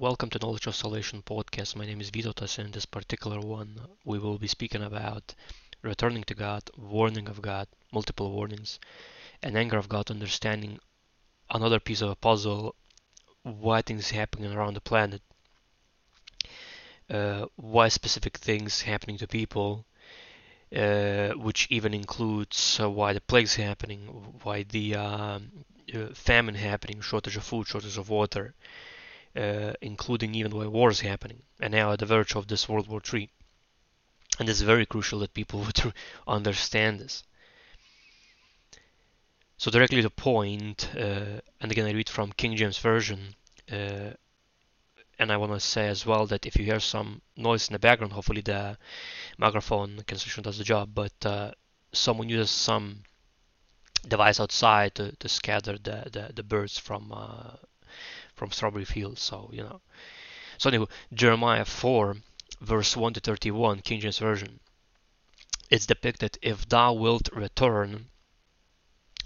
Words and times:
Welcome 0.00 0.30
to 0.30 0.38
Knowledge 0.38 0.68
of 0.68 0.76
Salvation 0.76 1.22
podcast. 1.22 1.74
My 1.74 1.84
name 1.84 2.00
is 2.00 2.12
Vytautas. 2.12 2.60
In 2.60 2.70
this 2.70 2.86
particular 2.86 3.40
one, 3.40 3.80
we 4.04 4.20
will 4.20 4.38
be 4.38 4.46
speaking 4.46 4.84
about 4.84 5.34
returning 5.82 6.22
to 6.28 6.36
God, 6.36 6.70
warning 6.76 7.28
of 7.28 7.42
God, 7.42 7.66
multiple 7.92 8.30
warnings, 8.30 8.78
and 9.42 9.58
anger 9.58 9.76
of 9.76 9.88
God, 9.88 10.08
understanding 10.08 10.78
another 11.50 11.80
piece 11.80 12.00
of 12.00 12.10
a 12.10 12.14
puzzle, 12.14 12.76
why 13.42 13.82
things 13.82 14.10
happening 14.10 14.52
around 14.52 14.74
the 14.74 14.80
planet, 14.80 15.20
uh, 17.10 17.46
why 17.56 17.88
specific 17.88 18.36
things 18.36 18.82
happening 18.82 19.18
to 19.18 19.26
people, 19.26 19.84
uh, 20.76 21.30
which 21.30 21.66
even 21.70 21.92
includes 21.92 22.78
uh, 22.80 22.88
why 22.88 23.12
the 23.12 23.20
plagues 23.20 23.56
happening, 23.56 24.06
why 24.44 24.62
the 24.62 24.94
um, 24.94 25.50
uh, 25.92 26.14
famine 26.14 26.54
happening, 26.54 27.00
shortage 27.00 27.36
of 27.36 27.42
food, 27.42 27.66
shortage 27.66 27.98
of 27.98 28.08
water 28.08 28.54
uh, 29.38 29.72
including 29.80 30.34
even 30.34 30.54
where 30.54 30.68
wars 30.68 31.00
happening, 31.00 31.42
and 31.60 31.72
now 31.72 31.92
at 31.92 32.00
the 32.00 32.06
verge 32.06 32.34
of 32.34 32.48
this 32.48 32.68
World 32.68 32.88
War 32.88 33.00
III. 33.00 33.30
And 34.38 34.48
it's 34.48 34.60
very 34.60 34.86
crucial 34.86 35.20
that 35.20 35.34
people 35.34 35.60
would 35.66 35.92
understand 36.26 37.00
this. 37.00 37.22
So 39.56 39.70
directly 39.70 40.02
to 40.02 40.10
point, 40.10 40.90
uh, 40.96 41.40
and 41.60 41.72
again 41.72 41.86
I 41.86 41.92
read 41.92 42.08
from 42.08 42.32
King 42.32 42.56
James 42.56 42.78
Version, 42.78 43.34
uh, 43.70 44.10
and 45.20 45.32
I 45.32 45.36
want 45.36 45.52
to 45.52 45.60
say 45.60 45.88
as 45.88 46.06
well 46.06 46.26
that 46.26 46.46
if 46.46 46.56
you 46.56 46.64
hear 46.64 46.80
some 46.80 47.20
noise 47.36 47.68
in 47.68 47.72
the 47.72 47.78
background, 47.78 48.12
hopefully 48.12 48.40
the 48.40 48.78
microphone 49.36 50.02
cancellation 50.06 50.44
does 50.44 50.58
the 50.58 50.64
job, 50.64 50.90
but 50.94 51.26
uh, 51.26 51.50
someone 51.92 52.28
uses 52.28 52.50
some 52.50 53.02
device 54.06 54.38
outside 54.40 54.94
to, 54.94 55.14
to 55.16 55.28
scatter 55.28 55.76
the, 55.76 56.08
the, 56.12 56.32
the 56.34 56.42
birds 56.42 56.78
from 56.78 57.12
uh, 57.12 57.56
from 58.38 58.52
Strawberry 58.52 58.84
Fields. 58.84 59.20
So, 59.20 59.50
you 59.52 59.64
know. 59.64 59.80
So 60.58 60.70
anyway, 60.70 60.86
Jeremiah 61.12 61.64
4, 61.64 62.16
verse 62.60 62.96
1 62.96 63.14
to 63.14 63.20
31, 63.20 63.80
King 63.80 64.00
James 64.00 64.18
Version. 64.18 64.60
It's 65.70 65.86
depicted, 65.86 66.38
if 66.40 66.68
thou 66.68 66.92
wilt 66.92 67.28
return, 67.32 68.08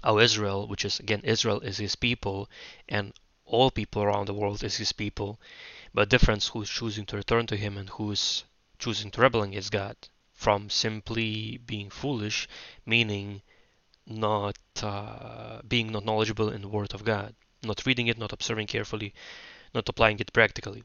O 0.03 0.19
Israel, 0.19 0.67
which 0.67 0.83
is 0.83 0.99
again, 0.99 1.21
Israel 1.23 1.61
is 1.61 1.77
his 1.77 1.95
people, 1.95 2.49
and 2.89 3.13
all 3.45 3.71
people 3.71 4.01
around 4.01 4.25
the 4.27 4.33
world 4.33 4.63
is 4.63 4.77
his 4.77 4.91
people, 4.91 5.39
but 5.93 6.09
difference 6.09 6.47
who's 6.49 6.69
choosing 6.69 7.05
to 7.05 7.15
return 7.15 7.45
to 7.47 7.55
him 7.55 7.77
and 7.77 7.89
who's 7.89 8.43
choosing 8.79 9.11
to 9.11 9.21
rebel 9.21 9.43
against 9.43 9.71
God, 9.71 9.95
from 10.33 10.69
simply 10.69 11.57
being 11.57 11.89
foolish, 11.89 12.49
meaning 12.85 13.41
not 14.05 14.57
uh, 14.81 15.61
being 15.67 15.91
not 15.91 16.03
knowledgeable 16.03 16.49
in 16.49 16.61
the 16.61 16.67
Word 16.67 16.93
of 16.93 17.05
God 17.05 17.35
not 17.63 17.85
reading 17.85 18.07
it, 18.07 18.17
not 18.17 18.33
observing 18.33 18.67
carefully, 18.67 19.13
not 19.73 19.89
applying 19.89 20.19
it 20.19 20.33
practically. 20.33 20.83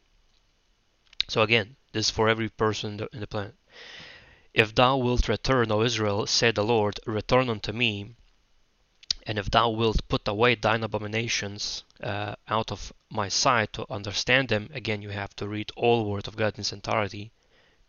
So 1.29 1.43
again, 1.43 1.77
this 1.93 2.07
is 2.07 2.11
for 2.11 2.29
every 2.29 2.49
person 2.49 3.07
in 3.13 3.21
the 3.21 3.27
planet. 3.27 3.55
If 4.55 4.75
thou 4.75 4.97
wilt 4.97 5.29
return, 5.29 5.71
O 5.71 5.83
Israel, 5.83 6.27
said 6.27 6.55
the 6.55 6.65
Lord, 6.65 7.01
return 7.07 7.51
unto 7.51 7.73
me, 7.73 8.15
and 9.27 9.39
if 9.39 9.51
thou 9.51 9.69
wilt 9.69 10.09
put 10.09 10.27
away 10.27 10.55
thine 10.55 10.83
abominations 10.83 11.85
uh, 12.03 12.35
out 12.49 12.73
of 12.73 12.93
my 13.11 13.29
sight 13.29 13.75
to 13.75 13.87
understand 13.93 14.49
them, 14.49 14.71
again 14.73 15.03
you 15.03 15.11
have 15.11 15.37
to 15.37 15.47
read 15.47 15.71
all 15.77 16.07
Word 16.07 16.27
of 16.29 16.37
God 16.37 16.55
in 16.55 16.61
its 16.61 16.73
entirety. 16.73 17.31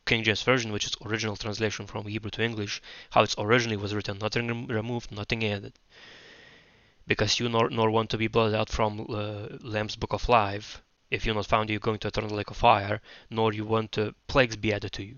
King 0.06 0.24
James 0.24 0.44
Version, 0.44 0.74
which 0.74 0.86
is 0.86 0.96
original 1.06 1.38
translation 1.38 1.88
from 1.88 2.08
Hebrew 2.08 2.32
to 2.32 2.44
English, 2.44 2.82
how 3.12 3.24
it 3.24 3.36
originally 3.38 3.78
was 3.78 3.94
written, 3.94 4.18
nothing 4.18 4.68
removed, 4.68 5.12
nothing 5.12 5.46
added 5.46 5.80
because 7.10 7.40
you 7.40 7.50
nor, 7.50 7.72
nor 7.72 7.90
want 7.90 8.12
to 8.12 8.20
be 8.20 8.28
blotted 8.28 8.54
out 8.54 8.70
from 8.70 9.08
uh, 9.10 9.48
Lamb's 9.62 9.96
Book 9.96 10.14
of 10.14 10.30
Life, 10.30 10.84
if 11.10 11.26
you're 11.26 11.34
not 11.34 11.48
found, 11.48 11.72
you're 11.72 11.80
going 11.80 11.98
to 11.98 12.08
eternal 12.08 12.30
lake 12.30 12.52
of 12.52 12.58
fire, 12.58 13.02
nor 13.32 13.52
you 13.52 13.66
want 13.66 13.98
uh, 13.98 14.12
plagues 14.28 14.56
be 14.56 14.72
added 14.72 14.92
to 14.94 15.04
you. 15.04 15.16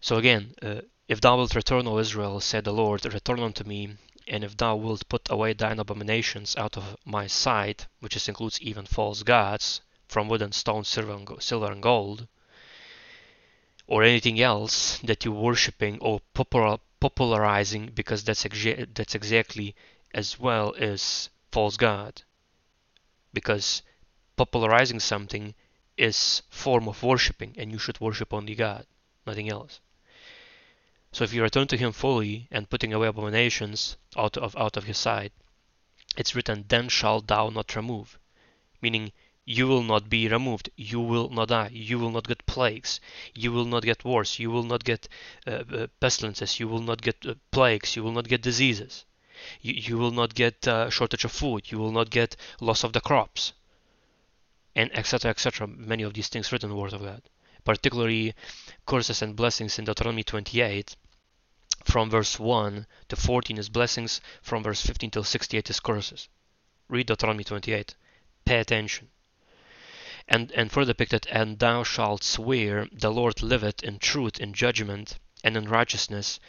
So 0.00 0.16
again, 0.16 0.56
uh, 0.60 0.80
if 1.06 1.20
thou 1.20 1.36
wilt 1.36 1.54
return, 1.54 1.86
O 1.86 1.98
Israel, 2.00 2.40
said 2.40 2.64
the 2.64 2.72
Lord, 2.72 3.04
return 3.04 3.38
unto 3.38 3.62
me, 3.62 3.96
and 4.26 4.42
if 4.42 4.56
thou 4.56 4.74
wilt 4.74 5.08
put 5.08 5.30
away 5.30 5.52
thine 5.52 5.78
abominations 5.78 6.56
out 6.56 6.76
of 6.76 6.96
my 7.04 7.28
sight, 7.28 7.86
which 8.00 8.28
includes 8.28 8.60
even 8.60 8.84
false 8.84 9.22
gods, 9.22 9.80
from 10.08 10.28
wood 10.28 10.42
and 10.42 10.54
stone, 10.54 10.82
silver 10.82 11.12
and, 11.12 11.40
silver 11.40 11.70
and 11.70 11.84
gold, 11.84 12.26
or 13.86 14.02
anything 14.02 14.40
else 14.40 14.98
that 15.04 15.24
you're 15.24 15.32
worshipping 15.32 16.00
or 16.00 16.20
popularizing 17.00 17.90
because 17.94 18.24
that's 18.24 18.44
exa- 18.44 18.94
that's 18.94 19.14
exactly 19.14 19.74
as 20.14 20.38
well 20.38 20.74
as 20.78 21.30
false 21.52 21.76
god. 21.76 22.22
Because 23.32 23.82
popularizing 24.36 25.00
something 25.00 25.54
is 25.96 26.42
form 26.50 26.88
of 26.88 27.02
worshiping 27.02 27.54
and 27.58 27.72
you 27.72 27.78
should 27.78 28.00
worship 28.00 28.32
only 28.32 28.54
god 28.54 28.86
nothing 29.26 29.48
else. 29.48 29.80
So 31.12 31.24
if 31.24 31.32
you 31.32 31.42
return 31.42 31.66
to 31.68 31.76
him 31.76 31.92
fully 31.92 32.46
and 32.50 32.68
putting 32.68 32.92
away 32.92 33.08
abominations 33.08 33.96
out 34.16 34.36
of 34.36 34.54
out 34.56 34.76
of 34.76 34.84
his 34.84 34.98
sight 34.98 35.32
it's 36.16 36.34
written 36.34 36.64
then 36.68 36.88
shalt 36.88 37.26
thou 37.26 37.48
not 37.48 37.76
remove 37.76 38.18
meaning 38.80 39.12
you 39.48 39.68
will 39.68 39.84
not 39.84 40.10
be 40.10 40.26
removed. 40.26 40.70
You 40.76 40.98
will 40.98 41.28
not 41.28 41.50
die. 41.50 41.70
You 41.72 42.00
will 42.00 42.10
not 42.10 42.26
get 42.26 42.46
plagues. 42.46 42.98
You 43.32 43.52
will 43.52 43.64
not 43.64 43.84
get 43.84 44.04
wars. 44.04 44.40
You 44.40 44.50
will 44.50 44.64
not 44.64 44.82
get 44.82 45.08
uh, 45.46 45.62
uh, 45.72 45.86
pestilences. 46.00 46.58
You 46.58 46.66
will 46.66 46.82
not 46.82 47.00
get 47.00 47.24
uh, 47.24 47.34
plagues. 47.52 47.94
You 47.94 48.02
will 48.02 48.10
not 48.10 48.26
get 48.26 48.42
diseases. 48.42 49.04
You, 49.60 49.74
you 49.74 49.98
will 49.98 50.10
not 50.10 50.34
get 50.34 50.66
uh, 50.66 50.90
shortage 50.90 51.24
of 51.24 51.30
food. 51.30 51.70
You 51.70 51.78
will 51.78 51.92
not 51.92 52.10
get 52.10 52.34
loss 52.60 52.82
of 52.82 52.92
the 52.92 53.00
crops. 53.00 53.52
And 54.74 54.90
etc. 54.92 55.30
etc. 55.30 55.68
Many 55.68 56.02
of 56.02 56.14
these 56.14 56.28
things 56.28 56.50
written 56.50 56.70
in 56.70 56.76
the 56.76 56.82
Word 56.82 56.92
of 56.92 57.02
God. 57.02 57.22
Particularly 57.64 58.34
curses 58.84 59.22
and 59.22 59.36
blessings 59.36 59.78
in 59.78 59.84
Deuteronomy 59.84 60.24
28 60.24 60.96
from 61.84 62.10
verse 62.10 62.40
1 62.40 62.84
to 63.08 63.14
14 63.14 63.58
is 63.58 63.68
blessings, 63.68 64.20
from 64.42 64.64
verse 64.64 64.84
15 64.84 65.12
till 65.12 65.22
68 65.22 65.70
is 65.70 65.78
curses. 65.78 66.28
Read 66.88 67.06
Deuteronomy 67.06 67.44
28. 67.44 67.94
Pay 68.44 68.58
attention 68.58 69.08
and, 70.28 70.50
and 70.52 70.72
further 70.72 70.92
depicted, 70.92 71.26
And 71.30 71.58
thou 71.58 71.82
shalt 71.82 72.24
swear, 72.24 72.88
the 72.92 73.12
Lord 73.12 73.42
liveth 73.42 73.82
in 73.82 73.98
truth, 73.98 74.38
in 74.40 74.52
judgment, 74.52 75.18
and 75.44 75.56
in 75.56 75.68
righteousness, 75.68 76.40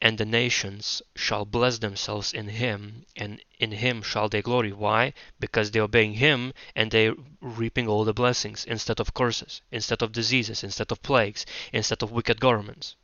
and 0.00 0.18
the 0.18 0.24
nations 0.24 1.00
shall 1.14 1.44
bless 1.44 1.78
themselves 1.78 2.32
in 2.32 2.48
him, 2.48 3.06
and 3.16 3.40
in 3.58 3.72
him 3.72 4.02
shall 4.02 4.28
they 4.28 4.42
glory. 4.42 4.72
Why? 4.72 5.14
Because 5.38 5.70
they 5.70 5.80
obeying 5.80 6.14
him 6.14 6.52
and 6.74 6.90
they 6.90 7.12
reaping 7.40 7.88
all 7.88 8.04
the 8.04 8.12
blessings 8.12 8.64
instead 8.64 9.00
of 9.00 9.14
curses, 9.14 9.62
instead 9.70 10.02
of 10.02 10.12
diseases, 10.12 10.64
instead 10.64 10.90
of 10.90 11.02
plagues, 11.02 11.46
instead 11.72 12.02
of 12.02 12.10
wicked 12.10 12.40
governments. 12.40 12.96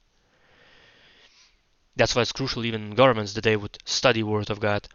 That's 1.97 2.15
why 2.15 2.23
it's 2.23 2.33
crucial 2.33 2.65
even 2.65 2.83
in 2.83 2.95
governments 2.95 3.35
that 3.35 3.45
they 3.45 3.57
would 3.57 3.79
study 3.85 4.23
Word 4.23 4.51
of 4.51 4.61
God, 4.61 4.89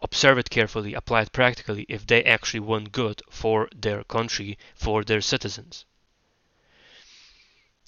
observe 0.00 0.38
it 0.38 0.48
carefully, 0.48 0.94
apply 0.94 1.22
it 1.22 1.32
practically 1.32 1.84
if 1.88 2.06
they 2.06 2.22
actually 2.22 2.60
want 2.60 2.92
good 2.92 3.20
for 3.28 3.68
their 3.74 4.04
country, 4.04 4.56
for 4.74 5.02
their 5.02 5.20
citizens. 5.20 5.84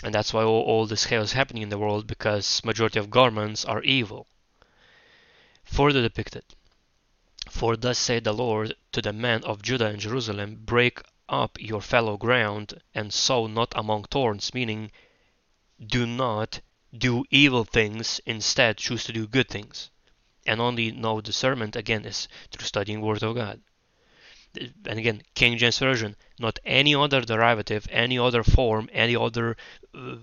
And 0.03 0.13
that's 0.13 0.33
why 0.33 0.43
all, 0.43 0.63
all 0.63 0.87
this 0.87 1.07
chaos 1.07 1.27
is 1.27 1.33
happening 1.35 1.63
in 1.63 1.69
the 1.69 1.79
world 1.79 2.07
because 2.09 2.65
majority 2.65 2.99
of 2.99 3.11
governments 3.11 3.65
are 3.65 3.83
evil. 3.83 4.27
Further 5.65 6.03
depicted. 6.03 6.45
For 7.49 7.77
thus 7.77 7.99
saith 7.99 8.25
the 8.25 8.33
Lord 8.33 8.75
to 8.91 9.01
the 9.01 9.13
men 9.13 9.45
of 9.45 9.63
Judah 9.63 9.87
and 9.87 10.01
Jerusalem, 10.01 10.57
break 10.65 11.03
up 11.29 11.61
your 11.61 11.81
fallow 11.81 12.17
ground 12.17 12.83
and 12.93 13.13
sow 13.13 13.47
not 13.47 13.73
among 13.77 14.05
thorns, 14.05 14.53
meaning 14.53 14.91
do 15.79 16.07
not 16.07 16.61
do 16.93 17.25
evil 17.31 17.65
things, 17.65 18.21
instead 18.27 18.79
choose 18.79 19.05
to 19.05 19.13
do 19.13 19.29
good 19.29 19.49
things 19.49 19.91
and 20.47 20.61
only 20.61 20.91
know 20.93 21.21
discernment 21.21 21.77
again 21.77 22.05
is 22.05 22.29
through 22.51 22.67
studying 22.67 23.01
Word 23.01 23.23
of 23.23 23.35
God. 23.35 23.61
And 24.87 24.99
again, 24.99 25.23
King 25.35 25.59
James 25.59 25.79
Version, 25.79 26.17
not 26.39 26.59
any 26.65 26.95
other 26.95 27.21
derivative, 27.21 27.87
any 27.91 28.19
other 28.19 28.43
form, 28.43 28.91
any 28.93 29.15
other 29.15 29.57
uh, 29.95 30.17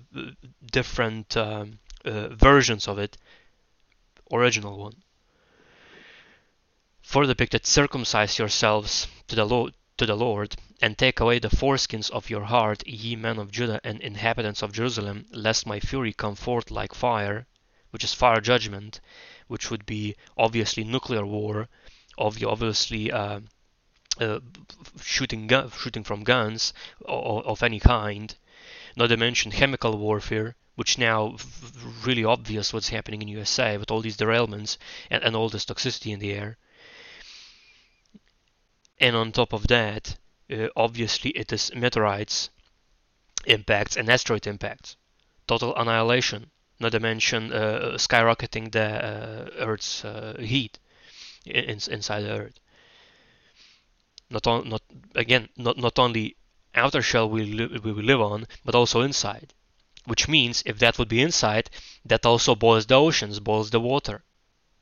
different 0.69 1.37
um, 1.37 1.79
uh, 2.03 2.27
versions 2.29 2.87
of 2.87 2.99
it, 2.99 3.17
original 4.31 4.77
one. 4.77 4.95
Further 7.03 7.33
depicted, 7.33 7.65
circumcise 7.65 8.37
yourselves 8.37 9.07
to 9.27 9.35
the 9.35 9.45
Lord, 9.45 9.73
to 9.97 10.05
the 10.05 10.17
Lord, 10.17 10.57
and 10.81 10.97
take 10.97 11.21
away 11.21 11.39
the 11.39 11.49
foreskins 11.49 12.09
of 12.09 12.29
your 12.29 12.43
heart, 12.43 12.85
ye 12.85 13.15
men 13.15 13.39
of 13.39 13.49
Judah 13.49 13.79
and 13.83 14.01
inhabitants 14.01 14.61
of 14.61 14.73
Jerusalem, 14.73 15.25
lest 15.31 15.65
my 15.65 15.79
fury 15.79 16.11
come 16.11 16.35
forth 16.35 16.69
like 16.69 16.93
fire, 16.93 17.47
which 17.91 18.03
is 18.03 18.13
fire 18.13 18.41
judgment, 18.41 18.99
which 19.47 19.71
would 19.71 19.85
be 19.85 20.15
obviously 20.37 20.83
nuclear 20.83 21.25
war, 21.25 21.67
obviously 22.17 23.11
uh, 23.11 23.39
uh, 24.19 24.39
shooting 25.01 25.47
gun, 25.47 25.69
shooting 25.71 26.03
from 26.03 26.23
guns 26.23 26.73
of, 27.05 27.45
of 27.45 27.63
any 27.63 27.79
kind. 27.79 28.35
Not 28.95 29.07
to 29.07 29.17
mention 29.17 29.51
chemical 29.51 29.97
warfare, 29.97 30.55
which 30.75 30.97
now 30.97 31.37
really 32.03 32.23
obvious 32.23 32.73
what's 32.73 32.89
happening 32.89 33.21
in 33.21 33.27
USA 33.27 33.77
with 33.77 33.91
all 33.91 34.01
these 34.01 34.17
derailments 34.17 34.77
and, 35.09 35.23
and 35.23 35.35
all 35.35 35.49
this 35.49 35.65
toxicity 35.65 36.11
in 36.11 36.19
the 36.19 36.33
air. 36.33 36.57
And 38.99 39.15
on 39.15 39.31
top 39.31 39.53
of 39.53 39.67
that, 39.67 40.17
uh, 40.51 40.67
obviously 40.75 41.31
it 41.31 41.53
is 41.53 41.71
meteorites 41.75 42.49
impacts 43.45 43.95
and 43.95 44.09
asteroid 44.09 44.47
impacts. 44.47 44.97
Total 45.47 45.75
annihilation, 45.75 46.51
not 46.79 46.91
to 46.91 46.99
mention 46.99 47.51
uh, 47.51 47.93
skyrocketing 47.97 48.71
the 48.71 48.83
uh, 48.83 49.49
Earth's 49.65 50.05
uh, 50.05 50.37
heat 50.39 50.79
in, 51.45 51.79
inside 51.89 52.21
the 52.21 52.31
Earth. 52.31 52.59
Not 54.29 54.45
on, 54.47 54.69
not 54.69 54.81
again, 55.15 55.49
not 55.57 55.77
not 55.77 55.97
only 55.97 56.35
outer 56.75 57.01
shell 57.01 57.29
we, 57.29 57.43
li- 57.43 57.79
we 57.83 57.91
live 57.91 58.21
on, 58.21 58.47
but 58.63 58.75
also 58.75 59.01
inside. 59.01 59.53
Which 60.05 60.27
means 60.27 60.63
if 60.65 60.79
that 60.79 60.97
would 60.97 61.09
be 61.09 61.21
inside, 61.21 61.69
that 62.05 62.25
also 62.25 62.55
boils 62.55 62.85
the 62.85 62.95
oceans, 62.95 63.39
boils 63.39 63.71
the 63.71 63.79
water. 63.79 64.23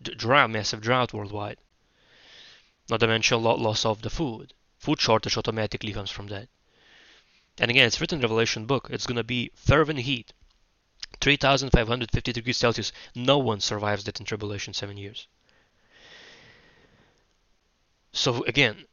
Drought, 0.02 0.52
massive 0.52 0.82
drought 0.82 1.14
worldwide. 1.14 1.58
Not 2.90 3.00
to 3.00 3.08
mention 3.08 3.42
loss 3.42 3.86
of 3.86 4.02
the 4.02 4.10
food. 4.10 4.54
Food 4.78 5.02
shortage 5.02 5.38
automatically 5.38 5.94
comes 5.94 6.12
from 6.12 6.28
that. 6.28 6.50
And 7.58 7.72
again, 7.72 7.88
it's 7.88 8.00
written 8.00 8.20
in 8.20 8.24
Revelation 8.24 8.66
book. 8.66 8.90
It's 8.92 9.08
to 9.08 9.24
be 9.24 9.52
fervent 9.56 10.00
heat. 10.00 10.34
3,550 11.22 12.32
degrees 12.32 12.58
Celsius. 12.58 12.92
No 13.14 13.38
one 13.38 13.60
survives 13.60 14.04
that 14.04 14.20
in 14.20 14.26
tribulation 14.26 14.74
seven 14.74 14.98
years. 14.98 15.28
So 18.12 18.44
again, 18.46 18.86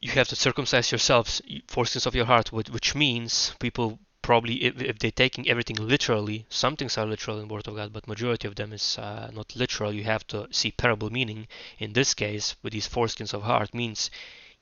you 0.00 0.12
have 0.12 0.28
to 0.28 0.36
circumcise 0.36 0.90
yourselves, 0.90 1.42
forces 1.66 2.06
of 2.06 2.14
your 2.14 2.26
heart, 2.26 2.52
which 2.52 2.94
means 2.94 3.54
people 3.58 3.98
probably, 4.22 4.64
if, 4.64 4.98
they're 4.98 5.10
taking 5.10 5.48
everything 5.48 5.76
literally, 5.76 6.44
some 6.48 6.76
things 6.76 6.98
are 6.98 7.06
literal 7.06 7.40
in 7.40 7.48
the 7.48 7.54
Word 7.54 7.66
of 7.66 7.76
God, 7.76 7.92
but 7.92 8.06
majority 8.06 8.46
of 8.46 8.56
them 8.56 8.72
is 8.72 8.98
uh, 8.98 9.30
not 9.32 9.56
literal. 9.56 9.92
You 9.92 10.04
have 10.04 10.26
to 10.28 10.46
see 10.50 10.70
parable 10.70 11.10
meaning. 11.10 11.48
In 11.78 11.94
this 11.94 12.14
case, 12.14 12.54
with 12.62 12.72
these 12.72 12.88
foreskins 12.88 13.32
of 13.32 13.42
heart, 13.42 13.72
means 13.72 14.10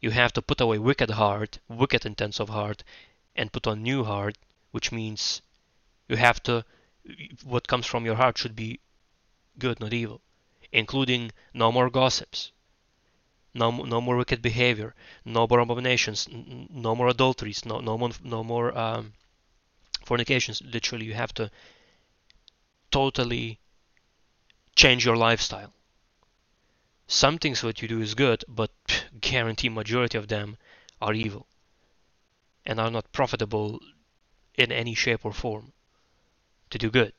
you 0.01 0.11
have 0.11 0.33
to 0.35 0.43
put 0.43 0.61
away 0.61 0.79
wicked 0.79 1.11
heart, 1.11 1.59
wicked 1.69 2.07
intents 2.07 2.39
of 2.39 2.49
heart, 2.51 2.85
and 3.35 3.53
put 3.53 3.67
on 3.67 3.83
new 3.83 4.05
heart, 4.05 4.39
which 4.71 4.93
means 4.93 5.43
you 6.09 6.17
have 6.17 6.43
to, 6.45 6.65
what 7.45 7.69
comes 7.69 7.87
from 7.87 8.05
your 8.05 8.15
heart 8.15 8.39
should 8.39 8.57
be 8.57 8.81
good, 9.59 9.81
not 9.81 9.93
evil, 9.93 10.21
including 10.73 11.33
no 11.55 11.73
more 11.73 11.91
gossips, 11.91 12.53
no, 13.55 13.71
no 13.71 14.01
more 14.01 14.17
wicked 14.17 14.43
behavior, 14.43 14.95
no 15.25 15.47
more 15.49 15.61
abominations, 15.61 16.29
no 16.31 16.95
more 16.95 17.09
adulteries, 17.09 17.65
no, 17.65 17.81
no 17.81 17.97
more, 17.97 18.11
no 18.23 18.45
more 18.45 18.77
um, 18.77 19.13
fornications. 20.05 20.63
Literally, 20.63 21.07
you 21.07 21.15
have 21.15 21.33
to 21.35 21.51
totally 22.91 23.59
change 24.75 25.05
your 25.05 25.17
lifestyle. 25.17 25.73
Some 27.09 27.39
things 27.39 27.63
what 27.63 27.83
you 27.83 27.89
do 27.89 28.01
is 28.01 28.15
good, 28.15 28.45
but 28.49 28.71
guarantee 29.21 29.69
majority 29.69 30.19
of 30.19 30.29
them 30.29 30.57
are 31.01 31.15
evil 31.15 31.47
and 32.65 32.81
are 32.81 32.91
not 32.91 33.13
profitable 33.13 33.81
in 34.55 34.73
any 34.73 34.95
shape 34.95 35.25
or 35.25 35.33
form 35.33 35.73
to 36.71 36.79
do 36.79 36.91
good. 36.91 37.13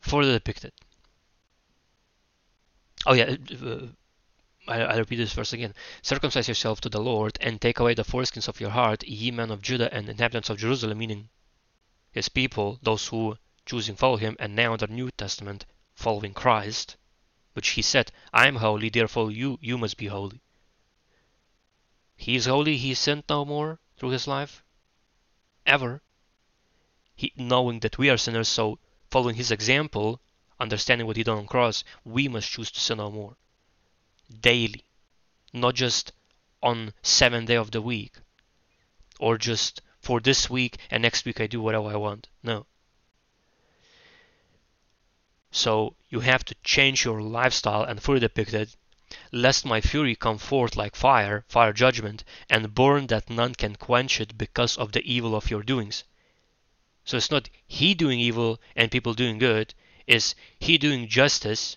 Further 0.00 0.32
depicted. 0.32 0.72
Oh 3.06 3.14
yeah, 3.14 3.36
uh, 3.64 3.86
I, 4.68 4.80
I 4.80 4.96
repeat 4.98 5.16
this 5.16 5.32
verse 5.32 5.52
again. 5.52 5.74
Circumcise 6.02 6.48
yourself 6.48 6.80
to 6.82 6.88
the 6.88 7.00
Lord 7.00 7.36
and 7.40 7.60
take 7.60 7.80
away 7.80 7.94
the 7.94 8.04
foreskins 8.04 8.48
of 8.48 8.60
your 8.60 8.70
heart, 8.70 9.02
ye 9.04 9.30
men 9.30 9.50
of 9.50 9.62
Judah 9.62 9.92
and 9.92 10.08
inhabitants 10.08 10.50
of 10.50 10.58
Jerusalem, 10.58 10.98
meaning 10.98 11.28
his 12.12 12.28
people, 12.28 12.78
those 12.82 13.08
who 13.08 13.36
choosing 13.66 13.96
follow 13.96 14.16
him, 14.16 14.36
and 14.38 14.54
now 14.54 14.74
in 14.74 14.78
the 14.78 14.86
New 14.86 15.10
Testament 15.10 15.66
following 15.94 16.34
Christ, 16.34 16.96
which 17.54 17.70
he 17.70 17.82
said, 17.82 18.12
I 18.32 18.46
am 18.46 18.56
holy, 18.56 18.88
therefore 18.88 19.30
you, 19.30 19.58
you 19.60 19.78
must 19.78 19.96
be 19.96 20.06
holy. 20.06 20.40
He 22.16 22.36
is 22.36 22.46
holy, 22.46 22.76
he 22.76 22.94
sinned 22.94 23.24
no 23.28 23.44
more 23.44 23.80
through 23.96 24.10
his 24.10 24.28
life, 24.28 24.62
ever. 25.66 26.02
He, 27.14 27.32
knowing 27.36 27.80
that 27.80 27.98
we 27.98 28.10
are 28.10 28.16
sinners, 28.16 28.48
so 28.48 28.78
following 29.10 29.36
his 29.36 29.50
example, 29.50 30.20
understanding 30.58 31.06
what 31.06 31.16
he 31.16 31.22
done 31.22 31.38
on 31.38 31.46
cross, 31.46 31.84
we 32.04 32.28
must 32.28 32.50
choose 32.50 32.70
to 32.70 32.80
sin 32.80 32.98
no 32.98 33.10
more. 33.10 33.36
Daily. 34.40 34.84
Not 35.52 35.74
just 35.74 36.12
on 36.62 36.94
seventh 37.02 37.48
day 37.48 37.56
of 37.56 37.70
the 37.72 37.82
week. 37.82 38.14
Or 39.18 39.36
just 39.36 39.82
for 40.00 40.20
this 40.20 40.48
week 40.48 40.78
and 40.90 41.02
next 41.02 41.24
week 41.24 41.40
I 41.40 41.46
do 41.46 41.60
whatever 41.60 41.88
I 41.88 41.96
want. 41.96 42.28
No. 42.42 42.66
So 45.50 45.96
you 46.08 46.20
have 46.20 46.44
to 46.46 46.54
change 46.64 47.04
your 47.04 47.20
lifestyle 47.20 47.82
and 47.82 48.02
further 48.02 48.30
it, 48.34 48.76
lest 49.30 49.66
my 49.66 49.82
fury 49.82 50.16
come 50.16 50.38
forth 50.38 50.76
like 50.76 50.96
fire, 50.96 51.44
fire 51.46 51.74
judgment, 51.74 52.24
and 52.48 52.74
burn 52.74 53.08
that 53.08 53.28
none 53.28 53.54
can 53.54 53.76
quench 53.76 54.18
it 54.20 54.38
because 54.38 54.78
of 54.78 54.92
the 54.92 55.04
evil 55.04 55.36
of 55.36 55.50
your 55.50 55.62
doings. 55.62 56.04
So 57.04 57.16
it's 57.16 57.30
not 57.30 57.50
he 57.66 57.94
doing 57.94 58.20
evil 58.20 58.60
and 58.76 58.90
people 58.90 59.14
doing 59.14 59.38
good, 59.38 59.74
is 60.06 60.34
he 60.58 60.78
doing 60.78 61.08
justice 61.08 61.76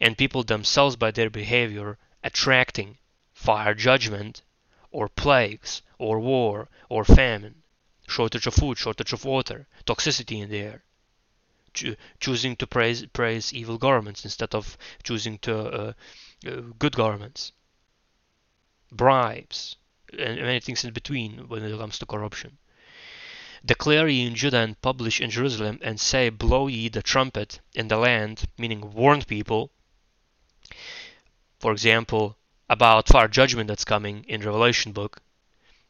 and 0.00 0.16
people 0.16 0.44
themselves 0.44 0.96
by 0.96 1.10
their 1.10 1.30
behavior 1.30 1.98
attracting 2.22 2.98
fire 3.34 3.74
judgment 3.74 4.42
or 4.90 5.08
plagues 5.08 5.82
or 5.98 6.20
war 6.20 6.68
or 6.88 7.04
famine, 7.04 7.62
shortage 8.06 8.46
of 8.46 8.54
food, 8.54 8.78
shortage 8.78 9.12
of 9.12 9.24
water, 9.24 9.66
toxicity 9.86 10.40
in 10.40 10.50
the 10.50 10.58
air, 10.58 10.84
Cho- 11.74 11.96
choosing 12.20 12.54
to 12.56 12.66
praise, 12.66 13.06
praise 13.06 13.52
evil 13.52 13.78
governments 13.78 14.24
instead 14.24 14.54
of 14.54 14.76
choosing 15.02 15.38
to 15.38 15.56
uh, 15.56 15.92
uh, 16.46 16.60
good 16.78 16.94
governments, 16.94 17.52
bribes, 18.92 19.76
and 20.16 20.40
many 20.40 20.60
things 20.60 20.84
in 20.84 20.92
between 20.92 21.48
when 21.48 21.64
it 21.64 21.76
comes 21.76 21.98
to 21.98 22.06
corruption. 22.06 22.58
Declare 23.64 24.08
ye 24.08 24.26
in 24.26 24.34
Judah 24.34 24.58
and 24.58 24.82
publish 24.82 25.20
in 25.20 25.30
Jerusalem, 25.30 25.78
and 25.82 26.00
say, 26.00 26.30
Blow 26.30 26.66
ye 26.66 26.88
the 26.88 27.00
trumpet 27.00 27.60
in 27.74 27.86
the 27.86 27.96
land, 27.96 28.46
meaning 28.58 28.92
warn 28.92 29.22
people. 29.22 29.70
For 31.60 31.70
example, 31.70 32.36
about 32.68 33.06
fire 33.06 33.28
judgment 33.28 33.68
that's 33.68 33.84
coming 33.84 34.24
in 34.24 34.42
Revelation 34.42 34.90
book, 34.90 35.22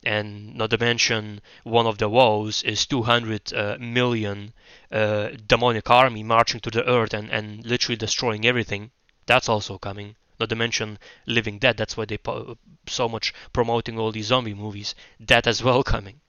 and 0.05 0.55
not 0.55 0.69
to 0.69 0.77
mention 0.77 1.41
one 1.63 1.87
of 1.87 1.97
the 1.97 2.11
woes 2.11 2.63
is 2.63 2.85
200 2.85 3.55
uh, 3.55 3.79
million 3.81 4.53
uh, 4.91 5.31
demonic 5.47 5.89
army 5.89 6.23
marching 6.23 6.61
to 6.61 6.71
the 6.71 6.87
earth 6.87 7.15
and, 7.15 7.31
and 7.31 7.65
literally 7.65 7.97
destroying 7.97 8.45
everything. 8.45 8.91
That's 9.25 9.49
also 9.49 9.79
coming. 9.79 10.17
Not 10.39 10.51
to 10.51 10.57
mention 10.57 10.99
Living 11.25 11.59
Dead. 11.59 11.79
That's 11.79 11.97
why 11.97 12.05
they 12.05 12.19
po- 12.19 12.59
so 12.87 13.09
much 13.09 13.33
promoting 13.55 13.99
all 13.99 14.13
these 14.13 14.27
zombie 14.27 14.53
movies. 14.53 14.95
That 15.19 15.47
as 15.47 15.63
well 15.63 15.83
coming 15.95 16.21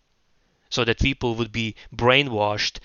so 0.74 0.84
that 0.84 1.00
people 1.00 1.36
would 1.36 1.52
be 1.52 1.76
brainwashed 2.04 2.80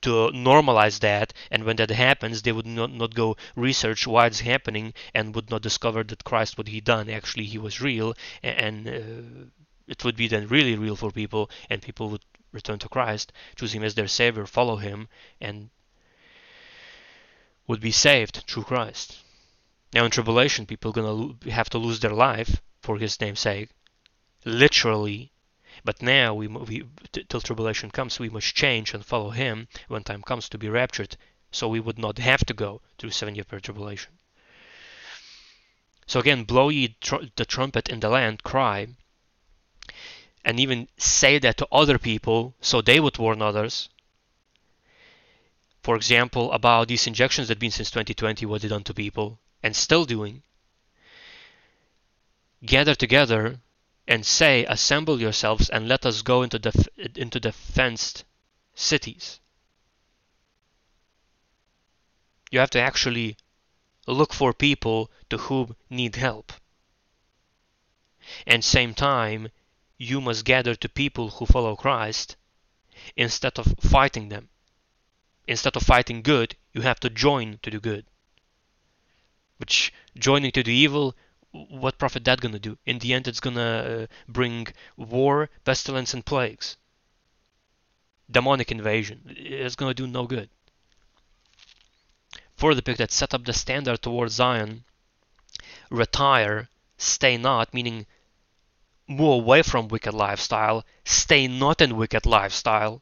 to 0.00 0.30
normalize 0.32 0.98
that 1.00 1.32
and 1.50 1.64
when 1.64 1.76
that 1.76 1.90
happens 1.90 2.42
they 2.42 2.52
would 2.52 2.66
not, 2.66 2.90
not 2.90 3.14
go 3.14 3.36
research 3.54 4.06
why 4.06 4.26
it's 4.26 4.40
happening 4.40 4.94
and 5.14 5.34
would 5.34 5.50
not 5.50 5.62
discover 5.62 6.02
that 6.02 6.24
christ 6.24 6.56
what 6.56 6.68
he 6.68 6.80
done 6.80 7.08
actually 7.10 7.44
he 7.44 7.58
was 7.58 7.80
real 7.80 8.14
and 8.42 8.88
uh, 8.88 9.44
it 9.86 10.04
would 10.04 10.16
be 10.16 10.28
then 10.28 10.48
really 10.48 10.76
real 10.76 10.96
for 10.96 11.10
people 11.10 11.50
and 11.68 11.82
people 11.82 12.08
would 12.08 12.24
return 12.52 12.78
to 12.78 12.88
christ 12.88 13.32
choose 13.56 13.74
him 13.74 13.84
as 13.84 13.94
their 13.94 14.08
savior 14.08 14.46
follow 14.46 14.76
him 14.76 15.08
and 15.40 15.68
would 17.66 17.80
be 17.80 17.90
saved 17.90 18.44
through 18.46 18.64
christ. 18.64 19.18
Now 19.92 20.04
in 20.04 20.10
tribulation 20.10 20.66
people 20.66 20.92
going 20.92 21.38
to 21.40 21.50
have 21.50 21.70
to 21.70 21.78
lose 21.78 22.00
their 22.00 22.12
life 22.28 22.60
for 22.82 22.98
his 22.98 23.20
name's 23.20 23.40
sake. 23.40 23.70
Literally 24.44 25.32
but 25.82 26.00
now, 26.00 26.34
we, 26.34 26.46
we 26.46 26.84
till 27.28 27.40
tribulation 27.40 27.90
comes, 27.90 28.18
we 28.18 28.28
must 28.28 28.54
change 28.54 28.94
and 28.94 29.04
follow 29.04 29.30
Him 29.30 29.66
when 29.88 30.04
time 30.04 30.22
comes 30.22 30.48
to 30.50 30.58
be 30.58 30.68
raptured, 30.68 31.16
so 31.50 31.66
we 31.66 31.80
would 31.80 31.98
not 31.98 32.18
have 32.18 32.44
to 32.46 32.54
go 32.54 32.80
through 32.98 33.10
seven 33.10 33.34
year 33.34 33.44
tribulation. 33.44 34.18
So 36.06 36.20
again, 36.20 36.44
blow 36.44 36.68
ye 36.68 36.96
tr- 37.00 37.24
the 37.36 37.44
trumpet 37.44 37.88
in 37.88 38.00
the 38.00 38.08
land, 38.08 38.42
cry, 38.42 38.88
and 40.44 40.60
even 40.60 40.88
say 40.98 41.38
that 41.38 41.56
to 41.58 41.68
other 41.72 41.98
people 41.98 42.54
so 42.60 42.80
they 42.82 43.00
would 43.00 43.18
warn 43.18 43.40
others. 43.40 43.88
For 45.82 45.96
example, 45.96 46.52
about 46.52 46.88
these 46.88 47.06
injections 47.06 47.48
that 47.48 47.54
have 47.54 47.60
been 47.60 47.70
since 47.70 47.90
2020, 47.90 48.46
what 48.46 48.62
they 48.62 48.68
done 48.68 48.84
to 48.84 48.94
people, 48.94 49.38
and 49.62 49.74
still 49.74 50.04
doing. 50.04 50.42
Gather 52.64 52.94
together 52.94 53.60
and 54.06 54.26
say, 54.26 54.64
Assemble 54.66 55.20
yourselves 55.20 55.68
and 55.70 55.88
let 55.88 56.04
us 56.04 56.22
go 56.22 56.42
into 56.42 56.58
the, 56.58 56.88
into 57.16 57.40
the 57.40 57.52
fenced 57.52 58.24
cities. 58.74 59.40
You 62.50 62.60
have 62.60 62.70
to 62.70 62.80
actually 62.80 63.36
look 64.06 64.32
for 64.32 64.52
people 64.52 65.10
to 65.30 65.38
whom 65.38 65.76
need 65.88 66.16
help. 66.16 66.52
And 68.46 68.64
same 68.64 68.94
time, 68.94 69.48
you 69.98 70.20
must 70.20 70.44
gather 70.44 70.74
to 70.74 70.88
people 70.88 71.30
who 71.30 71.46
follow 71.46 71.76
Christ 71.76 72.36
instead 73.16 73.58
of 73.58 73.74
fighting 73.80 74.28
them. 74.28 74.48
Instead 75.46 75.76
of 75.76 75.82
fighting 75.82 76.22
good, 76.22 76.56
you 76.72 76.82
have 76.82 77.00
to 77.00 77.10
join 77.10 77.58
to 77.62 77.70
do 77.70 77.80
good. 77.80 78.06
Which 79.58 79.92
joining 80.16 80.52
to 80.52 80.62
do 80.62 80.70
evil 80.70 81.14
what 81.54 81.98
profit 81.98 82.24
that 82.24 82.40
gonna 82.40 82.58
do? 82.58 82.76
In 82.84 82.98
the 82.98 83.14
end, 83.14 83.28
it's 83.28 83.38
gonna 83.38 83.60
uh, 83.60 84.06
bring 84.28 84.66
war, 84.96 85.48
pestilence, 85.64 86.12
and 86.12 86.26
plagues. 86.26 86.76
Demonic 88.28 88.72
invasion. 88.72 89.22
It's 89.28 89.76
gonna 89.76 89.94
do 89.94 90.08
no 90.08 90.26
good. 90.26 90.50
For 92.56 92.74
the 92.74 92.82
pick 92.82 92.96
that 92.96 93.12
set 93.12 93.34
up 93.34 93.44
the 93.44 93.52
standard 93.52 94.02
towards 94.02 94.34
Zion, 94.34 94.84
retire, 95.90 96.68
stay 96.98 97.36
not, 97.36 97.72
meaning 97.72 98.06
move 99.06 99.34
away 99.42 99.62
from 99.62 99.86
wicked 99.86 100.14
lifestyle, 100.14 100.84
stay 101.04 101.46
not 101.46 101.80
in 101.80 101.96
wicked 101.96 102.26
lifestyle. 102.26 103.00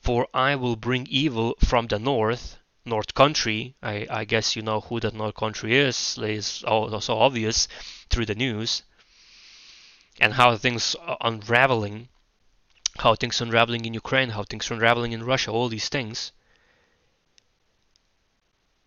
For 0.00 0.28
I 0.32 0.54
will 0.54 0.76
bring 0.76 1.08
evil 1.08 1.56
from 1.64 1.88
the 1.88 1.98
north, 1.98 2.57
north 2.88 3.14
country. 3.14 3.74
I, 3.82 4.06
I 4.10 4.24
guess 4.24 4.56
you 4.56 4.62
know 4.62 4.80
who 4.80 5.00
that 5.00 5.14
north 5.14 5.34
country 5.34 5.76
is. 5.76 6.18
It's 6.20 6.64
also 6.64 7.16
obvious 7.16 7.68
through 8.10 8.26
the 8.26 8.34
news 8.34 8.82
and 10.20 10.34
how 10.34 10.56
things 10.56 10.96
are 10.96 11.16
unraveling, 11.20 12.08
how 12.98 13.14
things 13.14 13.40
unraveling 13.40 13.84
in 13.84 13.94
Ukraine, 13.94 14.30
how 14.30 14.42
things 14.42 14.70
unraveling 14.70 15.12
in 15.12 15.22
Russia, 15.22 15.50
all 15.50 15.68
these 15.68 15.88
things. 15.88 16.32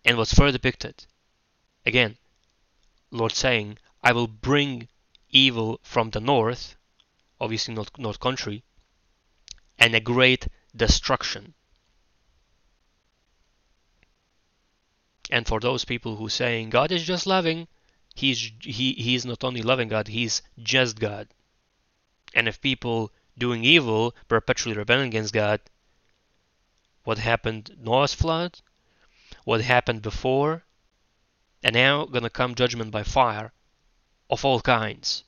And 0.04 0.18
what's 0.18 0.34
further 0.34 0.58
depicted, 0.58 1.06
again, 1.86 2.16
Lord 3.10 3.32
saying, 3.32 3.78
I 4.02 4.12
will 4.12 4.26
bring 4.26 4.88
evil 5.30 5.80
from 5.82 6.10
the 6.10 6.20
north, 6.20 6.76
obviously 7.40 7.74
not 7.74 7.98
north 7.98 8.20
country, 8.20 8.64
and 9.78 9.94
a 9.94 10.00
great 10.00 10.48
destruction. 10.74 11.54
And 15.30 15.46
for 15.46 15.60
those 15.60 15.84
people 15.84 16.16
who 16.16 16.28
saying 16.28 16.70
God 16.70 16.90
is 16.90 17.04
just 17.04 17.26
loving, 17.26 17.68
he's 18.14 18.52
he 18.60 18.92
he's 18.94 19.24
not 19.24 19.44
only 19.44 19.62
loving 19.62 19.88
God, 19.88 20.08
he's 20.08 20.42
just 20.58 20.98
God. 20.98 21.28
And 22.34 22.48
if 22.48 22.60
people 22.60 23.12
doing 23.38 23.64
evil 23.64 24.14
perpetually 24.28 24.76
rebelling 24.76 25.08
against 25.08 25.32
God, 25.32 25.60
what 27.04 27.18
happened 27.18 27.76
Noah's 27.78 28.14
flood, 28.14 28.60
what 29.44 29.60
happened 29.60 30.02
before, 30.02 30.64
and 31.62 31.74
now 31.74 32.04
gonna 32.04 32.30
come 32.30 32.54
judgment 32.54 32.90
by 32.90 33.02
fire 33.02 33.52
of 34.28 34.44
all 34.44 34.60
kinds. 34.60 35.24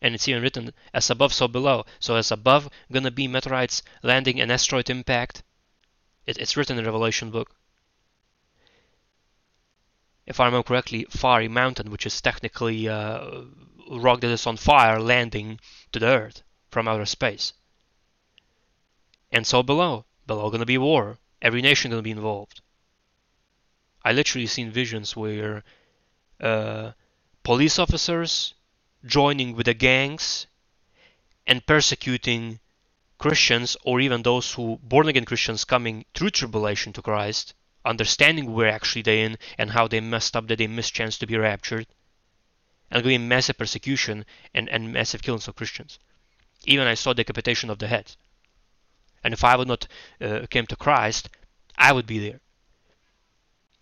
And 0.00 0.14
it's 0.14 0.26
even 0.26 0.42
written 0.42 0.74
as 0.92 1.08
above, 1.10 1.32
so 1.32 1.46
below. 1.46 1.86
So 2.00 2.16
as 2.16 2.30
above, 2.30 2.68
gonna 2.90 3.10
be 3.10 3.28
meteorites 3.28 3.82
landing 4.02 4.40
an 4.40 4.50
asteroid 4.50 4.90
impact. 4.90 5.42
It, 6.26 6.36
it's 6.38 6.56
written 6.56 6.78
in 6.78 6.84
Revelation 6.84 7.30
book. 7.30 7.54
If 10.26 10.38
I 10.38 10.46
remember 10.46 10.64
correctly, 10.64 11.06
Fiery 11.10 11.48
Mountain, 11.48 11.90
which 11.90 12.06
is 12.06 12.20
technically 12.20 12.88
uh, 12.88 13.42
rock 13.90 14.20
that 14.20 14.30
is 14.30 14.46
on 14.46 14.56
fire, 14.56 15.00
landing 15.00 15.58
to 15.92 15.98
the 15.98 16.06
Earth 16.06 16.42
from 16.70 16.88
outer 16.88 17.06
space. 17.06 17.52
And 19.30 19.46
so 19.46 19.62
below, 19.62 20.04
below 20.26 20.50
gonna 20.50 20.66
be 20.66 20.78
war. 20.78 21.18
Every 21.40 21.62
nation 21.62 21.90
gonna 21.90 22.02
be 22.02 22.10
involved. 22.10 22.60
I 24.04 24.12
literally 24.12 24.46
seen 24.46 24.70
visions 24.70 25.16
where 25.16 25.64
uh, 26.40 26.92
police 27.42 27.78
officers 27.78 28.54
joining 29.04 29.56
with 29.56 29.66
the 29.66 29.74
gangs 29.74 30.46
and 31.46 31.66
persecuting 31.66 32.60
Christians 33.18 33.76
or 33.84 34.00
even 34.00 34.22
those 34.22 34.52
who 34.54 34.78
born 34.82 35.08
again 35.08 35.24
Christians 35.24 35.64
coming 35.64 36.04
through 36.14 36.30
tribulation 36.30 36.92
to 36.92 37.02
Christ, 37.02 37.54
understanding 37.84 38.52
where 38.52 38.70
actually 38.70 39.02
they 39.02 39.22
in 39.22 39.38
and 39.58 39.70
how 39.70 39.88
they 39.88 40.00
messed 40.00 40.36
up 40.36 40.46
that 40.48 40.58
they 40.58 40.66
missed 40.66 40.94
chance 40.94 41.18
to 41.18 41.26
be 41.26 41.36
raptured, 41.36 41.86
and 42.90 43.02
going 43.02 43.26
massive 43.26 43.58
persecution 43.58 44.24
and, 44.54 44.68
and 44.68 44.92
massive 44.92 45.22
killings 45.22 45.48
of 45.48 45.56
Christians. 45.56 45.98
Even 46.64 46.86
I 46.86 46.94
saw 46.94 47.12
decapitation 47.12 47.70
of 47.70 47.78
the 47.78 47.88
head. 47.88 48.14
And 49.24 49.34
if 49.34 49.44
I 49.44 49.56
would 49.56 49.68
not 49.68 49.86
uh, 50.20 50.46
came 50.50 50.66
to 50.66 50.76
Christ, 50.76 51.28
I 51.76 51.92
would 51.92 52.06
be 52.06 52.18
there. 52.18 52.40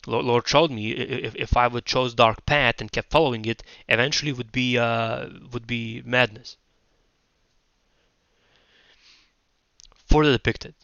Lord 0.07 0.49
showed 0.49 0.71
me 0.71 0.93
if, 0.93 1.35
if 1.37 1.57
I 1.57 1.67
would 1.67 1.85
chose 1.85 2.15
dark 2.15 2.47
path 2.47 2.81
and 2.81 2.91
kept 2.91 3.11
following 3.11 3.45
it, 3.45 3.63
eventually 3.87 4.33
would 4.33 4.51
be 4.51 4.79
uh, 4.79 5.29
would 5.53 5.67
be 5.67 6.03
madness. 6.07 6.57
Further 10.07 10.33
depicted, 10.33 10.75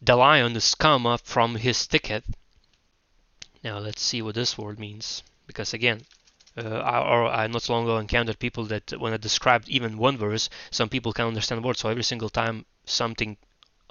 the 0.00 0.14
lion 0.16 0.54
is 0.54 0.74
come 0.74 1.04
up 1.04 1.22
from 1.22 1.56
his 1.56 1.84
thicket. 1.84 2.24
Now 3.62 3.78
let's 3.78 4.02
see 4.02 4.22
what 4.22 4.34
this 4.34 4.56
word 4.56 4.78
means, 4.78 5.22
because 5.46 5.74
again, 5.74 6.02
uh, 6.56 6.78
I, 6.78 7.44
I 7.44 7.46
not 7.46 7.62
so 7.62 7.74
long 7.74 7.84
ago 7.84 7.98
encountered 7.98 8.38
people 8.38 8.64
that 8.66 8.98
when 8.98 9.12
I 9.12 9.18
described 9.18 9.68
even 9.68 9.98
one 9.98 10.16
verse, 10.16 10.48
some 10.70 10.88
people 10.88 11.12
can 11.12 11.26
understand 11.26 11.62
words. 11.62 11.80
So 11.80 11.88
every 11.88 12.02
single 12.02 12.30
time 12.30 12.64
something 12.84 13.36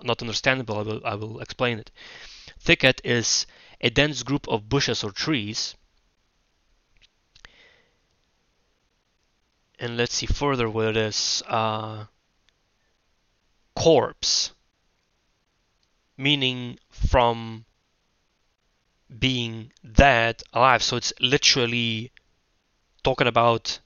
not 0.03 0.21
understandable, 0.21 0.79
I 0.79 0.81
will 0.81 1.01
I 1.05 1.15
will 1.15 1.39
explain 1.39 1.79
it. 1.79 1.91
Thicket 2.59 3.01
is 3.03 3.45
a 3.79 3.89
dense 3.89 4.23
group 4.23 4.47
of 4.47 4.69
bushes 4.69 5.03
or 5.03 5.11
trees. 5.11 5.75
And 9.77 9.95
let's 9.95 10.15
see 10.15 10.25
further 10.25 10.69
what 10.69 10.87
it 10.87 10.97
is. 10.97 11.41
Uh, 11.47 12.05
corpse, 13.75 14.51
meaning 16.17 16.77
from 16.89 17.63
being 19.17 19.71
dead 19.91 20.43
alive. 20.53 20.83
So 20.83 20.97
it's 20.97 21.13
literally 21.19 22.11
talking 23.03 23.27
about 23.27 23.79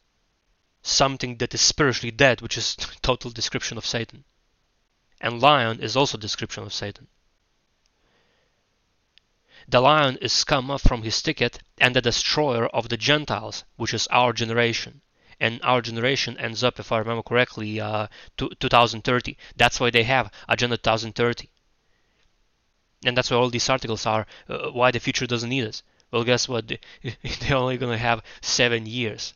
something 0.82 1.38
that 1.38 1.54
is 1.54 1.62
spiritually 1.62 2.12
dead, 2.12 2.42
which 2.42 2.58
is 2.58 2.76
total 3.02 3.32
description 3.32 3.78
of 3.78 3.86
Satan. 3.86 4.26
And 5.22 5.40
lion 5.40 5.80
is 5.80 5.96
also 5.96 6.18
description 6.18 6.64
of 6.64 6.74
Satan. 6.74 7.08
The 9.66 9.80
lion 9.80 10.18
is 10.18 10.44
come 10.44 10.70
up 10.70 10.82
from 10.82 11.04
his 11.04 11.22
thicket 11.22 11.60
and 11.78 11.96
the 11.96 12.02
destroyer 12.02 12.68
of 12.68 12.90
the 12.90 12.98
Gentiles, 12.98 13.64
which 13.78 13.94
is 13.94 14.08
our 14.08 14.34
generation. 14.34 15.02
And 15.40 15.62
our 15.64 15.82
generation 15.82 16.38
ends 16.38 16.66
up, 16.66 16.80
if 16.80 16.92
I 16.92 16.98
remember 16.98 17.24
correctly, 17.24 17.80
uh, 17.80 18.08
to 18.38 18.50
2030. 18.60 19.38
That's 19.56 19.80
why 19.80 19.90
they 19.90 20.04
have 20.04 20.30
Agenda 20.50 20.76
2030. 20.76 21.50
And 23.06 23.18
that's 23.18 23.30
why 23.30 23.38
all 23.38 23.50
these 23.50 23.70
articles 23.70 24.06
are 24.06 24.26
uh, 24.48 24.70
why 24.72 24.92
the 24.92 25.00
future 25.00 25.28
doesn't 25.28 25.50
need 25.50 25.66
us. 25.66 25.84
Well, 26.12 26.24
guess 26.24 26.48
what? 26.48 26.68
They're 27.02 27.58
only 27.58 27.78
going 27.78 27.92
to 27.92 27.98
have 27.98 28.24
seven 28.42 28.86
years 28.86 29.34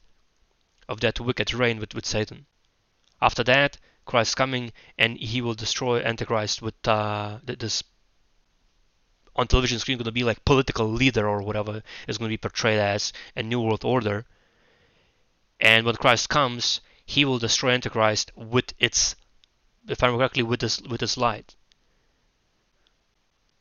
of 0.88 1.00
that 1.02 1.20
wicked 1.20 1.54
reign 1.54 1.80
with, 1.80 1.94
with 1.94 2.06
Satan. 2.06 2.46
After 3.22 3.44
that, 3.46 3.78
Christ's 4.06 4.36
coming 4.36 4.72
and 4.98 5.18
he 5.18 5.42
will 5.42 5.54
destroy 5.54 6.02
Antichrist 6.02 6.62
with 6.62 6.88
uh, 6.88 7.40
this 7.44 7.84
on 9.36 9.48
television 9.48 9.80
screen 9.80 9.98
going 9.98 10.06
to 10.06 10.12
be 10.12 10.24
like 10.24 10.44
political 10.46 10.88
leader 10.88 11.28
or 11.28 11.42
whatever 11.42 11.84
is 12.08 12.18
going 12.18 12.28
to 12.30 12.34
be 12.34 12.38
portrayed 12.38 12.80
as 12.80 13.14
a 13.36 13.44
new 13.44 13.62
world 13.62 13.86
order. 13.86 14.26
And 15.60 15.86
when 15.86 15.96
Christ 15.96 16.30
comes, 16.30 16.82
he 17.06 17.24
will 17.26 17.40
destroy 17.40 17.72
Antichrist 17.72 18.32
with 18.36 18.74
its, 18.80 19.16
if 19.88 20.02
I 20.02 20.08
remember 20.08 20.24
correctly, 20.24 20.44
with 20.44 20.60
this 20.60 20.82
with 20.82 21.02
his 21.02 21.18
light. 21.18 21.56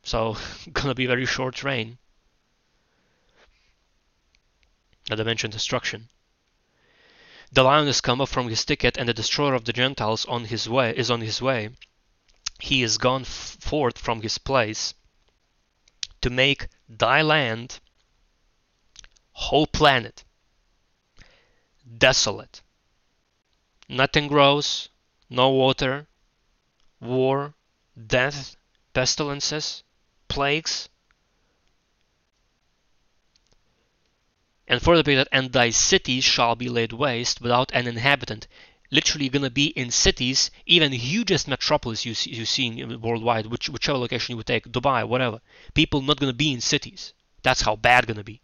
So 0.07 0.37
gonna 0.71 0.95
be 0.95 1.05
very 1.05 1.25
short. 1.25 1.61
Not 1.65 1.97
to 5.09 5.25
mention 5.25 5.51
destruction. 5.51 6.07
The 7.51 7.63
lion 7.63 7.89
is 7.89 7.99
come 7.99 8.21
up 8.21 8.29
from 8.29 8.47
his 8.47 8.63
thicket, 8.63 8.95
and 8.95 9.09
the 9.09 9.13
destroyer 9.13 9.53
of 9.53 9.65
the 9.65 9.73
Gentiles 9.73 10.25
on 10.27 10.45
his 10.45 10.69
way 10.69 10.95
is 10.95 11.11
on 11.11 11.19
his 11.19 11.41
way. 11.41 11.71
He 12.61 12.83
is 12.83 12.97
gone 12.97 13.25
forth 13.25 13.97
from 13.97 14.21
his 14.21 14.37
place 14.37 14.93
to 16.21 16.29
make 16.29 16.69
thy 16.87 17.21
land, 17.21 17.81
whole 19.33 19.67
planet, 19.67 20.23
desolate. 21.97 22.61
Nothing 23.89 24.29
grows, 24.29 24.87
no 25.29 25.49
water, 25.49 26.07
war, 27.01 27.55
death, 27.97 28.55
pestilences, 28.93 29.83
plagues. 30.37 30.87
And 34.67 34.79
further 34.79 35.01
that, 35.15 35.29
and 35.31 35.51
thy 35.51 35.71
cities 35.71 36.23
shall 36.23 36.55
be 36.55 36.69
laid 36.69 36.93
waste 36.93 37.41
without 37.41 37.71
an 37.73 37.87
inhabitant, 37.87 38.45
literally 38.91 39.29
to 39.45 39.49
be 39.49 39.67
in 39.81 39.89
cities, 39.89 40.51
even 40.67 40.91
hugest 40.91 41.47
metropolis 41.47 42.05
you 42.05 42.13
see, 42.13 42.29
you 42.31 42.45
worldwide, 42.99 43.47
which, 43.47 43.67
whichever 43.67 43.97
location 43.97 44.33
you 44.33 44.37
would 44.37 44.45
take, 44.45 44.65
Dubai, 44.65 45.07
whatever. 45.07 45.41
People 45.73 46.03
not 46.03 46.19
to 46.29 46.37
be 46.37 46.51
in 46.53 46.61
cities. 46.61 47.13
That's 47.41 47.61
how 47.61 47.75
bad 47.75 48.05
to 48.17 48.23
be. 48.23 48.41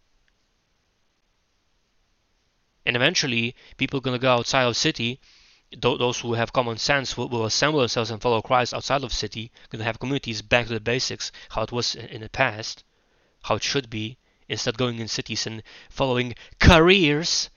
And 2.84 2.96
eventually, 2.96 3.54
people 3.76 4.00
to 4.18 4.18
go 4.18 4.34
outside 4.34 4.64
of 4.64 4.76
city. 4.76 5.20
Those 5.78 6.20
who 6.20 6.34
have 6.34 6.52
common 6.52 6.78
sense 6.78 7.16
will, 7.16 7.28
will 7.28 7.44
assemble 7.44 7.80
themselves 7.80 8.10
and 8.10 8.20
follow 8.22 8.42
Christ 8.42 8.74
outside 8.74 9.02
of 9.04 9.12
city. 9.12 9.50
Going 9.70 9.80
to 9.80 9.84
have 9.84 9.98
communities 9.98 10.42
back 10.42 10.66
to 10.66 10.74
the 10.74 10.80
basics, 10.80 11.32
how 11.50 11.62
it 11.62 11.72
was 11.72 11.94
in 11.94 12.20
the 12.20 12.28
past, 12.28 12.84
how 13.42 13.56
it 13.56 13.62
should 13.62 13.90
be, 13.90 14.16
instead 14.48 14.74
of 14.74 14.78
going 14.78 14.98
in 14.98 15.08
cities 15.08 15.46
and 15.46 15.62
following 15.88 16.34
careers 16.60 17.50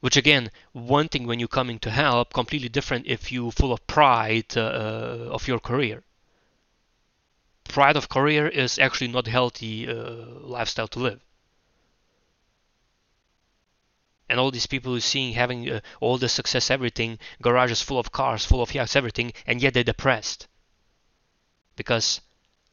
which 0.00 0.16
again 0.16 0.50
one 0.72 1.08
thing 1.08 1.26
when 1.26 1.38
you're 1.38 1.48
coming 1.48 1.78
to 1.78 1.90
help 1.90 2.32
completely 2.32 2.68
different 2.68 3.06
if 3.06 3.30
you 3.30 3.50
full 3.50 3.72
of 3.72 3.86
pride 3.86 4.56
uh, 4.56 5.28
of 5.30 5.46
your 5.46 5.60
career 5.60 6.02
pride 7.64 7.96
of 7.96 8.08
career 8.08 8.48
is 8.48 8.78
actually 8.78 9.08
not 9.08 9.26
healthy 9.26 9.88
uh, 9.88 9.94
lifestyle 10.40 10.88
to 10.88 10.98
live 10.98 11.20
and 14.30 14.38
all 14.38 14.52
these 14.52 14.68
people 14.68 14.92
who 14.92 15.00
seeing 15.00 15.32
having 15.32 15.68
uh, 15.68 15.80
all 15.98 16.16
the 16.16 16.28
success 16.28 16.70
everything 16.70 17.18
garages 17.42 17.82
full 17.82 17.98
of 17.98 18.12
cars 18.12 18.46
full 18.46 18.62
of 18.62 18.72
yachts 18.72 18.94
everything 18.94 19.32
and 19.44 19.60
yet 19.60 19.74
they're 19.74 19.82
depressed. 19.82 20.46
Because 21.74 22.20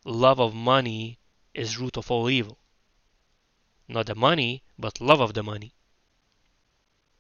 love 0.06 0.40
of 0.40 0.54
money 0.54 1.18
is 1.56 1.80
root 1.80 1.98
of 1.98 2.12
all 2.12 2.30
evil. 2.30 2.60
Not 3.88 4.06
the 4.06 4.14
money 4.14 4.62
but 4.78 5.02
love 5.02 5.20
of 5.20 5.34
the 5.34 5.42
money. 5.42 5.74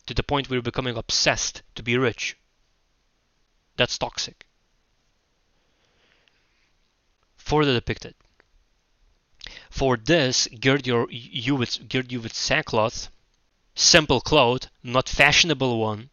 To 0.05 0.13
the 0.13 0.21
point 0.21 0.51
you're 0.51 0.61
becoming 0.61 0.97
obsessed 0.97 1.63
to 1.73 1.81
be 1.81 1.97
rich. 1.97 2.37
That's 3.75 3.97
toxic. 3.97 4.45
Further 7.37 7.73
depicted. 7.73 8.13
For 9.71 9.97
this 9.97 10.47
gird 10.59 10.85
your 10.85 11.07
you 11.09 11.55
with 11.55 11.89
gird 11.89 12.11
you 12.11 12.21
with 12.21 12.35
sackcloth 12.35 13.09
simple 13.79 14.19
cloth, 14.19 14.67
not 14.81 15.07
fashionable 15.07 15.79
one. 15.79 16.09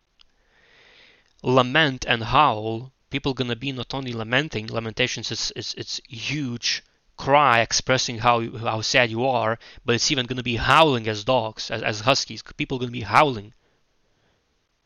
Lament 1.43 2.05
and 2.07 2.25
howl. 2.25 2.93
People 3.09 3.33
gonna 3.33 3.57
be 3.57 3.73
not 3.73 3.95
only 3.95 4.13
lamenting, 4.13 4.67
lamentations 4.67 5.33
is 5.33 5.51
it's 5.57 5.73
it's 5.75 6.01
huge 6.07 6.83
cry 7.17 7.61
expressing 7.61 8.19
how 8.19 8.59
how 8.59 8.83
sad 8.83 9.11
you 9.11 9.25
are, 9.25 9.59
but 9.83 9.95
it's 9.95 10.11
even 10.11 10.27
gonna 10.27 10.43
be 10.43 10.57
howling 10.57 11.09
as 11.09 11.25
dogs, 11.25 11.71
as, 11.71 11.83
as 11.83 12.01
huskies. 12.01 12.43
People 12.59 12.79
gonna 12.79 12.91
be 12.91 13.01
howling. 13.01 13.55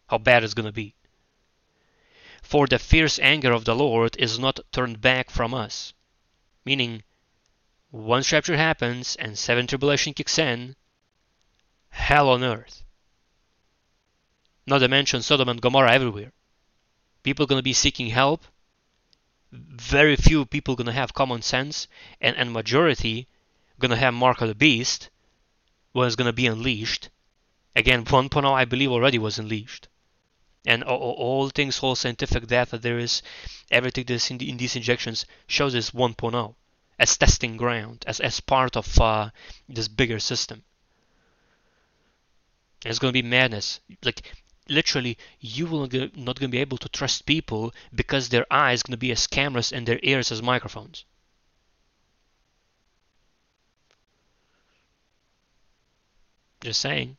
How 0.07 0.19
bad 0.19 0.45
it's 0.45 0.55
gonna 0.55 0.71
be. 0.71 0.95
For 2.43 2.69
the 2.69 2.79
fierce 2.79 3.19
anger 3.19 3.51
of 3.51 3.65
the 3.65 3.75
Lord 3.75 4.17
is 4.19 4.39
not 4.39 4.61
turned 4.71 5.01
back 5.01 5.31
from 5.31 5.53
us. 5.53 5.95
Meaning, 6.65 7.03
once 7.91 8.31
rapture 8.31 8.57
happens 8.57 9.17
and 9.17 9.37
seven 9.37 9.67
tribulation 9.67 10.15
kicks 10.15 10.39
in, 10.39 10.77
hell 11.91 12.29
on 12.29 12.43
earth. 12.43 12.83
Not 14.67 14.79
to 14.79 14.89
mention 14.89 15.23
Sodom 15.23 15.49
and 15.49 15.61
Gomorrah 15.61 15.93
everywhere. 15.93 16.33
People 17.23 17.47
gonna 17.47 17.63
be 17.63 17.73
seeking 17.73 18.09
help. 18.09 18.45
Very 19.51 20.15
few 20.15 20.45
people 20.45 20.77
gonna 20.77 20.93
have 20.93 21.15
common 21.15 21.43
sense, 21.43 21.89
and 22.21 22.37
and 22.37 22.53
majority 22.53 23.29
gonna 23.79 23.97
have 23.97 24.15
mark 24.15 24.41
of 24.41 24.49
the 24.49 24.55
beast 24.55 25.09
when 25.93 26.07
it's 26.07 26.17
gonna 26.17 26.33
be 26.33 26.47
unleashed. 26.47 27.09
Again, 27.75 28.05
1.0 28.07 28.53
I 28.53 28.65
believe 28.65 28.91
already 28.91 29.19
was 29.19 29.39
unleashed. 29.39 29.89
And 30.67 30.85
all, 30.85 30.99
all 30.99 31.49
things, 31.51 31.81
all 31.81 31.95
scientific 31.95 32.47
data 32.47 32.77
there 32.77 32.99
is, 32.99 33.23
everything 33.71 34.05
that's 34.05 34.31
in, 34.31 34.39
the, 34.39 34.51
in 34.51 34.57
these 34.57 34.77
injections 34.77 35.25
shows 35.47 35.73
this 35.73 35.93
1.0 35.93 36.55
as 36.99 37.17
testing 37.17 37.57
ground, 37.57 38.05
as, 38.07 38.21
as 38.21 38.41
part 38.41 38.77
of 38.77 39.01
uh, 39.01 39.31
this 39.69 39.89
bigger 39.89 40.19
system. 40.19 40.65
It's 42.85 42.99
going 42.99 43.13
to 43.13 43.23
be 43.23 43.29
madness. 43.29 43.81
Like 44.03 44.33
literally, 44.69 45.19
you 45.41 45.67
will 45.67 45.81
not 45.81 45.91
going 45.91 46.39
to 46.39 46.49
be 46.49 46.59
able 46.59 46.79
to 46.79 46.89
trust 46.89 47.27
people 47.27 47.75
because 47.95 48.29
their 48.29 48.47
eyes 48.51 48.83
going 48.83 48.93
to 48.93 48.99
be 48.99 49.11
as 49.11 49.27
cameras 49.27 49.73
and 49.73 49.87
their 49.87 50.01
ears 50.03 50.31
as 50.31 50.43
microphones. 50.43 51.05
Just 56.61 56.81
saying. 56.81 57.17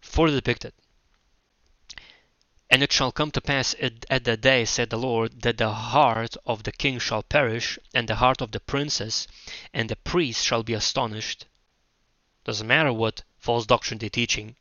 Further 0.00 0.36
depicted. 0.36 0.72
And 2.68 2.82
it 2.82 2.92
shall 2.92 3.12
come 3.12 3.30
to 3.30 3.40
pass 3.40 3.74
at, 3.80 4.04
at 4.10 4.24
that 4.24 4.40
day, 4.40 4.64
said 4.64 4.90
the 4.90 4.98
Lord, 4.98 5.42
that 5.42 5.58
the 5.58 5.72
heart 5.72 6.36
of 6.44 6.64
the 6.64 6.72
king 6.72 6.98
shall 6.98 7.22
perish, 7.22 7.78
and 7.94 8.08
the 8.08 8.16
heart 8.16 8.40
of 8.40 8.50
the 8.50 8.58
princess, 8.58 9.28
and 9.72 9.88
the 9.88 9.96
priest 9.96 10.44
shall 10.44 10.64
be 10.64 10.72
astonished, 10.72 11.46
doesn't 12.46 12.68
matter 12.68 12.92
what 12.92 13.24
false 13.38 13.66
doctrine 13.66 13.98
they're 13.98 14.08
teaching, 14.08 14.54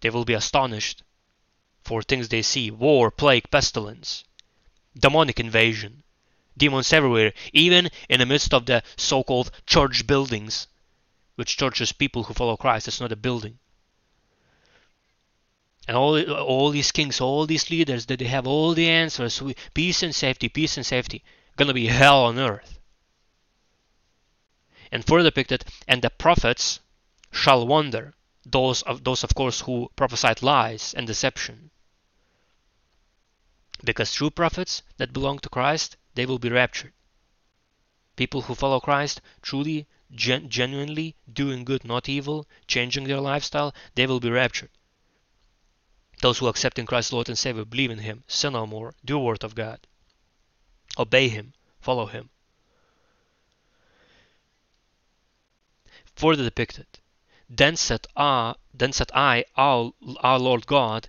they 0.00 0.08
will 0.08 0.24
be 0.24 0.32
astonished 0.32 1.02
for 1.82 2.00
things 2.00 2.30
they 2.30 2.40
see 2.40 2.70
war, 2.70 3.10
plague, 3.10 3.50
pestilence, 3.50 4.24
demonic 4.98 5.38
invasion, 5.38 6.02
demons 6.56 6.94
everywhere, 6.94 7.34
even 7.52 7.90
in 8.08 8.20
the 8.20 8.24
midst 8.24 8.54
of 8.54 8.64
the 8.64 8.82
so 8.96 9.22
called 9.22 9.50
church 9.66 10.06
buildings, 10.06 10.66
which 11.34 11.58
churches 11.58 11.92
people 11.92 12.22
who 12.22 12.32
follow 12.32 12.56
Christ, 12.56 12.88
it's 12.88 13.02
not 13.02 13.12
a 13.12 13.16
building. 13.16 13.58
And 15.86 15.98
all, 15.98 16.18
all 16.32 16.70
these 16.70 16.90
kings, 16.90 17.20
all 17.20 17.44
these 17.44 17.68
leaders, 17.68 18.06
that 18.06 18.18
they 18.18 18.24
have 18.28 18.46
all 18.46 18.72
the 18.72 18.88
answers, 18.88 19.42
peace 19.74 20.02
and 20.02 20.14
safety, 20.14 20.48
peace 20.48 20.78
and 20.78 20.86
safety, 20.86 21.22
gonna 21.56 21.74
be 21.74 21.88
hell 21.88 22.24
on 22.24 22.38
earth. 22.38 22.78
And 24.90 25.06
further 25.06 25.28
depicted, 25.28 25.66
and 25.86 26.00
the 26.00 26.08
prophets 26.08 26.80
shall 27.32 27.66
wonder, 27.66 28.14
those 28.44 28.82
of, 28.82 29.04
those 29.04 29.22
of 29.24 29.34
course 29.34 29.60
who 29.62 29.90
prophesied 29.96 30.42
lies 30.42 30.94
and 30.94 31.06
deception. 31.06 31.70
Because 33.82 34.14
true 34.14 34.30
prophets 34.30 34.82
that 34.98 35.12
belong 35.12 35.38
to 35.40 35.48
Christ, 35.48 35.96
they 36.14 36.26
will 36.26 36.38
be 36.38 36.50
raptured. 36.50 36.92
People 38.16 38.42
who 38.42 38.54
follow 38.54 38.80
Christ, 38.80 39.20
truly, 39.40 39.86
gen- 40.14 40.50
genuinely 40.50 41.16
doing 41.32 41.64
good, 41.64 41.84
not 41.84 42.08
evil, 42.08 42.46
changing 42.66 43.04
their 43.04 43.20
lifestyle, 43.20 43.74
they 43.94 44.06
will 44.06 44.20
be 44.20 44.30
raptured. 44.30 44.70
Those 46.20 46.38
who 46.38 46.48
accept 46.48 46.78
in 46.78 46.84
Christ 46.84 47.12
Lord 47.12 47.28
and 47.28 47.38
Savior, 47.38 47.64
believe 47.64 47.90
in 47.90 48.00
Him, 48.00 48.24
sin 48.26 48.52
no 48.52 48.66
more, 48.66 48.94
do 49.04 49.18
word 49.18 49.42
of 49.42 49.54
God, 49.54 49.86
obey 50.98 51.28
Him, 51.28 51.54
follow 51.80 52.06
Him. 52.06 52.28
Further 56.16 56.44
depicted, 56.44 56.99
then 57.50 57.76
said 57.76 58.06
I, 58.16 58.54
then 58.72 58.92
said 58.92 59.10
I, 59.12 59.44
our, 59.56 59.92
our 60.20 60.38
Lord 60.38 60.66
God, 60.66 61.08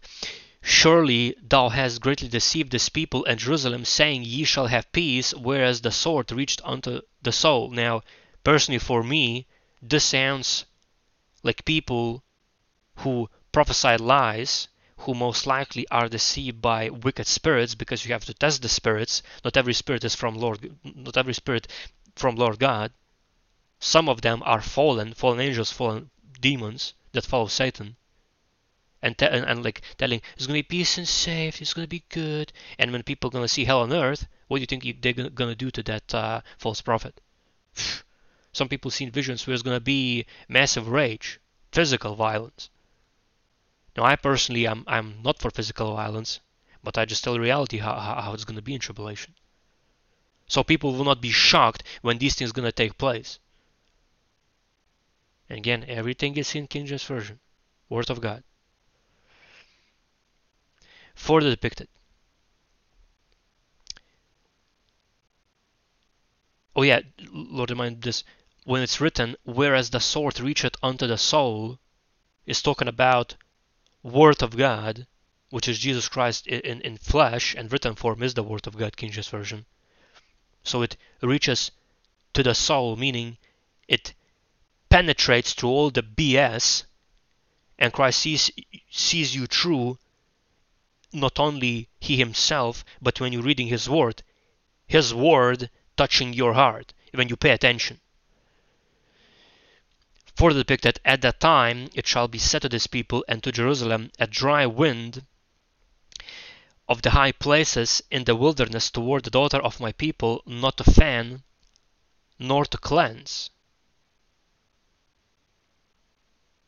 Surely 0.64 1.36
thou 1.42 1.70
hast 1.70 2.02
greatly 2.02 2.28
deceived 2.28 2.72
this 2.72 2.88
people 2.88 3.26
and 3.26 3.40
Jerusalem, 3.40 3.84
saying, 3.84 4.24
Ye 4.24 4.44
shall 4.44 4.68
have 4.68 4.92
peace, 4.92 5.34
whereas 5.34 5.82
the 5.82 5.90
sword 5.92 6.32
reached 6.32 6.62
unto 6.64 7.02
the 7.20 7.32
soul. 7.32 7.72
Now, 7.72 8.04
personally 8.44 8.78
for 8.78 9.02
me, 9.02 9.48
this 9.82 10.06
sounds 10.06 10.66
like 11.42 11.66
people 11.66 12.24
who 12.98 13.28
prophesy 13.52 13.98
lies, 13.98 14.68
who 14.98 15.16
most 15.16 15.48
likely 15.48 15.88
are 15.90 16.08
deceived 16.08 16.62
by 16.62 16.92
wicked 16.92 17.26
spirits, 17.26 17.74
because 17.74 18.06
you 18.06 18.14
have 18.14 18.26
to 18.26 18.34
test 18.36 18.62
the 18.62 18.70
spirits. 18.70 19.24
Not 19.44 19.58
every 19.58 19.74
spirit 19.74 20.04
is 20.04 20.14
from 20.14 20.36
Lord 20.36 20.78
not 20.84 21.18
every 21.18 21.34
spirit 21.34 21.68
from 22.16 22.36
Lord 22.36 22.60
God. 22.60 22.94
Some 23.80 24.08
of 24.08 24.22
them 24.22 24.44
are 24.46 24.62
fallen, 24.62 25.16
fallen 25.16 25.40
angels, 25.40 25.72
fallen 25.72 26.12
demons 26.42 26.94
that 27.14 27.26
follow 27.26 27.48
Satan 27.48 27.96
and, 29.02 29.18
te- 29.18 29.26
and, 29.26 29.46
and, 29.46 29.64
like 29.64 29.82
telling 29.98 30.22
it's 30.36 30.46
gonna 30.46 30.60
be 30.60 30.64
peace 30.64 30.98
and 30.98 31.08
safe, 31.08 31.62
it's 31.62 31.74
gonna 31.74 31.88
be 31.88 32.04
good. 32.10 32.52
And 32.78 32.92
when 32.92 33.04
people 33.04 33.30
are 33.30 33.32
gonna 33.32 33.48
see 33.48 33.66
hell 33.66 33.82
on 33.82 33.94
earth, 33.94 34.28
what 34.48 34.58
do 34.58 34.62
you 34.62 34.68
think 34.68 35.02
they're 35.02 35.30
gonna 35.30 35.56
do 35.56 35.72
to 35.72 35.84
that 35.84 36.14
uh, 36.14 36.42
false 36.58 36.82
prophet? 36.82 37.20
Some 38.54 38.70
people 38.70 38.92
see 38.92 39.10
visions 39.10 39.46
where 39.48 39.54
it's 39.54 39.64
gonna 39.64 39.80
be 39.80 40.26
massive 40.48 40.88
rage, 40.88 41.40
physical 41.72 42.16
violence. 42.16 42.70
Now, 43.98 44.04
I 44.04 44.16
personally, 44.16 44.68
I'm 44.68 44.84
I'm 44.88 45.22
not 45.24 45.40
for 45.40 45.50
physical 45.50 45.96
violence, 45.96 46.40
but 46.84 46.98
I 46.98 47.06
just 47.06 47.24
tell 47.24 47.40
reality 47.40 47.78
how 47.78 47.98
how 48.00 48.34
it's 48.34 48.46
gonna 48.46 48.62
be 48.62 48.74
in 48.74 48.80
tribulation. 48.80 49.34
So 50.48 50.64
people 50.64 50.94
will 50.94 51.06
not 51.06 51.22
be 51.22 51.32
shocked 51.32 51.84
when 52.02 52.18
these 52.18 52.36
things 52.36 52.52
gonna 52.52 52.72
take 52.72 52.98
place. 52.98 53.40
And 55.52 55.58
again, 55.58 55.84
everything 55.90 56.38
is 56.38 56.56
in 56.56 56.68
King 56.68 56.86
James 56.86 57.04
Version. 57.04 57.38
Word 57.90 58.10
of 58.10 58.22
God. 58.22 58.42
Further 61.14 61.50
depicted. 61.50 61.90
Oh 66.74 66.84
yeah, 66.84 67.02
Lord 67.34 67.70
remind 67.70 68.02
this. 68.02 68.24
When 68.64 68.82
it's 68.82 69.02
written, 69.02 69.36
whereas 69.44 69.90
the 69.90 70.00
sword 70.00 70.40
reacheth 70.40 70.78
unto 70.82 71.06
the 71.06 71.18
soul, 71.18 71.80
is 72.46 72.62
talking 72.62 72.88
about 72.88 73.36
Word 74.04 74.42
of 74.42 74.56
God, 74.56 75.06
which 75.50 75.68
is 75.68 75.80
Jesus 75.80 76.08
Christ 76.08 76.48
in, 76.48 76.80
in 76.80 76.96
flesh, 76.96 77.56
and 77.56 77.70
written 77.74 77.96
form 77.96 78.24
is 78.24 78.36
the 78.36 78.44
Word 78.44 78.68
of 78.68 78.78
God, 78.78 78.96
King 78.96 79.12
James 79.12 79.28
Version. 79.28 79.66
So 80.64 80.82
it 80.82 80.96
reaches 81.22 81.72
to 82.36 82.42
the 82.42 82.56
soul, 82.56 82.96
meaning 82.96 83.38
it 83.90 84.14
penetrates 84.92 85.54
through 85.54 85.70
all 85.70 85.90
the 85.90 86.04
BS, 86.04 86.84
and 87.80 87.94
Christ 87.94 88.20
sees 88.20 88.52
sees 88.90 89.34
you 89.34 89.48
through 89.48 89.98
not 91.14 91.40
only 91.40 91.88
he 92.00 92.18
himself, 92.18 92.84
but 93.02 93.20
when 93.20 93.32
you're 93.32 93.42
reading 93.42 93.68
his 93.68 93.90
word, 93.90 94.22
his 94.86 95.14
word 95.14 95.70
touching 95.96 96.34
your 96.34 96.54
heart 96.54 96.94
when 97.14 97.30
you 97.30 97.38
pay 97.38 97.52
attention. 97.52 98.02
For 100.36 100.54
the 100.54 100.60
depicted 100.60 101.00
at 101.06 101.22
that 101.22 101.40
time 101.40 101.90
it 101.94 102.06
shall 102.06 102.28
be 102.28 102.38
said 102.38 102.62
to 102.64 102.70
this 102.70 102.88
people 102.88 103.24
and 103.30 103.42
to 103.44 103.52
Jerusalem 103.52 104.12
a 104.20 104.28
dry 104.28 104.66
wind 104.66 105.26
of 106.90 107.02
the 107.02 107.12
high 107.12 107.32
places 107.32 108.02
in 108.12 108.26
the 108.26 108.36
wilderness 108.36 108.92
toward 108.92 109.24
the 109.24 109.30
daughter 109.30 109.62
of 109.62 109.80
my 109.80 109.94
people, 109.94 110.44
not 110.46 110.76
to 110.78 110.84
fan 110.84 111.44
nor 112.38 112.66
to 112.66 112.78
cleanse. 112.78 113.50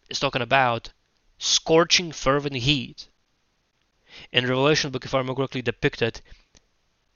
It's 0.10 0.20
talking 0.20 0.42
about 0.42 0.92
scorching 1.38 2.12
fervent 2.12 2.56
heat. 2.58 3.08
In 4.32 4.46
Revelation 4.46 4.92
book, 4.92 5.06
if 5.06 5.14
I 5.14 5.18
remember 5.18 5.36
correctly, 5.36 5.62
depicted 5.62 6.22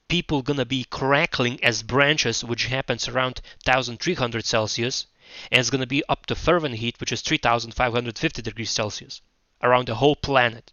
people 0.07 0.41
gonna 0.41 0.65
be 0.65 0.85
crackling 0.85 1.61
as 1.63 1.83
branches, 1.83 2.43
which 2.43 2.67
happens 2.67 3.07
around 3.07 3.41
1300 3.65 4.45
Celsius, 4.45 5.05
and 5.51 5.59
it's 5.59 5.69
gonna 5.69 5.85
be 5.85 6.03
up 6.07 6.25
to 6.27 6.35
fervent 6.35 6.75
heat, 6.75 6.97
which 7.01 7.11
is 7.11 7.21
3550 7.21 8.41
degrees 8.41 8.71
Celsius, 8.71 9.21
around 9.61 9.89
the 9.89 9.95
whole 9.95 10.15
planet. 10.15 10.71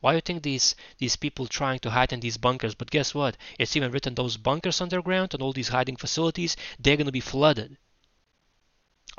Why 0.00 0.12
do 0.12 0.16
you 0.16 0.20
think 0.22 0.42
these 0.42 0.74
these 0.96 1.16
people 1.16 1.46
trying 1.46 1.80
to 1.80 1.90
hide 1.90 2.14
in 2.14 2.20
these 2.20 2.38
bunkers? 2.38 2.74
But 2.74 2.90
guess 2.90 3.14
what? 3.14 3.36
It's 3.58 3.76
even 3.76 3.92
written 3.92 4.14
those 4.14 4.38
bunkers 4.38 4.80
underground 4.80 5.34
and 5.34 5.42
all 5.42 5.52
these 5.52 5.68
hiding 5.68 5.96
facilities, 5.96 6.56
they're 6.78 6.96
gonna 6.96 7.12
be 7.12 7.20
flooded. 7.20 7.76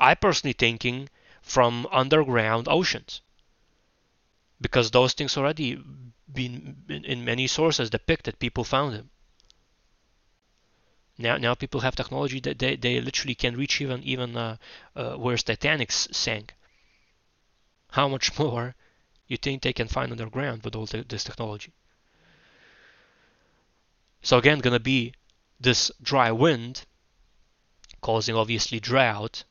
I 0.00 0.14
personally 0.14 0.52
thinking 0.52 1.08
from 1.48 1.88
underground 1.90 2.68
oceans. 2.68 3.22
Because 4.60 4.90
those 4.90 5.14
things 5.14 5.36
already 5.36 5.82
been 6.30 6.84
in 6.88 7.24
many 7.24 7.46
sources 7.46 7.88
depicted 7.88 8.38
people 8.38 8.64
found 8.64 8.94
them. 8.94 9.10
Now 11.16 11.38
now 11.38 11.54
people 11.54 11.80
have 11.80 11.96
technology 11.96 12.38
that 12.40 12.58
they, 12.58 12.76
they 12.76 13.00
literally 13.00 13.34
can 13.34 13.56
reach 13.56 13.80
even 13.80 14.02
even 14.02 14.36
uh, 14.36 14.56
uh, 14.94 15.14
where 15.14 15.38
Titanic 15.38 15.90
sank. 15.90 16.54
How 17.92 18.08
much 18.08 18.38
more 18.38 18.74
you 19.26 19.38
think 19.38 19.62
they 19.62 19.72
can 19.72 19.88
find 19.88 20.12
underground 20.12 20.62
with 20.64 20.76
all 20.76 20.86
the, 20.86 21.02
this 21.02 21.24
technology? 21.24 21.72
So 24.20 24.36
again 24.36 24.58
gonna 24.58 24.80
be 24.80 25.14
this 25.58 25.90
dry 26.02 26.30
wind 26.30 26.84
causing 28.02 28.36
obviously 28.36 28.80
drought 28.80 29.44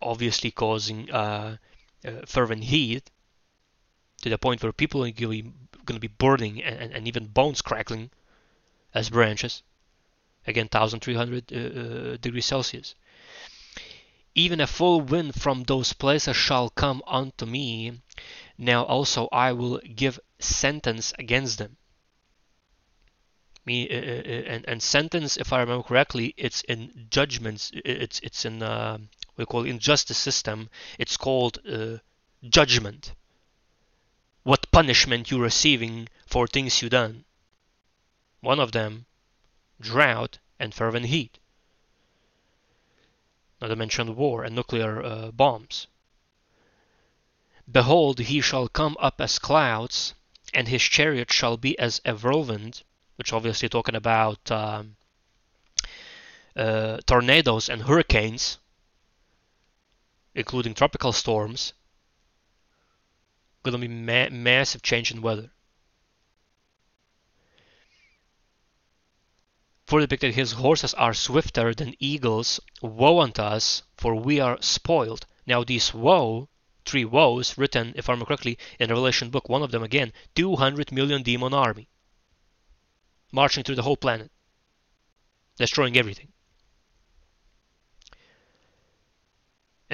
obviously 0.00 0.50
causing 0.50 1.10
uh, 1.10 1.56
uh, 2.04 2.10
fervent 2.26 2.64
heat 2.64 3.10
to 4.22 4.28
the 4.28 4.38
point 4.38 4.62
where 4.62 4.72
people 4.72 5.04
are 5.04 5.10
going 5.10 5.52
to 5.86 5.98
be 5.98 6.08
burning 6.08 6.62
and, 6.62 6.92
and 6.92 7.08
even 7.08 7.26
bones 7.26 7.62
crackling 7.62 8.10
as 8.92 9.10
branches. 9.10 9.62
Again, 10.46 10.68
1300 10.70 11.52
uh, 11.52 11.56
uh, 11.56 12.16
degrees 12.20 12.46
Celsius. 12.46 12.94
Even 14.34 14.60
a 14.60 14.66
full 14.66 15.00
wind 15.00 15.40
from 15.40 15.62
those 15.62 15.92
places 15.92 16.36
shall 16.36 16.68
come 16.68 17.02
unto 17.06 17.46
me. 17.46 18.02
Now 18.58 18.84
also 18.84 19.28
I 19.32 19.52
will 19.52 19.78
give 19.78 20.20
sentence 20.38 21.12
against 21.18 21.58
them. 21.58 21.76
Me 23.64 23.88
uh, 23.88 23.94
uh, 23.94 23.98
uh 23.98 24.42
and, 24.52 24.64
and 24.68 24.82
sentence, 24.82 25.38
if 25.38 25.52
I 25.52 25.60
remember 25.60 25.84
correctly, 25.84 26.34
it's 26.36 26.62
in 26.62 27.06
judgments. 27.08 27.70
It's 27.74 28.20
it's 28.20 28.44
in 28.44 28.62
uh, 28.62 28.98
we 29.36 29.46
call 29.46 29.64
injustice 29.64 30.18
system. 30.18 30.68
It's 30.98 31.16
called 31.16 31.58
judgment 32.48 33.14
what 34.44 34.70
punishment 34.70 35.30
you're 35.30 35.40
receiving 35.40 36.06
for 36.26 36.46
things 36.46 36.82
you 36.82 36.88
done. 36.90 37.24
One 38.40 38.60
of 38.60 38.72
them, 38.72 39.06
drought 39.80 40.38
and 40.60 40.74
fervent 40.74 41.06
heat. 41.06 41.38
Not 43.60 43.68
to 43.68 43.76
mention 43.76 44.14
war 44.14 44.44
and 44.44 44.54
nuclear 44.54 45.02
uh, 45.02 45.30
bombs. 45.30 45.86
Behold, 47.70 48.18
he 48.18 48.42
shall 48.42 48.68
come 48.68 48.96
up 49.00 49.18
as 49.18 49.38
clouds, 49.38 50.12
and 50.52 50.68
his 50.68 50.82
chariot 50.82 51.32
shall 51.32 51.56
be 51.56 51.78
as 51.78 52.02
a 52.04 52.14
whirlwind, 52.14 52.82
which 53.16 53.32
obviously 53.32 53.70
talking 53.70 53.94
about 53.94 54.50
um, 54.50 54.96
uh, 56.54 56.98
tornadoes 57.06 57.70
and 57.70 57.84
hurricanes, 57.84 58.58
including 60.34 60.74
tropical 60.74 61.12
storms, 61.12 61.72
going 63.62 63.72
to 63.72 63.78
be 63.78 63.88
ma 63.88 64.28
massive 64.30 64.82
change 64.82 65.10
in 65.10 65.22
weather. 65.22 65.50
For 69.86 70.00
depicted 70.00 70.34
his 70.34 70.52
horses 70.52 70.94
are 70.94 71.14
swifter 71.14 71.74
than 71.74 71.94
eagles. 71.98 72.58
Woe 72.82 73.20
unto 73.20 73.42
us, 73.42 73.82
for 73.96 74.14
we 74.14 74.40
are 74.40 74.60
spoiled. 74.60 75.26
Now 75.46 75.62
these 75.62 75.94
woe, 75.94 76.48
three 76.84 77.04
woes, 77.04 77.56
written, 77.56 77.92
if 77.94 78.08
I 78.08 78.12
remember 78.12 78.26
correctly, 78.26 78.58
in 78.78 78.88
Revelation 78.88 79.30
book, 79.30 79.48
one 79.48 79.62
of 79.62 79.70
them 79.70 79.82
again, 79.82 80.12
200 80.34 80.90
million 80.90 81.22
demon 81.22 81.54
army. 81.54 81.88
Marching 83.30 83.62
through 83.62 83.76
the 83.76 83.82
whole 83.82 83.96
planet. 83.96 84.32
Destroying 85.56 85.96
everything. 85.96 86.33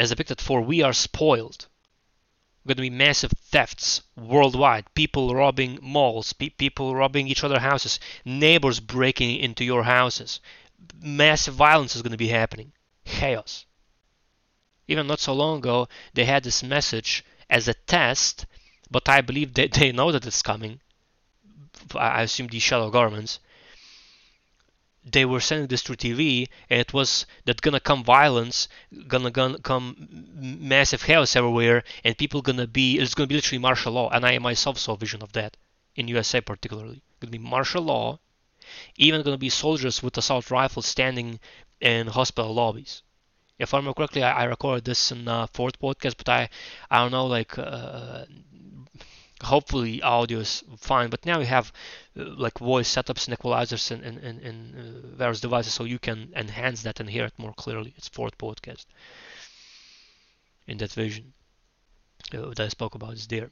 As 0.00 0.08
depicted, 0.08 0.40
for 0.40 0.62
we 0.62 0.80
are 0.82 0.94
spoiled 0.94 1.68
going 2.66 2.76
to 2.76 2.82
be 2.82 2.90
massive 2.90 3.32
thefts 3.32 4.02
worldwide. 4.16 4.84
People 4.94 5.34
robbing 5.34 5.78
malls, 5.82 6.32
pe- 6.32 6.50
people 6.50 6.94
robbing 6.94 7.26
each 7.26 7.44
other 7.44 7.58
houses, 7.58 7.98
neighbors 8.24 8.80
breaking 8.80 9.36
into 9.36 9.64
your 9.64 9.82
houses. 9.82 10.40
Massive 11.02 11.54
violence 11.54 11.96
is 11.96 12.02
going 12.02 12.12
to 12.12 12.16
be 12.16 12.28
happening. 12.28 12.72
Chaos. 13.04 13.66
Even 14.88 15.06
not 15.06 15.20
so 15.20 15.34
long 15.34 15.58
ago, 15.58 15.88
they 16.14 16.24
had 16.24 16.44
this 16.44 16.62
message 16.62 17.24
as 17.50 17.68
a 17.68 17.74
test, 17.74 18.46
but 18.90 19.08
I 19.08 19.20
believe 19.20 19.52
they, 19.52 19.68
they 19.68 19.92
know 19.92 20.12
that 20.12 20.26
it's 20.26 20.42
coming. 20.42 20.80
I 21.94 22.22
assume 22.22 22.48
these 22.48 22.62
shadow 22.62 22.90
governments 22.90 23.40
they 25.04 25.24
were 25.24 25.40
sending 25.40 25.66
this 25.68 25.82
through 25.82 25.96
TV, 25.96 26.48
and 26.68 26.80
it 26.80 26.92
was 26.92 27.26
that 27.44 27.60
gonna 27.60 27.80
come 27.80 28.04
violence, 28.04 28.68
gonna, 29.08 29.30
gonna 29.30 29.58
come 29.58 30.08
massive 30.34 31.02
chaos 31.04 31.36
everywhere, 31.36 31.84
and 32.04 32.16
people 32.18 32.42
gonna 32.42 32.66
be 32.66 32.98
it's 32.98 33.14
gonna 33.14 33.26
be 33.26 33.34
literally 33.36 33.58
martial 33.58 33.92
law. 33.92 34.08
And 34.10 34.24
I 34.26 34.38
myself 34.38 34.78
saw 34.78 34.92
a 34.94 34.96
vision 34.96 35.22
of 35.22 35.32
that 35.32 35.56
in 35.96 36.08
USA 36.08 36.40
particularly. 36.40 37.02
Gonna 37.20 37.30
be 37.32 37.38
martial 37.38 37.82
law, 37.82 38.18
even 38.96 39.22
gonna 39.22 39.38
be 39.38 39.50
soldiers 39.50 40.02
with 40.02 40.16
assault 40.18 40.50
rifles 40.50 40.86
standing 40.86 41.40
in 41.80 42.06
hospital 42.08 42.54
lobbies. 42.54 43.02
If 43.58 43.74
I 43.74 43.78
remember 43.78 43.94
correctly, 43.94 44.22
I, 44.22 44.42
I 44.42 44.44
recorded 44.44 44.84
this 44.84 45.12
in 45.12 45.28
uh, 45.28 45.46
fourth 45.48 45.78
podcast, 45.80 46.16
but 46.16 46.28
I 46.28 46.48
I 46.90 46.98
don't 46.98 47.12
know 47.12 47.26
like 47.26 47.58
uh, 47.58 48.24
hopefully 49.42 50.02
audio 50.02 50.38
is 50.40 50.62
fine 50.76 51.08
but 51.08 51.24
now 51.24 51.38
you 51.38 51.46
have 51.46 51.72
uh, 52.18 52.24
like 52.36 52.58
voice 52.58 52.94
setups 52.94 53.26
and 53.26 53.36
equalizers 53.36 53.90
in, 53.90 54.02
in, 54.04 54.38
in 54.40 54.74
uh, 54.74 55.16
various 55.16 55.40
devices 55.40 55.72
so 55.72 55.84
you 55.84 55.98
can 55.98 56.32
enhance 56.36 56.82
that 56.82 57.00
and 57.00 57.08
hear 57.08 57.24
it 57.24 57.32
more 57.38 57.54
clearly. 57.54 57.94
It's 57.96 58.08
fourth 58.08 58.36
podcast 58.36 58.84
in 60.66 60.78
that 60.78 60.92
vision 60.92 61.32
uh, 62.34 62.48
that 62.48 62.60
I 62.60 62.68
spoke 62.68 62.94
about 62.94 63.14
is 63.14 63.26
there. 63.26 63.50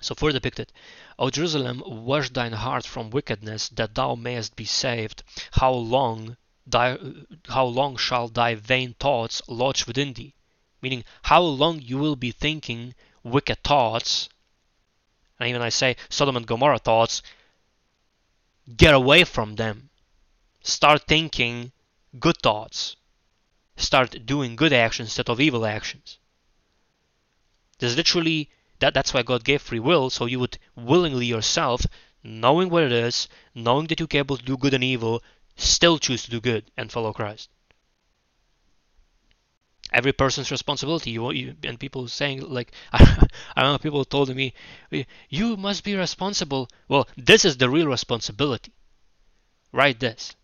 So 0.00 0.14
further 0.14 0.38
depicted 0.38 0.72
O 1.18 1.30
Jerusalem 1.30 1.82
wash 1.86 2.30
thine 2.30 2.52
heart 2.52 2.86
from 2.86 3.10
wickedness 3.10 3.68
that 3.70 3.94
thou 3.94 4.14
mayest 4.14 4.56
be 4.56 4.64
saved. 4.64 5.22
How 5.52 5.72
long 5.72 6.36
thy, 6.66 6.92
uh, 6.92 7.12
how 7.48 7.66
long 7.66 7.96
shall 7.96 8.28
thy 8.28 8.54
vain 8.54 8.94
thoughts 8.94 9.40
lodge 9.48 9.86
within 9.86 10.14
thee? 10.14 10.34
Meaning 10.82 11.04
how 11.22 11.42
long 11.42 11.80
you 11.80 11.98
will 11.98 12.16
be 12.16 12.32
thinking 12.32 12.94
wicked 13.22 13.62
thoughts 13.62 14.28
and 15.38 15.48
even 15.48 15.62
I 15.62 15.68
say 15.68 15.96
Sodom 16.08 16.36
and 16.36 16.46
Gomorrah 16.46 16.78
thoughts, 16.78 17.22
get 18.76 18.94
away 18.94 19.24
from 19.24 19.56
them. 19.56 19.90
Start 20.62 21.06
thinking 21.06 21.72
good 22.18 22.38
thoughts. 22.42 22.96
Start 23.76 24.26
doing 24.26 24.56
good 24.56 24.72
actions 24.72 25.08
instead 25.08 25.28
of 25.28 25.40
evil 25.40 25.64
actions. 25.64 26.18
There's 27.78 27.96
literally 27.96 28.50
that 28.80 28.94
that's 28.94 29.14
why 29.14 29.22
God 29.22 29.44
gave 29.44 29.62
free 29.62 29.80
will, 29.80 30.10
so 30.10 30.26
you 30.26 30.40
would 30.40 30.58
willingly 30.74 31.26
yourself, 31.26 31.86
knowing 32.22 32.68
what 32.68 32.84
it 32.84 32.92
is, 32.92 33.28
knowing 33.54 33.86
that 33.86 34.00
you're 34.00 34.08
capable 34.08 34.36
to 34.36 34.44
do 34.44 34.56
good 34.56 34.74
and 34.74 34.84
evil, 34.84 35.22
still 35.56 35.98
choose 35.98 36.24
to 36.24 36.30
do 36.30 36.40
good 36.40 36.70
and 36.76 36.90
follow 36.90 37.12
Christ 37.12 37.50
every 39.92 40.12
person's 40.12 40.50
responsibility. 40.50 41.10
You, 41.10 41.30
you 41.32 41.56
and 41.64 41.78
people 41.78 42.08
saying 42.08 42.40
like 42.40 42.72
I, 42.92 43.26
I 43.56 43.62
know. 43.62 43.78
People 43.78 44.04
told 44.04 44.34
me 44.34 44.54
you 45.28 45.56
must 45.56 45.84
be 45.84 45.96
responsible. 45.96 46.68
Well, 46.88 47.08
this 47.16 47.44
is 47.44 47.56
the 47.56 47.70
real 47.70 47.88
responsibility. 47.88 48.72
Write 49.72 50.00
this. 50.00 50.34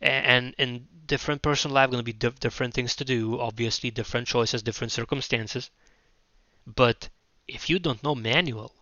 And 0.00 0.54
in 0.56 0.88
different 1.04 1.42
personal 1.42 1.74
life, 1.74 1.90
going 1.90 2.04
to 2.04 2.12
be 2.12 2.12
different 2.12 2.72
things 2.72 2.96
to 2.96 3.04
do. 3.04 3.38
Obviously, 3.38 3.90
different 3.90 4.28
choices, 4.28 4.62
different 4.62 4.92
circumstances. 4.92 5.70
But 6.66 7.10
if 7.46 7.68
you 7.68 7.78
don't 7.78 8.02
know 8.02 8.14
manual, 8.14 8.72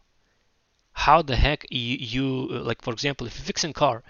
how 0.99 1.23
the 1.23 1.37
heck 1.37 1.65
you, 1.71 1.97
you 1.97 2.49
like 2.49 2.83
for 2.83 2.93
example 2.93 3.27
if 3.27 3.37
you're 3.37 3.45
fixing 3.45 3.73
car 3.73 4.03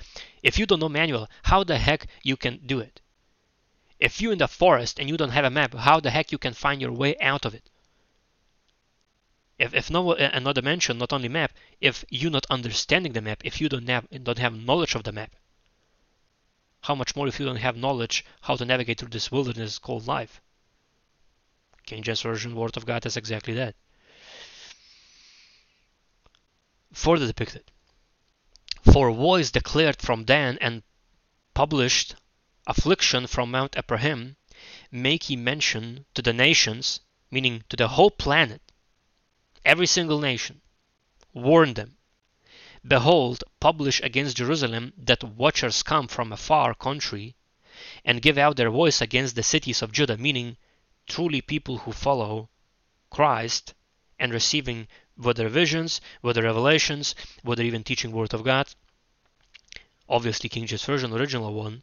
if 0.43 0.59
you 0.59 0.65
don't 0.65 0.81
know 0.81 0.89
manual 0.89 1.29
how 1.43 1.63
the 1.63 1.77
heck 1.77 2.07
you 2.23 2.35
can 2.35 2.59
do 2.65 2.81
it 2.81 3.03
If 3.99 4.21
you're 4.21 4.33
in 4.33 4.39
the 4.39 4.49
forest 4.49 4.99
and 4.99 5.09
you 5.09 5.17
don't 5.17 5.31
have 5.31 5.45
a 5.45 5.51
map, 5.51 5.75
how 5.75 6.01
the 6.01 6.11
heck 6.11 6.31
you 6.31 6.39
can 6.39 6.55
find 6.55 6.81
your 6.81 6.93
way 6.93 7.17
out 7.19 7.45
of 7.45 7.55
it? 7.55 7.69
If, 9.59 9.75
if 9.75 9.91
no 9.91 10.13
uh, 10.13 10.31
another 10.33 10.63
mention, 10.63 10.99
not 10.99 11.13
only 11.13 11.29
map, 11.29 11.53
if 11.81 12.05
you're 12.09 12.31
not 12.31 12.47
understanding 12.49 13.13
the 13.13 13.21
map, 13.21 13.43
if 13.45 13.61
you 13.61 13.69
don't 13.69 13.89
have 13.89 14.09
don't 14.23 14.39
have 14.39 14.55
knowledge 14.55 14.95
of 14.95 15.03
the 15.03 15.11
map, 15.11 15.35
how 16.83 16.95
much 16.95 17.17
more 17.17 17.27
if 17.27 17.41
you 17.41 17.47
don't 17.47 17.57
have 17.57 17.77
knowledge 17.77 18.25
how 18.43 18.55
to 18.55 18.65
navigate 18.65 19.01
through 19.01 19.09
this 19.09 19.33
wilderness 19.33 19.81
called 19.81 20.07
life? 20.07 20.41
King 21.87 22.05
James 22.05 22.23
Version 22.23 22.55
Word 22.55 22.77
of 22.77 22.87
God 22.87 23.05
is 23.05 23.17
exactly 23.17 23.55
that. 23.55 23.75
Further 26.93 27.27
depicted. 27.27 27.71
For 28.93 29.11
voice 29.11 29.51
declared 29.51 30.01
from 30.01 30.25
Dan 30.25 30.57
and 30.61 30.85
published 31.55 32.15
affliction 32.69 33.27
from 33.27 33.51
Mount 33.51 33.75
Ephraim, 33.79 34.37
make 34.93 35.23
he 35.25 35.37
mention 35.37 36.05
to 36.13 36.21
the 36.21 36.35
nations, 36.35 37.01
meaning 37.31 37.65
to 37.71 37.77
the 37.77 37.89
whole 37.89 38.11
planet, 38.11 38.61
every 39.65 39.87
single 39.87 40.21
nation, 40.21 40.61
warn 41.33 41.73
them. 41.73 41.97
Behold, 42.87 43.43
publish 43.59 44.01
against 44.03 44.37
Jerusalem 44.37 44.93
that 44.99 45.25
watchers 45.25 45.83
come 45.83 46.09
from 46.09 46.31
a 46.31 46.37
far 46.37 46.75
country, 46.75 47.35
and 48.05 48.21
give 48.21 48.37
out 48.37 48.57
their 48.57 48.71
voice 48.71 49.01
against 49.01 49.35
the 49.35 49.43
cities 49.43 49.81
of 49.81 49.93
Judah, 49.93 50.19
meaning 50.19 50.59
truly 51.07 51.41
people 51.41 51.79
who 51.79 51.93
follow 51.93 52.51
Christ 53.09 53.73
and 54.19 54.31
receiving 54.31 54.89
whether 55.17 55.49
visions, 55.49 56.03
whether 56.21 56.43
revelations, 56.43 57.15
whether 57.43 57.63
even 57.63 57.83
teaching 57.83 58.13
Word 58.13 58.35
of 58.35 58.45
God. 58.45 58.69
Obviously, 60.07 60.51
King 60.51 60.67
James 60.67 60.85
Version, 60.85 61.15
original 61.15 61.55
one. 61.55 61.83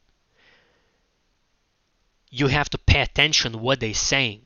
You 2.29 2.47
have 2.47 2.69
to 2.71 2.77
pay 2.77 3.01
attention 3.01 3.61
what 3.61 3.79
they're 3.79 3.93
saying. 3.93 4.45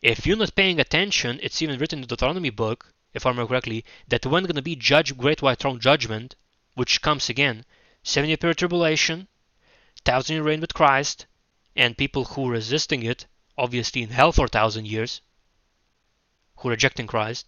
If 0.00 0.26
you're 0.26 0.36
not 0.36 0.54
paying 0.54 0.80
attention, 0.80 1.38
it's 1.42 1.60
even 1.62 1.78
written 1.78 1.98
in 1.98 2.00
the 2.02 2.08
Deuteronomy 2.08 2.50
book, 2.50 2.92
if 3.14 3.26
I 3.26 3.30
remember 3.30 3.48
correctly, 3.48 3.84
that 4.08 4.26
when 4.26 4.44
going 4.44 4.56
to 4.56 4.62
be 4.62 4.76
judged, 4.76 5.18
great 5.18 5.42
white 5.42 5.58
throne 5.58 5.80
judgment, 5.80 6.34
which 6.74 7.02
comes 7.02 7.28
again, 7.28 7.64
70 8.02 8.28
year 8.28 8.36
period 8.36 8.58
tribulation, 8.58 9.28
thousand 10.04 10.34
year 10.34 10.42
reign 10.42 10.60
with 10.60 10.74
Christ, 10.74 11.26
and 11.76 11.98
people 11.98 12.24
who 12.24 12.48
are 12.48 12.52
resisting 12.52 13.02
it, 13.02 13.26
obviously 13.56 14.02
in 14.02 14.10
hell 14.10 14.32
for 14.32 14.46
a 14.46 14.48
thousand 14.48 14.86
years, 14.86 15.20
who 16.56 16.68
are 16.68 16.72
rejecting 16.72 17.06
Christ. 17.06 17.46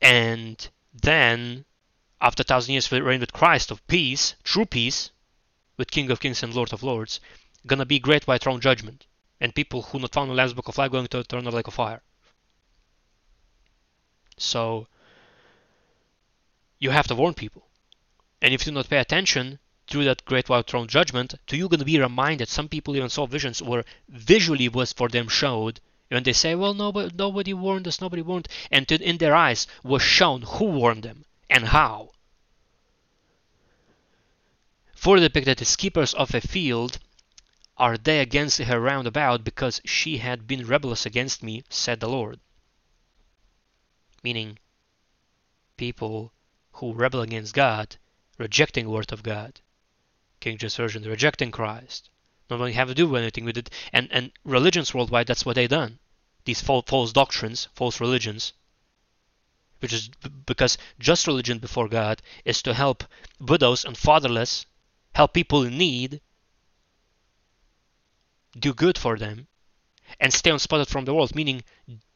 And 0.00 0.68
then, 0.92 1.64
after 2.20 2.42
a 2.42 2.44
thousand 2.44 2.72
years 2.72 2.90
reign 2.92 3.20
with 3.20 3.32
Christ 3.32 3.70
of 3.70 3.86
peace, 3.88 4.34
true 4.44 4.66
peace, 4.66 5.10
with 5.78 5.90
King 5.90 6.10
of 6.10 6.20
Kings 6.20 6.42
and 6.42 6.52
Lord 6.52 6.74
of 6.74 6.82
Lords, 6.82 7.20
gonna 7.66 7.86
be 7.86 7.98
great 7.98 8.26
white 8.26 8.42
throne 8.42 8.60
judgment, 8.60 9.06
and 9.40 9.54
people 9.54 9.80
who 9.80 9.98
not 9.98 10.12
found 10.12 10.30
the 10.30 10.34
Lamb's 10.34 10.52
Book 10.52 10.68
of 10.68 10.76
Life 10.76 10.90
going 10.90 11.04
to 11.04 11.08
turn 11.08 11.20
eternal 11.20 11.52
lake 11.52 11.68
of 11.68 11.74
fire. 11.74 12.02
So 14.36 14.86
you 16.78 16.90
have 16.90 17.06
to 17.06 17.14
warn 17.14 17.34
people. 17.34 17.66
And 18.42 18.52
if 18.52 18.66
you 18.66 18.72
do 18.72 18.74
not 18.74 18.88
pay 18.88 18.98
attention 18.98 19.58
through 19.88 20.04
that 20.04 20.24
great 20.24 20.48
white 20.48 20.66
throne 20.66 20.86
judgment, 20.86 21.34
to 21.46 21.56
you 21.56 21.68
to 21.68 21.84
be 21.84 21.98
reminded. 21.98 22.48
Some 22.48 22.68
people 22.68 22.94
even 22.94 23.08
saw 23.08 23.26
visions 23.26 23.62
where 23.62 23.84
visually 24.08 24.68
was 24.68 24.92
for 24.92 25.08
them 25.08 25.28
showed. 25.28 25.80
When 26.08 26.22
they 26.22 26.32
say, 26.32 26.54
well, 26.54 26.74
nobody, 26.74 27.10
nobody 27.14 27.54
warned 27.54 27.88
us, 27.88 28.00
nobody 28.00 28.22
warned, 28.22 28.48
and 28.70 28.86
to, 28.88 29.02
in 29.02 29.18
their 29.18 29.34
eyes 29.34 29.66
was 29.82 30.02
shown 30.02 30.42
who 30.42 30.66
warned 30.66 31.02
them 31.02 31.24
and 31.50 31.66
how. 31.66 32.10
For 35.00 35.16
depicted 35.16 35.62
as 35.62 35.76
keepers 35.76 36.12
of 36.12 36.34
a 36.34 36.40
field 36.40 36.98
are 37.76 37.96
they 37.96 38.18
against 38.18 38.58
her 38.58 38.80
round 38.80 39.06
about 39.06 39.44
because 39.44 39.80
she 39.84 40.18
had 40.18 40.48
been 40.48 40.66
rebellious 40.66 41.06
against 41.06 41.40
me, 41.40 41.62
said 41.70 42.00
the 42.00 42.08
Lord. 42.08 42.40
Meaning, 44.24 44.58
people 45.76 46.32
who 46.72 46.92
rebel 46.92 47.22
against 47.22 47.54
God, 47.54 47.96
rejecting 48.38 48.88
word 48.88 49.12
of 49.12 49.22
God. 49.22 49.60
King 50.40 50.58
James 50.58 50.74
Version, 50.76 51.04
rejecting 51.04 51.52
Christ. 51.52 52.10
Not 52.50 52.58
only 52.58 52.72
have 52.72 52.88
to 52.88 52.94
do 52.94 53.14
anything 53.16 53.44
with 53.44 53.56
it, 53.56 53.70
and, 53.92 54.08
and 54.10 54.32
religions 54.44 54.92
worldwide, 54.92 55.28
that's 55.28 55.46
what 55.46 55.54
they 55.54 55.68
done. 55.68 56.00
These 56.44 56.60
false 56.60 57.12
doctrines, 57.12 57.68
false 57.72 58.00
religions, 58.00 58.52
which 59.78 59.92
is 59.92 60.08
because 60.44 60.76
just 60.98 61.28
religion 61.28 61.60
before 61.60 61.88
God 61.88 62.20
is 62.44 62.60
to 62.62 62.74
help 62.74 63.04
widows 63.40 63.84
and 63.84 63.96
fatherless, 63.96 64.66
help 65.14 65.32
people 65.34 65.62
in 65.64 65.78
need, 65.78 66.20
do 68.58 68.72
good 68.74 68.98
for 68.98 69.18
them, 69.18 69.46
and 70.20 70.32
stay 70.32 70.50
unspotted 70.50 70.88
from 70.88 71.04
the 71.04 71.14
world. 71.14 71.34
Meaning, 71.34 71.62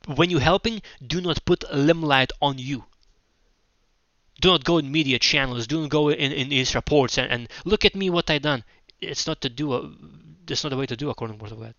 when 0.07 0.31
you're 0.31 0.41
helping, 0.41 0.83
do 1.07 1.21
not 1.21 1.45
put 1.45 1.65
a 1.71 1.77
limelight 1.77 2.33
on 2.41 2.59
you. 2.59 2.85
Do 4.41 4.51
not 4.51 4.65
go 4.65 4.79
in 4.79 4.91
media 4.91 5.19
channels. 5.19 5.67
Do 5.67 5.83
not 5.83 5.91
go 5.91 6.09
in, 6.09 6.33
in 6.33 6.49
these 6.49 6.75
reports 6.75 7.19
and, 7.19 7.31
and 7.31 7.49
look 7.65 7.85
at 7.85 7.95
me 7.95 8.11
what 8.11 8.31
i 8.31 8.39
done. 8.39 8.65
It's 9.01 9.27
not 9.27 9.41
to 9.43 9.49
do 9.49 9.75
a, 9.75 9.93
that's 10.47 10.65
not 10.65 10.71
the 10.71 10.77
way 10.77 10.87
to 10.87 10.97
do 10.97 11.11
according 11.11 11.39
to 11.39 11.45
the 11.49 11.55
word. 11.55 11.59
Of 11.59 11.61
god 11.67 11.75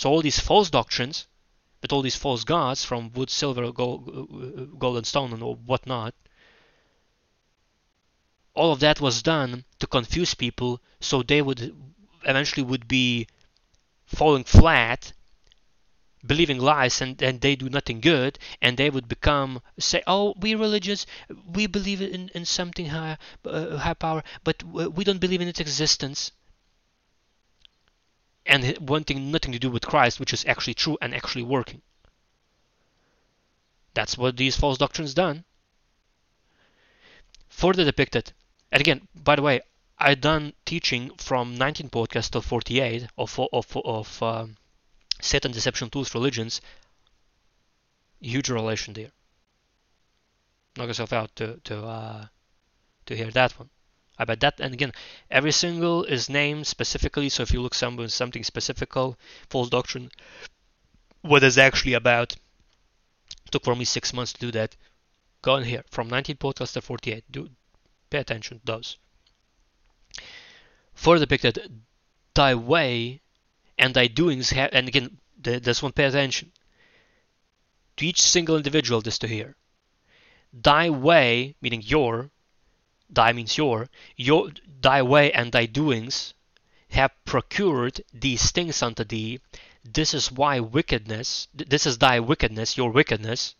so 0.00 0.08
all 0.08 0.22
these 0.22 0.40
false 0.40 0.70
doctrines 0.70 1.26
with 1.82 1.92
all 1.92 2.00
these 2.00 2.16
false 2.16 2.42
gods 2.42 2.82
from 2.82 3.12
wood 3.12 3.28
silver 3.28 3.70
gold, 3.70 4.08
uh, 4.08 4.62
uh, 4.62 4.64
gold 4.78 4.96
and 4.96 5.06
stone 5.06 5.30
and 5.34 5.42
whatnot 5.66 6.14
all 8.54 8.72
of 8.72 8.80
that 8.80 9.00
was 9.00 9.22
done 9.22 9.64
to 9.78 9.86
confuse 9.86 10.34
people 10.34 10.80
so 11.00 11.22
they 11.22 11.40
would 11.40 11.74
eventually 12.24 12.62
would 12.62 12.86
be 12.88 13.26
falling 14.06 14.44
flat 14.44 15.12
believing 16.26 16.58
lies 16.58 17.00
and, 17.00 17.22
and 17.22 17.40
they 17.40 17.56
do 17.56 17.68
nothing 17.70 18.00
good 18.00 18.38
and 18.60 18.76
they 18.76 18.90
would 18.90 19.08
become 19.08 19.62
say 19.78 20.02
oh 20.06 20.34
we 20.38 20.54
religious 20.54 21.06
we 21.46 21.66
believe 21.66 22.02
in, 22.02 22.28
in 22.34 22.44
something 22.44 22.86
higher 22.86 23.16
uh, 23.46 23.76
high 23.78 23.94
power 23.94 24.22
but 24.44 24.62
we 24.62 25.04
don't 25.04 25.20
believe 25.20 25.40
in 25.40 25.48
its 25.48 25.60
existence. 25.60 26.32
And 28.44 28.76
wanting 28.80 29.30
nothing 29.30 29.52
to 29.52 29.58
do 29.58 29.70
with 29.70 29.86
christ 29.86 30.20
which 30.20 30.32
is 30.32 30.44
actually 30.46 30.74
true 30.74 30.98
and 31.00 31.14
actually 31.14 31.44
working. 31.44 31.82
That's 33.94 34.18
what 34.18 34.36
these 34.36 34.56
false 34.56 34.78
doctrines 34.78 35.14
done. 35.14 35.44
Further 37.48 37.84
depicted 37.84 38.32
and 38.72 38.80
again 38.80 39.06
by 39.14 39.36
the 39.36 39.42
way 39.42 39.60
i 39.98 40.14
done 40.14 40.52
teaching 40.64 41.10
from 41.16 41.56
19 41.56 41.90
podcast 41.90 42.30
to 42.30 42.40
48 42.40 43.08
of 43.18 43.38
of 43.52 43.76
of 43.84 44.22
um, 44.22 44.56
Satan 45.22 45.52
deception 45.52 45.90
tools 45.90 46.14
religions. 46.14 46.60
Huge 48.20 48.48
relation 48.48 48.94
there. 48.94 49.12
Knock 50.76 50.88
yourself 50.88 51.12
out 51.12 51.36
to 51.36 51.60
to 51.64 51.84
uh, 51.84 52.26
to 53.06 53.16
hear 53.16 53.30
that 53.30 53.58
one. 53.58 53.70
I 54.18 54.24
bet 54.24 54.40
that 54.40 54.60
and 54.60 54.74
again 54.74 54.92
every 55.30 55.52
single 55.52 56.04
is 56.04 56.28
named 56.28 56.66
specifically 56.66 57.28
so 57.30 57.42
if 57.42 57.52
you 57.52 57.62
look 57.62 57.74
somewhere 57.74 58.08
something 58.08 58.44
specific 58.44 58.92
false 59.48 59.70
doctrine 59.70 60.10
what 61.22 61.42
is 61.42 61.56
actually 61.56 61.94
about 61.94 62.36
took 63.50 63.64
for 63.64 63.74
me 63.74 63.84
six 63.84 64.12
months 64.12 64.34
to 64.34 64.40
do 64.40 64.50
that. 64.52 64.76
Go 65.42 65.56
in 65.56 65.64
here 65.64 65.84
from 65.90 66.08
19 66.08 66.36
podcast 66.36 66.74
to 66.74 66.82
48 66.82 67.24
do 67.30 67.48
pay 68.10 68.18
attention 68.18 68.58
to 68.58 68.66
those 68.66 68.96
further 71.00 71.24
depicted 71.24 71.80
thy 72.34 72.54
way 72.54 73.20
and 73.78 73.94
thy 73.94 74.06
doings 74.06 74.50
have, 74.50 74.70
and 74.72 74.86
again, 74.88 75.18
this 75.38 75.82
one 75.82 75.92
pay 75.92 76.04
attention 76.04 76.52
to 77.96 78.06
each 78.06 78.20
single 78.20 78.56
individual 78.56 79.00
this 79.00 79.18
to 79.18 79.26
hear. 79.26 79.56
Thy 80.52 80.90
way, 80.90 81.54
meaning 81.62 81.82
your, 81.82 82.30
thy 83.08 83.32
means 83.32 83.56
your, 83.56 83.88
your, 84.16 84.50
thy 84.80 85.00
way 85.00 85.32
and 85.32 85.52
thy 85.52 85.64
doings 85.64 86.34
have 86.90 87.12
procured 87.24 88.02
these 88.12 88.50
things 88.50 88.82
unto 88.82 89.04
thee. 89.04 89.40
This 89.82 90.12
is 90.12 90.30
why 90.30 90.60
wickedness, 90.60 91.48
this 91.54 91.86
is 91.86 91.96
thy 91.96 92.20
wickedness, 92.20 92.76
your 92.76 92.90
wickedness, 92.90 93.54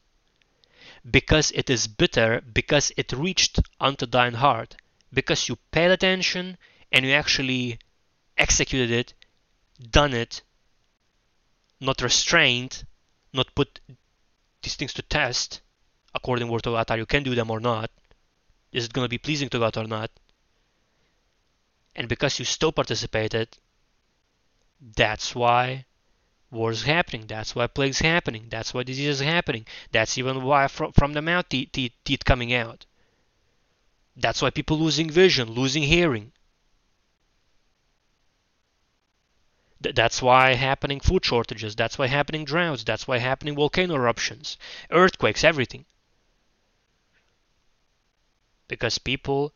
because 1.08 1.50
it 1.52 1.70
is 1.70 1.86
bitter, 1.86 2.40
because 2.40 2.92
it 2.96 3.12
reached 3.12 3.60
unto 3.78 4.06
thine 4.06 4.34
heart, 4.34 4.76
because 5.12 5.48
you 5.48 5.56
paid 5.70 5.90
attention 5.90 6.58
and 6.92 7.04
you 7.04 7.12
actually 7.12 7.78
executed 8.36 8.90
it 8.90 9.14
done 9.80 10.12
it, 10.12 10.42
not 11.80 12.02
restrained, 12.02 12.84
not 13.32 13.54
put 13.54 13.80
these 14.62 14.76
things 14.76 14.92
to 14.94 15.02
test 15.02 15.60
according 16.14 16.48
to 16.48 16.70
God, 16.70 16.98
you 16.98 17.06
can 17.06 17.22
do 17.22 17.34
them 17.34 17.50
or 17.50 17.60
not. 17.60 17.90
Is 18.72 18.84
it 18.84 18.92
going 18.92 19.04
to 19.04 19.08
be 19.08 19.18
pleasing 19.18 19.48
to 19.50 19.58
God 19.58 19.76
or 19.76 19.86
not? 19.86 20.10
And 21.94 22.08
because 22.08 22.38
you 22.38 22.44
still 22.44 22.72
participated, 22.72 23.48
that's 24.96 25.34
why 25.34 25.86
wars 26.50 26.82
happening. 26.82 27.26
That's 27.26 27.54
why 27.54 27.66
plagues 27.66 28.00
happening. 28.00 28.46
That's 28.48 28.74
why 28.74 28.82
diseases 28.82 29.20
happening. 29.20 29.66
That's 29.92 30.18
even 30.18 30.42
why 30.42 30.66
from, 30.68 30.92
from 30.92 31.12
the 31.12 31.22
mouth 31.22 31.48
teeth, 31.48 31.70
teeth, 31.72 31.92
teeth 32.04 32.24
coming 32.24 32.52
out. 32.52 32.86
That's 34.16 34.42
why 34.42 34.50
people 34.50 34.78
losing 34.78 35.10
vision, 35.10 35.50
losing 35.52 35.84
hearing. 35.84 36.32
that's 39.80 40.20
why 40.20 40.54
happening 40.54 41.00
food 41.00 41.24
shortages. 41.24 41.74
That's 41.74 41.96
why 41.96 42.06
happening 42.06 42.44
droughts. 42.44 42.84
That's 42.84 43.08
why 43.08 43.18
happening 43.18 43.54
volcano 43.54 43.94
eruptions, 43.94 44.58
earthquakes, 44.90 45.42
everything. 45.42 45.86
Because 48.68 48.98
people 48.98 49.54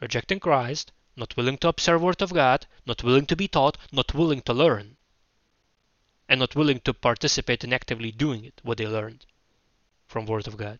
rejecting 0.00 0.40
Christ, 0.40 0.90
not 1.14 1.36
willing 1.36 1.58
to 1.58 1.68
observe 1.68 2.02
Word 2.02 2.20
of 2.20 2.32
God, 2.32 2.66
not 2.84 3.04
willing 3.04 3.26
to 3.26 3.36
be 3.36 3.46
taught, 3.46 3.78
not 3.92 4.12
willing 4.12 4.42
to 4.42 4.52
learn, 4.52 4.96
and 6.30 6.38
not 6.38 6.54
willing 6.54 6.78
to 6.78 6.94
participate 6.94 7.64
in 7.64 7.72
actively 7.72 8.12
doing 8.12 8.44
it, 8.44 8.60
what 8.62 8.78
they 8.78 8.86
learned 8.86 9.26
from 10.06 10.26
Word 10.26 10.46
of 10.46 10.56
God. 10.56 10.78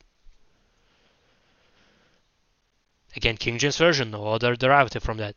Again, 3.17 3.37
King 3.37 3.59
James 3.59 3.77
Version, 3.77 4.13
no 4.13 4.29
other 4.29 4.55
derivative 4.55 5.03
from 5.03 5.17
that. 5.17 5.35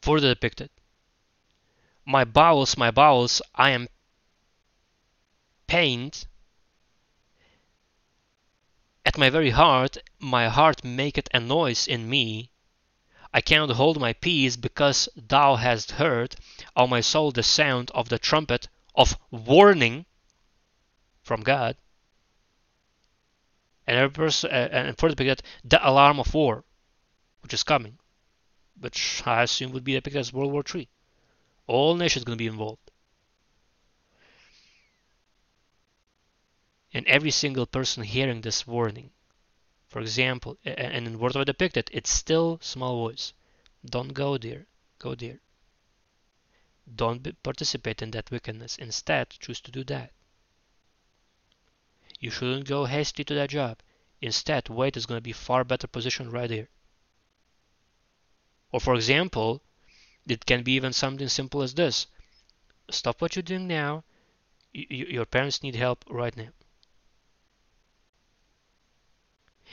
Further 0.00 0.30
depicted. 0.30 0.70
My 2.06 2.24
bowels, 2.24 2.78
my 2.78 2.90
bowels, 2.90 3.42
I 3.54 3.70
am 3.70 3.88
pained 5.66 6.26
at 9.04 9.18
my 9.18 9.28
very 9.28 9.50
heart, 9.50 9.98
my 10.18 10.48
heart 10.48 10.82
maketh 10.82 11.28
a 11.34 11.40
noise 11.40 11.86
in 11.86 12.08
me. 12.08 12.50
I 13.32 13.40
cannot 13.40 13.76
hold 13.76 14.00
my 14.00 14.12
peace 14.12 14.56
because 14.56 15.08
thou 15.16 15.56
hast 15.56 15.92
heard, 15.92 16.36
O 16.74 16.86
my 16.86 17.00
soul, 17.00 17.30
the 17.30 17.42
sound 17.42 17.90
of 17.92 18.08
the 18.08 18.18
trumpet 18.18 18.68
of 18.94 19.18
warning 19.30 20.06
from 21.22 21.42
God. 21.42 21.76
And 23.86 23.96
every 23.96 24.10
person, 24.10 24.50
uh, 24.50 24.68
and 24.72 24.98
further 24.98 25.14
depicted 25.14 25.46
the 25.64 25.86
alarm 25.86 26.20
of 26.20 26.34
war, 26.34 26.64
which 27.40 27.54
is 27.54 27.62
coming 27.62 27.98
which 28.80 29.22
I 29.26 29.42
assume 29.42 29.72
would 29.72 29.84
be 29.84 29.94
depicted 29.94 30.20
as 30.20 30.32
World 30.32 30.52
War 30.52 30.62
III. 30.74 30.88
All 31.66 31.96
nations 31.96 32.24
going 32.24 32.38
to 32.38 32.42
be 32.42 32.46
involved. 32.46 32.90
And 36.92 37.06
every 37.06 37.30
single 37.30 37.66
person 37.66 38.02
hearing 38.02 38.40
this 38.40 38.66
warning, 38.66 39.10
for 39.88 40.00
example, 40.00 40.58
and 40.64 41.06
in 41.06 41.18
Word 41.18 41.34
of 41.34 41.46
depicted, 41.46 41.88
it's 41.92 42.10
still 42.10 42.58
small 42.60 43.08
voice. 43.08 43.32
Don't 43.84 44.12
go 44.12 44.36
there. 44.36 44.66
Go 44.98 45.14
there. 45.14 45.40
Don't 46.94 47.42
participate 47.42 48.02
in 48.02 48.10
that 48.10 48.30
wickedness. 48.30 48.76
Instead, 48.76 49.30
choose 49.30 49.60
to 49.62 49.70
do 49.70 49.84
that. 49.84 50.12
You 52.20 52.30
shouldn't 52.30 52.66
go 52.66 52.84
hasty 52.84 53.24
to 53.24 53.34
that 53.34 53.50
job. 53.50 53.78
Instead, 54.20 54.68
wait 54.68 54.96
is 54.96 55.06
going 55.06 55.18
to 55.18 55.22
be 55.22 55.32
far 55.32 55.64
better 55.64 55.86
position 55.86 56.30
right 56.30 56.50
here. 56.50 56.68
Or 58.72 58.80
for 58.80 58.94
example, 58.94 59.62
it 60.26 60.44
can 60.44 60.62
be 60.62 60.72
even 60.72 60.92
something 60.92 61.28
simple 61.28 61.62
as 61.62 61.74
this. 61.74 62.06
Stop 62.90 63.22
what 63.22 63.36
you're 63.36 63.42
doing 63.42 63.66
now. 63.66 64.04
your 64.72 65.24
parents 65.24 65.62
need 65.62 65.76
help 65.76 66.04
right 66.10 66.36
now. 66.36 66.48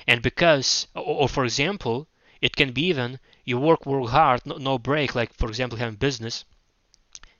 And 0.08 0.22
because, 0.22 0.88
or, 0.94 1.28
for 1.28 1.46
example, 1.46 2.08
it 2.41 2.56
can 2.56 2.72
be 2.72 2.84
even 2.88 3.20
you 3.44 3.58
work, 3.58 3.86
work 3.86 4.10
hard, 4.10 4.46
no, 4.46 4.58
no 4.58 4.78
break, 4.78 5.15
like 5.15 5.34
for 5.34 5.48
example 5.50 5.78
having 5.78 5.96
business, 5.96 6.46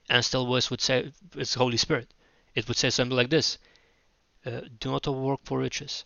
and 0.10 0.24
still 0.24 0.46
voice 0.46 0.70
would 0.70 0.82
say, 0.82 1.12
it's 1.36 1.56
Holy 1.56 1.78
Spirit. 1.78 2.14
It 2.54 2.68
would 2.68 2.78
say 2.78 2.90
something 2.90 3.16
like 3.16 3.30
this. 3.30 3.58
Uh, 4.46 4.62
do 4.80 4.92
not 4.92 5.08
work 5.08 5.42
for 5.44 5.60
riches. 5.60 6.06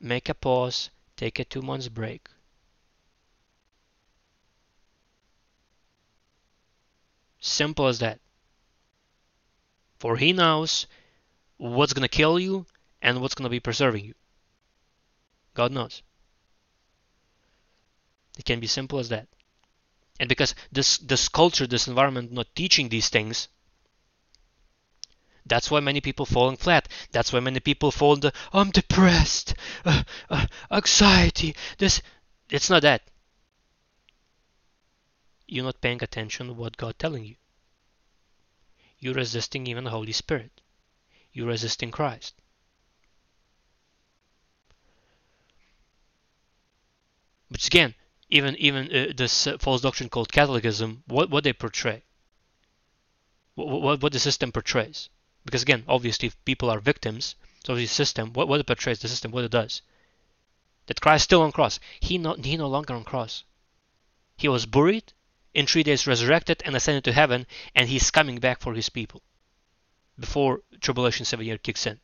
Make 0.00 0.28
a 0.28 0.34
pause, 0.34 0.90
take 1.16 1.38
a 1.38 1.44
two 1.44 1.62
months 1.62 1.88
break. 1.88 2.28
Simple 7.40 7.88
as 7.88 7.98
that. 7.98 8.20
For 9.98 10.16
he 10.16 10.32
knows 10.32 10.86
what's 11.56 11.92
to 11.92 12.08
kill 12.08 12.38
you 12.38 12.66
and 13.02 13.20
what's 13.20 13.34
to 13.34 13.48
be 13.48 13.60
preserving 13.60 14.04
you. 14.06 14.14
God 15.54 15.72
knows. 15.72 16.02
It 18.36 18.44
can 18.44 18.60
be 18.60 18.66
simple 18.66 18.98
as 18.98 19.08
that. 19.08 19.28
And 20.20 20.28
because 20.28 20.54
this 20.70 20.98
this 20.98 21.28
culture, 21.28 21.66
this 21.66 21.88
environment 21.88 22.32
not 22.32 22.54
teaching 22.54 22.88
these 22.88 23.08
things, 23.08 23.48
that's 25.46 25.70
why 25.70 25.80
many 25.80 26.00
people 26.00 26.26
falling 26.26 26.56
flat. 26.56 26.88
That's 27.12 27.32
why 27.32 27.40
many 27.40 27.60
people 27.60 27.90
fall 27.90 28.14
into 28.14 28.32
I'm 28.52 28.70
depressed, 28.70 29.54
uh, 29.84 30.02
uh, 30.30 30.46
anxiety. 30.70 31.54
This 31.78 32.02
it's 32.50 32.70
not 32.70 32.82
that 32.82 33.02
you're 35.46 35.64
not 35.64 35.80
paying 35.80 36.02
attention 36.02 36.48
to 36.48 36.52
what 36.52 36.76
God 36.76 36.98
telling 36.98 37.24
you. 37.24 37.36
You're 38.98 39.14
resisting 39.14 39.66
even 39.66 39.84
the 39.84 39.90
Holy 39.90 40.12
Spirit. 40.12 40.60
You're 41.32 41.48
resisting 41.48 41.90
Christ. 41.90 42.40
But 47.50 47.66
again, 47.66 47.94
even 48.30 48.56
even 48.56 48.86
uh, 48.94 49.12
this 49.14 49.46
uh, 49.46 49.58
false 49.58 49.82
doctrine 49.82 50.08
called 50.08 50.32
Catholicism, 50.32 51.02
what 51.06 51.30
what 51.30 51.44
they 51.44 51.52
portray, 51.52 52.02
what, 53.54 53.82
what 53.82 54.02
what 54.02 54.12
the 54.12 54.18
system 54.18 54.50
portrays, 54.50 55.08
because 55.44 55.62
again, 55.62 55.84
obviously, 55.86 56.28
if 56.28 56.44
people 56.44 56.70
are 56.70 56.80
victims, 56.80 57.34
so 57.64 57.74
the 57.74 57.86
system, 57.86 58.32
what 58.32 58.48
what 58.48 58.60
it 58.60 58.66
portrays, 58.66 59.00
the 59.00 59.08
system, 59.08 59.30
what 59.30 59.44
it 59.44 59.50
does, 59.50 59.82
that 60.86 61.00
Christ 61.00 61.24
still 61.24 61.42
on 61.42 61.52
cross, 61.52 61.78
he 62.00 62.18
not 62.18 62.44
he 62.44 62.56
no 62.56 62.68
longer 62.68 62.94
on 62.94 63.04
cross, 63.04 63.44
he 64.36 64.48
was 64.48 64.66
buried, 64.66 65.12
in 65.52 65.66
three 65.66 65.82
days 65.82 66.06
resurrected 66.06 66.62
and 66.64 66.74
ascended 66.74 67.04
to 67.04 67.12
heaven, 67.12 67.46
and 67.74 67.88
he's 67.88 68.10
coming 68.10 68.40
back 68.40 68.60
for 68.60 68.74
his 68.74 68.88
people 68.88 69.22
before 70.18 70.62
tribulation 70.80 71.24
seven 71.24 71.46
year 71.46 71.58
kicks 71.58 71.86
in. 71.86 72.00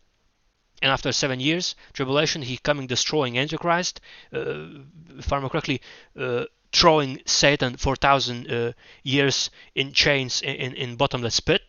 And 0.83 0.91
after 0.91 1.13
seven 1.13 1.41
years, 1.41 1.75
tribulation, 1.93 2.43
he 2.43 2.57
coming 2.57 2.87
destroying 2.87 3.39
Antichrist, 3.39 4.01
uh, 4.33 4.81
if 5.19 5.33
I 5.33 5.37
remember 5.37 5.51
correctly, 5.51 5.83
uh, 6.19 6.45
throwing 6.73 7.21
Satan 7.27 7.77
for 7.77 7.97
thousand 7.97 8.51
uh, 8.51 8.73
years 9.03 9.51
in 9.75 9.93
chains 9.93 10.41
in, 10.41 10.75
in 10.75 10.97
bottomless 10.97 11.41
pit, 11.41 11.63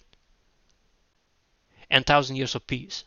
and 1.90 2.06
thousand 2.06 2.38
years 2.38 2.56
of 2.56 2.66
peace. 2.68 3.04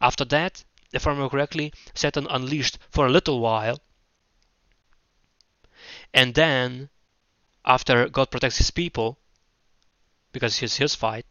After 0.00 0.24
that, 0.26 0.62
if 0.92 1.06
I 1.06 1.10
remember 1.10 1.30
correctly, 1.30 1.72
Satan 1.94 2.28
unleashed 2.30 2.78
for 2.90 3.06
a 3.06 3.10
little 3.10 3.40
while 3.40 3.80
and 6.14 6.34
then, 6.34 6.88
after 7.64 8.08
God 8.08 8.30
protects 8.30 8.58
his 8.58 8.70
people, 8.70 9.18
because 10.32 10.62
it's 10.62 10.76
his 10.76 10.94
fight, 10.94 11.26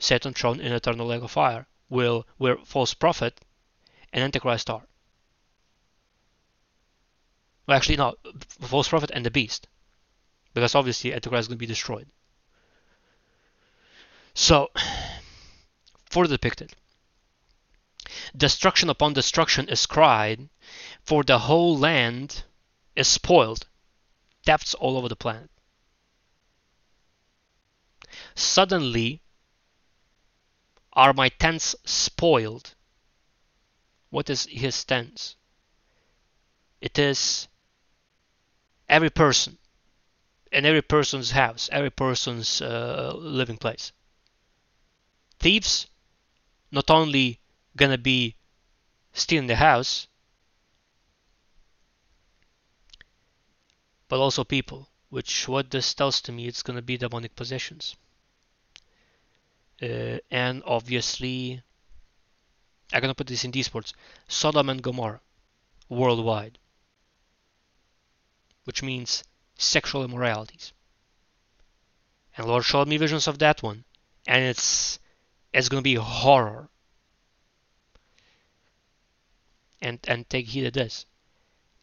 Satan 0.00 0.32
thrown 0.32 0.60
in 0.60 0.72
eternal 0.72 1.06
lake 1.06 1.22
of 1.22 1.30
fire 1.30 1.68
will 1.90 2.26
where 2.38 2.56
false 2.64 2.94
prophet 2.94 3.38
and 4.12 4.24
antichrist 4.24 4.70
are. 4.70 4.86
Well, 7.66 7.76
actually, 7.76 7.98
no, 7.98 8.16
false 8.60 8.88
prophet 8.88 9.10
and 9.12 9.24
the 9.24 9.30
beast, 9.30 9.68
because 10.54 10.74
obviously 10.74 11.12
antichrist 11.12 11.42
is 11.42 11.48
going 11.48 11.58
to 11.58 11.60
be 11.60 11.66
destroyed. 11.66 12.08
So, 14.32 14.70
further 16.10 16.34
depicted, 16.34 16.74
destruction 18.34 18.88
upon 18.88 19.12
destruction 19.12 19.68
is 19.68 19.84
cried 19.84 20.48
for 21.04 21.22
the 21.22 21.40
whole 21.40 21.76
land 21.78 22.44
is 22.96 23.06
spoiled. 23.06 23.66
Thefts 24.46 24.72
all 24.72 24.96
over 24.96 25.10
the 25.10 25.16
planet. 25.16 25.50
Suddenly 28.34 29.20
are 30.92 31.12
my 31.12 31.28
tents 31.28 31.74
spoiled. 31.84 32.74
What 34.10 34.28
is 34.28 34.46
his 34.46 34.84
tents? 34.84 35.36
It 36.80 36.98
is 36.98 37.48
every 38.88 39.10
person 39.10 39.58
in 40.50 40.66
every 40.66 40.82
person's 40.82 41.30
house, 41.30 41.68
every 41.70 41.90
person's 41.90 42.60
uh, 42.60 43.12
living 43.16 43.56
place. 43.56 43.92
Thieves 45.38 45.86
not 46.70 46.90
only 46.90 47.40
gonna 47.76 47.98
be 47.98 48.34
stealing 49.12 49.46
the 49.46 49.56
house, 49.56 50.08
but 54.08 54.18
also 54.18 54.42
people, 54.42 54.88
which 55.08 55.46
what 55.46 55.70
this 55.70 55.94
tells 55.94 56.20
to 56.20 56.32
me 56.32 56.46
it's 56.48 56.62
to 56.62 56.82
be 56.82 56.96
demonic 56.96 57.36
possessions. 57.36 57.96
Uh, 59.82 60.18
and 60.30 60.62
obviously, 60.66 61.62
I'm 62.92 63.00
to 63.08 63.14
put 63.14 63.26
this 63.26 63.44
in 63.44 63.50
these 63.50 63.72
words 63.74 63.94
Sodom 64.28 64.68
and 64.68 64.82
Gomorrah 64.82 65.20
worldwide, 65.88 66.58
which 68.64 68.82
means 68.82 69.24
sexual 69.56 70.04
immoralities. 70.04 70.72
And 72.36 72.46
Lord 72.46 72.64
showed 72.64 72.88
me 72.88 72.96
visions 72.96 73.26
of 73.28 73.38
that 73.40 73.62
one, 73.62 73.84
and 74.26 74.44
it's 74.44 74.98
it's 75.52 75.68
to 75.68 75.82
be 75.82 75.94
horror. 75.96 76.68
And 79.82 79.98
and 80.06 80.28
take 80.28 80.46
heed 80.48 80.66
of 80.66 80.72
this. 80.74 81.06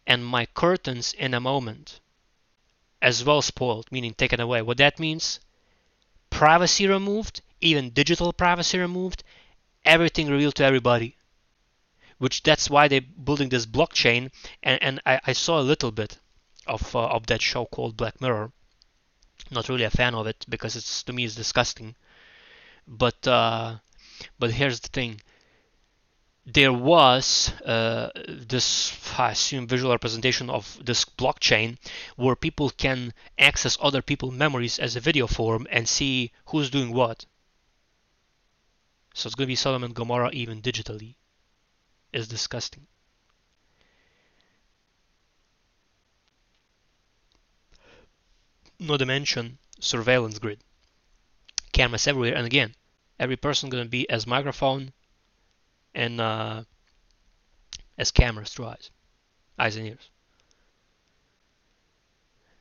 and 0.07 0.25
my 0.25 0.45
curtains 0.45 1.13
in 1.13 1.33
a 1.33 1.39
moment 1.39 1.99
as 3.01 3.23
well 3.23 3.41
spoiled, 3.41 3.91
meaning 3.91 4.13
taken 4.13 4.39
away. 4.39 4.61
What 4.61 4.77
that 4.77 4.99
means, 4.99 5.39
privacy 6.29 6.87
removed, 6.87 7.41
even 7.61 7.89
digital 7.91 8.33
privacy 8.33 8.77
removed, 8.77 9.23
everything 9.85 10.27
revealed 10.27 10.55
to 10.55 10.63
everybody. 10.63 11.15
Which 12.17 12.43
that's 12.43 12.69
why 12.69 12.87
they're 12.87 13.01
building 13.01 13.49
this 13.49 13.65
blockchain, 13.65 14.31
and, 14.63 14.81
and 14.81 15.01
I, 15.05 15.19
I 15.27 15.33
saw 15.33 15.59
a 15.59 15.69
little 15.71 15.91
bit 15.91 16.17
of 16.65 16.95
uh, 16.95 17.07
of 17.07 17.27
that 17.27 17.41
show 17.41 17.65
called 17.65 17.95
Black 17.95 18.19
Mirror. 18.19 18.51
Not 19.51 19.69
really 19.69 19.83
a 19.83 19.91
fan 19.91 20.15
of 20.15 20.25
it 20.27 20.45
because 20.49 20.75
it's 20.75 21.03
to 21.03 21.13
me 21.13 21.25
it's 21.25 21.35
disgusting. 21.35 21.95
But 22.87 23.27
uh, 23.27 23.77
but 24.39 24.51
here's 24.51 24.79
the 24.79 24.87
thing: 24.87 25.21
there 26.47 26.71
was 26.71 27.51
uh, 27.65 28.09
this, 28.27 28.97
I 29.19 29.31
assume, 29.31 29.67
visual 29.67 29.91
representation 29.91 30.49
of 30.49 30.79
this 30.81 31.03
blockchain 31.03 31.77
where 32.15 32.37
people 32.37 32.69
can 32.69 33.13
access 33.37 33.77
other 33.81 34.01
people's 34.01 34.33
memories 34.33 34.79
as 34.79 34.95
a 34.95 35.01
video 35.01 35.27
form 35.27 35.67
and 35.69 35.89
see 35.89 36.31
who's 36.47 36.69
doing 36.69 36.93
what. 36.93 37.25
So 39.17 39.25
it's 39.25 39.33
going 39.33 39.47
to 39.47 39.51
be 39.51 39.55
Sodom 39.55 39.83
and 39.83 39.95
Gomorrah 39.95 40.29
even 40.31 40.61
digitally. 40.61 41.15
It's 42.13 42.27
disgusting. 42.27 42.85
Not 48.77 48.97
to 48.97 49.07
mention 49.07 49.57
surveillance 49.79 50.37
grid. 50.37 50.63
Cameras 51.71 52.05
everywhere, 52.05 52.35
and 52.35 52.45
again, 52.45 52.75
every 53.19 53.37
person 53.37 53.71
going 53.71 53.85
to 53.85 53.89
be 53.89 54.07
as 54.07 54.27
microphone 54.27 54.93
and 55.95 56.21
uh, 56.21 56.63
as 57.97 58.11
cameras 58.11 58.53
through 58.53 58.67
eyes, 58.67 58.91
eyes 59.57 59.75
and 59.77 59.87
ears. 59.87 60.11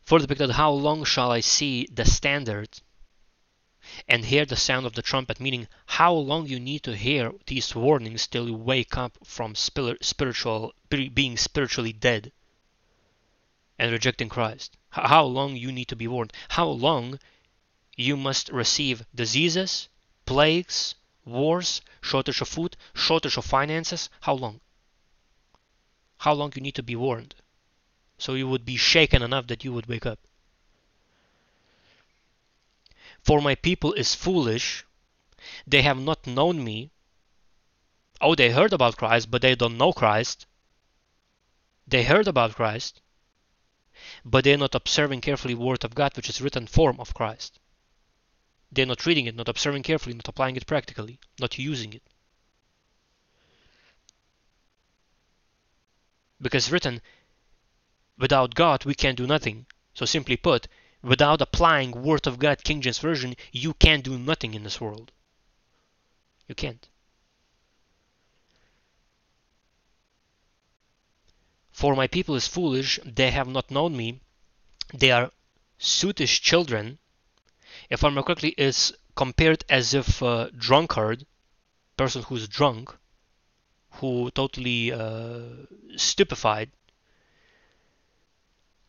For 0.04 0.20
the 0.20 0.26
picture, 0.26 0.50
how 0.50 0.70
long 0.70 1.04
shall 1.04 1.30
I 1.30 1.40
see 1.40 1.86
the 1.92 2.06
standard 2.06 2.80
and 4.08 4.24
hear 4.24 4.44
the 4.44 4.56
sound 4.56 4.86
of 4.86 4.94
the 4.94 5.02
trumpet, 5.02 5.40
meaning 5.40 5.68
how 5.86 6.12
long 6.12 6.46
you 6.46 6.60
need 6.60 6.82
to 6.82 6.96
hear 6.96 7.32
these 7.46 7.74
warnings 7.74 8.26
till 8.26 8.48
you 8.48 8.54
wake 8.54 8.96
up 8.96 9.18
from 9.24 9.54
spiritual 9.54 10.72
being 10.88 11.36
spiritually 11.36 11.92
dead 11.92 12.32
and 13.78 13.92
rejecting 13.92 14.28
Christ. 14.28 14.76
How 14.90 15.24
long 15.24 15.56
you 15.56 15.70
need 15.70 15.88
to 15.88 15.96
be 15.96 16.08
warned. 16.08 16.32
How 16.48 16.66
long 16.66 17.18
you 17.96 18.16
must 18.16 18.50
receive 18.50 19.04
diseases, 19.14 19.88
plagues, 20.24 20.94
wars, 21.24 21.80
shortage 22.00 22.40
of 22.40 22.48
food, 22.48 22.76
shortage 22.94 23.36
of 23.36 23.44
finances. 23.44 24.08
How 24.20 24.34
long? 24.34 24.60
How 26.18 26.32
long 26.32 26.52
you 26.54 26.62
need 26.62 26.76
to 26.76 26.82
be 26.82 26.96
warned? 26.96 27.34
So 28.18 28.34
you 28.34 28.48
would 28.48 28.64
be 28.64 28.76
shaken 28.76 29.22
enough 29.22 29.46
that 29.48 29.64
you 29.64 29.72
would 29.72 29.86
wake 29.86 30.06
up. 30.06 30.20
For 33.26 33.40
my 33.40 33.56
people 33.56 33.92
is 33.94 34.14
foolish. 34.14 34.84
They 35.66 35.82
have 35.82 35.98
not 35.98 36.28
known 36.28 36.62
me. 36.62 36.92
Oh, 38.20 38.36
they 38.36 38.52
heard 38.52 38.72
about 38.72 38.96
Christ, 38.96 39.32
but 39.32 39.42
they 39.42 39.56
don't 39.56 39.76
know 39.76 39.92
Christ. 39.92 40.46
They 41.88 42.04
heard 42.04 42.28
about 42.28 42.54
Christ, 42.54 43.00
but 44.24 44.44
they're 44.44 44.56
not 44.56 44.76
observing 44.76 45.22
carefully 45.22 45.56
word 45.56 45.84
of 45.84 45.96
God, 45.96 46.16
which 46.16 46.28
is 46.28 46.40
written 46.40 46.68
form 46.68 47.00
of 47.00 47.14
Christ. 47.14 47.58
They're 48.70 48.86
not 48.86 49.04
reading 49.06 49.26
it, 49.26 49.34
not 49.34 49.48
observing 49.48 49.82
carefully, 49.82 50.14
not 50.14 50.28
applying 50.28 50.54
it 50.54 50.66
practically, 50.68 51.18
not 51.40 51.58
using 51.58 51.94
it. 51.94 52.04
Because 56.40 56.70
written, 56.70 57.02
without 58.16 58.54
God 58.54 58.84
we 58.84 58.94
can 58.94 59.16
do 59.16 59.26
nothing. 59.26 59.66
So 59.94 60.04
simply 60.04 60.36
put, 60.36 60.68
without 61.06 61.40
applying 61.40 62.02
Word 62.02 62.26
of 62.26 62.40
God 62.40 62.64
King 62.64 62.80
James 62.80 62.98
Version, 62.98 63.36
you 63.52 63.74
can't 63.74 64.02
do 64.02 64.18
nothing 64.18 64.54
in 64.54 64.64
this 64.64 64.80
world. 64.80 65.12
You 66.48 66.54
can't. 66.56 66.88
For 71.70 71.94
my 71.94 72.08
people 72.08 72.34
is 72.34 72.48
foolish, 72.48 72.98
they 73.04 73.30
have 73.30 73.46
not 73.46 73.70
known 73.70 73.96
me. 73.96 74.20
They 74.92 75.12
are 75.12 75.30
sootish 75.78 76.40
children, 76.40 76.98
if 77.88 78.02
I 78.02 78.08
remember 78.08 78.26
correctly, 78.26 78.54
is 78.58 78.92
compared 79.14 79.64
as 79.68 79.94
if 79.94 80.22
a 80.22 80.50
drunkard, 80.56 81.24
person 81.96 82.22
who's 82.22 82.48
drunk, 82.48 82.94
who 83.90 84.30
totally 84.32 84.92
uh, 84.92 85.66
stupefied, 85.96 86.70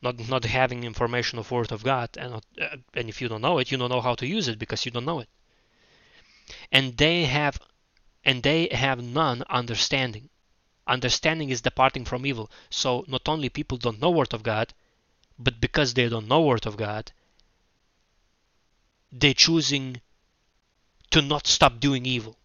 not 0.01 0.29
not 0.29 0.45
having 0.45 0.83
information 0.83 1.39
of 1.39 1.51
word 1.51 1.71
of 1.71 1.83
God, 1.83 2.09
and 2.17 2.31
not, 2.31 2.45
uh, 2.61 2.77
and 2.93 3.09
if 3.09 3.21
you 3.21 3.27
don't 3.27 3.41
know 3.41 3.57
it, 3.59 3.71
you 3.71 3.77
don't 3.77 3.89
know 3.89 4.01
how 4.01 4.15
to 4.15 4.27
use 4.27 4.47
it 4.47 4.59
because 4.59 4.85
you 4.85 4.91
don't 4.91 5.05
know 5.05 5.19
it. 5.19 5.29
And 6.71 6.95
they 6.97 7.25
have, 7.25 7.59
and 8.23 8.43
they 8.43 8.69
have 8.71 9.01
none 9.01 9.43
understanding. 9.49 10.29
Understanding 10.85 11.49
is 11.49 11.61
departing 11.61 12.05
from 12.05 12.25
evil. 12.25 12.49
So 12.69 13.03
not 13.07 13.27
only 13.27 13.49
people 13.49 13.77
don't 13.77 13.99
know 13.99 14.11
word 14.11 14.33
of 14.33 14.43
God, 14.43 14.73
but 15.37 15.59
because 15.59 15.93
they 15.93 16.07
don't 16.07 16.27
know 16.27 16.41
word 16.41 16.65
of 16.65 16.77
God, 16.77 17.11
they're 19.11 19.33
choosing 19.33 20.01
to 21.11 21.21
not 21.21 21.47
stop 21.47 21.79
doing 21.79 22.05
evil. 22.05 22.37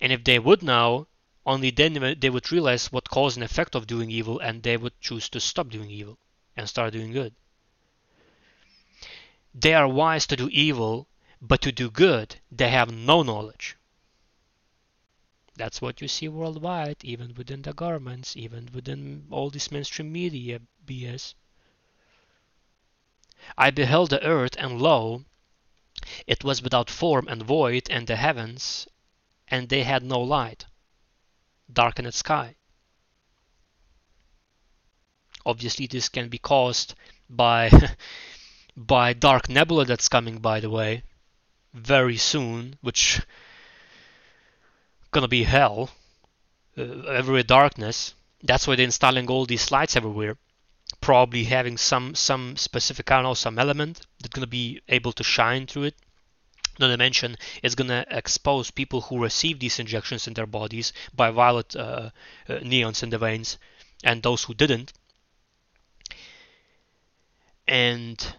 And 0.00 0.12
if 0.12 0.24
they 0.24 0.38
would 0.38 0.62
now, 0.62 1.06
only 1.44 1.70
then 1.70 2.16
they 2.20 2.30
would 2.30 2.52
realize 2.52 2.92
what 2.92 3.08
cause 3.08 3.36
and 3.36 3.42
effect 3.44 3.74
of 3.74 3.86
doing 3.86 4.10
evil 4.10 4.38
and 4.38 4.62
they 4.62 4.76
would 4.76 5.00
choose 5.00 5.28
to 5.28 5.40
stop 5.40 5.68
doing 5.70 5.90
evil 5.90 6.18
and 6.56 6.68
start 6.68 6.92
doing 6.92 7.12
good. 7.12 7.34
They 9.54 9.74
are 9.74 9.88
wise 9.88 10.26
to 10.28 10.36
do 10.36 10.48
evil, 10.50 11.08
but 11.40 11.60
to 11.62 11.72
do 11.72 11.90
good 11.90 12.36
they 12.50 12.70
have 12.70 12.92
no 12.92 13.22
knowledge. 13.22 13.76
That's 15.54 15.82
what 15.82 16.00
you 16.00 16.08
see 16.08 16.28
worldwide, 16.28 17.04
even 17.04 17.34
within 17.34 17.62
the 17.62 17.74
governments, 17.74 18.36
even 18.36 18.70
within 18.72 19.26
all 19.30 19.50
this 19.50 19.70
mainstream 19.70 20.10
media 20.10 20.60
BS. 20.86 21.34
I 23.58 23.70
beheld 23.70 24.10
the 24.10 24.24
earth, 24.24 24.56
and 24.56 24.80
lo, 24.80 25.24
it 26.26 26.42
was 26.42 26.62
without 26.62 26.88
form 26.88 27.28
and 27.28 27.42
void, 27.42 27.90
and 27.90 28.06
the 28.06 28.16
heavens, 28.16 28.88
and 29.48 29.68
they 29.68 29.82
had 29.82 30.02
no 30.02 30.20
light, 30.20 30.64
darkened 31.70 32.14
sky. 32.14 32.56
Obviously, 35.44 35.86
this 35.86 36.08
can 36.08 36.28
be 36.28 36.38
caused 36.38 36.94
by 37.28 37.70
by 38.76 39.12
dark 39.12 39.48
nebula 39.48 39.84
that's 39.84 40.08
coming, 40.08 40.38
by 40.38 40.60
the 40.60 40.70
way, 40.70 41.02
very 41.74 42.16
soon, 42.16 42.76
which 42.80 43.20
gonna 45.10 45.28
be 45.28 45.44
hell. 45.44 45.90
Uh, 46.76 47.02
everywhere 47.02 47.42
darkness. 47.42 48.14
That's 48.42 48.66
why 48.66 48.76
they're 48.76 48.84
installing 48.84 49.28
all 49.28 49.44
these 49.44 49.70
lights 49.70 49.94
everywhere 49.96 50.38
probably 51.02 51.44
having 51.44 51.76
some 51.76 52.14
some 52.14 52.56
specific 52.56 53.10
I 53.10 53.16
don't 53.16 53.24
know 53.24 53.34
some 53.34 53.58
element 53.58 54.06
that's 54.20 54.32
gonna 54.32 54.46
be 54.46 54.80
able 54.88 55.12
to 55.14 55.24
shine 55.24 55.66
through 55.66 55.84
it. 55.84 55.96
Not 56.78 56.88
to 56.88 56.96
mention, 56.96 57.36
it's 57.62 57.74
gonna 57.74 58.04
expose 58.10 58.70
people 58.70 59.02
who 59.02 59.22
receive 59.22 59.58
these 59.58 59.78
injections 59.78 60.26
in 60.26 60.34
their 60.34 60.46
bodies 60.46 60.92
by 61.14 61.30
violet 61.30 61.76
uh, 61.76 62.10
uh, 62.48 62.52
neons 62.60 63.02
in 63.02 63.10
the 63.10 63.18
veins, 63.18 63.58
and 64.02 64.22
those 64.22 64.44
who 64.44 64.54
didn't. 64.54 64.92
And 67.68 68.36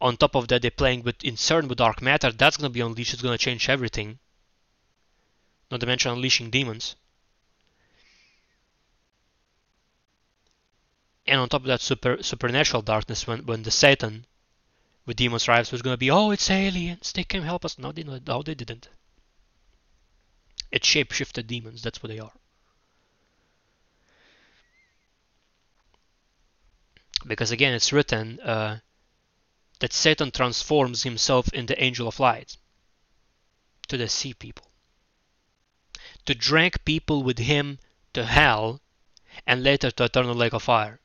on 0.00 0.16
top 0.16 0.34
of 0.34 0.48
that, 0.48 0.62
they're 0.62 0.70
playing 0.70 1.02
with 1.02 1.22
insert 1.22 1.66
with 1.66 1.78
dark 1.78 2.02
matter. 2.02 2.32
That's 2.32 2.56
gonna 2.56 2.70
be 2.70 2.80
unleashed. 2.80 3.12
It's 3.12 3.22
gonna 3.22 3.38
change 3.38 3.68
everything. 3.68 4.18
Not 5.70 5.80
to 5.80 5.86
mention 5.86 6.12
unleashing 6.12 6.50
demons. 6.50 6.96
and 11.26 11.40
on 11.40 11.48
top 11.48 11.62
of 11.62 11.66
that 11.66 11.80
super 11.80 12.22
supernatural 12.22 12.82
darkness 12.82 13.26
when, 13.26 13.46
when 13.46 13.62
the 13.62 13.70
satan 13.70 14.26
with 15.04 15.16
demons 15.16 15.48
arrives 15.48 15.72
was 15.72 15.82
going 15.82 15.94
to 15.94 15.98
be 15.98 16.10
oh 16.10 16.30
it's 16.30 16.50
aliens. 16.50 17.12
They 17.12 17.24
came 17.24 17.42
help 17.42 17.64
us. 17.64 17.78
No 17.78 17.92
they, 17.92 18.02
no, 18.04 18.42
they 18.42 18.54
didn't. 18.54 18.88
It 20.70 20.84
shape-shifted 20.84 21.46
demons. 21.46 21.82
That's 21.82 22.02
what 22.02 22.10
they 22.10 22.18
are. 22.18 22.32
Because 27.26 27.50
again 27.50 27.74
it's 27.74 27.92
written 27.92 28.40
uh, 28.40 28.78
that 29.80 29.92
satan 29.92 30.30
transforms 30.30 31.02
himself 31.02 31.48
in 31.52 31.66
the 31.66 31.82
angel 31.82 32.08
of 32.08 32.18
light 32.18 32.56
to 33.88 33.96
the 33.96 34.08
sea 34.08 34.34
people. 34.34 34.66
To 36.26 36.34
drag 36.34 36.84
people 36.84 37.22
with 37.22 37.38
him 37.38 37.78
to 38.12 38.24
hell 38.24 38.80
and 39.46 39.62
later 39.62 39.90
to 39.90 40.04
eternal 40.04 40.34
lake 40.34 40.52
of 40.52 40.62
fire. 40.62 41.00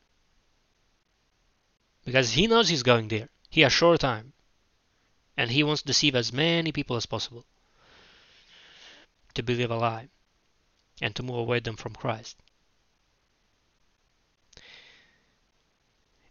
Because 2.06 2.32
he 2.32 2.48
knows 2.48 2.70
he's 2.70 2.84
going 2.84 3.08
there. 3.10 3.30
He 3.58 3.64
has 3.64 3.74
short 3.74 4.02
time, 4.02 4.34
and 5.36 5.50
he 5.50 5.64
wants 5.64 5.82
to 5.82 5.88
deceive 5.88 6.14
as 6.14 6.32
many 6.32 6.72
people 6.72 6.96
as 6.96 7.08
possible 7.08 7.44
to 9.34 9.42
believe 9.42 9.72
a 9.72 9.76
lie 9.76 10.10
and 11.02 11.16
to 11.16 11.24
move 11.24 11.38
away 11.40 11.60
them 11.60 11.76
from 11.76 11.96
Christ. 11.96 12.38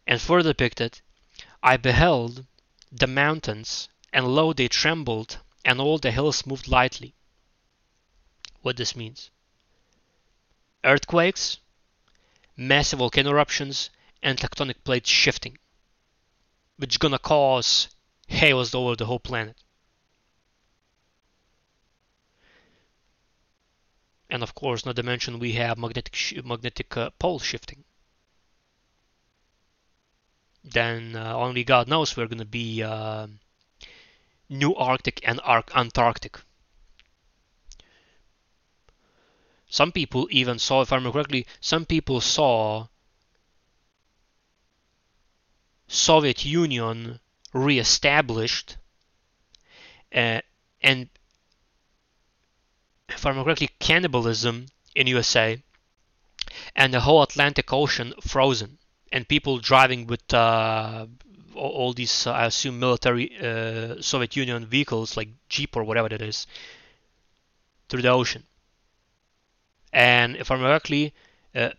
And 0.07 0.23
further 0.23 0.51
depicted, 0.51 1.01
I 1.65 1.77
beheld 1.77 2.47
the 2.93 3.09
mountains, 3.09 3.89
and 4.13 4.29
lo, 4.29 4.53
they 4.53 4.69
trembled, 4.69 5.41
and 5.65 5.81
all 5.81 5.99
the 5.99 6.13
hills 6.13 6.47
moved 6.47 6.69
lightly. 6.69 7.13
What 8.63 8.77
this 8.77 8.95
means? 8.95 9.31
Earthquakes, 10.85 11.59
massive 12.57 13.01
volcano 13.01 13.31
eruptions, 13.31 13.91
and 14.23 14.39
tectonic 14.39 14.85
plates 14.85 15.11
shifting 15.11 15.59
which 16.77 16.95
is 16.95 16.99
gonna 16.99 17.19
cause 17.19 17.89
halos 18.29 18.75
over 18.75 18.97
the 18.97 19.07
whole 19.07 19.21
planet. 19.21 19.57
And 24.29 24.43
of 24.43 24.55
course, 24.55 24.85
not 24.85 24.97
to 24.97 25.03
mention 25.03 25.39
we 25.39 25.53
have 25.53 25.79
magnetic 25.79 26.17
magnetic 26.45 26.97
uh, 26.97 27.11
pole 27.19 27.39
shifting. 27.39 27.85
Then 30.65 31.15
uh, 31.15 31.35
only 31.35 31.63
God 31.63 31.87
knows 31.87 32.17
we're 32.17 32.27
gonna 32.27 32.45
be 32.45 32.83
uh, 32.83 33.29
New 34.49 34.75
Arctic 34.75 35.21
and 35.25 35.41
Arc 35.45 35.71
Antarctic. 35.77 36.41
Some 39.69 39.93
people 39.93 40.29
even 40.31 40.59
saw, 40.59 40.83
if 40.83 40.93
I 40.93 40.97
remember 40.97 41.19
correctly, 41.19 41.47
some 41.61 41.85
people 41.85 42.21
saw 42.21 42.87
Soviet 45.89 46.45
Union 46.45 47.21
re-established 47.53 48.77
uh, 50.15 50.41
and 50.83 51.09
if 53.09 53.25
I 53.25 53.33
correctly, 53.33 53.71
cannibalism 53.79 54.67
in 54.95 55.07
USA 55.07 55.63
and 56.75 56.93
the 56.93 57.01
whole 57.01 57.23
Atlantic 57.23 57.73
Ocean 57.73 58.15
frozen 58.21 58.79
and 59.13 59.29
people 59.29 59.59
driving 59.59 60.07
with 60.07 60.35
uh, 60.35 61.07
all 61.55 61.93
these, 61.93 62.27
uh, 62.27 62.33
I 62.33 62.47
assume, 62.47 62.79
military 62.79 63.37
uh, 63.39 64.01
Soviet 64.03 64.37
Union 64.37 64.67
vehicles 64.67 65.17
like 65.17 65.29
Jeep 65.49 65.77
or 65.77 65.85
whatever 65.85 66.09
that 66.09 66.23
is, 66.23 66.47
through 67.89 68.03
the 68.03 68.11
ocean. 68.11 68.45
And 69.93 70.37
if 70.37 70.51
I 70.51 70.55
remember 70.55 70.73
correctly, 70.73 71.15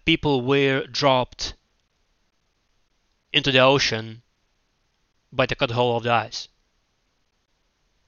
people 0.05 0.41
were 0.41 0.88
dropped 0.88 1.53
into 3.34 3.51
the 3.51 3.59
ocean 3.59 4.21
by 5.32 5.45
the 5.45 5.55
cut 5.55 5.71
hole 5.71 5.97
of 5.97 6.03
the 6.03 6.11
ice. 6.11 6.47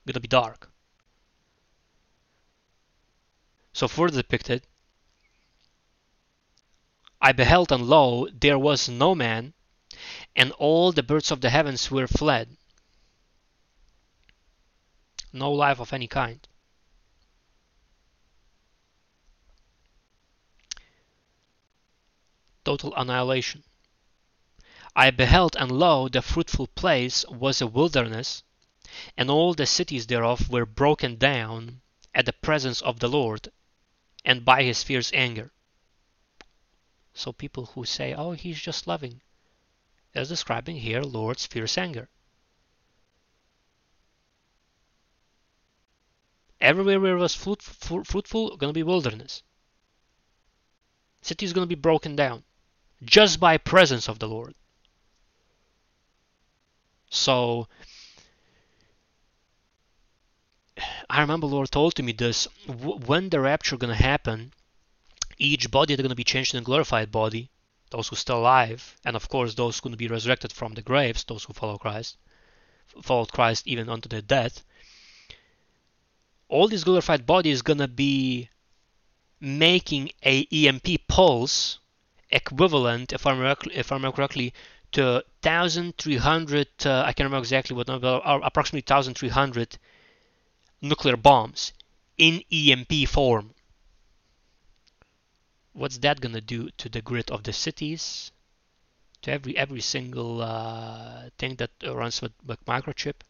Gonna 0.05 0.19
be 0.19 0.27
dark. 0.27 0.71
So 3.73 3.87
further 3.87 4.21
depicted, 4.21 4.65
I 7.21 7.33
beheld 7.33 7.71
and 7.71 7.85
lo, 7.85 8.27
there 8.31 8.57
was 8.57 8.87
no 8.87 9.13
man, 9.13 9.53
and 10.35 10.51
all 10.53 10.91
the 10.91 11.03
birds 11.03 11.31
of 11.31 11.41
the 11.41 11.49
heavens 11.49 11.91
were 11.91 12.07
fled. 12.07 12.57
No 15.33 15.51
life 15.51 15.79
of 15.79 15.93
any 15.93 16.07
kind. 16.07 16.47
Total 22.63 22.93
annihilation. 22.95 23.63
I 25.01 25.11
beheld, 25.11 25.55
and 25.55 25.71
lo, 25.71 26.09
the 26.09 26.21
fruitful 26.21 26.67
place 26.67 27.23
was 27.29 27.61
a 27.61 27.67
wilderness, 27.67 28.43
and 29.15 29.31
all 29.31 29.53
the 29.53 29.65
cities 29.65 30.07
thereof 30.07 30.49
were 30.49 30.65
broken 30.65 31.15
down 31.15 31.79
at 32.13 32.25
the 32.25 32.33
presence 32.33 32.81
of 32.81 32.99
the 32.99 33.07
Lord, 33.07 33.47
and 34.25 34.43
by 34.43 34.63
his 34.63 34.83
fierce 34.83 35.09
anger. 35.13 35.53
So 37.13 37.31
people 37.31 37.67
who 37.67 37.85
say, 37.85 38.13
oh, 38.13 38.33
he's 38.33 38.59
just 38.59 38.87
loving, 38.87 39.21
is 40.13 40.27
describing 40.27 40.75
here 40.75 41.01
Lord's 41.01 41.45
fierce 41.45 41.77
anger. 41.77 42.09
Everywhere 46.59 46.99
where 46.99 47.15
it 47.15 47.21
was 47.21 47.35
fruit, 47.35 47.61
fruitful, 47.61 48.57
gonna 48.57 48.73
be 48.73 48.83
wilderness. 48.83 49.43
City 51.21 51.45
is 51.45 51.53
gonna 51.53 51.67
be 51.67 51.75
broken 51.75 52.17
down 52.17 52.43
just 53.01 53.39
by 53.39 53.57
presence 53.57 54.09
of 54.09 54.19
the 54.19 54.27
Lord. 54.27 54.55
So 57.09 57.67
I 61.09 61.21
remember 61.21 61.47
Lord 61.47 61.71
told 61.71 61.95
to 61.95 62.03
me 62.03 62.11
this 62.11 62.47
when 62.67 63.29
the 63.29 63.39
rapture 63.39 63.77
gonna 63.77 63.95
happen, 63.95 64.53
each 65.37 65.71
body 65.71 65.93
is 65.93 66.01
gonna 66.01 66.15
be 66.15 66.23
changed 66.23 66.53
in 66.53 66.61
a 66.61 66.63
glorified 66.63 67.11
body, 67.11 67.49
those 67.89 68.07
who 68.07 68.15
still 68.15 68.37
alive, 68.37 68.95
and 69.03 69.15
of 69.15 69.27
course 69.27 69.55
those 69.55 69.77
who 69.77 69.83
gonna 69.83 69.97
be 69.97 70.07
resurrected 70.07 70.53
from 70.53 70.75
the 70.75 70.81
graves, 70.81 71.23
those 71.23 71.43
who 71.45 71.53
follow 71.53 71.77
Christ, 71.77 72.17
followed 73.01 73.31
Christ 73.31 73.67
even 73.67 73.89
unto 73.89 74.07
their 74.07 74.21
death. 74.21 74.63
All 76.47 76.67
these 76.67 76.83
glorified 76.83 77.25
body 77.25 77.49
is 77.49 77.63
gonna 77.63 77.87
be 77.87 78.49
making 79.39 80.11
a 80.23 80.47
EMP 80.51 81.07
pulse 81.07 81.79
equivalent, 82.29 83.13
if 83.13 83.25
I 83.25 83.31
remember, 83.31 83.57
if 83.71 83.91
I 83.91 83.95
remember 83.95 84.15
correctly, 84.15 84.53
to 84.91 85.23
1,300, 85.43 86.67
uh, 86.85 87.01
I 87.01 87.13
can't 87.13 87.27
remember 87.27 87.43
exactly 87.43 87.75
what 87.75 87.87
number, 87.87 88.21
approximately 88.23 88.83
1,300 88.91 89.77
nuclear 90.81 91.17
bombs 91.17 91.73
in 92.17 92.43
EMP 92.51 93.07
form. 93.07 93.53
What's 95.73 95.99
that 95.99 96.19
gonna 96.21 96.41
do 96.41 96.69
to 96.71 96.89
the 96.89 97.01
grid 97.01 97.29
of 97.29 97.43
the 97.43 97.53
cities? 97.53 98.31
To 99.21 99.31
every 99.31 99.57
every 99.57 99.81
single 99.81 100.41
uh, 100.41 101.29
thing 101.37 101.55
that 101.55 101.71
runs 101.83 102.21
with, 102.21 102.31
with 102.43 102.65
microchip? 102.65 103.21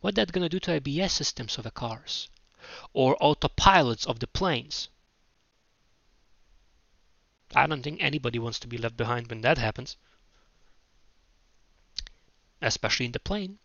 What 0.00 0.14
that 0.16 0.32
gonna 0.32 0.48
do 0.48 0.60
to 0.60 0.72
ABS 0.72 1.12
systems 1.12 1.56
of 1.56 1.64
the 1.64 1.70
cars? 1.70 2.28
Or 2.92 3.16
autopilots 3.16 4.06
of 4.06 4.18
the 4.18 4.26
planes? 4.26 4.88
I 7.54 7.66
don't 7.66 7.82
think 7.82 8.02
anybody 8.02 8.38
wants 8.38 8.58
to 8.60 8.66
be 8.66 8.76
left 8.76 8.96
behind 8.96 9.28
when 9.28 9.40
that 9.40 9.56
happens 9.58 9.96
especially 12.60 13.06
in 13.06 13.12
the 13.12 13.20
plane. 13.20 13.58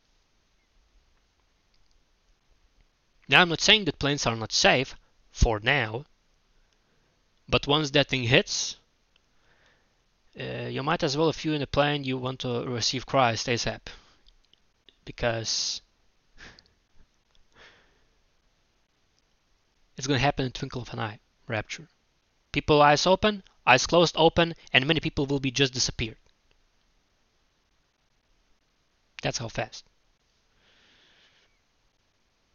Now, 3.30 3.42
I'm 3.42 3.50
not 3.50 3.62
saying 3.62 3.86
that 3.86 4.00
planes 4.00 4.26
are 4.26 4.36
not 4.36 4.52
safe 4.52 4.96
for 5.32 5.60
now, 5.60 6.06
but 7.48 7.68
once 7.68 7.92
that 7.92 8.10
thing 8.10 8.24
hits, 8.24 8.78
uh, 10.40 10.68
you 10.68 10.84
might 10.84 11.04
as 11.04 11.16
well, 11.16 11.30
if 11.30 11.46
you're 11.46 11.56
in 11.56 11.62
a 11.62 11.68
plane, 11.68 12.04
you 12.04 12.18
want 12.18 12.40
to 12.40 12.66
receive 12.66 13.06
Christ 13.06 13.48
ASAP. 13.48 13.82
Because 15.06 15.82
it's 19.98 20.08
going 20.08 20.18
to 20.18 20.24
happen 20.24 20.46
in 20.46 20.52
the 20.52 20.58
twinkle 20.58 20.82
of 20.82 20.92
an 20.94 21.00
eye, 21.00 21.20
rapture. 21.48 21.88
People 22.52 22.82
eyes 22.82 23.06
open, 23.06 23.44
eyes 23.66 23.86
closed 23.88 24.16
open, 24.18 24.54
and 24.72 24.86
many 24.86 25.00
people 25.00 25.26
will 25.26 25.40
be 25.40 25.52
just 25.52 25.74
disappeared. 25.74 26.18
That's 29.24 29.40
how 29.40 29.48
fast. 29.48 29.86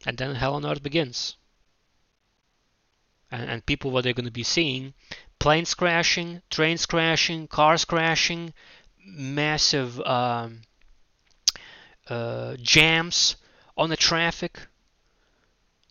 And 0.07 0.17
then 0.17 0.37
hell 0.37 0.55
on 0.55 0.65
earth 0.65 0.83
begins. 0.83 1.37
And, 3.31 3.51
and 3.51 3.67
people, 3.67 3.91
what 3.91 4.05
they're 4.05 4.13
going 4.13 4.27
to 4.27 4.31
be 4.31 4.45
seeing, 4.45 4.95
planes 5.39 5.75
crashing, 5.75 6.43
trains 6.51 6.87
crashing, 6.87 7.49
cars 7.49 7.85
crashing, 7.85 8.55
massive 9.05 10.01
um, 10.03 10.63
uh, 12.09 12.57
jams 12.63 13.37
on 13.77 13.91
the 13.91 13.97
traffic. 13.97 14.61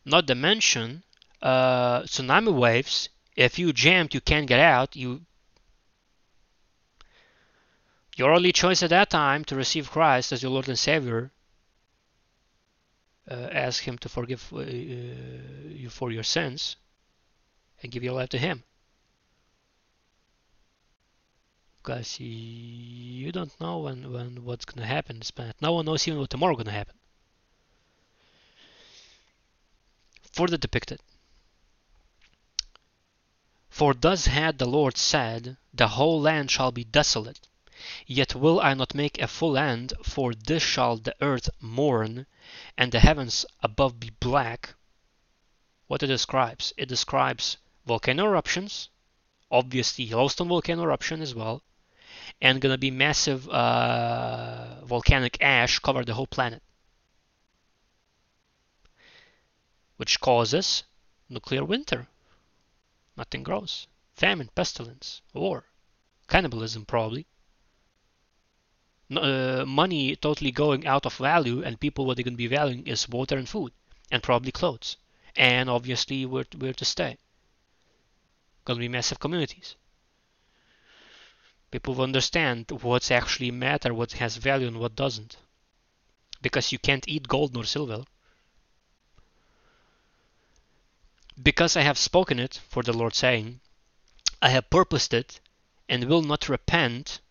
Not 0.05 0.27
to 0.27 0.35
mention 0.35 1.03
uh, 1.41 2.03
tsunami 2.03 2.53
waves. 2.53 3.09
If 3.35 3.59
you 3.59 3.73
jammed, 3.73 4.13
you 4.13 4.21
can't 4.21 4.47
get 4.47 4.59
out. 4.59 4.95
You 4.95 5.21
your 8.17 8.33
only 8.33 8.51
choice 8.51 8.81
at 8.81 8.89
that 8.89 9.11
time 9.11 9.45
to 9.45 9.55
receive 9.55 9.91
Christ 9.91 10.31
as 10.31 10.41
your 10.41 10.51
Lord 10.51 10.67
and 10.67 10.77
Savior, 10.77 11.31
uh, 13.29 13.49
ask 13.51 13.83
Him 13.83 13.99
to 13.99 14.09
forgive 14.09 14.51
uh, 14.51 14.61
you 14.61 15.89
for 15.89 16.11
your 16.11 16.23
sins, 16.23 16.77
and 17.81 17.91
give 17.91 18.03
your 18.03 18.13
life 18.13 18.29
to 18.29 18.39
Him. 18.39 18.63
Because 21.77 22.19
you 22.19 23.31
don't 23.31 23.61
know 23.61 23.77
when, 23.79 24.11
when 24.11 24.43
what's 24.43 24.65
going 24.65 24.81
to 24.81 24.87
happen. 24.87 25.21
No 25.61 25.73
one 25.73 25.85
knows 25.85 26.07
even 26.07 26.19
what 26.19 26.31
tomorrow 26.31 26.55
going 26.55 26.65
to 26.65 26.71
happen. 26.71 26.95
Further 30.33 30.57
depicted. 30.57 30.99
For 33.69 33.93
thus 33.93 34.25
had 34.25 34.57
the 34.57 34.65
Lord 34.65 34.97
said, 34.97 35.57
The 35.71 35.89
whole 35.89 36.19
land 36.19 36.49
shall 36.49 36.71
be 36.71 36.83
desolate, 36.83 37.47
Yet 38.05 38.35
will 38.35 38.59
I 38.59 38.73
not 38.73 38.93
make 38.93 39.21
a 39.21 39.27
full 39.27 39.57
end, 39.57 39.93
for 40.03 40.33
this 40.33 40.61
shall 40.61 40.97
the 40.97 41.15
earth 41.21 41.49
mourn, 41.61 42.25
and 42.77 42.91
the 42.91 42.99
heavens 42.99 43.45
above 43.61 43.99
be 43.99 44.09
black. 44.19 44.75
What 45.87 46.03
it 46.03 46.07
describes? 46.07 46.73
It 46.75 46.87
describes 46.87 47.57
volcano 47.85 48.25
eruptions, 48.25 48.89
obviously 49.49 50.03
Yellowstone 50.03 50.49
volcano 50.49 50.83
eruption 50.83 51.21
as 51.21 51.33
well, 51.33 51.63
and 52.41 52.59
gonna 52.59 52.77
be 52.77 52.91
massive 52.91 53.47
uh, 53.47 54.83
volcanic 54.83 55.37
ash 55.41 55.79
cover 55.79 56.03
the 56.03 56.13
whole 56.13 56.27
planet, 56.27 56.61
which 59.95 60.19
causes 60.19 60.83
nuclear 61.29 61.63
winter. 61.63 62.07
Nothing 63.15 63.43
grows. 63.43 63.87
Famine, 64.15 64.49
pestilence, 64.55 65.21
war, 65.33 65.63
cannibalism, 66.27 66.85
probably. 66.85 67.25
Uh, 69.09 69.63
money 69.65 70.17
totally 70.17 70.51
going 70.51 70.85
out 70.85 71.05
of 71.05 71.15
value, 71.15 71.63
and 71.63 71.79
people 71.79 72.05
what 72.05 72.17
they're 72.17 72.25
going 72.25 72.33
to 72.33 72.37
be 72.37 72.47
valuing 72.47 72.85
is 72.85 73.07
water 73.07 73.37
and 73.37 73.47
food, 73.47 73.71
and 74.11 74.21
probably 74.21 74.51
clothes, 74.51 74.97
and 75.37 75.69
obviously 75.69 76.25
where 76.25 76.45
where 76.57 76.73
to 76.73 76.83
stay. 76.83 77.17
Going 78.65 78.79
to 78.79 78.81
be 78.81 78.89
massive 78.89 79.19
communities. 79.19 79.75
People 81.71 81.95
will 81.95 82.03
understand 82.03 82.69
what's 82.81 83.09
actually 83.09 83.51
matter, 83.51 83.93
what 83.93 84.11
has 84.13 84.35
value, 84.35 84.67
and 84.67 84.77
what 84.77 84.95
doesn't, 84.95 85.37
because 86.41 86.73
you 86.73 86.79
can't 86.79 87.07
eat 87.07 87.29
gold 87.29 87.53
nor 87.53 87.63
silver. 87.63 88.03
Because 91.41 91.77
I 91.77 91.81
have 91.83 91.97
spoken 91.97 92.39
it, 92.39 92.59
for 92.67 92.83
the 92.83 92.91
Lord 92.91 93.15
saying, 93.15 93.61
I 94.41 94.49
have 94.49 94.69
purposed 94.69 95.13
it, 95.13 95.39
and 95.87 96.03
will 96.05 96.23
not 96.23 96.49
repent, 96.49 97.21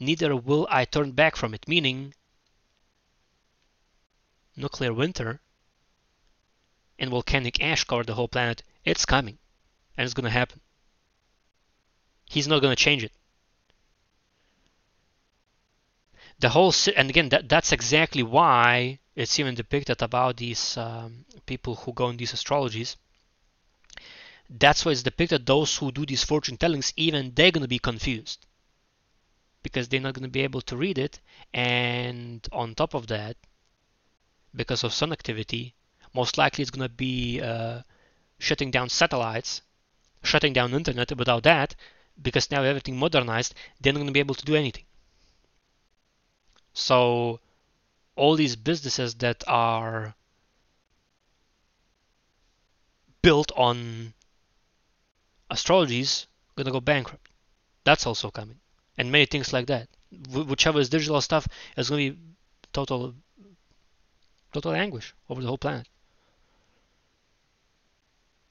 neither 0.00 0.34
will 0.34 0.66
I 0.70 0.84
turn 0.84 1.12
back 1.12 1.36
from 1.36 1.54
it. 1.54 1.66
Meaning, 1.68 2.14
nuclear 4.56 4.92
winter 4.92 5.40
and 6.98 7.10
volcanic 7.10 7.62
ash 7.62 7.84
cover 7.84 8.04
the 8.04 8.14
whole 8.14 8.28
planet. 8.28 8.62
It's 8.84 9.04
coming, 9.04 9.38
and 9.96 10.04
it's 10.04 10.14
gonna 10.14 10.30
happen. 10.30 10.60
He's 12.24 12.48
not 12.48 12.62
gonna 12.62 12.76
change 12.76 13.04
it. 13.04 13.12
The 16.38 16.50
whole 16.50 16.74
and 16.96 17.08
again 17.08 17.28
that 17.30 17.48
that's 17.48 17.72
exactly 17.72 18.22
why 18.22 18.98
it's 19.14 19.38
even 19.38 19.54
depicted 19.54 20.02
about 20.02 20.36
these 20.36 20.76
um, 20.76 21.24
people 21.46 21.76
who 21.76 21.92
go 21.92 22.10
in 22.10 22.16
these 22.16 22.32
astrologies 22.32 22.96
that's 24.48 24.84
why 24.84 24.92
it's 24.92 25.02
depicted 25.02 25.44
those 25.44 25.76
who 25.76 25.90
do 25.90 26.06
these 26.06 26.24
fortune 26.24 26.56
tellings, 26.56 26.92
even 26.96 27.32
they're 27.34 27.50
going 27.50 27.62
to 27.62 27.68
be 27.68 27.78
confused 27.78 28.46
because 29.66 29.88
they're 29.88 30.06
not 30.06 30.14
going 30.14 30.30
to 30.30 30.38
be 30.38 30.46
able 30.48 30.62
to 30.62 30.76
read 30.76 30.98
it. 30.98 31.14
And 31.52 32.46
on 32.52 32.74
top 32.74 32.94
of 32.94 33.08
that, 33.08 33.36
because 34.54 34.84
of 34.84 34.92
sun 34.92 35.12
activity, 35.12 35.74
most 36.14 36.38
likely 36.38 36.62
it's 36.62 36.70
going 36.76 36.88
to 36.88 36.94
be 37.08 37.40
uh, 37.40 37.80
shutting 38.38 38.70
down 38.70 38.88
satellites, 38.88 39.62
shutting 40.22 40.52
down 40.52 40.72
internet. 40.72 41.16
Without 41.16 41.42
that, 41.42 41.74
because 42.22 42.50
now 42.50 42.62
everything 42.62 42.96
modernized, 42.96 43.54
they're 43.80 43.92
not 43.92 43.98
going 43.98 44.12
to 44.12 44.20
be 44.20 44.26
able 44.26 44.36
to 44.36 44.44
do 44.44 44.54
anything. 44.54 44.84
So 46.72 47.40
all 48.14 48.36
these 48.36 48.54
businesses 48.54 49.14
that 49.16 49.42
are 49.48 50.14
built 53.22 53.50
on 53.56 54.14
astrology 55.50 56.00
is 56.00 56.26
gonna 56.56 56.70
go 56.70 56.80
bankrupt. 56.80 57.28
That's 57.84 58.06
also 58.06 58.30
coming, 58.30 58.60
and 58.96 59.12
many 59.12 59.26
things 59.26 59.52
like 59.52 59.66
that. 59.66 59.88
whichever 60.32 60.80
is 60.80 60.88
digital 60.88 61.20
stuff 61.20 61.48
is 61.76 61.90
gonna 61.90 62.10
be 62.10 62.18
total, 62.72 63.14
total 64.52 64.72
anguish 64.72 65.14
over 65.28 65.40
the 65.40 65.48
whole 65.48 65.58
planet. 65.58 65.88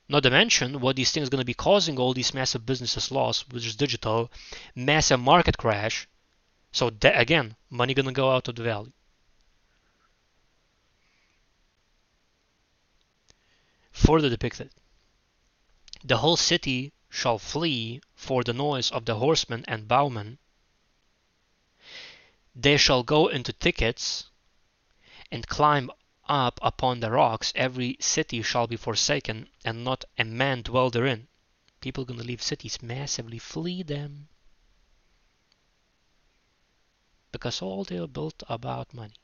Not 0.08 0.24
to 0.24 0.30
mention 0.30 0.82
what 0.82 0.96
these 0.96 1.12
things 1.12 1.28
are 1.28 1.32
going 1.32 1.42
to 1.42 1.46
be 1.46 1.56
causing 1.56 1.98
all 1.98 2.14
these 2.14 2.34
massive 2.34 2.66
businesses 2.66 3.12
loss, 3.12 3.42
which 3.50 3.66
is 3.66 3.76
digital, 3.76 4.32
massive 4.76 5.20
market 5.20 5.58
crash. 5.58 6.08
So 6.72 6.92
that, 6.92 7.20
again, 7.20 7.56
money 7.70 7.94
going 7.96 8.06
to 8.06 8.12
go 8.12 8.30
out 8.30 8.48
of 8.48 8.56
the 8.56 8.64
value. 8.64 8.92
Further 13.92 14.30
depicted. 14.30 14.70
The 16.04 16.18
whole 16.18 16.38
city 16.38 16.94
shall 17.16 17.40
flee 17.40 18.02
for 18.14 18.44
the 18.44 18.52
noise 18.52 18.92
of 18.92 19.06
the 19.06 19.16
horsemen 19.16 19.64
and 19.70 19.88
bowmen. 19.88 20.38
They 22.54 22.76
shall 22.76 23.04
go 23.04 23.28
into 23.30 23.54
thickets 23.54 24.26
and 25.32 25.48
climb 25.48 25.90
up 26.28 26.60
upon 26.62 27.00
the 27.00 27.10
rocks. 27.10 27.54
Every 27.56 27.96
city 28.02 28.42
shall 28.42 28.68
be 28.68 28.76
forsaken, 28.76 29.48
and 29.64 29.86
not 29.86 30.04
a 30.18 30.26
man 30.26 30.62
dwell 30.62 30.90
therein. 30.90 31.30
People 31.80 32.04
gonna 32.04 32.24
leave 32.24 32.42
cities 32.42 32.82
massively, 32.82 33.40
flee 33.40 33.82
them. 33.82 34.28
Because 37.32 37.62
all 37.62 37.86
they 37.86 37.98
are 37.98 38.08
built 38.08 38.44
about 38.50 38.94
money. 38.94 39.16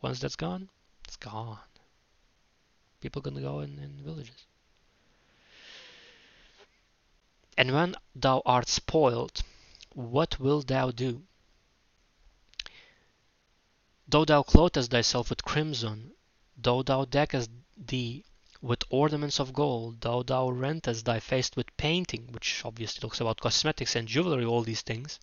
Once 0.00 0.20
that's 0.20 0.36
gone, 0.36 0.70
it's 1.04 1.16
gone. 1.16 1.58
People 3.00 3.20
are 3.20 3.30
gonna 3.30 3.42
go 3.42 3.60
in, 3.60 3.78
in 3.78 4.02
villages. 4.02 4.46
And 7.56 7.72
when 7.72 7.96
thou 8.14 8.42
art 8.46 8.68
spoiled, 8.68 9.42
what 9.92 10.38
wilt 10.38 10.68
thou 10.68 10.92
do? 10.92 11.26
Though 14.06 14.24
thou 14.24 14.44
clothest 14.44 14.92
thyself 14.92 15.30
with 15.30 15.44
crimson, 15.44 16.12
though 16.56 16.84
thou 16.84 17.04
deckest 17.06 17.50
thee 17.76 18.24
with 18.62 18.84
ornaments 18.90 19.40
of 19.40 19.52
gold, 19.52 20.00
though 20.02 20.22
thou 20.22 20.48
rentest 20.50 21.04
thy 21.04 21.18
face 21.18 21.50
with 21.56 21.76
painting, 21.76 22.30
which 22.32 22.64
obviously 22.64 23.00
talks 23.00 23.20
about 23.20 23.40
cosmetics 23.40 23.96
and 23.96 24.06
jewelry, 24.06 24.44
all 24.44 24.62
these 24.62 24.82
things, 24.82 25.18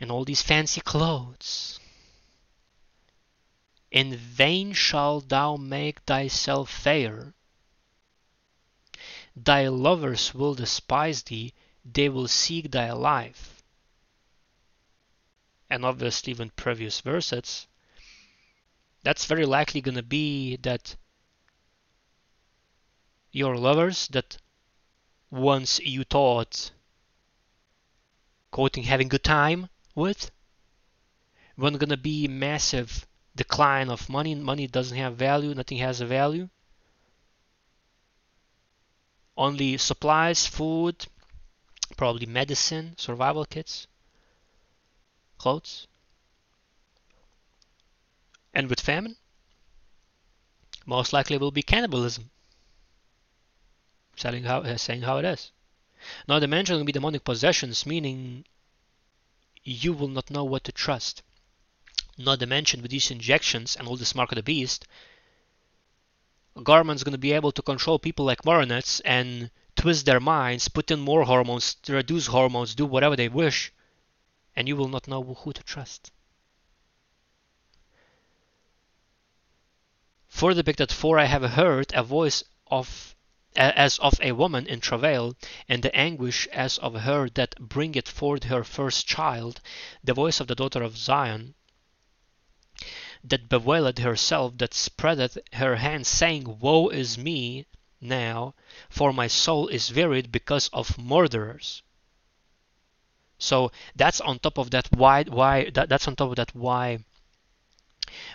and 0.00 0.10
all 0.10 0.24
these 0.24 0.42
fancy 0.42 0.80
clothes, 0.80 1.78
in 3.90 4.16
vain 4.16 4.72
shalt 4.72 5.28
thou 5.28 5.56
make 5.56 6.00
thyself 6.00 6.70
fair, 6.70 7.34
Thy 9.36 9.68
lovers 9.68 10.34
will 10.34 10.54
despise 10.54 11.22
thee, 11.22 11.52
they 11.84 12.08
will 12.08 12.26
seek 12.26 12.70
thy 12.70 12.90
life. 12.92 13.62
And 15.68 15.84
obviously, 15.84 16.30
even 16.30 16.50
previous 16.50 17.00
verses, 17.00 17.66
that's 19.02 19.26
very 19.26 19.44
likely 19.44 19.80
going 19.80 19.96
to 19.96 20.02
be 20.02 20.56
that 20.56 20.96
your 23.30 23.56
lovers 23.56 24.08
that 24.08 24.38
once 25.30 25.78
you 25.80 26.02
thought 26.02 26.70
quoting 28.50 28.84
having 28.84 29.08
good 29.08 29.22
time 29.22 29.68
with 29.94 30.30
when 31.56 31.74
going 31.74 31.90
to 31.90 31.96
be 31.96 32.26
massive 32.26 33.06
decline 33.34 33.90
of 33.90 34.08
money 34.08 34.34
money 34.34 34.66
doesn't 34.66 34.96
have 34.96 35.16
value 35.16 35.54
nothing 35.54 35.78
has 35.78 36.00
a 36.00 36.06
value 36.06 36.48
only 39.36 39.76
supplies, 39.76 40.46
food, 40.46 41.06
probably 41.96 42.26
medicine, 42.26 42.94
survival 42.96 43.44
kits, 43.44 43.86
clothes. 45.38 45.86
And 48.54 48.70
with 48.70 48.80
famine, 48.80 49.16
most 50.86 51.12
likely 51.12 51.36
will 51.36 51.50
be 51.50 51.62
cannibalism. 51.62 52.30
Selling 54.16 54.44
how, 54.44 54.60
uh, 54.60 54.78
saying 54.78 55.02
how 55.02 55.18
it 55.18 55.24
is. 55.24 55.52
Now 56.26 56.38
the 56.38 56.46
mention 56.46 56.76
will 56.76 56.84
be 56.84 56.92
demonic 56.92 57.24
possessions, 57.24 57.84
meaning 57.84 58.46
you 59.62 59.92
will 59.92 60.08
not 60.08 60.30
know 60.30 60.44
what 60.44 60.64
to 60.64 60.72
trust. 60.72 61.22
Not 62.16 62.40
to 62.40 62.46
mention 62.46 62.80
with 62.80 62.90
these 62.90 63.10
injections 63.10 63.76
and 63.76 63.86
all 63.86 63.96
this 63.96 64.14
mark 64.14 64.32
of 64.32 64.36
the 64.36 64.42
beast, 64.42 64.86
government's 66.62 67.02
going 67.02 67.12
to 67.12 67.18
be 67.18 67.32
able 67.32 67.52
to 67.52 67.62
control 67.62 67.98
people 67.98 68.24
like 68.24 68.44
marionettes 68.44 69.00
and 69.00 69.50
twist 69.76 70.06
their 70.06 70.20
minds, 70.20 70.68
put 70.68 70.90
in 70.90 71.00
more 71.00 71.24
hormones, 71.24 71.76
reduce 71.88 72.26
hormones, 72.26 72.74
do 72.74 72.86
whatever 72.86 73.16
they 73.16 73.28
wish, 73.28 73.72
and 74.54 74.66
you 74.66 74.76
will 74.76 74.88
not 74.88 75.06
know 75.06 75.22
who 75.22 75.52
to 75.52 75.62
trust. 75.62 76.10
For 80.28 80.54
the 80.54 80.62
depicted, 80.62 80.92
for 80.92 81.18
I 81.18 81.24
have 81.24 81.42
heard 81.42 81.92
a 81.94 82.02
voice 82.02 82.44
of 82.66 83.14
as 83.54 83.98
of 84.00 84.20
a 84.20 84.32
woman 84.32 84.66
in 84.66 84.80
travail, 84.80 85.34
and 85.66 85.82
the 85.82 85.94
anguish 85.96 86.46
as 86.48 86.76
of 86.78 86.94
her 86.94 87.28
that 87.30 87.58
bringeth 87.58 88.08
forth 88.08 88.44
her 88.44 88.62
first 88.62 89.06
child, 89.06 89.62
the 90.04 90.12
voice 90.12 90.40
of 90.40 90.46
the 90.46 90.54
daughter 90.54 90.82
of 90.82 90.98
Zion, 90.98 91.54
that 93.28 93.48
bewailed 93.48 93.98
herself, 93.98 94.58
that 94.58 94.74
spreadeth 94.74 95.38
her 95.54 95.76
hands, 95.76 96.08
saying, 96.08 96.58
Woe 96.60 96.88
is 96.88 97.18
me 97.18 97.66
now, 98.00 98.54
for 98.88 99.12
my 99.12 99.26
soul 99.26 99.68
is 99.68 99.92
wearied 99.92 100.30
because 100.30 100.68
of 100.72 100.98
murderers. 100.98 101.82
So 103.38 103.70
that's 103.94 104.20
on 104.20 104.38
top 104.38 104.58
of 104.58 104.70
that 104.70 104.88
why 104.92 105.24
why 105.24 105.70
that, 105.70 105.88
that's 105.88 106.08
on 106.08 106.16
top 106.16 106.30
of 106.30 106.36
that 106.36 106.54
why 106.54 107.04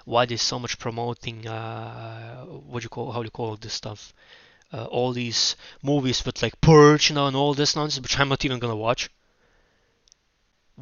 why 0.06 0.26
there's 0.26 0.42
so 0.42 0.60
much 0.60 0.78
promoting 0.78 1.48
uh, 1.48 2.46
what 2.46 2.84
you 2.84 2.90
call 2.90 3.12
how 3.12 3.22
do 3.22 3.28
you 3.28 3.32
call 3.32 3.56
this 3.56 3.74
stuff 3.74 4.14
uh, 4.72 4.86
all 4.86 5.12
these 5.12 5.56
movies 5.82 6.24
with 6.24 6.42
like 6.44 6.60
purge 6.62 7.10
you 7.10 7.16
know 7.16 7.28
and 7.28 7.36
all 7.36 7.54
this 7.56 7.76
nonsense 7.76 8.04
which 8.04 8.20
I'm 8.20 8.30
not 8.30 8.46
even 8.46 8.60
gonna 8.60 8.76
watch 8.76 9.10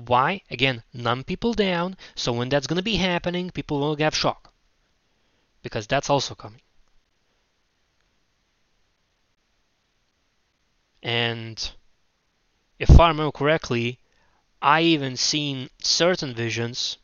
Why? 0.06 0.42
Again, 0.50 0.84
numb 0.94 1.24
people 1.24 1.54
down, 1.54 1.98
so 2.16 2.32
when 2.32 2.50
that's 2.50 2.68
going 2.68 2.78
to 2.78 2.84
be 2.84 2.96
happening, 2.96 3.50
people 3.50 3.80
will 3.80 3.96
have 3.98 4.16
shock. 4.16 4.54
Because 5.62 5.88
that's 5.88 6.10
also 6.10 6.36
coming. 6.36 6.62
And 11.04 11.72
if 12.78 13.00
I 13.00 13.08
remember 13.10 13.32
correctly, 13.32 14.00
I 14.62 14.82
even 14.82 15.18
seen 15.18 15.70
certain 15.82 16.34
visions, 16.34 16.98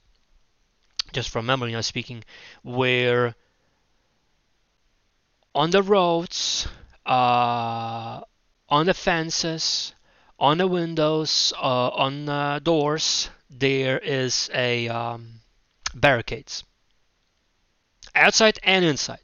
just 1.12 1.30
from 1.30 1.46
memory 1.46 1.72
now 1.72 1.82
speaking, 1.82 2.24
where 2.64 3.36
on 5.54 5.72
the 5.72 5.82
roads, 5.82 6.68
uh, 7.06 8.22
on 8.70 8.86
the 8.86 8.94
fences, 8.94 9.94
on 10.40 10.58
the 10.58 10.68
windows, 10.68 11.54
uh, 11.58 11.90
on 11.90 12.26
the 12.26 12.62
doors, 12.64 13.30
there 13.50 14.00
is 14.00 14.50
a 14.54 14.88
um, 14.90 15.42
barricades, 15.94 16.64
outside 18.14 18.60
and 18.64 18.84
inside. 18.84 19.20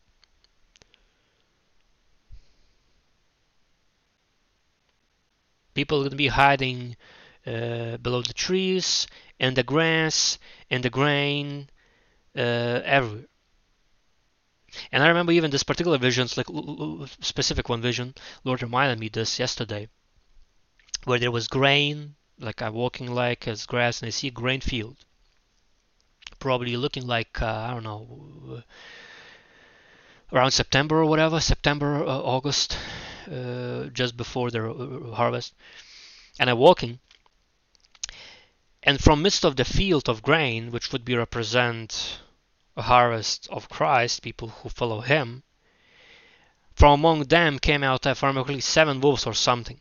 People 5.73 5.99
are 5.99 6.01
going 6.01 6.11
to 6.11 6.17
be 6.17 6.27
hiding 6.27 6.97
uh, 7.45 7.97
below 7.97 8.21
the 8.21 8.33
trees, 8.33 9.07
in 9.39 9.53
the 9.53 9.63
grass, 9.63 10.37
in 10.69 10.81
the 10.81 10.89
grain, 10.89 11.69
uh, 12.35 12.81
everywhere. 12.83 13.25
And 14.91 15.03
I 15.03 15.07
remember 15.07 15.33
even 15.33 15.51
this 15.51 15.63
particular 15.63 15.97
vision, 15.97 16.27
like 16.37 16.47
specific 17.21 17.67
one 17.67 17.81
vision, 17.81 18.13
Lord 18.43 18.61
reminded 18.61 18.99
me 18.99 19.09
this 19.09 19.39
yesterday, 19.39 19.89
where 21.03 21.19
there 21.19 21.31
was 21.31 21.47
grain, 21.47 22.15
like 22.39 22.61
I'm 22.61 22.73
walking 22.73 23.13
like 23.13 23.47
as 23.47 23.65
grass, 23.65 24.01
and 24.01 24.07
I 24.07 24.11
see 24.11 24.27
a 24.27 24.31
grain 24.31 24.61
field, 24.61 24.97
probably 26.39 26.77
looking 26.77 27.07
like 27.07 27.41
uh, 27.41 27.45
I 27.45 27.73
don't 27.73 27.83
know, 27.83 28.63
around 30.31 30.51
September 30.51 30.99
or 31.01 31.05
whatever, 31.05 31.39
September, 31.39 32.03
uh, 32.03 32.19
August, 32.19 32.77
uh, 33.31 33.85
just 33.85 34.15
before 34.15 34.51
the 34.51 34.69
uh, 34.69 35.15
harvest, 35.15 35.53
and 36.39 36.49
I'm 36.49 36.57
walking, 36.57 36.99
and 38.83 38.99
from 38.99 39.21
midst 39.21 39.43
of 39.43 39.55
the 39.55 39.65
field 39.65 40.07
of 40.07 40.21
grain, 40.21 40.71
which 40.71 40.91
would 40.91 41.05
be 41.05 41.15
represent 41.15 42.19
a 42.77 42.83
harvest 42.83 43.47
of 43.51 43.69
Christ, 43.69 44.21
people 44.21 44.49
who 44.49 44.69
follow 44.69 45.01
him, 45.01 45.43
from 46.73 46.99
among 46.99 47.23
them 47.25 47.59
came 47.59 47.83
out 47.83 48.05
approximately 48.05 48.61
seven 48.61 49.01
wolves 49.01 49.25
or 49.25 49.33
something. 49.33 49.79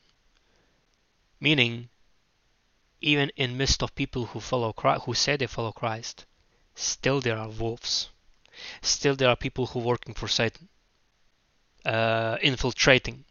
Meaning, 1.41 1.89
even 3.01 3.31
in 3.37 3.57
midst 3.57 3.83
of 3.83 3.95
people 3.95 4.27
who 4.27 4.41
follow 4.41 4.73
Christ, 4.73 5.05
who 5.05 5.15
say 5.15 5.37
they 5.37 5.47
follow 5.47 5.73
Christ, 5.73 6.27
still 6.75 7.21
there 7.21 7.39
are 7.39 7.49
wolves. 7.49 8.11
Still 8.83 9.17
there 9.17 9.31
are 9.31 9.37
people 9.37 9.67
who 9.67 9.81
are 9.81 9.85
working 9.85 10.15
for 10.15 10.29
Satan, 10.29 10.69
uh, 11.87 12.37
infiltrating. 12.43 13.25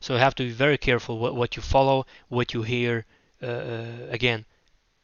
So 0.00 0.14
you 0.14 0.20
have 0.20 0.34
to 0.34 0.44
be 0.44 0.50
very 0.50 0.76
careful 0.76 1.18
what, 1.18 1.34
what 1.34 1.56
you 1.56 1.62
follow, 1.62 2.06
what 2.28 2.52
you 2.52 2.62
hear. 2.62 3.06
Uh, 3.42 3.46
uh 3.46 4.06
again, 4.10 4.44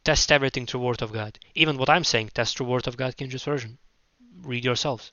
test 0.03 0.31
everything 0.31 0.67
through 0.67 0.81
Word 0.81 1.01
of 1.01 1.11
God. 1.11 1.39
Even 1.55 1.77
what 1.77 1.89
I'm 1.89 2.03
saying, 2.03 2.29
test 2.29 2.57
through 2.57 2.67
Word 2.67 2.87
of 2.87 2.97
God, 2.97 3.17
King 3.17 3.29
James 3.29 3.43
Version. 3.43 3.79
Read 4.43 4.63
yourselves. 4.63 5.11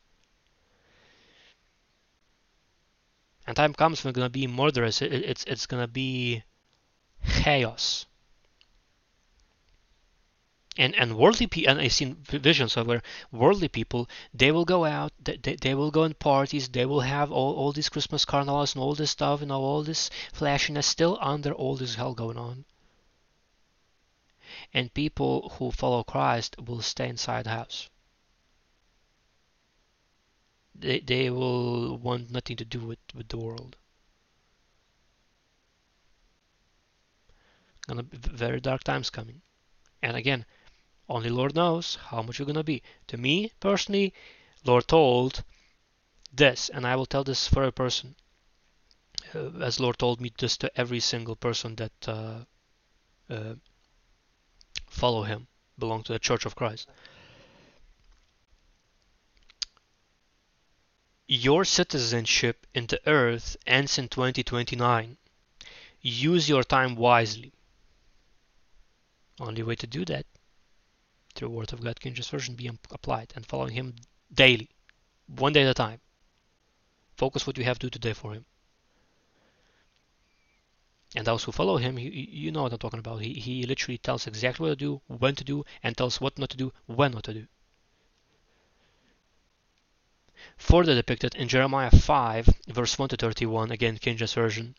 And 3.47 3.57
time 3.57 3.75
comes 3.75 4.05
when 4.05 4.11
it's 4.11 4.17
gonna 4.17 4.31
be 4.31 4.47
murderous. 4.47 5.03
It, 5.03 5.13
it's 5.13 5.45
it's 5.45 5.67
gonna 5.67 5.89
be 5.89 6.45
chaos. 7.27 8.07
And 10.77 10.95
and 10.95 11.17
worldly 11.19 11.47
people, 11.47 11.71
and 11.71 11.81
I've 11.81 11.93
seen 11.93 12.15
visions 12.15 12.77
of 12.77 12.87
where 12.87 13.03
worldly 13.31 13.69
people, 13.69 14.09
they 14.33 14.51
will 14.53 14.65
go 14.65 14.85
out, 14.85 15.13
they, 15.23 15.37
they 15.37 15.75
will 15.75 15.91
go 15.91 16.05
in 16.05 16.15
parties, 16.15 16.69
they 16.69 16.87
will 16.87 17.01
have 17.01 17.31
all, 17.31 17.55
all 17.55 17.73
these 17.73 17.89
Christmas 17.89 18.25
carnivals 18.25 18.75
and 18.75 18.83
all 18.83 18.95
this 18.95 19.11
stuff, 19.11 19.43
and 19.43 19.53
all 19.53 19.83
this 19.83 20.11
flashiness, 20.33 20.87
still 20.87 21.19
under 21.21 21.53
all 21.53 21.77
this 21.77 21.97
hell 21.97 22.15
going 22.15 22.39
on 22.39 22.65
and 24.73 24.95
people 24.95 25.53
who 25.59 25.71
follow 25.71 26.03
Christ 26.05 26.57
will 26.61 26.83
stay 26.83 27.09
inside 27.09 27.45
the 27.45 27.51
house. 27.51 27.89
They, 30.75 31.01
they 31.01 31.31
will 31.31 31.99
want 31.99 32.31
nothing 32.31 32.57
to 32.57 32.65
do 32.65 32.81
with, 32.81 32.99
with 33.15 33.29
the 33.29 33.37
world. 33.37 33.77
Gonna 37.87 38.03
be 38.03 38.17
very 38.17 38.61
dark 38.61 38.85
times 38.85 39.11
coming. 39.11 39.43
And 40.03 40.17
again, 40.17 40.47
only 41.09 41.29
Lord 41.29 41.55
knows 41.55 41.97
how 41.97 42.23
much 42.23 42.39
you're 42.39 42.47
gonna 42.47 42.63
be. 42.63 42.83
To 43.09 43.17
me 43.17 43.53
personally, 43.61 44.15
Lord 44.65 44.87
told 44.87 45.43
this, 46.33 46.69
and 46.69 46.87
I 46.87 46.97
will 46.97 47.07
tell 47.07 47.25
this 47.25 47.49
for 47.49 47.65
a 47.65 47.73
person, 47.73 48.15
uh, 49.35 49.51
as 49.61 49.81
Lord 49.81 49.99
told 49.99 50.21
me 50.21 50.33
this 50.39 50.57
to 50.59 50.71
every 50.79 51.01
single 51.01 51.37
person 51.37 51.77
that 51.77 52.09
uh, 52.09 52.45
uh, 53.29 53.55
follow 54.89 55.23
him, 55.23 55.49
belong 55.79 56.03
to 56.05 56.13
the 56.13 56.19
Church 56.19 56.47
of 56.47 56.55
Christ. 56.55 56.89
Your 61.27 61.65
citizenship 61.65 62.67
in 62.75 62.87
the 62.87 63.01
earth 63.09 63.57
ends 63.67 63.99
in 63.99 64.09
2029. 64.09 65.17
Use 66.01 66.49
your 66.49 66.65
time 66.65 66.97
wisely. 66.97 67.53
Only 69.41 69.63
way 69.63 69.75
to 69.77 69.87
do 69.87 70.05
that 70.05 70.27
through 71.35 71.49
Word 71.49 71.73
of 71.73 71.83
God 71.83 71.99
King 71.99 72.15
James 72.15 72.29
Version 72.29 72.55
be 72.55 72.71
applied 72.91 73.33
and 73.35 73.47
following 73.47 73.73
Him 73.73 73.97
daily, 74.33 74.69
one 75.27 75.55
day 75.55 75.63
at 75.63 75.71
a 75.71 75.75
time. 75.75 76.01
Focus 77.17 77.47
what 77.47 77.57
you 77.57 77.65
have 77.65 77.79
to 77.79 77.87
do 77.87 77.91
today 77.91 78.13
for 78.13 78.35
Him. 78.35 78.45
And 81.17 81.27
those 81.27 81.43
who 81.43 81.53
follow 81.53 81.77
him, 81.77 81.99
you, 81.99 82.09
you 82.11 82.53
know 82.53 82.63
what 82.63 82.73
I'm 82.73 82.79
talking 82.79 83.01
about. 83.01 83.23
He, 83.23 83.35
he 83.35 83.65
literally 83.65 83.99
tells 83.99 84.29
exactly 84.29 84.69
what 84.69 84.79
to 84.79 84.85
do, 84.85 85.03
when 85.09 85.35
to 85.35 85.43
do, 85.43 85.65
and 85.83 85.97
tells 85.97 86.21
what 86.21 86.39
not 86.39 86.51
to 86.51 86.57
do, 86.57 86.73
when 86.87 87.13
not 87.13 87.25
to 87.25 87.35
do. 87.35 87.47
Further 90.57 90.95
depicted 90.95 91.35
in 91.35 91.49
Jeremiah 91.49 91.91
5, 91.91 92.49
verse 92.69 92.97
1 92.97 93.09
to 93.09 93.17
31, 93.17 93.73
again, 93.73 93.99
King 93.99 94.19
James 94.19 94.35
Version. 94.35 94.77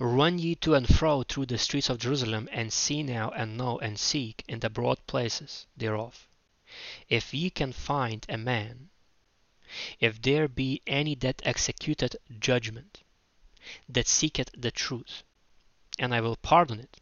Run 0.00 0.40
ye 0.40 0.56
to 0.56 0.74
and 0.74 0.88
fro 0.88 1.22
through 1.22 1.46
the 1.46 1.56
streets 1.56 1.88
of 1.88 2.00
Jerusalem, 2.00 2.48
and 2.50 2.72
see 2.72 3.04
now, 3.04 3.30
and 3.30 3.56
know, 3.56 3.78
and 3.78 3.96
seek 3.96 4.42
in 4.48 4.58
the 4.58 4.68
broad 4.68 5.06
places 5.06 5.66
thereof. 5.76 6.26
If 7.08 7.32
ye 7.32 7.48
can 7.50 7.72
find 7.72 8.26
a 8.28 8.36
man, 8.36 8.90
if 10.00 10.20
there 10.20 10.48
be 10.48 10.82
any 10.86 11.14
that 11.16 11.42
executed 11.44 12.16
judgment, 12.40 13.02
that 13.88 14.08
seeketh 14.08 14.50
the 14.56 14.72
truth, 14.72 15.22
and 15.96 16.12
I 16.12 16.20
will 16.20 16.36
pardon 16.36 16.80
it. 16.80 17.00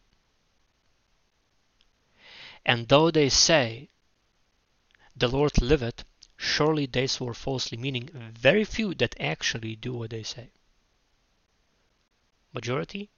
And 2.67 2.89
though 2.89 3.11
they 3.11 3.31
say, 3.31 3.89
The 5.17 5.29
Lord 5.29 5.63
liveth, 5.63 6.05
surely 6.37 6.85
they 6.85 7.07
swear 7.07 7.33
falsely, 7.33 7.79
meaning 7.79 8.11
very 8.39 8.65
few 8.65 8.93
that 8.97 9.19
actually 9.19 9.77
do 9.77 9.95
what 9.95 10.11
they 10.11 10.23
say. 10.23 10.51
Majority 12.53 13.11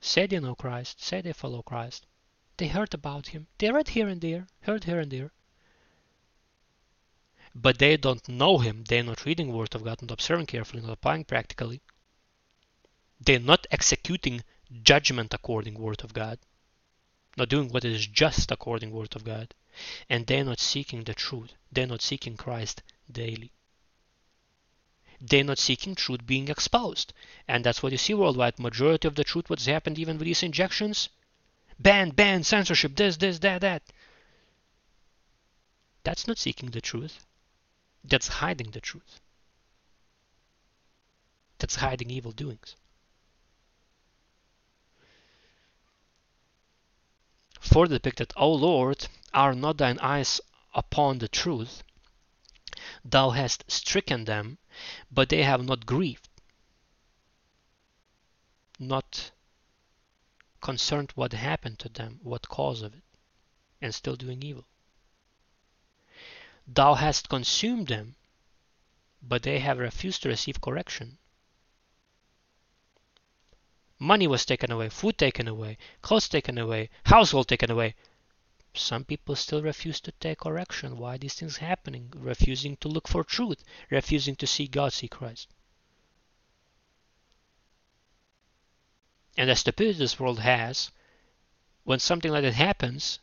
say 0.00 0.26
they 0.26 0.40
know 0.40 0.54
Christ, 0.54 1.02
say 1.02 1.20
they 1.20 1.32
follow 1.32 1.62
Christ. 1.62 2.06
They 2.56 2.68
heard 2.68 2.94
about 2.94 3.28
him. 3.28 3.46
They 3.58 3.70
read 3.70 3.88
here 3.88 4.08
and 4.08 4.20
there, 4.20 4.46
heard 4.60 4.84
here 4.84 5.00
and 5.00 5.10
there. 5.10 5.32
But 7.54 7.78
they 7.78 7.96
don't 7.96 8.28
know 8.28 8.58
him. 8.58 8.84
They're 8.84 9.02
not 9.02 9.24
reading 9.24 9.52
Word 9.52 9.74
of 9.74 9.84
God, 9.84 10.02
not 10.02 10.10
observing 10.10 10.46
carefully, 10.46 10.82
not 10.82 10.92
applying 10.92 11.24
practically. 11.24 11.80
They're 13.24 13.38
not 13.38 13.66
executing 13.70 14.42
judgment 14.82 15.32
according 15.32 15.74
word 15.74 16.02
of 16.02 16.12
God, 16.12 16.40
not 17.36 17.48
doing 17.48 17.68
what 17.68 17.84
is 17.84 18.06
just 18.06 18.50
according 18.50 18.90
word 18.90 19.14
of 19.14 19.22
God, 19.22 19.54
and 20.08 20.26
they're 20.26 20.42
not 20.42 20.58
seeking 20.58 21.04
the 21.04 21.14
truth. 21.14 21.52
They're 21.70 21.86
not 21.86 22.02
seeking 22.02 22.36
Christ 22.36 22.82
daily. 23.10 23.52
They're 25.24 25.44
not 25.44 25.58
seeking 25.58 25.94
truth 25.94 26.26
being 26.26 26.48
exposed. 26.48 27.12
And 27.46 27.64
that's 27.64 27.80
what 27.80 27.92
you 27.92 27.98
see 27.98 28.12
worldwide. 28.12 28.58
Majority 28.58 29.06
of 29.06 29.14
the 29.14 29.22
truth, 29.22 29.48
what's 29.48 29.66
happened 29.66 29.96
even 29.98 30.18
with 30.18 30.26
these 30.26 30.42
injections, 30.42 31.08
ban, 31.78 32.10
ban, 32.10 32.42
censorship, 32.42 32.96
this, 32.96 33.16
this, 33.18 33.38
that, 33.38 33.60
that. 33.60 33.84
That's 36.02 36.26
not 36.26 36.38
seeking 36.38 36.70
the 36.70 36.80
truth. 36.80 37.24
That's 38.02 38.26
hiding 38.26 38.72
the 38.72 38.80
truth. 38.80 39.20
That's 41.58 41.76
hiding 41.76 42.10
evil 42.10 42.32
doings. 42.32 42.74
For 47.60 47.86
the 47.86 48.00
depicted, 48.00 48.32
O 48.36 48.52
Lord, 48.52 49.06
are 49.32 49.54
not 49.54 49.78
thine 49.78 50.00
eyes 50.00 50.40
upon 50.74 51.18
the 51.18 51.28
truth? 51.28 51.84
Thou 53.04 53.30
hast 53.30 53.70
stricken 53.70 54.24
them, 54.24 54.58
but 55.10 55.28
they 55.28 55.42
have 55.42 55.64
not 55.64 55.86
grieved. 55.86 56.28
Not 58.78 59.30
concerned 60.60 61.12
what 61.14 61.32
happened 61.32 61.78
to 61.80 61.88
them, 61.88 62.20
what 62.22 62.48
cause 62.48 62.82
of 62.82 62.94
it, 62.94 63.02
and 63.80 63.94
still 63.94 64.16
doing 64.16 64.42
evil. 64.42 64.66
Thou 66.66 66.94
hast 66.94 67.28
consumed 67.28 67.88
them, 67.88 68.14
but 69.20 69.42
they 69.42 69.58
have 69.58 69.78
refused 69.78 70.22
to 70.22 70.28
receive 70.28 70.60
correction. 70.60 71.18
Money 73.98 74.26
was 74.26 74.44
taken 74.44 74.72
away, 74.72 74.88
food 74.88 75.16
taken 75.18 75.46
away, 75.46 75.78
clothes 76.00 76.28
taken 76.28 76.58
away, 76.58 76.90
household 77.04 77.48
taken 77.48 77.70
away. 77.70 77.94
Some 78.74 79.04
people 79.04 79.36
still 79.36 79.62
refuse 79.62 80.00
to 80.00 80.12
take 80.12 80.38
correction. 80.40 80.96
Why 80.96 81.18
these 81.18 81.34
things 81.34 81.58
happening? 81.58 82.12
Refusing 82.16 82.76
to 82.78 82.88
look 82.88 83.06
for 83.06 83.22
truth, 83.22 83.62
refusing 83.90 84.34
to 84.36 84.46
see 84.46 84.66
God, 84.66 84.92
see 84.92 85.08
Christ. 85.08 85.48
And 89.36 89.50
the 89.50 89.56
stupidity 89.56 89.98
this 89.98 90.18
world 90.18 90.40
has, 90.40 90.90
when 91.84 91.98
something 91.98 92.30
like 92.30 92.42
that 92.42 92.54
happens, 92.54 93.18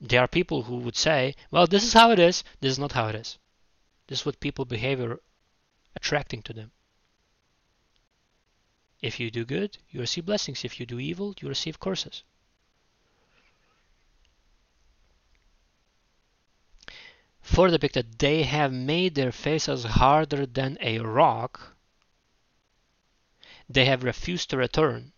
there 0.00 0.20
are 0.20 0.28
people 0.28 0.64
who 0.64 0.76
would 0.76 0.96
say, 0.96 1.34
well, 1.50 1.66
this 1.66 1.84
is 1.84 1.92
how 1.92 2.10
it 2.10 2.18
is, 2.18 2.44
this 2.60 2.72
is 2.72 2.78
not 2.78 2.92
how 2.92 3.08
it 3.08 3.14
is. 3.14 3.38
This 4.06 4.20
is 4.20 4.26
what 4.26 4.40
people 4.40 4.64
behavior 4.64 5.20
attracting 5.96 6.42
to 6.42 6.52
them. 6.52 6.72
If 9.00 9.20
you 9.20 9.30
do 9.30 9.44
good, 9.44 9.78
you 9.90 10.00
receive 10.00 10.26
blessings. 10.26 10.64
If 10.64 10.80
you 10.80 10.86
do 10.86 10.98
evil, 10.98 11.34
you 11.40 11.48
receive 11.48 11.80
curses. 11.80 12.22
Further 17.54 17.78
depicted, 17.78 18.18
they 18.18 18.42
have 18.42 18.72
made 18.72 19.14
their 19.14 19.32
faces 19.32 19.84
harder 19.84 20.44
than 20.44 20.76
a 20.80 20.98
rock. 20.98 21.76
They 23.68 23.86
have 23.86 24.04
refused 24.04 24.50
to 24.50 24.58
return. 24.58 25.12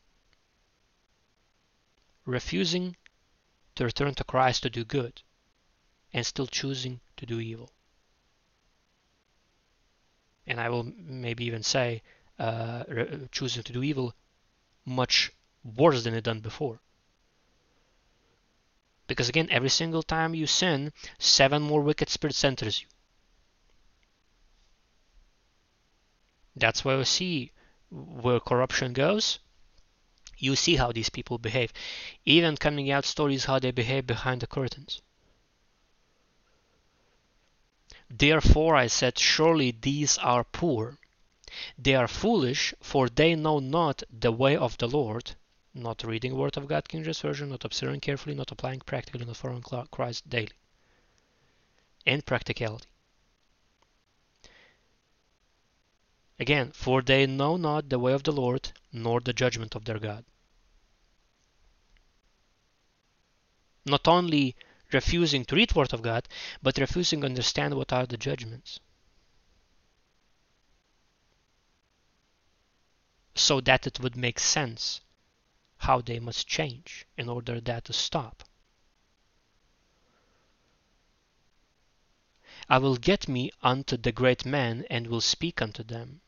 Refusing 2.24 2.96
to 3.74 3.84
return 3.84 4.14
to 4.14 4.24
Christ 4.24 4.62
to 4.62 4.70
do 4.70 4.84
good 4.84 5.22
and 6.12 6.24
still 6.24 6.46
choosing 6.46 7.00
to 7.16 7.26
do 7.26 7.40
evil. 7.40 7.72
And 10.46 10.60
I 10.60 10.68
will 10.68 10.84
maybe 10.84 11.44
even 11.44 11.64
say 11.64 12.02
uh, 12.38 12.84
choosing 13.32 13.64
to 13.64 13.72
do 13.72 13.82
evil 13.82 14.14
much 14.84 15.32
worse 15.64 16.04
than 16.04 16.14
it 16.14 16.24
done 16.24 16.40
before. 16.40 16.80
Because 19.10 19.28
again, 19.28 19.48
every 19.50 19.70
single 19.70 20.04
time 20.04 20.36
you 20.36 20.46
sin, 20.46 20.92
seven 21.18 21.62
more 21.62 21.80
wicked 21.80 22.08
spirits 22.08 22.44
enters 22.44 22.80
you. 22.80 22.86
That's 26.54 26.84
why 26.84 26.96
we 26.96 27.02
see 27.02 27.50
where 27.90 28.38
corruption 28.38 28.92
goes. 28.92 29.40
You 30.38 30.54
see 30.54 30.76
how 30.76 30.92
these 30.92 31.10
people 31.10 31.38
behave. 31.38 31.72
Even 32.24 32.56
coming 32.56 32.88
out 32.92 33.04
stories 33.04 33.46
how 33.46 33.58
they 33.58 33.72
behave 33.72 34.06
behind 34.06 34.42
the 34.42 34.46
curtains. 34.46 35.02
Therefore 38.08 38.76
I 38.76 38.86
said, 38.86 39.18
Surely 39.18 39.72
these 39.72 40.18
are 40.18 40.44
poor, 40.44 41.00
they 41.76 41.96
are 41.96 42.06
foolish, 42.06 42.74
for 42.80 43.08
they 43.08 43.34
know 43.34 43.58
not 43.58 44.04
the 44.08 44.30
way 44.30 44.56
of 44.56 44.78
the 44.78 44.86
Lord, 44.86 45.34
not 45.74 46.02
reading 46.04 46.34
Word 46.34 46.56
of 46.56 46.66
God, 46.66 46.88
King 46.88 47.04
James 47.04 47.20
Version, 47.20 47.50
not 47.50 47.64
observing 47.64 48.00
carefully, 48.00 48.34
not 48.34 48.50
applying 48.50 48.80
practically, 48.80 49.24
not 49.24 49.36
following 49.36 49.62
Christ 49.62 50.28
daily. 50.28 50.52
And 52.06 52.24
practicality. 52.24 52.88
Again, 56.38 56.72
for 56.72 57.02
they 57.02 57.26
know 57.26 57.56
not 57.56 57.88
the 57.88 57.98
way 57.98 58.12
of 58.12 58.22
the 58.22 58.32
Lord, 58.32 58.72
nor 58.92 59.20
the 59.20 59.32
judgment 59.32 59.74
of 59.74 59.84
their 59.84 59.98
God. 59.98 60.24
Not 63.84 64.08
only 64.08 64.56
refusing 64.92 65.44
to 65.44 65.54
read 65.54 65.74
Word 65.74 65.92
of 65.92 66.02
God, 66.02 66.26
but 66.62 66.78
refusing 66.78 67.20
to 67.20 67.26
understand 67.26 67.74
what 67.74 67.92
are 67.92 68.06
the 68.06 68.16
judgments. 68.16 68.80
so 73.40 73.60
that 73.60 73.86
it 73.86 73.98
would 74.00 74.16
make 74.16 74.38
sense 74.38 75.00
how 75.90 76.00
they 76.00 76.20
must 76.20 76.46
change 76.46 77.04
in 77.16 77.28
order 77.28 77.60
that 77.60 77.84
to 77.84 77.92
stop. 77.92 78.44
I 82.68 82.78
will 82.78 82.96
get 82.96 83.26
me 83.26 83.50
unto 83.60 83.96
the 83.96 84.12
great 84.12 84.46
men 84.46 84.86
and 84.88 85.08
will 85.08 85.20
speak 85.20 85.60
unto 85.60 85.82
them, 85.82 86.20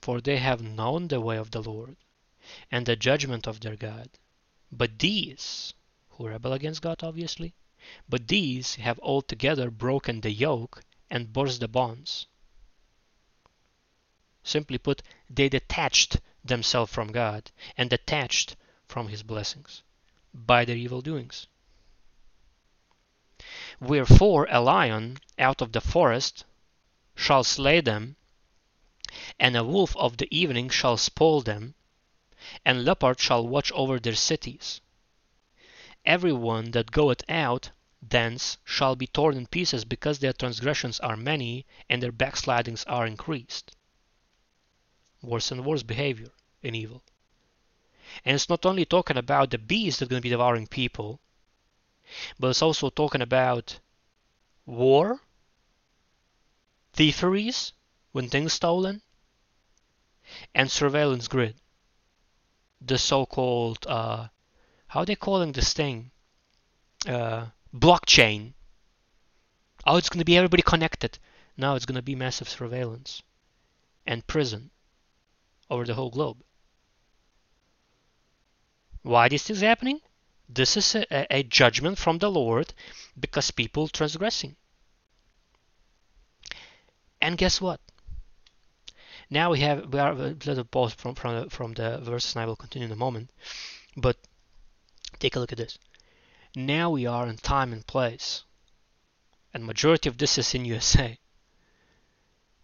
for 0.00 0.20
they 0.20 0.36
have 0.36 0.62
known 0.62 1.08
the 1.08 1.20
way 1.20 1.38
of 1.38 1.50
the 1.50 1.60
Lord 1.60 1.96
and 2.70 2.86
the 2.86 2.94
judgment 2.94 3.48
of 3.48 3.58
their 3.58 3.74
God. 3.74 4.10
But 4.70 5.00
these, 5.00 5.74
who 6.10 6.28
rebel 6.28 6.52
against 6.52 6.80
God 6.80 7.02
obviously, 7.02 7.52
but 8.08 8.28
these 8.28 8.76
have 8.76 9.00
altogether 9.00 9.72
broken 9.72 10.20
the 10.20 10.30
yoke 10.30 10.84
and 11.10 11.32
burst 11.32 11.58
the 11.58 11.66
bonds. 11.66 12.28
Simply 14.44 14.78
put, 14.78 15.02
they 15.28 15.48
detached 15.48 16.20
themselves 16.44 16.92
from 16.92 17.10
God 17.10 17.50
and 17.76 17.90
detached 17.90 18.54
from 18.90 19.06
His 19.08 19.22
blessings 19.22 19.82
by 20.34 20.64
their 20.64 20.76
evil 20.76 21.00
doings. 21.00 21.46
Wherefore 23.78 24.48
a 24.50 24.60
lion 24.60 25.18
out 25.38 25.62
of 25.62 25.70
the 25.72 25.80
forest 25.80 26.44
shall 27.14 27.44
slay 27.44 27.80
them, 27.80 28.16
and 29.38 29.56
a 29.56 29.64
wolf 29.64 29.96
of 29.96 30.16
the 30.16 30.28
evening 30.36 30.68
shall 30.68 30.96
spoil 30.96 31.40
them, 31.40 31.74
and 32.64 32.84
leopard 32.84 33.20
shall 33.20 33.46
watch 33.46 33.70
over 33.72 34.00
their 34.00 34.16
cities. 34.16 34.80
Every 36.04 36.32
one 36.32 36.72
that 36.72 36.90
goeth 36.90 37.22
out 37.30 37.70
thence 38.02 38.58
shall 38.64 38.96
be 38.96 39.06
torn 39.06 39.36
in 39.36 39.46
pieces, 39.46 39.84
because 39.84 40.18
their 40.18 40.32
transgressions 40.32 40.98
are 41.00 41.16
many, 41.16 41.64
and 41.88 42.02
their 42.02 42.12
backslidings 42.12 42.84
are 42.84 43.06
increased 43.06 43.76
worse 45.22 45.50
and 45.50 45.64
worse 45.64 45.82
behavior 45.82 46.30
in 46.62 46.74
evil. 46.74 47.02
And 48.24 48.34
it's 48.34 48.48
not 48.48 48.66
only 48.66 48.84
talking 48.84 49.16
about 49.16 49.50
the 49.50 49.58
beast 49.58 50.00
that's 50.00 50.08
going 50.08 50.20
to 50.20 50.26
be 50.26 50.30
devouring 50.30 50.66
people, 50.66 51.20
but 52.38 52.48
it's 52.48 52.62
also 52.62 52.90
talking 52.90 53.22
about 53.22 53.78
war, 54.66 55.20
thieveries, 56.92 57.72
when 58.12 58.28
things 58.28 58.52
stolen, 58.52 59.02
and 60.54 60.70
surveillance 60.70 61.28
grid. 61.28 61.54
The 62.80 62.98
so-called, 62.98 63.86
uh, 63.86 64.28
how 64.88 65.00
are 65.00 65.06
they 65.06 65.14
calling 65.14 65.52
this 65.52 65.72
thing? 65.72 66.10
Uh, 67.06 67.46
blockchain. 67.74 68.54
Oh, 69.86 69.96
it's 69.96 70.08
going 70.08 70.18
to 70.18 70.24
be 70.24 70.36
everybody 70.36 70.62
connected. 70.62 71.18
Now 71.56 71.74
it's 71.74 71.86
going 71.86 71.96
to 71.96 72.02
be 72.02 72.14
massive 72.14 72.48
surveillance 72.48 73.22
and 74.06 74.26
prison 74.26 74.70
over 75.70 75.84
the 75.84 75.94
whole 75.94 76.10
globe. 76.10 76.42
Why 79.02 79.28
this 79.28 79.50
is 79.50 79.60
happening? 79.60 80.00
This 80.48 80.76
is 80.76 80.94
a, 80.94 81.26
a 81.30 81.42
judgment 81.42 81.98
from 81.98 82.18
the 82.18 82.30
Lord 82.30 82.74
because 83.18 83.50
people 83.50 83.88
transgressing. 83.88 84.56
And 87.22 87.38
guess 87.38 87.60
what? 87.60 87.80
Now 89.30 89.50
we 89.50 89.60
have 89.60 89.92
we 89.92 89.98
are 90.00 90.12
a 90.12 90.36
little 90.44 90.64
pause 90.64 90.92
from 90.94 91.14
from 91.14 91.48
from 91.50 91.74
the 91.74 91.98
verses, 91.98 92.34
and 92.34 92.42
I 92.42 92.46
will 92.46 92.56
continue 92.56 92.86
in 92.86 92.92
a 92.92 92.96
moment. 92.96 93.30
But 93.96 94.16
take 95.18 95.36
a 95.36 95.40
look 95.40 95.52
at 95.52 95.58
this. 95.58 95.78
Now 96.56 96.90
we 96.90 97.06
are 97.06 97.28
in 97.28 97.36
time 97.36 97.72
and 97.72 97.86
place, 97.86 98.42
and 99.54 99.64
majority 99.64 100.08
of 100.08 100.18
this 100.18 100.36
is 100.36 100.52
in 100.54 100.64
USA, 100.64 101.18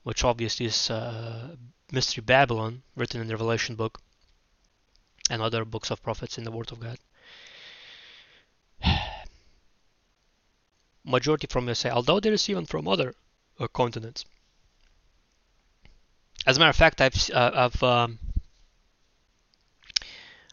which 0.02 0.24
obviously 0.24 0.66
is 0.66 0.90
uh, 0.90 1.54
Mystery 1.92 2.22
Babylon, 2.22 2.82
written 2.96 3.20
in 3.20 3.28
the 3.28 3.34
Revelation 3.34 3.76
book, 3.76 4.00
and 5.30 5.42
other 5.42 5.64
books 5.64 5.90
of 5.90 6.02
prophets 6.02 6.38
in 6.38 6.44
the 6.44 6.50
Word 6.50 6.72
of 6.72 6.80
God. 6.80 6.98
Majority 11.04 11.46
from 11.48 11.66
USA, 11.66 11.90
although 11.90 12.20
there 12.20 12.32
is 12.32 12.48
even 12.48 12.66
from 12.66 12.88
other 12.88 13.14
uh, 13.58 13.66
continents. 13.68 14.24
As 16.46 16.56
a 16.56 16.60
matter 16.60 16.70
of 16.70 16.76
fact, 16.76 17.00
I've, 17.00 17.30
uh, 17.30 17.50
I've 17.54 17.82
um, 17.82 18.18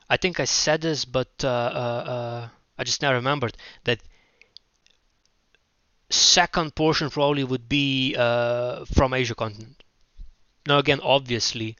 I 0.09 0.17
think 0.17 0.39
I 0.39 0.45
said 0.45 0.81
this, 0.81 1.05
but 1.05 1.31
uh, 1.43 1.47
uh, 1.47 2.09
uh 2.15 2.47
I 2.77 2.83
just 2.83 3.01
now 3.01 3.13
remembered 3.13 3.55
that 3.83 3.99
second 6.09 6.75
portion 6.75 7.09
probably 7.09 7.43
would 7.43 7.69
be 7.69 8.15
uh, 8.17 8.85
from 8.85 9.13
Asia 9.13 9.35
continent. 9.35 9.83
Now 10.67 10.79
again, 10.79 10.99
obviously, 11.01 11.75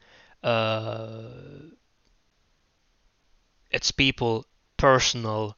it's 3.73 3.91
people 3.91 4.45
personal 4.77 5.57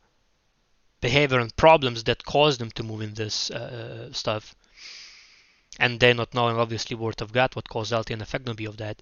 behavior 1.01 1.39
and 1.39 1.55
problems 1.55 2.03
that 2.05 2.25
cause 2.25 2.57
them 2.57 2.71
to 2.71 2.83
move 2.83 3.01
in 3.01 3.13
this 3.13 3.51
uh, 3.51 4.11
stuff 4.11 4.55
and 5.79 5.99
they're 5.99 6.13
not 6.13 6.33
knowing 6.33 6.57
obviously 6.57 6.95
word 6.95 7.21
of 7.21 7.33
god 7.33 7.55
what 7.55 7.69
causality 7.69 8.13
and 8.13 8.21
effect 8.21 8.45
will 8.47 8.55
be 8.55 8.65
of 8.65 8.77
that 8.77 9.01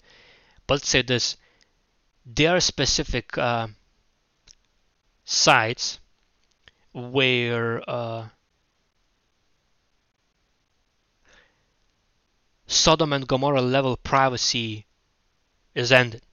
but 0.67 0.75
let's 0.75 0.89
say 0.89 1.01
this 1.01 1.37
there 2.25 2.55
are 2.55 2.59
specific 2.59 3.37
uh, 3.37 3.67
sites 5.25 5.99
where 6.93 7.87
uh, 7.89 8.27
Sodom 12.65 13.13
and 13.13 13.27
Gomorrah 13.27 13.61
level 13.61 13.97
privacy 13.97 14.85
is 15.75 15.91
ended. 15.91 16.23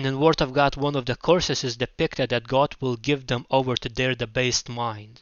And 0.00 0.06
in 0.06 0.14
the 0.14 0.18
Word 0.18 0.40
of 0.40 0.54
God, 0.54 0.76
one 0.76 0.96
of 0.96 1.04
the 1.04 1.14
curses 1.14 1.62
is 1.62 1.76
depicted 1.76 2.30
that 2.30 2.48
God 2.48 2.74
will 2.80 2.96
give 2.96 3.26
them 3.26 3.44
over 3.50 3.76
to 3.76 3.88
their 3.90 4.14
debased 4.14 4.66
mind. 4.66 5.20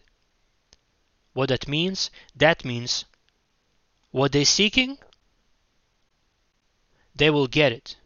What 1.33 1.49
that 1.49 1.67
means? 1.67 2.13
That 2.37 2.65
means 2.65 3.05
what 4.13 4.31
they're 4.31 4.45
seeking, 4.45 4.99
they 7.13 7.29
will 7.29 7.49
get 7.49 7.73
it. 7.73 7.97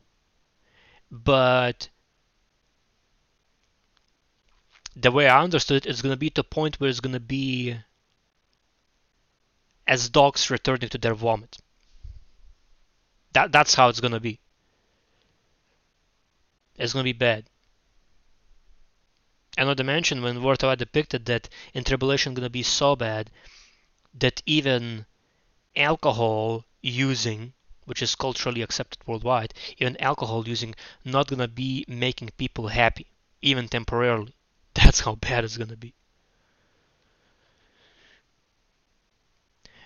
But 1.11 1.91
the 4.97 5.11
way 5.11 5.29
I 5.29 5.43
understood 5.43 5.85
it, 5.85 5.91
it's 5.91 6.01
going 6.01 6.15
to 6.15 6.17
be 6.17 6.31
to 6.31 6.41
a 6.41 6.45
point 6.45 6.81
where 6.81 6.89
it's 6.89 7.01
going 7.01 7.13
to 7.13 7.21
be 7.21 7.77
as 9.87 10.09
dogs 10.09 10.49
returning 10.49 10.89
to 10.89 10.97
their 10.97 11.15
vomit. 11.15 11.59
That, 13.35 13.53
that's 13.53 13.75
how 13.75 13.91
it's 13.91 14.01
going 14.01 14.13
to 14.15 14.21
be. 14.21 14.41
It's 16.77 16.93
going 16.93 17.03
to 17.03 17.13
be 17.13 17.13
bad. 17.13 17.45
And 19.59 19.69
not 19.69 19.77
to 19.77 19.85
mention 19.85 20.23
when 20.23 20.43
of 20.43 20.79
depicted 20.79 21.27
that 21.27 21.49
in 21.75 21.85
tribulation 21.85 22.35
going 22.35 22.45
to 22.45 22.51
be 22.51 22.63
so 22.63 22.97
bad 22.97 23.31
that 24.15 24.43
even 24.47 25.07
alcohol 25.77 26.65
using, 26.81 27.53
which 27.85 28.03
is 28.03 28.15
culturally 28.15 28.63
accepted 28.63 29.07
worldwide, 29.07 29.53
even 29.79 30.01
alcohol 30.01 30.49
using 30.49 30.75
not 31.05 31.29
going 31.29 31.41
to 31.41 31.49
be 31.49 31.85
making 31.87 32.31
people 32.39 32.69
happy, 32.69 33.07
even 33.43 33.69
temporarily. 33.69 34.35
That's 34.75 35.01
how 35.01 35.17
bad 35.17 35.45
it's 35.45 35.59
going 35.59 35.71
to 35.71 35.77
be. 35.77 35.95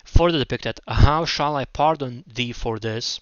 Further 0.05 0.39
depicted, 0.39 0.79
How 0.87 1.25
shall 1.25 1.57
I 1.57 1.65
pardon 1.65 2.23
thee 2.25 2.53
for 2.53 2.79
this? 2.79 3.19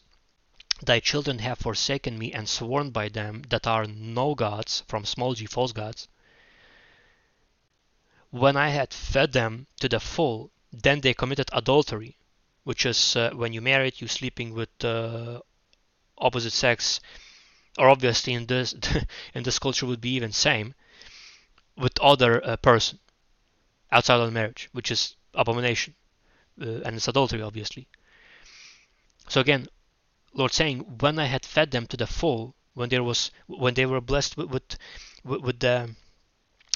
Thy 0.82 1.00
children 1.00 1.40
have 1.40 1.60
forsaken 1.60 2.18
me 2.18 2.34
and 2.34 2.50
sworn 2.50 2.90
by 2.92 3.08
them 3.08 3.44
that 3.50 3.66
are 3.66 3.86
no 3.86 4.36
gods, 4.36 4.84
from 4.88 5.06
small 5.06 5.34
g 5.34 5.46
false 5.46 5.72
gods. 5.72 6.10
When 8.30 8.58
I 8.58 8.70
had 8.70 8.94
fed 8.94 9.32
them 9.32 9.68
to 9.80 9.88
the 9.88 10.02
full, 10.02 10.52
then 10.74 11.00
they 11.00 11.14
committed 11.14 11.50
adultery, 11.54 12.18
which 12.66 12.86
is 12.86 13.16
uh, 13.16 13.30
when 13.32 13.54
you 13.54 13.62
married, 13.62 14.02
you 14.02 14.10
sleeping 14.10 14.54
with 14.54 14.84
uh, 14.84 15.40
opposite 16.18 16.52
sex, 16.52 17.00
or 17.78 17.90
obviously 17.90 18.34
in 18.34 18.46
this 18.48 18.76
in 19.34 19.44
this 19.44 19.60
culture 19.60 19.86
would 19.86 20.02
be 20.02 20.16
even 20.16 20.34
same 20.34 20.76
with 21.78 21.98
other 22.00 22.46
uh, 22.46 22.58
person 22.58 23.00
outside 23.92 24.20
of 24.20 24.34
marriage, 24.34 24.68
which 24.74 24.92
is 24.92 25.16
abomination, 25.34 25.96
uh, 26.62 26.82
and 26.84 26.98
it's 26.98 27.08
adultery, 27.08 27.42
obviously. 27.42 27.88
So 29.30 29.40
again, 29.40 29.68
Lord 30.38 30.52
saying, 30.52 30.98
when 31.00 31.18
I 31.18 31.28
had 31.28 31.46
fed 31.46 31.72
them 31.72 31.88
to 31.88 31.96
the 31.96 32.06
full, 32.06 32.56
when 32.74 32.90
there 32.90 33.04
was, 33.04 33.32
when 33.48 33.74
they 33.74 33.86
were 33.86 34.02
blessed 34.02 34.36
with, 34.36 34.50
with, 34.50 34.78
with 35.24 35.62
the, 35.62 35.96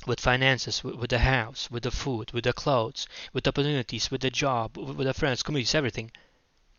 with 0.07 0.21
finances, 0.21 0.81
with, 0.81 0.95
with, 0.95 1.09
the 1.09 1.19
house, 1.19 1.69
with 1.69 1.83
the 1.83 1.91
food, 1.91 2.31
with 2.31 2.45
the 2.45 2.53
clothes, 2.53 3.05
with 3.33 3.45
opportunities, 3.45 4.09
with 4.09 4.21
the 4.21 4.31
job, 4.31 4.77
with, 4.77 4.95
with 4.95 5.07
the 5.07 5.13
friends, 5.13 5.43
communities, 5.43 5.75
everything, 5.75 6.09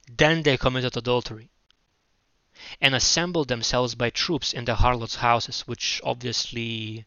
then 0.08 0.42
they 0.42 0.56
committed 0.56 0.96
adultery 0.96 1.50
and 2.80 2.94
assembled 2.94 3.48
themselves 3.48 3.94
by 3.94 4.08
troops 4.08 4.54
in 4.54 4.64
the 4.64 4.76
harlots' 4.76 5.16
houses, 5.16 5.60
which 5.68 6.00
obviously 6.02 7.04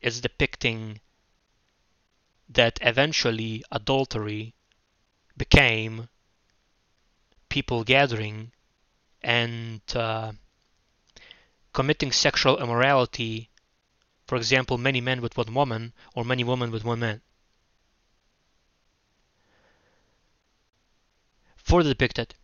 is 0.00 0.20
depicting 0.20 1.00
that 2.48 2.78
eventually 2.80 3.64
adultery 3.72 4.54
became 5.36 6.08
people 7.48 7.82
gathering 7.82 8.52
and 9.22 9.80
uh, 9.94 10.32
committing 11.72 12.12
sexual 12.12 12.58
immorality, 12.58 13.50
for 14.26 14.36
example, 14.36 14.78
many 14.78 15.00
men 15.00 15.20
with 15.20 15.36
one 15.36 15.54
woman 15.54 15.92
or 16.14 16.24
many 16.24 16.44
women 16.44 16.70
with 16.70 16.84
one 16.84 17.00
man. 17.00 17.20
Further 21.56 21.90
depicted, 21.90 22.34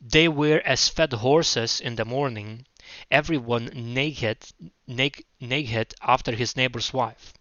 they 0.00 0.28
were 0.28 0.60
as 0.64 0.88
fed 0.88 1.12
horses 1.12 1.80
in 1.80 1.96
the 1.96 2.04
morning 2.04 2.66
everyone 3.10 3.66
naked, 3.74 4.38
naked, 4.86 5.24
naked 5.40 5.94
after 6.00 6.32
his 6.32 6.56
neighbor's 6.56 6.92
wife. 6.92 7.34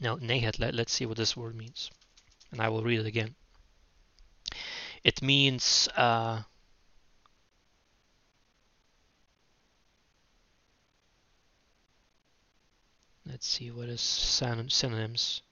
Now, 0.00 0.16
naked, 0.20 0.58
let, 0.58 0.74
let's 0.74 0.92
see 0.92 1.06
what 1.06 1.16
this 1.16 1.36
word 1.36 1.54
means. 1.54 1.90
And 2.50 2.60
I 2.60 2.68
will 2.68 2.82
read 2.82 3.00
it 3.00 3.06
again. 3.06 3.34
It 5.02 5.22
means 5.22 5.88
uh, 5.96 6.42
let's 13.26 13.46
see 13.46 13.70
what 13.70 13.88
is 13.88 14.00
synonyms. 14.00 15.42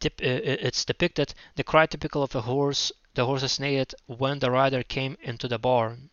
Tip, 0.00 0.20
uh, 0.22 0.26
it's 0.26 0.84
depicted 0.84 1.34
the 1.56 1.64
cry 1.64 1.86
typical 1.86 2.22
of 2.22 2.34
a 2.34 2.42
horse 2.42 2.92
the 3.14 3.26
horses 3.26 3.58
neighed 3.58 3.94
when 4.06 4.38
the 4.38 4.50
rider 4.50 4.84
came 4.84 5.16
into 5.22 5.48
the 5.48 5.58
barn. 5.58 6.10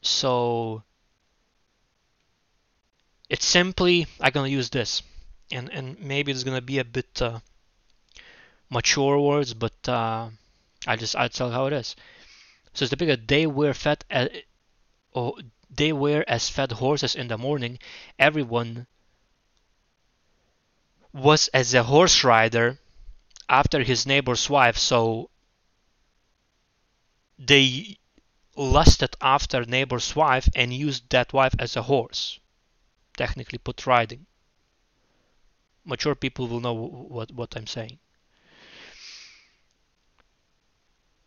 So 0.00 0.82
it's 3.28 3.44
simply 3.44 4.06
I'm 4.20 4.32
gonna 4.32 4.48
use 4.48 4.70
this, 4.70 5.02
and 5.50 5.68
and 5.68 6.00
maybe 6.00 6.32
it's 6.32 6.44
gonna 6.44 6.62
be 6.62 6.78
a 6.78 6.84
bit 6.84 7.20
uh, 7.20 7.40
mature 8.70 9.18
words, 9.18 9.52
but 9.52 9.86
uh, 9.86 10.30
I 10.86 10.96
just 10.96 11.14
I 11.14 11.28
tell 11.28 11.50
how 11.50 11.66
it 11.66 11.74
is. 11.74 11.96
So 12.72 12.84
it's 12.84 12.94
bigger 12.94 13.16
they 13.16 13.46
were 13.46 13.74
fed, 13.74 14.04
at, 14.08 14.32
or 15.12 15.34
they 15.68 15.92
were 15.92 16.24
as 16.26 16.48
fed 16.48 16.72
horses 16.72 17.14
in 17.14 17.28
the 17.28 17.38
morning. 17.38 17.78
Everyone 18.18 18.86
was 21.12 21.48
as 21.48 21.74
a 21.74 21.82
horse 21.82 22.24
rider 22.24 22.78
after 23.48 23.82
his 23.82 24.06
neighbor's 24.06 24.48
wife, 24.48 24.76
so 24.76 25.30
they 27.38 27.98
lusted 28.56 29.16
after 29.20 29.64
neighbor's 29.64 30.14
wife 30.14 30.48
and 30.54 30.72
used 30.74 31.08
that 31.10 31.32
wife 31.32 31.54
as 31.58 31.76
a 31.76 31.82
horse. 31.82 32.38
Technically 33.16 33.58
put 33.58 33.86
riding. 33.86 34.26
Mature 35.84 36.14
people 36.14 36.46
will 36.46 36.60
know 36.60 36.74
what, 36.74 37.30
what 37.32 37.56
I'm 37.56 37.66
saying. 37.66 37.98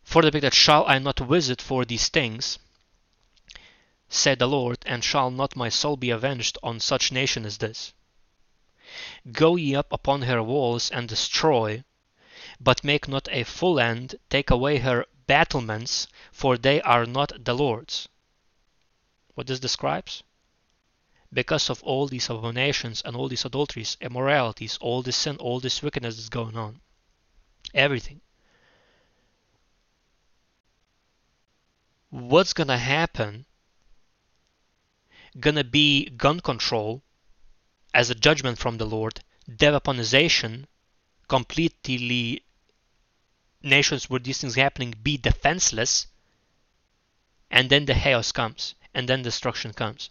For 0.04 0.22
the 0.22 0.40
that 0.42 0.54
shall 0.54 0.86
I 0.86 1.00
not 1.00 1.20
visit 1.20 1.62
for 1.62 1.86
these 1.86 2.08
things, 2.10 2.60
said 4.16 4.38
the 4.38 4.47
Lord, 4.47 4.78
and 4.86 5.03
shall 5.03 5.32
not 5.32 5.55
my 5.55 5.70
soul 5.70 5.97
be 5.97 6.11
avenged 6.11 6.59
on 6.61 6.80
such 6.80 7.11
nation 7.11 7.47
as 7.47 7.57
this? 7.57 7.93
Go 9.32 9.55
ye 9.55 9.74
up 9.76 9.91
upon 9.91 10.22
her 10.22 10.43
walls 10.43 10.91
and 10.91 11.09
destroy, 11.09 11.84
but 12.59 12.84
make 12.84 13.07
not 13.07 13.28
a 13.32 13.43
full 13.43 13.80
end, 13.80 14.14
take 14.30 14.51
away 14.51 14.78
her 14.78 15.07
battlements, 15.26 16.07
for 16.32 16.59
they 16.59 16.80
are 16.82 17.07
not 17.07 17.43
the 17.43 17.55
Lord's. 17.55 18.07
What 19.34 19.47
this 19.47 19.59
describes? 19.59 20.22
Because 21.34 21.72
of 21.72 21.82
all 21.82 22.05
these 22.07 22.30
abominations 22.30 23.01
and 23.03 23.16
all 23.16 23.28
these 23.28 23.45
adulteries, 23.45 23.97
immoralities, 23.99 24.78
all 24.80 25.01
this 25.01 25.18
sin, 25.18 25.38
all 25.38 25.59
this 25.59 25.82
wickedness 25.82 26.20
is 26.20 26.30
going 26.30 26.55
on. 26.55 26.82
Everything. 27.74 28.22
What's 32.11 32.53
gonna 32.53 32.78
happen? 32.78 33.47
Gonna 35.40 35.64
be 35.64 36.10
gun 36.10 36.40
control 36.40 37.04
as 37.94 38.10
a 38.10 38.16
judgment 38.16 38.58
from 38.58 38.78
the 38.78 38.86
Lord, 38.86 39.24
deweaponization, 39.50 40.66
completely 41.28 42.44
nations 43.62 44.10
where 44.10 44.20
these 44.20 44.40
things 44.40 44.56
happening 44.56 44.94
be 45.02 45.18
defenseless 45.18 46.08
and 47.50 47.70
then 47.70 47.86
the 47.86 47.94
chaos 47.94 48.32
comes 48.32 48.76
and 48.94 49.08
then 49.08 49.22
destruction 49.22 49.74
comes. 49.74 50.10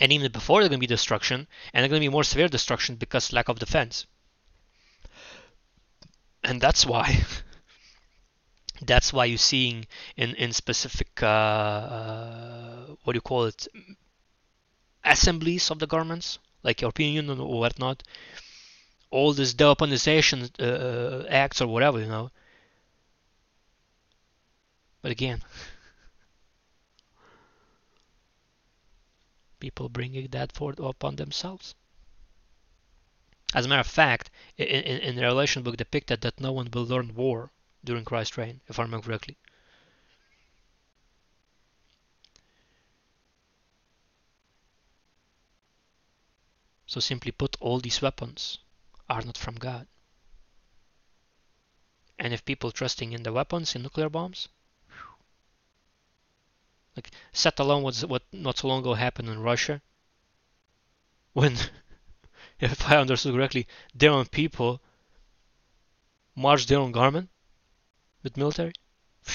And 0.00 0.12
even 0.12 0.32
before 0.32 0.60
there's 0.60 0.70
to 0.70 0.78
be 0.78 0.86
destruction 0.86 1.46
and 1.72 1.82
there's 1.82 1.90
to 2.00 2.00
be 2.00 2.08
more 2.08 2.24
severe 2.24 2.48
destruction 2.48 2.96
because 2.96 3.32
lack 3.32 3.48
of 3.48 3.58
defense. 3.58 4.06
And 6.42 6.60
that's 6.60 6.86
why 6.86 7.24
that's 8.86 9.12
why 9.12 9.24
you're 9.24 9.38
seeing 9.38 9.86
in 10.16 10.34
in 10.34 10.52
specific 10.52 11.08
uh, 11.22 11.26
uh, 11.26 12.86
what 13.04 13.12
do 13.12 13.16
you 13.16 13.20
call 13.20 13.44
it 13.44 13.68
assemblies 15.04 15.70
of 15.70 15.78
the 15.78 15.86
governments 15.86 16.38
like 16.62 16.80
European 16.80 17.14
Union 17.14 17.40
or 17.40 17.60
whatnot 17.60 18.02
all 19.10 19.32
these 19.32 19.54
deweaponization 19.54 20.50
uh, 20.60 21.26
acts 21.28 21.60
or 21.60 21.66
whatever, 21.66 22.00
you 22.00 22.06
know. 22.06 22.30
But 25.02 25.12
again, 25.12 25.42
people 29.60 29.88
bringing 29.88 30.28
that 30.28 30.52
forth 30.52 30.78
upon 30.78 31.16
themselves. 31.16 31.74
As 33.52 33.66
a 33.66 33.68
matter 33.68 33.80
of 33.80 33.86
fact, 33.86 34.30
in, 34.56 34.66
in, 34.66 35.00
in 35.00 35.16
the 35.16 35.22
Revelation 35.22 35.64
book 35.64 35.76
depicted 35.76 36.20
that 36.20 36.40
no 36.40 36.52
one 36.52 36.68
will 36.72 36.84
learn 36.84 37.16
war 37.16 37.50
during 37.82 38.04
Christ's 38.04 38.36
reign, 38.36 38.60
if 38.68 38.78
I 38.78 38.82
remember 38.82 39.06
correctly. 39.06 39.36
So 46.86 47.00
simply 47.00 47.30
put, 47.30 47.56
all 47.60 47.78
these 47.78 48.02
weapons 48.02 48.58
are 49.08 49.22
not 49.22 49.38
from 49.38 49.54
God. 49.54 49.86
And 52.18 52.34
if 52.34 52.44
people 52.44 52.72
trusting 52.72 53.12
in 53.12 53.22
the 53.22 53.32
weapons, 53.32 53.74
in 53.74 53.82
nuclear 53.82 54.08
bombs, 54.08 54.48
like 56.96 57.10
set 57.32 57.58
alone 57.60 57.82
what 57.82 57.96
what 58.00 58.24
not 58.32 58.58
so 58.58 58.68
long 58.68 58.80
ago 58.80 58.94
happened 58.94 59.28
in 59.28 59.38
Russia, 59.38 59.80
when, 61.32 61.56
if 62.60 62.88
I 62.88 62.96
understood 62.96 63.34
correctly, 63.34 63.66
their 63.94 64.10
own 64.10 64.26
people 64.26 64.82
marched 66.34 66.68
their 66.68 66.80
own 66.80 66.92
garment 66.92 67.30
with 68.22 68.36
military. 68.36 68.72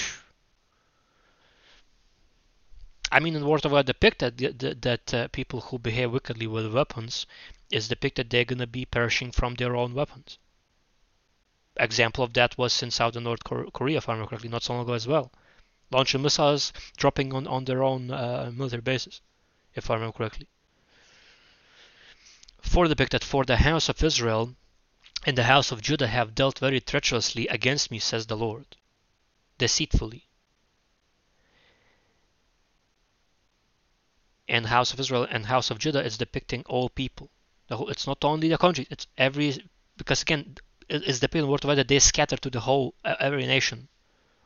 I 3.11 3.19
mean, 3.19 3.35
in 3.35 3.41
the 3.41 3.47
Word 3.47 3.65
of 3.65 3.71
God 3.71 3.85
depicted 3.85 4.37
that, 4.37 4.81
that 4.81 5.13
uh, 5.13 5.27
people 5.29 5.61
who 5.61 5.79
behave 5.79 6.11
wickedly 6.11 6.47
with 6.47 6.73
weapons 6.73 7.25
is 7.71 7.87
depicted 7.87 8.29
they're 8.29 8.45
to 8.45 8.67
be 8.67 8.85
perishing 8.85 9.31
from 9.31 9.55
their 9.55 9.75
own 9.75 9.93
weapons. 9.93 10.37
Example 11.77 12.23
of 12.23 12.33
that 12.33 12.57
was 12.57 12.81
in 12.83 12.91
South 12.91 13.15
and 13.15 13.25
North 13.25 13.43
Korea, 13.43 13.97
if 13.97 14.07
I 14.07 14.13
remember 14.13 14.29
correctly, 14.29 14.49
not 14.49 14.63
so 14.63 14.73
long 14.73 14.83
ago 14.83 14.93
as 14.93 15.07
well. 15.07 15.31
Launching 15.91 16.21
missiles, 16.21 16.71
dropping 16.97 17.33
on, 17.33 17.47
on 17.47 17.65
their 17.65 17.83
own 17.83 18.11
uh, 18.11 18.51
military 18.53 18.81
bases, 18.81 19.21
if 19.73 19.89
I 19.89 19.95
remember 19.95 20.17
correctly. 20.17 20.47
For 22.61 22.87
depicted, 22.87 23.23
for 23.23 23.43
the 23.45 23.57
house 23.57 23.89
of 23.89 24.03
Israel 24.03 24.55
and 25.25 25.35
the 25.35 25.45
house 25.45 25.71
of 25.71 25.81
Judah 25.81 26.05
have 26.07 26.35
dealt 26.35 26.59
very 26.59 26.79
treacherously 26.79 27.47
against 27.47 27.89
me, 27.89 27.97
says 27.97 28.27
the 28.27 28.37
Lord, 28.37 28.77
deceitfully. 29.57 30.27
And 34.47 34.67
house 34.67 34.93
of 34.93 34.99
Israel 34.99 35.27
and 35.27 35.47
house 35.47 35.71
of 35.71 35.79
Judah 35.79 36.05
is 36.05 36.19
depicting 36.19 36.63
all 36.67 36.89
people. 36.89 37.31
It's 37.71 38.05
not 38.05 38.23
only 38.23 38.49
the 38.49 38.59
country; 38.59 38.85
it's 38.91 39.07
every 39.17 39.67
because 39.97 40.21
again, 40.21 40.57
it's 40.87 41.19
depicted 41.19 41.39
in 41.39 41.45
the 41.45 41.51
word 41.51 41.63
of 41.63 41.69
God 41.69 41.79
that 41.79 41.87
they 41.87 41.97
scatter 41.97 42.37
to 42.37 42.51
the 42.51 42.59
whole 42.59 42.93
every 43.03 43.47
nation, 43.47 43.87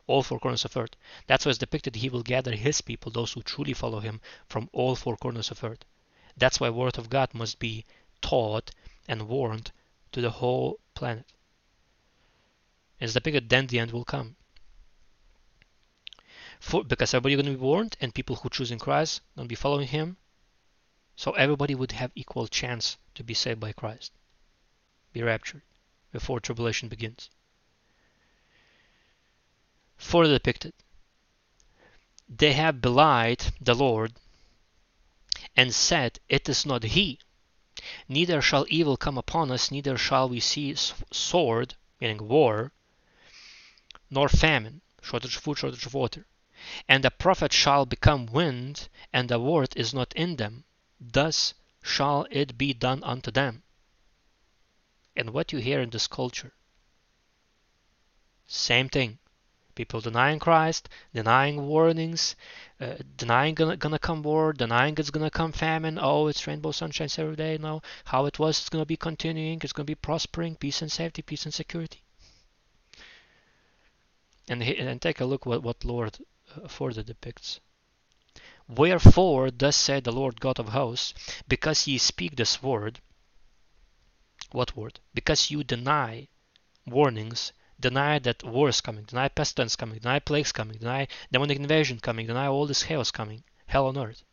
all 0.07 0.23
four 0.23 0.39
corners 0.39 0.63
of 0.63 0.77
earth. 0.77 0.95
That's 1.27 1.45
why 1.45 1.49
it's 1.49 1.59
depicted 1.59 1.97
he 1.97 2.07
will 2.07 2.23
gather 2.23 2.55
his 2.55 2.79
people, 2.79 3.11
those 3.11 3.33
who 3.33 3.41
truly 3.41 3.73
follow 3.73 3.99
him, 3.99 4.21
from 4.47 4.69
all 4.71 4.95
four 4.95 5.17
corners 5.17 5.51
of 5.51 5.61
earth. 5.61 5.83
That's 6.37 6.61
why 6.61 6.69
word 6.69 6.97
of 6.97 7.09
God 7.09 7.33
must 7.33 7.59
be 7.59 7.83
taught 8.21 8.71
and 9.09 9.27
warned 9.27 9.73
to 10.11 10.21
the 10.21 10.31
whole 10.31 10.79
planet. 10.93 11.25
It's 12.99 13.13
depicted 13.13 13.49
then 13.49 13.67
the 13.67 13.79
end 13.79 13.91
will 13.91 14.05
come. 14.05 14.35
For, 16.59 16.83
because 16.83 17.13
everybody 17.13 17.35
going 17.35 17.45
to 17.45 17.57
be 17.57 17.57
warned 17.57 17.95
and 18.01 18.13
people 18.13 18.35
who 18.37 18.49
choose 18.49 18.71
in 18.71 18.79
Christ 18.79 19.21
going 19.35 19.47
to 19.47 19.49
be 19.49 19.55
following 19.55 19.87
him 19.87 20.17
so 21.15 21.31
everybody 21.31 21.75
would 21.75 21.91
have 21.93 22.11
equal 22.15 22.47
chance 22.47 22.97
to 23.15 23.23
be 23.23 23.33
saved 23.33 23.59
by 23.59 23.73
Christ, 23.73 24.13
be 25.11 25.21
raptured 25.21 25.61
before 26.11 26.39
tribulation 26.39 26.87
begins. 26.87 27.29
Further 29.97 30.33
depicted, 30.33 30.73
they 32.29 32.53
have 32.53 32.79
belied 32.81 33.53
the 33.59 33.73
Lord 33.73 34.13
and 35.57 35.75
said, 35.75 36.19
It 36.29 36.47
is 36.47 36.65
not 36.65 36.83
He. 36.83 37.19
Neither 38.07 38.41
shall 38.41 38.65
evil 38.69 38.97
come 38.97 39.17
upon 39.17 39.51
us, 39.51 39.71
neither 39.71 39.97
shall 39.97 40.27
we 40.27 40.39
see 40.39 40.75
sword, 41.11 41.75
meaning 42.01 42.27
war, 42.27 42.71
nor 44.09 44.27
famine, 44.27 44.81
shortage 45.01 45.35
of 45.37 45.43
food, 45.43 45.57
shortage 45.57 45.85
of 45.85 45.93
water. 45.93 46.25
And 46.87 47.03
the 47.03 47.11
prophet 47.11 47.53
shall 47.53 47.85
become 47.85 48.25
wind, 48.25 48.89
and 49.13 49.29
the 49.29 49.39
word 49.39 49.73
is 49.75 49.93
not 49.93 50.11
in 50.13 50.35
them 50.35 50.65
thus 50.99 51.53
shall 51.81 52.27
it 52.29 52.57
be 52.57 52.73
done 52.73 53.03
unto 53.03 53.31
them. 53.31 53.63
And 55.15 55.31
what 55.31 55.53
you 55.53 55.59
hear 55.59 55.81
in 55.81 55.89
this 55.89 56.07
culture, 56.07 56.53
same 58.47 58.89
thing. 58.89 59.19
People 59.79 60.01
denying 60.01 60.39
Christ, 60.39 60.89
denying 61.13 61.65
warnings, 61.65 62.35
uh, 62.81 62.95
denying 63.15 63.55
gonna, 63.55 63.77
gonna 63.77 63.97
come 63.97 64.21
war, 64.21 64.51
denying 64.51 64.95
it's 64.97 65.09
gonna 65.09 65.29
come 65.29 65.53
famine. 65.53 65.97
Oh, 65.97 66.27
it's 66.27 66.45
rainbow 66.45 66.71
sunshine 66.71 67.07
every 67.17 67.37
day. 67.37 67.57
No, 67.57 67.81
how 68.03 68.25
it 68.25 68.37
was, 68.37 68.59
it's 68.59 68.67
gonna 68.67 68.85
be 68.85 68.97
continuing. 68.97 69.57
It's 69.63 69.71
gonna 69.71 69.85
be 69.85 69.95
prospering, 69.95 70.57
peace 70.57 70.81
and 70.81 70.91
safety, 70.91 71.21
peace 71.21 71.45
and 71.45 71.53
security. 71.53 72.03
And 74.49 74.61
and 74.61 75.01
take 75.01 75.21
a 75.21 75.25
look 75.25 75.45
what 75.45 75.63
what 75.63 75.85
Lord 75.85 76.17
uh, 76.53 76.67
further 76.67 77.01
depicts. 77.01 77.61
Wherefore, 78.67 79.49
thus 79.49 79.77
said 79.77 80.03
the 80.03 80.11
Lord 80.11 80.41
God 80.41 80.59
of 80.59 80.67
hosts, 80.67 81.13
because 81.47 81.87
ye 81.87 81.97
speak 81.99 82.35
this 82.35 82.61
word, 82.61 82.99
what 84.51 84.75
word? 84.75 84.99
Because 85.13 85.49
you 85.49 85.63
deny 85.63 86.27
warnings, 86.85 87.53
deny 87.79 88.19
that 88.19 88.43
war 88.43 88.69
is 88.69 88.81
coming, 88.81 89.05
deny 89.05 89.29
pestilence 89.29 89.75
coming, 89.75 89.99
deny 89.99 90.19
plagues 90.19 90.51
coming, 90.51 90.77
deny 90.77 91.07
demonic 91.31 91.57
invasion 91.57 91.99
coming, 91.99 92.27
deny 92.27 92.47
all 92.47 92.67
this 92.67 92.83
chaos 92.83 93.11
coming, 93.11 93.43
hell 93.67 93.87
on 93.87 93.97
earth. 93.97 94.23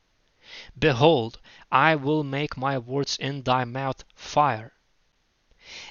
Behold, 0.78 1.40
I 1.70 1.94
will 1.96 2.24
make 2.24 2.56
my 2.56 2.78
words 2.78 3.16
in 3.18 3.42
thy 3.42 3.64
mouth 3.64 4.04
fire, 4.14 4.72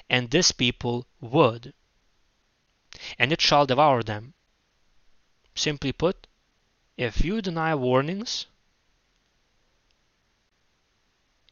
and 0.08 0.30
this 0.30 0.52
people 0.52 1.06
wood, 1.20 1.74
and 3.18 3.32
it 3.32 3.40
shall 3.40 3.66
devour 3.66 4.02
them. 4.02 4.34
Simply 5.54 5.92
put, 5.92 6.26
if 6.96 7.24
you 7.24 7.42
deny 7.42 7.74
warnings, 7.74 8.46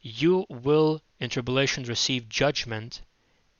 you 0.01 0.45
will 0.49 1.01
in 1.19 1.29
tribulation 1.29 1.83
receive 1.83 2.29
judgment 2.29 3.01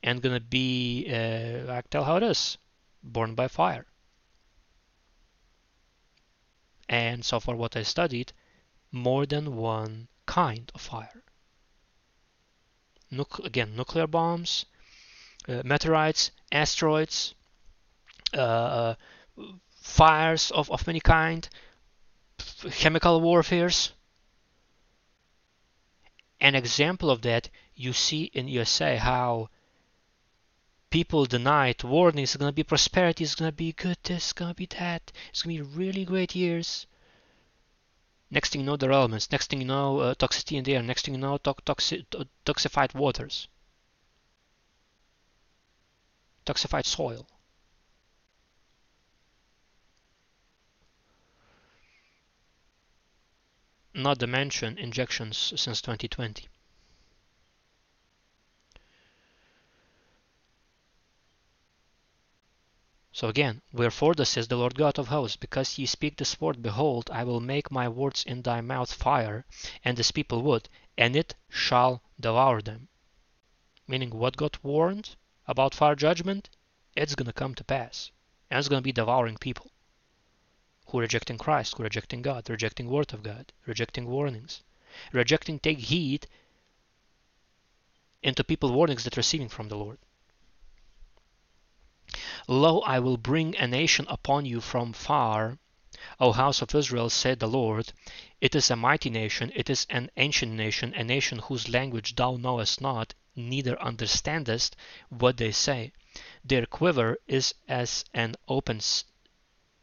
and 0.06 0.22
gonna 0.22 0.38
be 0.38 1.04
uh, 1.10 1.70
I 1.70 1.82
tell 1.90 2.04
how 2.04 2.16
it 2.16 2.22
is. 2.22 2.56
Born 3.02 3.34
by 3.34 3.48
fire. 3.48 3.86
And 6.88 7.24
so 7.24 7.40
far 7.40 7.56
what 7.56 7.76
I 7.76 7.82
studied 7.82 8.32
more 8.92 9.26
than 9.26 9.56
one 9.56 10.06
kind 10.24 10.70
of 10.74 10.80
fire. 10.80 11.24
Again 13.44 13.76
nuclear 13.76 14.06
bombs 14.06 14.66
uh, 15.48 15.62
meteorites 15.64 16.30
asteroids 16.52 17.34
uh 18.34 18.94
fires 19.70 20.50
of, 20.52 20.70
of 20.70 20.86
many 20.86 21.00
kind 21.00 21.48
chemical 22.70 23.20
warfares. 23.20 23.92
An 26.40 26.54
example 26.54 27.10
of 27.10 27.22
that 27.22 27.48
you 27.74 27.92
see 27.92 28.24
in 28.24 28.46
USA 28.48 28.96
how 28.96 29.48
people 30.90 31.26
denied 31.26 31.82
warnings 31.82 32.34
it's 32.34 32.44
to 32.44 32.52
be 32.52 32.62
prosperity, 32.62 33.24
it's 33.24 33.34
to 33.34 33.52
be 33.52 33.72
good, 33.72 33.98
this, 34.02 34.30
it's 34.30 34.32
to 34.32 34.54
be 34.54 34.66
that, 34.66 35.12
it's 35.30 35.42
to 35.42 35.48
be 35.48 35.60
really 35.60 36.04
great 36.04 36.34
years. 36.34 36.86
Next 38.30 38.50
thing 38.50 38.62
you 38.62 38.66
know, 38.66 38.76
elements. 38.92 39.30
Next 39.30 39.50
thing 39.50 39.60
you 39.60 39.66
know, 39.66 40.00
uh, 40.00 40.14
toxicity 40.14 40.58
in 40.58 40.64
the 40.64 40.74
air. 40.74 40.82
Next 40.82 41.04
thing 41.04 41.14
you 41.14 41.20
know, 41.20 41.38
to 41.38 41.54
toxi 41.54 42.04
toxified 42.44 42.94
waters, 42.94 43.48
toxified 46.44 46.86
soil. 46.86 47.26
not 53.96 54.18
to 54.18 54.26
mention 54.26 54.76
injections 54.76 55.54
since 55.56 55.80
2020. 55.80 56.48
So 63.16 63.28
again, 63.28 63.62
wherefore 63.72 64.14
thus 64.14 64.28
says 64.28 64.48
the 64.48 64.58
Lord 64.58 64.74
God 64.74 64.98
of 64.98 65.08
hosts, 65.08 65.38
because 65.38 65.78
ye 65.78 65.86
speak 65.86 66.18
this 66.18 66.38
word, 66.38 66.62
behold, 66.62 67.08
I 67.10 67.24
will 67.24 67.40
make 67.40 67.70
my 67.70 67.88
words 67.88 68.22
in 68.22 68.42
thy 68.42 68.60
mouth 68.60 68.92
fire, 68.92 69.46
and 69.82 69.96
this 69.96 70.10
people 70.10 70.42
wood, 70.42 70.68
and 70.98 71.16
it 71.16 71.34
shall 71.48 72.02
devour 72.20 72.60
them. 72.60 72.88
Meaning 73.88 74.10
what 74.10 74.36
God 74.36 74.58
warned 74.62 75.16
about 75.46 75.74
fire 75.74 75.94
judgment, 75.94 76.50
it's 76.94 77.14
gonna 77.14 77.32
come 77.32 77.54
to 77.54 77.64
pass. 77.64 78.10
And 78.50 78.58
it's 78.58 78.68
gonna 78.68 78.82
be 78.82 78.92
devouring 78.92 79.38
people 79.38 79.70
who 80.88 81.00
rejecting 81.00 81.38
Christ, 81.38 81.78
who 81.78 81.84
rejecting 81.84 82.20
God, 82.20 82.50
rejecting 82.50 82.90
word 82.90 83.14
of 83.14 83.22
God, 83.22 83.50
rejecting 83.64 84.08
warnings, 84.08 84.62
rejecting 85.10 85.58
take 85.58 85.78
heed 85.78 86.26
into 88.22 88.44
people 88.44 88.72
warnings 88.72 89.04
that 89.04 89.16
receiving 89.16 89.48
from 89.48 89.70
the 89.70 89.78
Lord. 89.78 89.96
Lo, 92.46 92.80
I 92.82 93.00
will 93.00 93.16
bring 93.16 93.56
a 93.56 93.66
nation 93.66 94.06
upon 94.08 94.46
you 94.46 94.60
from 94.60 94.92
far, 94.92 95.58
O 96.20 96.30
house 96.30 96.62
of 96.62 96.72
Israel, 96.72 97.10
said 97.10 97.40
the 97.40 97.48
Lord. 97.48 97.92
It 98.40 98.54
is 98.54 98.70
a 98.70 98.76
mighty 98.76 99.10
nation, 99.10 99.50
it 99.56 99.68
is 99.68 99.88
an 99.90 100.10
ancient 100.16 100.52
nation, 100.52 100.94
a 100.94 101.02
nation 101.02 101.40
whose 101.40 101.68
language 101.68 102.14
thou 102.14 102.36
knowest 102.36 102.80
not, 102.80 103.14
neither 103.34 103.76
understandest 103.82 104.76
what 105.08 105.36
they 105.36 105.50
say. 105.50 105.92
Their 106.44 106.64
quiver 106.64 107.18
is 107.26 107.54
as 107.66 108.04
an 108.14 108.36
open 108.46 108.80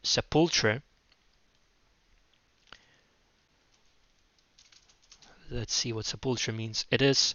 sepulchre. 0.02 0.82
Let's 5.50 5.74
see 5.74 5.92
what 5.92 6.06
sepulchre 6.06 6.52
means. 6.52 6.86
It 6.90 7.02
is 7.02 7.34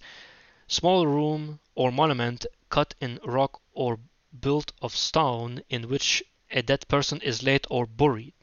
small 0.68 1.06
room 1.06 1.60
or 1.76 1.92
monument 1.92 2.48
cut 2.70 2.96
in 3.00 3.20
rock 3.24 3.62
or 3.74 4.00
built 4.38 4.72
of 4.82 4.96
stone 4.96 5.62
in 5.70 5.90
which 5.90 6.24
a 6.52 6.62
dead 6.62 6.88
person 6.88 7.22
is 7.22 7.44
laid 7.44 7.66
or 7.70 7.86
buried. 7.86 8.34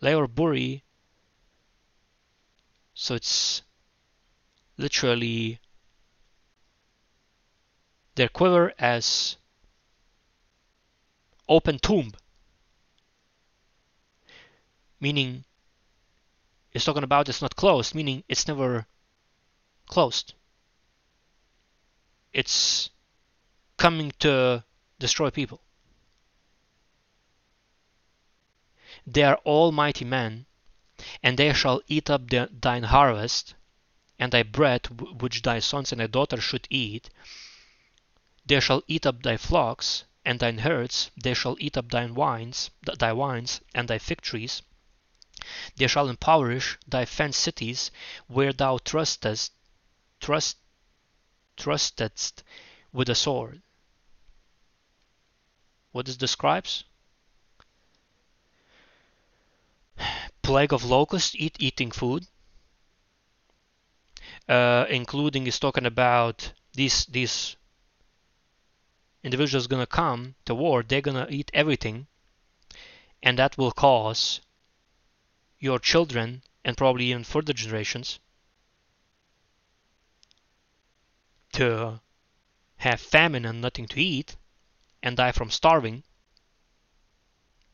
Lay 0.00 0.14
or 0.14 0.28
bury, 0.28 0.84
so 2.94 3.14
it's 3.14 3.62
literally 4.76 5.60
their 8.14 8.28
quiver 8.28 8.72
as 8.78 9.36
open 11.48 11.78
tomb, 11.78 12.12
meaning 15.00 15.44
it's 16.72 16.84
talking 16.84 17.02
about 17.02 17.28
it's 17.28 17.42
not 17.42 17.56
closed, 17.56 17.94
meaning 17.94 18.22
it's 18.28 18.46
never 18.46 18.86
closed. 19.86 20.34
It's 22.32 22.90
coming 23.78 24.12
to 24.18 24.62
destroy 24.98 25.30
people. 25.30 25.62
They 29.06 29.22
are 29.22 29.40
almighty 29.46 30.04
men, 30.04 30.44
and 31.22 31.38
they 31.38 31.54
shall 31.54 31.80
eat 31.86 32.10
up 32.10 32.28
the, 32.28 32.50
thine 32.52 32.82
harvest, 32.82 33.54
and 34.18 34.32
thy 34.32 34.42
bread 34.42 34.86
which 35.22 35.42
thy 35.42 35.60
sons 35.60 35.92
and 35.92 36.00
thy 36.00 36.08
daughters 36.08 36.44
should 36.44 36.66
eat. 36.68 37.08
They 38.44 38.60
shall 38.60 38.82
eat 38.86 39.06
up 39.06 39.22
thy 39.22 39.36
flocks 39.36 40.04
and 40.24 40.40
thine 40.40 40.58
herds, 40.58 41.10
they 41.16 41.32
shall 41.32 41.56
eat 41.58 41.78
up 41.78 41.90
thine 41.90 42.14
wines, 42.14 42.70
thy 42.82 43.12
wines 43.12 43.62
and 43.74 43.88
thy 43.88 43.98
fig 43.98 44.20
trees. 44.20 44.60
They 45.76 45.86
shall 45.86 46.08
impoverish 46.08 46.76
thy 46.86 47.04
fenced 47.04 47.40
cities, 47.40 47.90
where 48.26 48.52
thou 48.52 48.78
trustest, 48.78 49.52
trust, 50.20 50.58
trustedst 51.56 52.42
with 52.92 53.08
a 53.08 53.14
sword. 53.14 53.62
What 55.92 56.06
this 56.06 56.16
describes? 56.16 56.84
Plague 60.42 60.72
of 60.72 60.84
locusts, 60.84 61.34
eat 61.34 61.56
eating 61.58 61.90
food. 61.90 62.26
Uh, 64.48 64.86
including 64.88 65.46
is 65.46 65.58
talking 65.58 65.86
about 65.86 66.52
these 66.72 67.06
these 67.06 67.56
individuals 69.22 69.66
gonna 69.66 69.86
come 69.86 70.34
to 70.44 70.54
war. 70.54 70.82
They're 70.82 71.00
gonna 71.00 71.26
eat 71.30 71.50
everything, 71.54 72.06
and 73.22 73.38
that 73.38 73.58
will 73.58 73.72
cause 73.72 74.40
your 75.58 75.78
children 75.78 76.42
and 76.64 76.76
probably 76.76 77.06
even 77.06 77.24
further 77.24 77.52
generations 77.52 78.20
to 81.52 82.00
have 82.76 83.00
famine 83.00 83.44
and 83.44 83.60
nothing 83.60 83.86
to 83.88 84.00
eat 84.00 84.36
and 85.02 85.16
die 85.16 85.32
from 85.32 85.50
starving. 85.50 86.02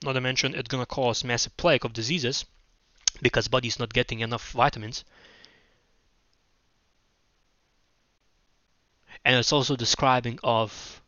Not 0.03 0.13
to 0.13 0.21
mention 0.21 0.55
it's 0.55 0.69
gonna 0.69 0.87
cause 0.87 1.25
massive 1.25 1.57
plague 1.57 1.85
of 1.85 1.93
diseases 1.93 2.45
because 3.23 3.49
body's 3.49 3.79
not 3.79 3.93
getting 3.93 4.21
enough 4.21 4.51
vitamins. 4.51 5.05
And 9.25 9.37
it's 9.37 9.53
also 9.53 9.77
describing 9.77 10.39
of 10.43 11.01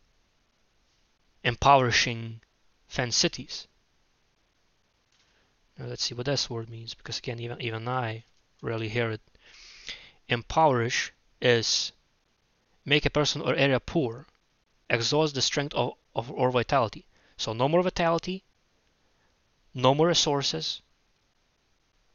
impoverishing 1.43 2.41
fan 2.87 3.11
cities. 3.11 3.67
Now 5.77 5.85
let's 5.85 6.03
see 6.03 6.15
what 6.15 6.25
this 6.25 6.49
word 6.49 6.69
means 6.69 6.95
because 6.95 7.19
again 7.19 7.39
even 7.39 7.61
even 7.61 7.87
I 7.87 8.23
rarely 8.61 8.89
hear 8.89 9.11
it. 9.11 9.21
Impoverish 10.27 11.13
is 11.39 11.91
make 12.83 13.05
a 13.05 13.09
person 13.09 13.41
or 13.41 13.53
area 13.53 13.79
poor, 13.79 14.25
exhaust 14.89 15.35
the 15.35 15.41
strength 15.41 15.73
of, 15.75 15.93
of 16.17 16.31
or 16.31 16.49
vitality. 16.51 17.05
So 17.37 17.53
no 17.53 17.69
more 17.69 17.83
vitality, 17.83 18.43
no 19.73 19.93
more 19.93 20.07
resources, 20.07 20.81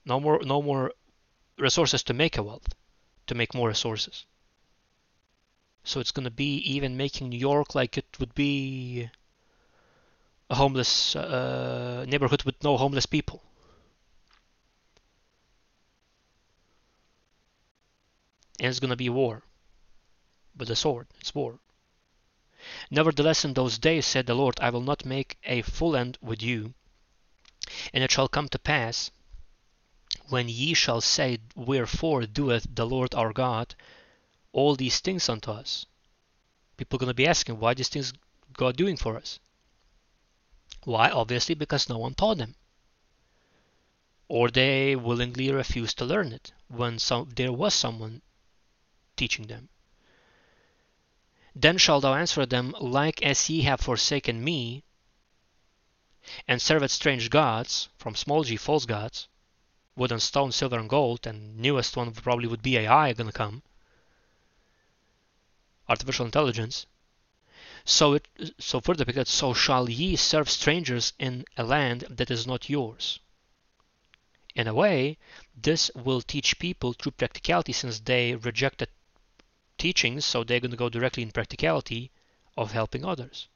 no 0.04 0.18
more 0.18 0.40
no 0.44 0.60
more 0.60 0.92
resources 1.56 2.02
to 2.04 2.12
make 2.12 2.36
a 2.36 2.42
wealth, 2.42 2.74
to 3.28 3.34
make 3.34 3.54
more 3.54 3.68
resources. 3.68 4.26
So 5.84 6.00
it's 6.00 6.10
going 6.10 6.24
to 6.24 6.30
be 6.46 6.56
even 6.74 6.96
making 6.96 7.28
New 7.28 7.38
York 7.38 7.74
like 7.74 7.96
it 7.96 8.06
would 8.18 8.34
be 8.34 9.08
a 10.50 10.54
homeless 10.54 11.16
uh, 11.16 12.04
neighborhood 12.08 12.42
with 12.44 12.62
no 12.62 12.76
homeless 12.76 13.06
people. 13.06 13.42
And 18.60 18.68
it's 18.68 18.80
going 18.80 18.90
to 18.90 18.96
be 18.96 19.08
war. 19.08 19.42
With 20.56 20.68
the 20.68 20.76
sword, 20.76 21.06
it's 21.18 21.34
war. 21.34 21.58
Nevertheless, 22.90 23.44
in 23.44 23.54
those 23.54 23.78
days, 23.78 24.06
said 24.06 24.26
the 24.26 24.34
Lord, 24.34 24.58
I 24.60 24.70
will 24.70 24.82
not 24.82 25.04
make 25.04 25.38
a 25.44 25.62
full 25.62 25.96
end 25.96 26.18
with 26.20 26.42
you. 26.42 26.74
And 27.92 28.04
it 28.04 28.10
shall 28.10 28.28
come 28.28 28.48
to 28.50 28.58
pass, 28.58 29.10
when 30.28 30.48
ye 30.48 30.74
shall 30.74 31.00
say, 31.00 31.38
Wherefore 31.54 32.26
doeth 32.26 32.66
the 32.70 32.86
Lord 32.86 33.14
our 33.14 33.32
God 33.32 33.74
all 34.52 34.76
these 34.76 35.00
things 35.00 35.28
unto 35.28 35.50
us? 35.50 35.86
People 36.76 36.96
are 36.96 37.00
going 37.00 37.08
to 37.08 37.14
be 37.14 37.26
asking, 37.26 37.58
why 37.58 37.74
these 37.74 37.88
things 37.88 38.12
God 38.52 38.76
doing 38.76 38.96
for 38.96 39.16
us? 39.16 39.40
Why? 40.84 41.10
Obviously, 41.10 41.54
because 41.54 41.88
no 41.88 41.98
one 41.98 42.14
taught 42.14 42.38
them. 42.38 42.54
Or 44.28 44.50
they 44.50 44.96
willingly 44.96 45.50
refused 45.50 45.98
to 45.98 46.04
learn 46.04 46.32
it 46.32 46.52
when 46.68 46.98
some, 46.98 47.30
there 47.36 47.52
was 47.52 47.74
someone 47.74 48.22
teaching 49.16 49.46
them. 49.46 49.68
Then 51.54 51.76
shalt 51.76 52.00
thou 52.00 52.14
answer 52.14 52.46
them, 52.46 52.74
like 52.80 53.20
as 53.22 53.50
ye 53.50 53.60
have 53.62 53.80
forsaken 53.80 54.42
me, 54.42 54.82
and 56.48 56.62
served 56.62 56.90
strange 56.90 57.28
gods, 57.28 57.90
from 57.98 58.14
small 58.14 58.42
g, 58.42 58.56
false 58.56 58.86
gods, 58.86 59.28
wood 59.94 60.12
and 60.12 60.22
stone, 60.22 60.50
silver 60.50 60.78
and 60.78 60.88
gold, 60.88 61.26
and 61.26 61.58
newest 61.58 61.94
one 61.94 62.10
probably 62.12 62.48
would 62.48 62.62
be 62.62 62.78
AI 62.78 63.12
gonna 63.12 63.32
come, 63.32 63.62
artificial 65.90 66.24
intelligence. 66.24 66.86
So 67.84 68.14
it 68.14 68.28
so 68.58 68.80
further 68.80 69.04
because 69.04 69.28
so 69.28 69.52
shall 69.52 69.90
ye 69.90 70.16
serve 70.16 70.48
strangers 70.48 71.12
in 71.18 71.44
a 71.58 71.64
land 71.64 72.06
that 72.08 72.30
is 72.30 72.46
not 72.46 72.70
yours. 72.70 73.18
In 74.54 74.66
a 74.66 74.74
way, 74.74 75.18
this 75.54 75.90
will 75.94 76.22
teach 76.22 76.58
people 76.58 76.94
true 76.94 77.12
practicality 77.12 77.72
since 77.72 78.00
they 78.00 78.36
rejected 78.36 78.88
teachings, 79.82 80.24
so 80.24 80.44
they're 80.44 80.60
going 80.60 80.70
to 80.70 80.84
go 80.84 80.88
directly 80.88 81.24
in 81.24 81.32
practicality 81.32 82.12
of 82.56 82.70
helping 82.70 83.04
others. 83.04 83.48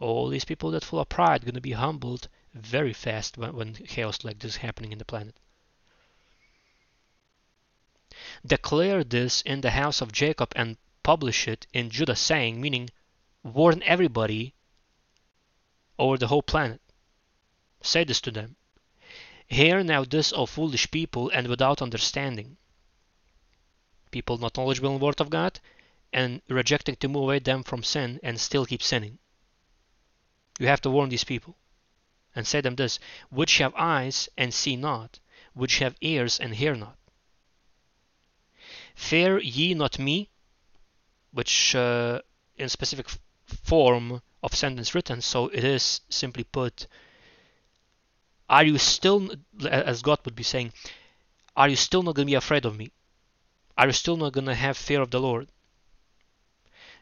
All 0.00 0.28
these 0.28 0.44
people 0.44 0.72
that 0.72 0.84
full 0.84 0.98
of 0.98 1.08
pride 1.08 1.44
going 1.44 1.54
to 1.54 1.60
be 1.60 1.84
humbled 1.84 2.26
very 2.52 2.92
fast 2.92 3.38
when, 3.38 3.54
when 3.54 3.74
chaos 3.74 4.24
like 4.24 4.40
this 4.40 4.54
is 4.54 4.56
happening 4.66 4.90
in 4.90 4.98
the 4.98 5.04
planet. 5.04 5.36
Declare 8.44 9.04
this 9.04 9.42
in 9.42 9.60
the 9.60 9.70
house 9.70 10.00
of 10.00 10.10
Jacob 10.10 10.52
and 10.56 10.78
publish 11.04 11.46
it 11.46 11.68
in 11.72 11.90
Judah, 11.90 12.16
saying, 12.16 12.60
meaning 12.60 12.90
warn 13.44 13.84
everybody 13.84 14.52
over 15.96 16.18
the 16.18 16.26
whole 16.26 16.42
planet. 16.42 16.80
Say 17.82 18.02
this 18.02 18.20
to 18.22 18.32
them. 18.32 18.56
Hear 19.48 19.82
now 19.82 20.04
this, 20.04 20.32
O 20.32 20.44
foolish 20.46 20.90
people, 20.90 21.30
and 21.30 21.48
without 21.48 21.80
understanding. 21.80 22.58
People 24.10 24.38
not 24.38 24.56
knowledgeable 24.56 24.90
in 24.90 24.98
the 24.98 25.04
Word 25.04 25.20
of 25.20 25.30
God 25.30 25.58
and 26.12 26.42
rejecting 26.48 26.96
to 26.96 27.08
move 27.08 27.24
away 27.24 27.38
them 27.38 27.62
from 27.62 27.82
sin 27.82 28.20
and 28.22 28.40
still 28.40 28.66
keep 28.66 28.82
sinning. 28.82 29.18
You 30.58 30.66
have 30.66 30.82
to 30.82 30.90
warn 30.90 31.08
these 31.08 31.24
people 31.24 31.56
and 32.34 32.46
say 32.46 32.60
them 32.60 32.76
this 32.76 32.98
which 33.30 33.58
have 33.58 33.74
eyes 33.74 34.28
and 34.36 34.52
see 34.52 34.76
not, 34.76 35.18
which 35.54 35.78
have 35.78 35.96
ears 36.00 36.38
and 36.38 36.54
hear 36.54 36.74
not. 36.74 36.98
Fear 38.94 39.38
ye 39.40 39.74
not 39.74 39.98
me, 39.98 40.28
which 41.32 41.74
uh, 41.74 42.20
in 42.56 42.68
specific 42.68 43.08
form 43.46 44.20
of 44.42 44.54
sentence 44.54 44.94
written, 44.94 45.22
so 45.22 45.48
it 45.48 45.64
is 45.64 46.02
simply 46.08 46.44
put 46.44 46.86
are 48.48 48.64
you 48.64 48.78
still, 48.78 49.30
as 49.68 50.02
God 50.02 50.20
would 50.24 50.34
be 50.34 50.42
saying, 50.42 50.72
Are 51.56 51.68
you 51.68 51.76
still 51.76 52.02
not 52.02 52.14
going 52.14 52.26
to 52.26 52.30
be 52.30 52.34
afraid 52.34 52.64
of 52.64 52.76
me? 52.76 52.90
Are 53.76 53.86
you 53.86 53.92
still 53.92 54.16
not 54.16 54.32
going 54.32 54.46
to 54.46 54.54
have 54.54 54.76
fear 54.76 55.02
of 55.02 55.10
the 55.10 55.20
Lord? 55.20 55.48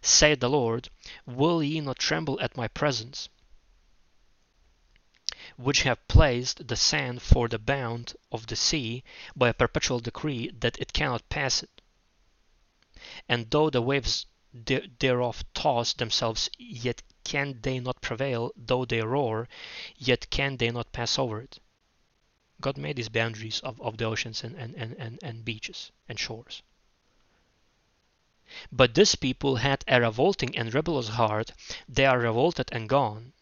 Said 0.02 0.40
the 0.40 0.50
Lord, 0.50 0.88
Will 1.24 1.62
ye 1.62 1.80
not 1.80 1.98
tremble 1.98 2.40
at 2.40 2.56
my 2.56 2.68
presence, 2.68 3.28
which 5.56 5.82
have 5.82 6.06
placed 6.08 6.66
the 6.68 6.76
sand 6.76 7.22
for 7.22 7.48
the 7.48 7.58
bound 7.58 8.14
of 8.32 8.46
the 8.48 8.56
sea 8.56 9.04
by 9.34 9.48
a 9.48 9.54
perpetual 9.54 10.00
decree 10.00 10.50
that 10.58 10.78
it 10.78 10.92
cannot 10.92 11.28
pass 11.28 11.62
it? 11.62 11.80
And 13.28 13.50
though 13.50 13.70
the 13.70 13.82
waves 13.82 14.26
thereof 14.52 15.44
toss 15.54 15.92
themselves, 15.92 16.50
yet 16.58 17.02
can 17.26 17.58
they 17.62 17.80
not 17.80 18.00
prevail, 18.00 18.52
though 18.56 18.84
they 18.84 19.00
roar, 19.02 19.48
yet 19.96 20.30
can 20.30 20.56
they 20.56 20.70
not 20.70 20.92
pass 20.92 21.18
over 21.18 21.40
it. 21.40 21.58
God 22.60 22.78
made 22.78 22.94
these 22.94 23.08
boundaries 23.08 23.58
of, 23.60 23.80
of 23.82 23.96
the 23.96 24.04
oceans 24.04 24.44
and, 24.44 24.54
and, 24.54 24.76
and, 24.76 25.18
and 25.20 25.44
beaches 25.44 25.90
and 26.08 26.20
shores. 26.20 26.62
But 28.70 28.94
this 28.94 29.16
people 29.16 29.56
had 29.56 29.84
a 29.88 30.00
revolting 30.00 30.56
and 30.56 30.72
rebellious 30.72 31.08
heart. 31.08 31.50
They 31.88 32.06
are 32.06 32.20
revolted 32.20 32.68
and 32.70 32.88
gone. 32.88 33.32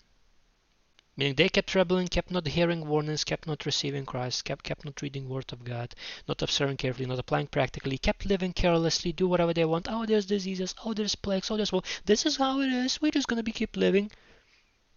Meaning 1.17 1.35
they 1.37 1.49
kept 1.49 1.75
rebelling, 1.75 2.09
kept 2.09 2.33
not 2.33 2.47
hearing 2.47 2.89
warnings, 2.89 3.23
kept 3.23 3.47
not 3.47 3.65
receiving 3.65 4.05
Christ, 4.05 4.45
kept 4.45 4.65
kept 4.65 4.85
not 4.85 5.01
reading 5.01 5.29
Word 5.29 5.53
of 5.53 5.63
God, 5.63 5.95
not 6.27 6.43
observing 6.43 6.79
carefully, 6.79 7.07
not 7.07 7.21
applying 7.21 7.47
practically, 7.47 7.99
kept 7.99 8.27
living 8.27 8.53
carelessly, 8.53 9.13
do 9.13 9.29
whatever 9.29 9.55
they 9.55 9.65
want. 9.65 9.87
Oh, 9.89 10.07
there's 10.07 10.27
diseases. 10.27 10.75
Oh, 10.85 10.93
there's 10.93 11.15
plagues. 11.15 11.51
Oh, 11.51 11.57
there's 11.57 11.71
well. 11.71 11.85
This 12.05 12.27
is 12.27 12.37
how 12.37 12.61
it 12.61 12.73
is. 12.73 13.01
We're 13.01 13.13
just 13.13 13.29
gonna 13.29 13.45
be 13.45 13.53
keep 13.53 13.77
living, 13.77 14.11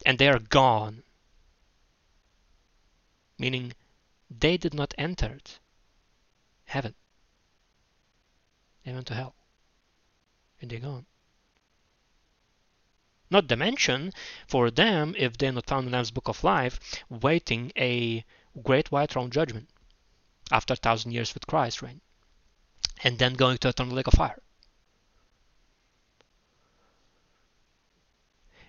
and 0.05 0.17
they 0.17 0.27
are 0.27 0.39
gone. 0.39 1.03
Meaning 3.37 3.73
they 4.29 4.57
did 4.57 4.73
not 4.73 4.95
enter 4.97 5.37
heaven. 6.65 6.95
They 8.83 8.93
went 8.93 9.07
to 9.07 9.13
hell. 9.13 9.35
And 10.61 10.71
they're 10.71 10.79
gone. 10.79 11.05
Not 13.29 13.49
to 13.49 13.55
mention, 13.57 14.13
for 14.47 14.71
them, 14.71 15.13
if 15.17 15.37
they're 15.37 15.51
not 15.51 15.67
found 15.67 15.87
in 15.87 15.91
Lamb's 15.91 16.11
Book 16.11 16.27
of 16.27 16.43
Life, 16.43 16.79
waiting 17.09 17.71
a 17.75 18.23
great 18.63 18.91
white 18.91 19.11
throne 19.11 19.31
judgment 19.31 19.69
after 20.51 20.73
a 20.73 20.77
thousand 20.77 21.11
years 21.11 21.33
with 21.33 21.47
Christ 21.47 21.81
reign, 21.81 22.01
and 23.03 23.19
then 23.19 23.33
going 23.33 23.57
to 23.59 23.69
eternal 23.69 23.95
lake 23.95 24.07
of 24.07 24.13
fire. 24.13 24.41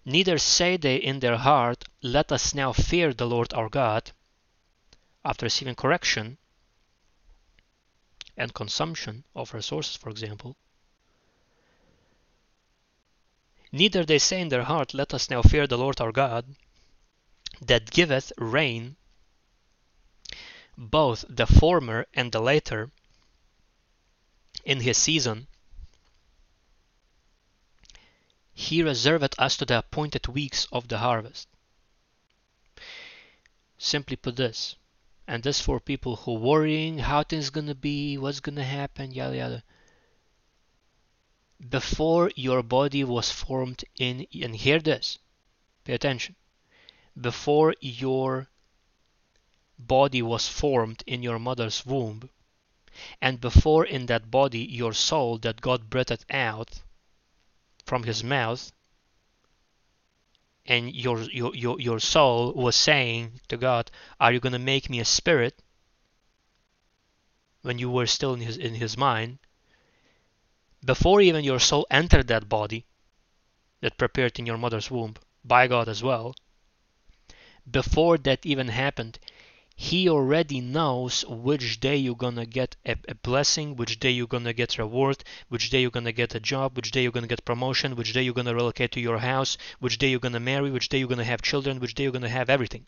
Neither 0.04 0.38
say 0.38 0.76
they 0.76 0.96
in 0.96 1.20
their 1.20 1.36
heart, 1.36 1.84
Let 2.02 2.32
us 2.32 2.54
now 2.54 2.72
fear 2.72 3.12
the 3.12 3.26
Lord 3.26 3.52
our 3.52 3.68
God, 3.68 4.12
after 5.24 5.46
receiving 5.46 5.74
correction 5.74 6.38
and 8.36 8.54
consumption 8.54 9.24
of 9.34 9.52
resources, 9.52 9.96
for 9.96 10.08
example, 10.08 10.56
neither 13.72 14.04
they 14.04 14.18
say 14.18 14.40
in 14.40 14.48
their 14.48 14.64
heart, 14.64 14.94
Let 14.94 15.14
us 15.14 15.30
now 15.30 15.42
fear 15.42 15.66
the 15.66 15.78
Lord 15.78 16.00
our 16.00 16.12
God, 16.12 16.56
that 17.60 17.90
giveth 17.90 18.32
rain, 18.38 18.96
both 20.76 21.24
the 21.28 21.46
former 21.46 22.06
and 22.14 22.32
the 22.32 22.40
later, 22.40 22.90
in 24.64 24.80
his 24.80 24.96
season. 24.96 25.46
He 28.52 28.82
reserveth 28.82 29.38
us 29.38 29.56
to 29.56 29.64
the 29.64 29.78
appointed 29.78 30.26
weeks 30.26 30.66
of 30.72 30.88
the 30.88 30.98
harvest. 30.98 31.48
Simply 33.78 34.16
put 34.16 34.36
this, 34.36 34.74
and 35.26 35.42
this 35.42 35.60
for 35.60 35.78
people 35.78 36.16
who 36.16 36.34
worrying 36.34 36.98
how 36.98 37.22
things 37.22 37.50
gonna 37.50 37.74
be, 37.74 38.18
what's 38.18 38.40
gonna 38.40 38.64
happen, 38.64 39.12
yada 39.12 39.36
yada. 39.36 39.64
Before 41.66 42.30
your 42.36 42.62
body 42.62 43.02
was 43.02 43.32
formed 43.32 43.84
in, 43.96 44.26
and 44.32 44.54
hear 44.54 44.78
this, 44.78 45.18
pay 45.84 45.94
attention. 45.94 46.36
Before 47.20 47.74
your 47.80 48.48
body 49.78 50.22
was 50.22 50.46
formed 50.46 51.02
in 51.06 51.22
your 51.22 51.38
mother's 51.38 51.84
womb, 51.84 52.30
and 53.20 53.40
before 53.40 53.84
in 53.84 54.06
that 54.06 54.30
body 54.30 54.60
your 54.60 54.92
soul 54.92 55.38
that 55.38 55.60
God 55.60 55.90
breathed 55.90 56.24
out 56.30 56.80
from 57.84 58.04
his 58.04 58.22
mouth 58.22 58.72
and 60.68 60.94
your, 60.94 61.22
your, 61.22 61.54
your, 61.54 61.80
your 61.80 61.98
soul 61.98 62.52
was 62.52 62.76
saying 62.76 63.40
to 63.48 63.56
God, 63.56 63.90
Are 64.20 64.32
you 64.32 64.38
going 64.38 64.52
to 64.52 64.58
make 64.58 64.90
me 64.90 65.00
a 65.00 65.04
spirit? 65.04 65.62
When 67.62 67.78
you 67.78 67.90
were 67.90 68.06
still 68.06 68.34
in 68.34 68.40
his, 68.40 68.56
in 68.56 68.74
his 68.74 68.96
mind, 68.96 69.38
before 70.84 71.20
even 71.20 71.44
your 71.44 71.58
soul 71.58 71.86
entered 71.90 72.28
that 72.28 72.48
body 72.48 72.86
that 73.80 73.98
prepared 73.98 74.38
in 74.38 74.46
your 74.46 74.58
mother's 74.58 74.90
womb 74.90 75.14
by 75.44 75.66
God 75.66 75.88
as 75.88 76.02
well, 76.02 76.34
before 77.70 78.16
that 78.18 78.46
even 78.46 78.68
happened, 78.68 79.18
he 79.74 80.08
already 80.08 80.60
knows 80.60 81.24
which 81.26 81.78
day 81.78 81.96
you're 81.96 82.16
gonna 82.16 82.44
get 82.44 82.76
a, 82.84 82.96
a, 83.06 83.14
blessing, 83.14 83.76
which 83.76 84.00
day 84.00 84.10
you're 84.10 84.26
gonna 84.26 84.52
get 84.52 84.76
reward, 84.78 85.22
which 85.48 85.70
day 85.70 85.80
you're 85.82 85.90
gonna 85.90 86.10
get 86.10 86.34
a 86.34 86.40
job, 86.40 86.76
which 86.76 86.90
day 86.90 87.02
you're 87.02 87.12
gonna 87.12 87.26
get 87.28 87.44
promotion, 87.44 87.94
which 87.94 88.12
day 88.12 88.22
you're 88.22 88.34
gonna 88.34 88.54
relocate 88.54 88.90
to 88.90 89.00
your 89.00 89.18
house, 89.18 89.56
which 89.78 89.98
day 89.98 90.10
you're 90.10 90.18
gonna 90.18 90.40
marry, 90.40 90.70
which 90.70 90.88
day 90.88 90.98
you're 90.98 91.08
gonna 91.08 91.24
have 91.24 91.42
children, 91.42 91.78
which 91.78 91.94
day 91.94 92.02
you're 92.04 92.12
gonna 92.12 92.28
have 92.28 92.50
everything. 92.50 92.86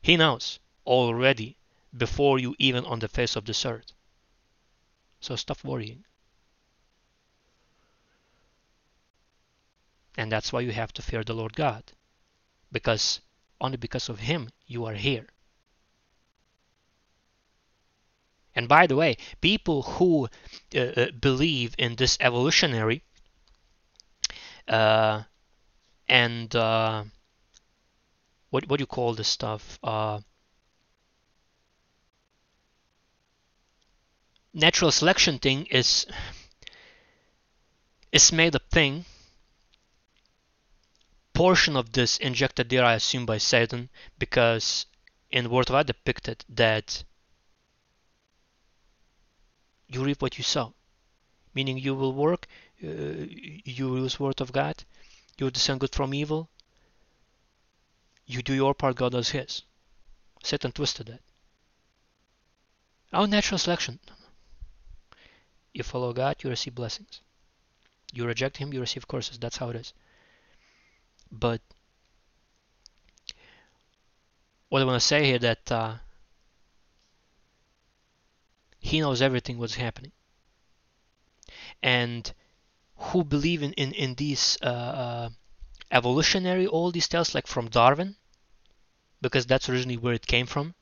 He 0.00 0.16
knows 0.16 0.60
already 0.86 1.56
before 1.96 2.38
you 2.38 2.54
even 2.58 2.84
on 2.84 3.00
the 3.00 3.08
face 3.08 3.34
of 3.34 3.44
this 3.44 3.66
earth. 3.66 3.92
So 5.20 5.34
stop 5.34 5.64
worrying. 5.64 6.04
And 10.16 10.30
that's 10.30 10.52
why 10.52 10.60
you 10.60 10.72
have 10.72 10.92
to 10.94 11.02
fear 11.02 11.24
the 11.24 11.34
Lord 11.34 11.54
God. 11.54 11.84
Because 12.72 13.20
only 13.60 13.76
because 13.76 14.08
of 14.08 14.20
him 14.20 14.50
you 14.66 14.84
are 14.84 14.94
here. 14.94 15.26
And 18.54 18.68
by 18.68 18.86
the 18.86 18.96
way, 18.96 19.16
people 19.40 19.82
who 19.82 20.28
uh, 20.74 20.78
uh, 20.78 21.10
believe 21.12 21.74
in 21.78 21.96
this 21.96 22.18
evolutionary 22.20 23.02
uh, 24.68 25.22
and 26.08 26.54
uh, 26.54 27.04
what 28.50 28.68
what 28.68 28.78
do 28.78 28.82
you 28.82 28.86
call 28.86 29.14
this 29.14 29.28
stuff? 29.28 29.78
Uh, 29.82 30.20
natural 34.52 34.90
selection 34.90 35.38
thing 35.38 35.66
is 35.66 36.06
is 38.12 38.32
made 38.32 38.54
up 38.54 38.68
thing. 38.70 39.04
Portion 41.40 41.74
of 41.74 41.92
this 41.92 42.18
injected 42.18 42.68
there, 42.68 42.84
I 42.84 42.92
assume, 42.92 43.24
by 43.24 43.38
Satan, 43.38 43.88
because 44.18 44.84
in 45.30 45.48
Word 45.48 45.70
of 45.70 45.72
God 45.72 45.86
depicted 45.86 46.44
that 46.50 47.02
you 49.88 50.04
reap 50.04 50.20
what 50.20 50.36
you 50.36 50.44
sow. 50.44 50.74
Meaning 51.54 51.78
you 51.78 51.94
will 51.94 52.12
work, 52.12 52.46
uh, 52.84 52.86
you 52.86 53.96
use 53.96 54.20
word 54.20 54.42
of 54.42 54.52
God, 54.52 54.84
you 55.38 55.50
discern 55.50 55.78
good 55.78 55.94
from 55.94 56.12
evil, 56.12 56.50
you 58.26 58.42
do 58.42 58.52
your 58.52 58.74
part, 58.74 58.96
God 58.96 59.12
does 59.12 59.30
his. 59.30 59.62
Satan 60.42 60.72
twisted 60.72 61.06
that. 61.06 61.22
Our 63.14 63.26
natural 63.26 63.56
selection. 63.56 63.98
You 65.72 65.84
follow 65.84 66.12
God, 66.12 66.36
you 66.44 66.50
receive 66.50 66.74
blessings. 66.74 67.22
You 68.12 68.26
reject 68.26 68.58
him, 68.58 68.74
you 68.74 68.80
receive 68.80 69.08
curses. 69.08 69.38
That's 69.38 69.56
how 69.56 69.70
it 69.70 69.76
is. 69.76 69.94
But 71.30 71.60
what 74.68 74.82
I 74.82 74.84
want 74.84 75.00
to 75.00 75.06
say 75.06 75.24
here 75.24 75.38
that 75.38 75.70
uh, 75.70 75.94
he 78.78 79.00
knows 79.00 79.22
everything 79.22 79.58
what's 79.58 79.74
happening. 79.74 80.12
And 81.82 82.32
who 82.96 83.24
believe 83.24 83.62
in, 83.62 83.72
in, 83.74 83.92
in 83.92 84.14
these 84.14 84.58
uh, 84.62 84.66
uh, 84.66 85.28
evolutionary, 85.90 86.66
all 86.66 86.90
these 86.90 87.08
tales, 87.08 87.34
like 87.34 87.46
from 87.46 87.68
Darwin, 87.68 88.16
because 89.20 89.46
that's 89.46 89.68
originally 89.68 89.96
where 89.96 90.14
it 90.14 90.26
came 90.26 90.46
from. 90.46 90.74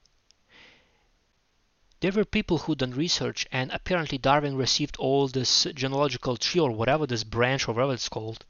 There 2.01 2.13
were 2.13 2.25
people 2.25 2.59
who 2.59 2.77
done 2.77 2.93
research, 2.93 3.47
and 3.51 3.73
apparently 3.73 4.19
Darwin 4.19 4.57
received 4.57 4.97
all 4.99 5.27
this 5.27 5.67
genealogical 5.75 6.37
tree 6.37 6.61
or 6.61 6.71
whatever 6.71 7.07
this 7.07 7.25
branch 7.25 7.67
or 7.67 7.75
whatever 7.75 7.95
it's 7.95 8.09
called. 8.09 8.45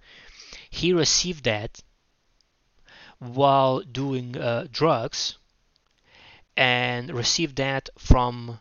He 0.69 0.93
received 0.93 1.45
that 1.45 1.81
while 3.19 3.81
doing 3.81 4.37
uh, 4.37 4.67
drugs 4.71 5.39
and 6.57 7.13
received 7.13 7.57
that 7.57 7.89
from 7.99 8.61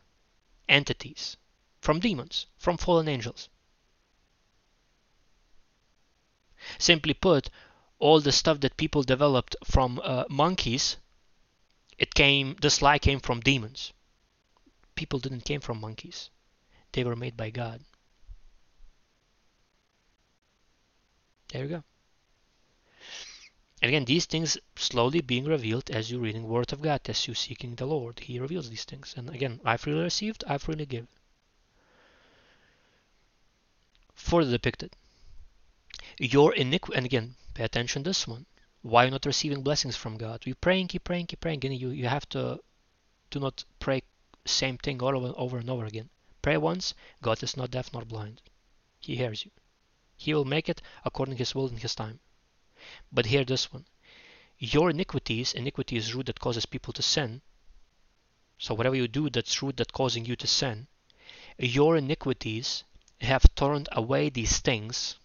entities, 0.70 1.38
from 1.82 2.00
demons, 2.00 2.46
from 2.58 2.78
fallen 2.78 3.08
angels. 3.08 3.50
Simply 6.78 7.14
put, 7.14 7.50
all 8.00 8.20
the 8.20 8.32
stuff 8.32 8.60
that 8.60 8.78
people 8.78 9.04
developed 9.04 9.56
from 9.64 10.00
uh, 10.04 10.26
monkeys, 10.30 10.98
it 11.98 12.14
came, 12.14 12.56
this 12.62 12.82
lie 12.82 13.00
came 13.00 13.20
from 13.20 13.40
demons. 13.40 13.94
people 14.96 15.20
didn't 15.20 15.46
came 15.46 15.62
from 15.62 15.80
monkeys. 15.80 16.30
They 16.92 17.04
were 17.04 17.16
made 17.16 17.38
by 17.38 17.52
God. 17.52 17.82
There 21.50 21.64
you 21.64 21.70
go. 21.70 21.84
And 23.82 23.90
again, 23.90 24.06
these 24.06 24.26
things 24.26 24.58
slowly 24.76 25.22
being 25.22 25.46
revealed 25.46 25.92
as 25.92 26.10
you 26.10 26.20
reading 26.20 26.48
Word 26.48 26.74
of 26.74 26.82
God, 26.82 27.02
as 27.08 27.28
you 27.28 27.36
seeking 27.36 27.76
the 27.76 27.86
Lord. 27.86 28.20
He 28.20 28.40
reveals 28.40 28.70
these 28.70 28.86
things. 28.86 29.14
And 29.16 29.30
again, 29.30 29.62
I 29.64 29.78
freely 29.78 30.02
received, 30.02 30.44
I 30.48 30.58
freely 30.58 30.88
give. 30.88 31.08
Further 34.16 34.52
depicted. 34.52 34.96
Your 36.18 36.56
iniquity, 36.56 36.98
and 36.98 37.06
again, 37.06 37.36
pay 37.54 37.64
attention 37.64 38.04
to 38.04 38.10
this 38.10 38.28
one. 38.28 38.48
Why 38.82 39.04
you're 39.04 39.12
not 39.12 39.26
receiving 39.26 39.62
blessings 39.62 39.96
from 39.96 40.18
God? 40.18 40.46
You're 40.46 40.56
praying, 40.56 40.88
keep 40.88 41.04
praying, 41.04 41.28
keep 41.28 41.42
praying, 41.42 41.64
and 41.64 41.76
you, 41.76 41.90
you 41.90 42.08
have 42.08 42.28
to 42.30 42.60
do 43.30 43.40
not 43.40 43.64
pray 43.80 44.02
same 44.46 44.78
thing 44.78 45.04
over, 45.04 45.34
over 45.36 45.58
and 45.58 45.70
over 45.70 45.86
again. 45.86 46.10
Pray 46.42 46.58
once, 46.58 46.94
God 47.22 47.44
is 47.44 47.58
not 47.58 47.72
deaf 47.72 47.94
nor 47.94 48.06
blind. 48.06 48.42
He 49.00 49.16
hears 49.18 49.46
you. 49.46 49.52
He 50.16 50.34
will 50.34 50.46
make 50.46 50.68
it 50.68 50.82
according 51.06 51.36
to 51.36 51.40
his 51.40 51.54
will 51.54 51.68
and 51.68 51.80
his 51.80 51.94
time. 51.94 52.20
But 53.12 53.28
hear 53.28 53.46
this 53.46 53.72
one. 53.72 53.86
Your 54.60 54.90
iniquities, 54.90 55.54
iniquity 55.54 55.98
is 55.98 56.16
root 56.16 56.26
that 56.26 56.40
causes 56.40 56.66
people 56.66 56.94
to 56.94 57.02
sin. 57.02 57.42
So 58.58 58.74
whatever 58.74 58.96
you 58.96 59.08
do 59.08 59.30
that's 59.30 59.62
root 59.62 59.78
that 59.78 59.94
causing 59.94 60.26
you 60.26 60.36
to 60.36 60.48
sin, 60.48 60.88
your 61.60 61.98
iniquities 61.98 62.84
have 63.22 63.44
turned 63.56 63.90
away 63.92 64.30
these 64.30 64.60
things, 64.60 65.16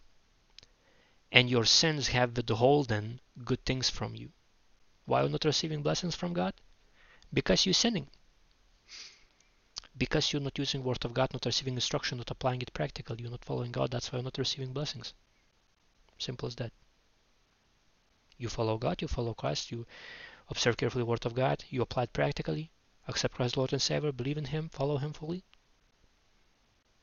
and 1.30 1.48
your 1.48 1.64
sins 1.64 2.08
have 2.08 2.36
withholden 2.36 3.20
good 3.44 3.64
things 3.64 3.88
from 3.88 4.14
you. 4.14 4.30
Why 5.06 5.20
are 5.20 5.24
you 5.24 5.30
not 5.30 5.44
receiving 5.44 5.82
blessings 5.82 6.14
from 6.14 6.32
God? 6.32 6.54
Because 7.32 7.64
you're 7.64 7.72
sinning. 7.72 8.08
Because 9.96 10.32
you're 10.32 10.42
not 10.42 10.58
using 10.58 10.84
word 10.84 11.04
of 11.04 11.14
God, 11.14 11.32
not 11.32 11.46
receiving 11.46 11.74
instruction, 11.74 12.18
not 12.18 12.30
applying 12.30 12.60
it 12.62 12.72
practically, 12.72 13.16
you're 13.20 13.30
not 13.30 13.44
following 13.44 13.72
God, 13.72 13.90
that's 13.90 14.12
why 14.12 14.18
you're 14.18 14.24
not 14.24 14.38
receiving 14.38 14.72
blessings. 14.72 15.14
Simple 16.18 16.48
as 16.48 16.56
that. 16.56 16.72
You 18.42 18.48
follow 18.48 18.76
God, 18.76 19.00
you 19.00 19.06
follow 19.06 19.34
Christ, 19.34 19.70
you 19.70 19.86
observe 20.48 20.76
carefully 20.76 21.02
the 21.02 21.06
word 21.06 21.24
of 21.24 21.32
God, 21.32 21.62
you 21.70 21.80
apply 21.80 22.02
it 22.02 22.12
practically, 22.12 22.72
accept 23.06 23.36
Christ 23.36 23.56
Lord 23.56 23.72
and 23.72 23.80
Savior, 23.80 24.10
believe 24.10 24.36
in 24.36 24.46
Him, 24.46 24.68
follow 24.68 24.96
Him 24.96 25.12
fully, 25.12 25.44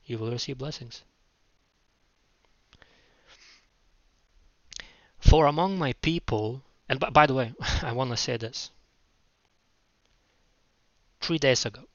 you 0.04 0.18
will 0.18 0.30
receive 0.30 0.58
blessings. 0.58 1.02
For 5.18 5.46
among 5.46 5.78
my 5.78 5.94
people, 5.94 6.62
and 6.90 7.00
by, 7.00 7.08
by 7.08 7.26
the 7.26 7.32
way, 7.32 7.54
I 7.82 7.92
want 7.92 8.10
to 8.10 8.18
say 8.18 8.36
this. 8.36 8.70
Three 11.22 11.38
days 11.38 11.64
ago, 11.64 11.88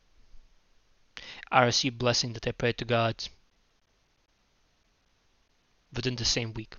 I 1.52 1.66
received 1.66 2.00
blessing 2.00 2.34
that 2.34 2.48
I 2.48 2.52
prayed 2.52 2.80
to 2.80 2.86
God 2.86 3.28
within 5.94 6.16
the 6.16 6.26
same 6.26 6.52
week. 6.56 6.78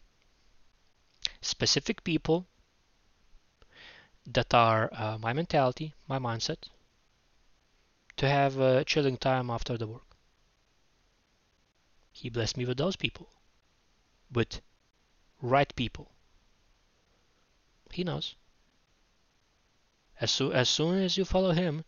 Specific 1.40 2.02
people 2.02 2.48
that 4.26 4.52
are 4.52 4.90
uh, 4.92 5.18
my 5.18 5.32
mentality, 5.32 5.94
my 6.08 6.18
mindset, 6.18 6.68
to 8.16 8.28
have 8.28 8.58
a 8.58 8.84
chilling 8.84 9.16
time 9.16 9.50
after 9.50 9.76
the 9.78 9.86
work. 9.86 10.16
He 12.12 12.30
blessed 12.30 12.56
me 12.56 12.64
with 12.64 12.78
those 12.78 12.96
people, 12.96 13.28
with 14.32 14.60
right 15.40 15.74
people. 15.76 16.10
He 17.92 18.04
knows. 18.04 18.34
As, 20.20 20.30
so, 20.30 20.50
as 20.50 20.68
soon 20.68 20.98
as 20.98 21.16
you 21.16 21.24
follow 21.24 21.52
him, 21.52 21.84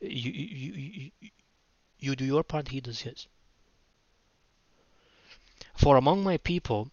you, 0.00 0.32
you, 0.32 0.72
you, 0.72 1.10
you, 1.20 1.30
you 1.98 2.16
do 2.16 2.24
your 2.24 2.42
part, 2.42 2.68
he 2.68 2.80
does 2.80 3.00
his. 3.00 3.28
For 5.76 5.96
among 5.96 6.24
my 6.24 6.38
people, 6.38 6.90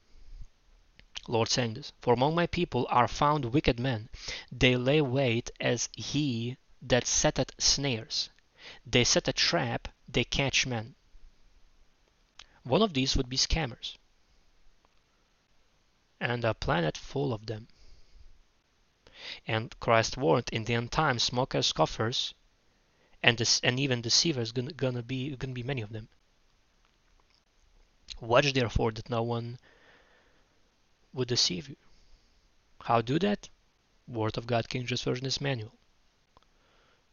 Lord 1.28 1.48
this, 1.48 1.94
for 2.02 2.14
among 2.14 2.36
my 2.36 2.48
people 2.48 2.86
are 2.90 3.08
found 3.08 3.46
wicked 3.46 3.80
men. 3.80 4.10
They 4.52 4.76
lay 4.76 5.00
wait 5.00 5.52
as 5.60 5.88
he 5.96 6.58
that 6.82 7.08
setteth 7.08 7.52
snares. 7.58 8.30
They 8.86 9.06
set 9.06 9.30
a 9.30 9.34
trap, 9.34 9.88
they 10.08 10.26
catch 10.26 10.66
men. 10.66 10.96
One 12.64 12.82
of 12.82 12.94
these 12.94 13.16
would 13.16 13.30
be 13.30 13.38
scammers. 13.38 13.98
And 16.20 16.44
a 16.44 16.54
planet 16.54 16.98
full 16.98 17.34
of 17.34 17.46
them. 17.46 17.68
And 19.48 19.78
Christ 19.80 20.18
warned 20.18 20.50
in 20.52 20.66
the 20.66 20.74
end 20.74 20.92
times, 20.92 21.32
mockers, 21.32 21.68
scoffers, 21.68 22.34
and 23.22 23.38
this, 23.38 23.62
and 23.62 23.80
even 23.80 24.02
deceivers 24.02 24.52
gonna, 24.52 24.74
gonna 24.74 25.04
be 25.04 25.36
gonna 25.38 25.54
be 25.54 25.64
many 25.64 25.82
of 25.82 25.94
them. 25.94 26.10
Watch 28.20 28.52
therefore 28.52 28.92
that 28.92 29.10
no 29.10 29.24
one 29.24 29.60
would 31.14 31.28
deceive 31.28 31.70
you. 31.70 31.78
How 32.82 33.02
do 33.02 33.20
that? 33.20 33.50
Word 34.08 34.38
of 34.38 34.48
God 34.48 34.68
King 34.68 34.86
James 34.86 35.02
Version 35.04 35.26
is 35.26 35.40
manual. 35.40 35.78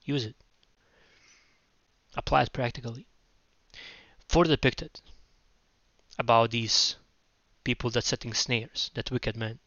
Use 0.04 0.24
it. 0.24 0.36
Apply 2.16 2.42
it 2.42 2.52
practically. 2.52 3.06
Further 4.28 4.56
depicted 4.56 5.00
about 6.18 6.50
these 6.50 6.96
people 7.62 7.90
that 7.90 8.04
setting 8.04 8.34
snares, 8.34 8.90
that 8.94 9.10
wicked 9.10 9.36
men. 9.36 9.60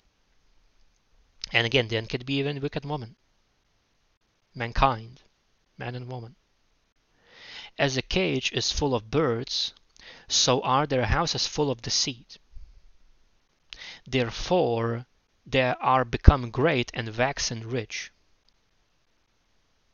And 1.52 1.66
again, 1.66 1.88
then 1.88 2.08
could 2.08 2.26
be 2.26 2.40
even 2.40 2.60
wicked 2.60 2.84
woman. 2.84 3.16
Mankind, 4.56 5.22
man 5.78 5.96
and 5.96 6.12
woman. 6.12 6.36
As 7.78 7.98
a 7.98 8.02
cage 8.02 8.52
is 8.52 8.72
full 8.72 8.94
of 8.94 9.10
birds, 9.10 9.74
so 10.28 10.62
are 10.62 10.86
their 10.86 11.06
houses 11.06 11.48
full 11.48 11.72
of 11.72 11.82
deceit. 11.82 12.38
Therefore, 14.06 15.06
they 15.46 15.62
are 15.62 16.06
become 16.06 16.52
great 16.52 16.92
and 16.94 17.16
waxen 17.16 17.68
rich. 17.70 18.12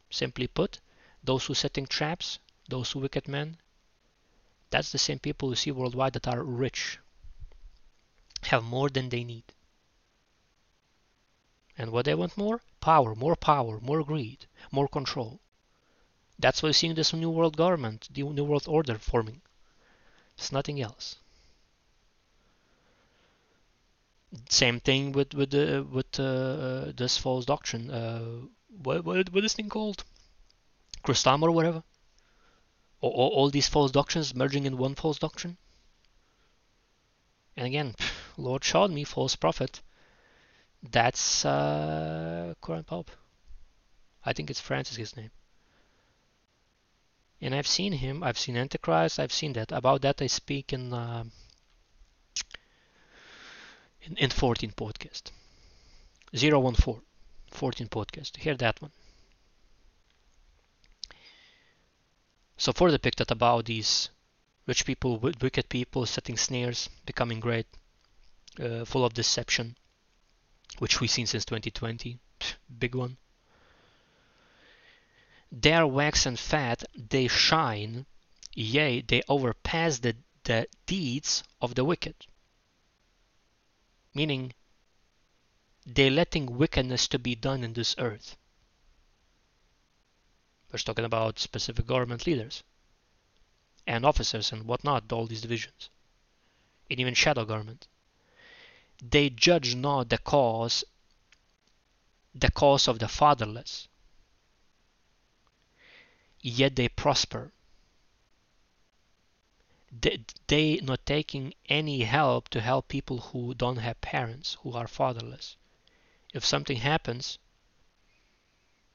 Simply 0.10 0.48
put, 0.48 0.80
those 1.24 1.46
who 1.46 1.54
setting 1.54 1.86
traps, 1.86 2.40
those 2.68 2.92
who 2.92 3.00
wicked 3.00 3.28
men, 3.28 3.58
that's 4.72 4.92
the 4.92 4.98
same 4.98 5.20
people 5.20 5.50
you 5.50 5.56
see 5.56 5.72
worldwide 5.72 6.14
that 6.14 6.28
are 6.28 6.44
rich, 6.44 7.00
have 8.44 8.64
more 8.64 8.90
than 8.90 9.10
they 9.10 9.24
need. 9.24 9.44
And 11.78 11.92
what 11.92 12.06
they 12.06 12.16
want 12.16 12.38
more? 12.38 12.62
Power, 12.82 13.16
more 13.16 13.36
power, 13.36 13.80
more 13.80 14.04
greed, 14.04 14.46
more 14.72 14.88
control. 14.88 15.40
That's 16.38 16.62
why 16.62 16.68
you're 16.68 16.74
seeing 16.74 16.96
this 16.96 17.14
new 17.14 17.30
world 17.30 17.58
government, 17.58 18.08
the 18.12 18.24
new 18.24 18.44
world 18.44 18.68
order 18.68 18.98
forming. 18.98 19.42
It's 20.38 20.52
nothing 20.52 20.82
else. 20.82 21.18
Same 24.50 24.80
thing 24.80 25.12
with 25.12 25.34
with 25.34 25.54
uh, 25.56 25.84
with 25.90 26.20
uh, 26.20 26.92
this 26.96 27.18
false 27.18 27.46
doctrine. 27.46 27.90
Uh, 27.90 28.48
what 28.84 29.04
what 29.04 29.30
what 29.30 29.38
is 29.38 29.44
this 29.44 29.54
thing 29.54 29.70
called? 29.70 30.04
Chrislam 31.04 31.42
or 31.42 31.52
whatever. 31.52 31.84
All, 33.02 33.12
all, 33.12 33.30
all 33.30 33.50
these 33.50 33.70
false 33.70 33.92
doctrines 33.92 34.36
merging 34.36 34.66
in 34.66 34.78
one 34.78 34.96
false 34.96 35.18
doctrine. 35.18 35.58
And 37.56 37.66
again, 37.66 37.96
Lord 38.38 38.64
showed 38.64 38.92
me 38.92 39.04
false 39.04 39.36
prophet. 39.36 39.82
That's 40.84 41.44
uh, 41.46 42.54
current 42.62 42.88
pope. 42.88 43.12
I 44.24 44.34
think 44.34 44.50
it's 44.50 44.62
Francis 44.62 44.98
his 44.98 45.18
name. 45.18 45.32
And 47.42 47.56
I've 47.56 47.68
seen 47.68 47.94
him. 47.94 48.22
I've 48.22 48.38
seen 48.38 48.58
Antichrist. 48.58 49.20
I've 49.20 49.34
seen 49.34 49.54
that. 49.54 49.72
About 49.72 50.02
that 50.02 50.22
I 50.22 50.28
speak 50.28 50.74
in. 50.74 50.94
Uh, 50.94 51.24
in, 54.02 54.18
in 54.18 54.30
14 54.30 54.72
podcast. 54.72 55.32
014 56.34 57.02
14 57.52 57.88
podcast. 57.88 58.38
Hear 58.38 58.56
that 58.56 58.82
one. 58.82 58.92
So 62.58 62.74
further 62.74 62.98
depicted 62.98 63.32
about 63.32 63.66
these 63.66 64.10
rich 64.66 64.86
people 64.86 65.18
wicked 65.18 65.70
people 65.70 66.06
setting 66.06 66.38
snares 66.38 66.90
becoming 67.06 67.40
great 67.40 67.66
uh, 68.60 68.86
full 68.86 69.06
of 69.06 69.14
deception 69.14 69.76
which 70.78 71.00
we've 71.00 71.10
seen 71.10 71.26
since 71.26 71.46
2020 71.46 72.20
big 72.78 72.96
one. 72.96 73.18
Their 75.52 75.88
wax 75.88 76.26
and 76.26 76.38
fat 76.38 76.84
they 76.94 77.28
shine 77.28 78.06
yea 78.54 79.02
they 79.02 79.24
overpass 79.28 80.00
the, 80.00 80.16
the 80.44 80.68
deeds 80.86 81.44
of 81.62 81.76
the 81.76 81.84
wicked 81.84 82.16
meaning 84.20 84.54
they're 85.86 86.18
letting 86.22 86.58
wickedness 86.62 87.08
to 87.08 87.18
be 87.18 87.36
done 87.36 87.64
in 87.64 87.72
this 87.74 87.96
earth. 87.98 88.36
We're 90.70 90.80
talking 90.80 91.06
about 91.06 91.40
specific 91.40 91.86
government 91.88 92.28
leaders 92.28 92.64
and 93.88 94.06
officers 94.06 94.52
and 94.52 94.66
whatnot, 94.66 95.14
all 95.14 95.26
these 95.26 95.46
divisions, 95.48 95.90
and 96.92 97.00
even 97.00 97.14
shadow 97.14 97.46
government. 97.46 97.88
They 99.02 99.30
judge 99.30 99.74
not 99.74 100.10
the 100.10 100.18
cause, 100.18 100.84
the 102.36 102.52
cause 102.52 102.90
of 102.90 103.00
the 103.00 103.08
fatherless. 103.08 103.88
yet 106.42 106.76
they 106.76 106.90
prosper. 106.90 107.52
They, 109.92 110.80
not 110.84 111.06
taking 111.06 111.56
any 111.68 112.04
help 112.04 112.50
to 112.50 112.62
help 112.62 112.88
people 112.88 113.20
who 113.20 113.56
don't 113.56 113.78
have 113.78 114.00
parents, 114.02 114.58
who 114.62 114.74
are 114.74 114.88
fatherless. 114.88 115.58
If 116.32 116.46
something 116.46 116.78
happens, 116.78 117.40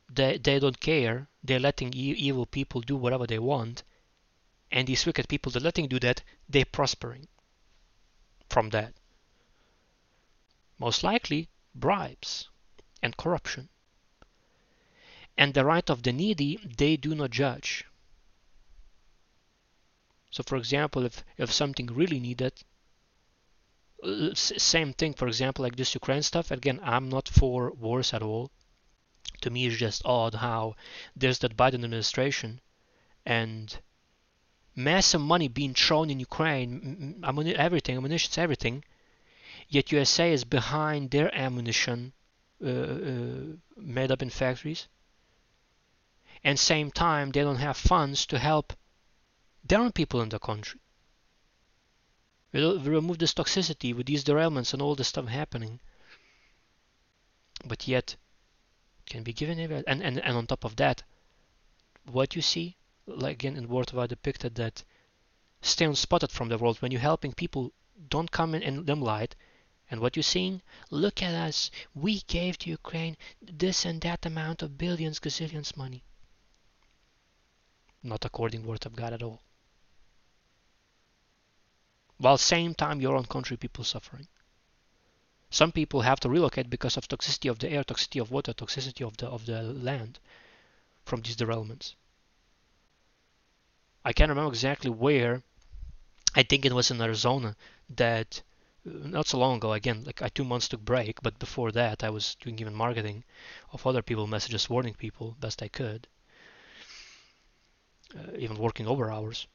they, 0.09 0.39
they 0.39 0.61
don't 0.61 0.79
care. 0.79 1.29
They're 1.43 1.59
letting 1.59 1.93
e 1.95 2.13
evil 2.13 2.47
people 2.47 2.81
do 2.81 2.97
whatever 2.97 3.27
they 3.27 3.41
want. 3.41 3.83
And 4.71 4.87
these 4.87 5.05
wicked 5.05 5.29
people, 5.29 5.51
they're 5.51 5.61
letting 5.61 5.89
do 5.89 5.99
that, 6.01 6.23
they're 6.49 6.65
prospering 6.65 7.27
from 8.49 8.71
that. 8.71 8.95
Most 10.79 11.03
likely, 11.03 11.49
bribes 11.75 12.49
and 13.03 13.17
corruption. 13.17 13.69
And 15.37 15.55
the 15.55 15.65
right 15.65 15.91
of 15.91 16.05
the 16.05 16.13
needy, 16.13 16.57
they 16.57 16.97
do 16.97 17.15
not 17.17 17.31
judge. 17.31 17.85
So 20.35 20.43
for 20.43 20.57
example, 20.57 21.07
if, 21.07 21.25
if 21.39 21.53
something 21.53 21.87
really 21.87 22.19
needed, 22.19 22.55
uh, 24.03 24.35
same 24.35 24.93
thing, 24.93 25.15
for 25.15 25.29
example, 25.29 25.63
like 25.63 25.77
this 25.77 25.95
Ukraine 25.95 26.25
stuff, 26.31 26.51
again, 26.51 26.81
I'm 26.83 27.09
not 27.09 27.29
for 27.29 27.71
wars 27.71 28.13
at 28.13 28.23
all 28.29 28.51
to 29.43 29.51
me 29.51 29.67
it's 29.67 29.77
just 29.77 30.03
odd 30.05 30.35
how 30.35 30.75
there's 31.15 31.39
that 31.39 31.57
Biden 31.57 31.85
administration 31.85 32.61
and 33.25 33.79
massive 34.75 35.21
money 35.21 35.47
being 35.47 35.75
thrown 35.75 36.11
in 36.11 36.19
Ukraine, 36.19 37.23
everything, 37.69 37.97
ammunition, 37.97 38.43
everything, 38.43 38.83
yet 39.69 39.93
USA 39.93 40.33
is 40.33 40.45
behind 40.45 41.13
their 41.13 41.33
ammunition 41.33 42.13
uh, 42.61 42.69
uh, 42.69 43.45
made 43.77 44.11
up 44.11 44.21
in 44.21 44.31
factories. 44.31 44.89
And 46.43 46.59
same 46.59 46.91
time, 46.91 47.31
they 47.31 47.43
don't 47.43 47.65
have 47.69 47.77
funds 47.77 48.27
to 48.27 48.39
help 48.39 48.73
their 49.67 49.81
own 49.81 49.93
people 49.93 50.21
in 50.21 50.29
the 50.29 50.39
country. 50.39 50.79
We 52.53 52.61
remove 52.61 53.19
this 53.19 53.33
toxicity 53.33 53.95
with 53.95 54.07
these 54.07 54.23
derailments 54.23 54.75
and 54.75 54.83
all 54.83 54.95
this 54.95 55.09
stuff 55.09 55.27
happening. 55.27 55.81
But 57.65 57.89
yet, 57.89 58.17
can 59.07 59.23
be 59.23 59.33
given 59.33 59.59
and, 59.59 60.03
and, 60.03 60.19
and 60.19 60.37
on 60.37 60.47
top 60.47 60.65
of 60.65 60.77
that, 60.77 61.03
what 62.05 62.37
you 62.37 62.43
see, 62.43 62.77
like 63.07 63.33
again 63.33 63.57
in 63.57 63.65
of 63.65 63.93
God 63.93 64.11
depicted 64.11 64.55
that 64.57 64.85
stay 65.63 65.87
unspotted 65.87 66.31
from 66.31 66.51
the 66.51 66.59
world. 66.59 66.83
When 66.83 66.93
you're 66.93 67.01
helping 67.01 67.33
people 67.33 67.73
don't 68.09 68.31
come 68.31 68.55
in, 68.55 68.63
in 68.63 68.85
limelight 68.85 69.35
and 69.91 70.01
what 70.01 70.15
you're 70.15 70.23
seeing 70.23 70.61
look 70.91 71.23
at 71.23 71.35
us. 71.35 71.71
We 71.95 72.21
gave 72.21 72.59
to 72.59 72.71
ukraine 72.71 73.17
this 73.41 73.87
and 73.87 74.01
that 74.03 74.27
amount 74.27 74.63
of 74.63 74.77
billions 74.77 75.21
gazillions 75.21 75.77
money. 75.77 76.05
Not 78.03 78.27
according 78.27 78.67
word 78.67 78.85
of 78.85 78.95
god 78.95 79.15
at 79.15 79.23
all 79.23 79.41
while 82.19 82.39
same 82.39 82.75
time 82.75 83.01
your 83.01 83.17
own 83.17 83.25
country 83.25 83.57
people 83.57 83.85
suffering 83.85 84.27
some 85.55 85.71
people 85.71 86.01
have 86.01 86.19
to 86.19 86.29
relocate 86.29 86.69
because 86.69 86.97
of 86.97 87.07
toxicity 87.07 87.49
of 87.49 87.61
the 87.61 87.71
air, 87.71 87.85
toxicity 87.85 88.21
of 88.21 88.33
water, 88.33 88.53
toxicity 88.53 89.07
of 89.07 89.17
the 89.19 89.29
of 89.29 89.47
the 89.47 89.63
land 89.63 90.19
from 91.05 91.23
these 91.23 91.37
derailments. 91.37 91.95
I 94.05 94.13
can't 94.13 94.31
remember 94.31 94.51
exactly 94.51 94.91
where. 94.91 95.45
I 96.35 96.43
think 96.43 96.65
it 96.65 96.73
was 96.73 96.91
in 96.91 97.01
Arizona 97.01 97.55
that 97.89 98.43
uh, 98.85 99.07
not 99.07 99.29
so 99.29 99.39
long 99.39 99.59
ago 99.59 99.73
again 99.73 100.03
like 100.03 100.21
I 100.23 100.29
two 100.29 100.43
months 100.43 100.67
took 100.67 100.85
break 100.85 101.23
but 101.23 101.39
before 101.39 101.71
that 101.71 102.03
I 102.03 102.11
was 102.11 102.35
doing 102.35 102.59
even 102.59 102.75
marketing 102.75 103.23
of 103.73 103.87
other 103.87 104.03
people 104.03 104.27
messages 104.27 104.69
warning 104.69 104.95
people 104.95 105.37
best 105.39 105.63
I 105.63 105.69
could 105.69 106.09
uh, 108.19 108.37
even 108.37 108.57
working 108.59 108.89
over 108.89 109.13
hours 109.13 109.47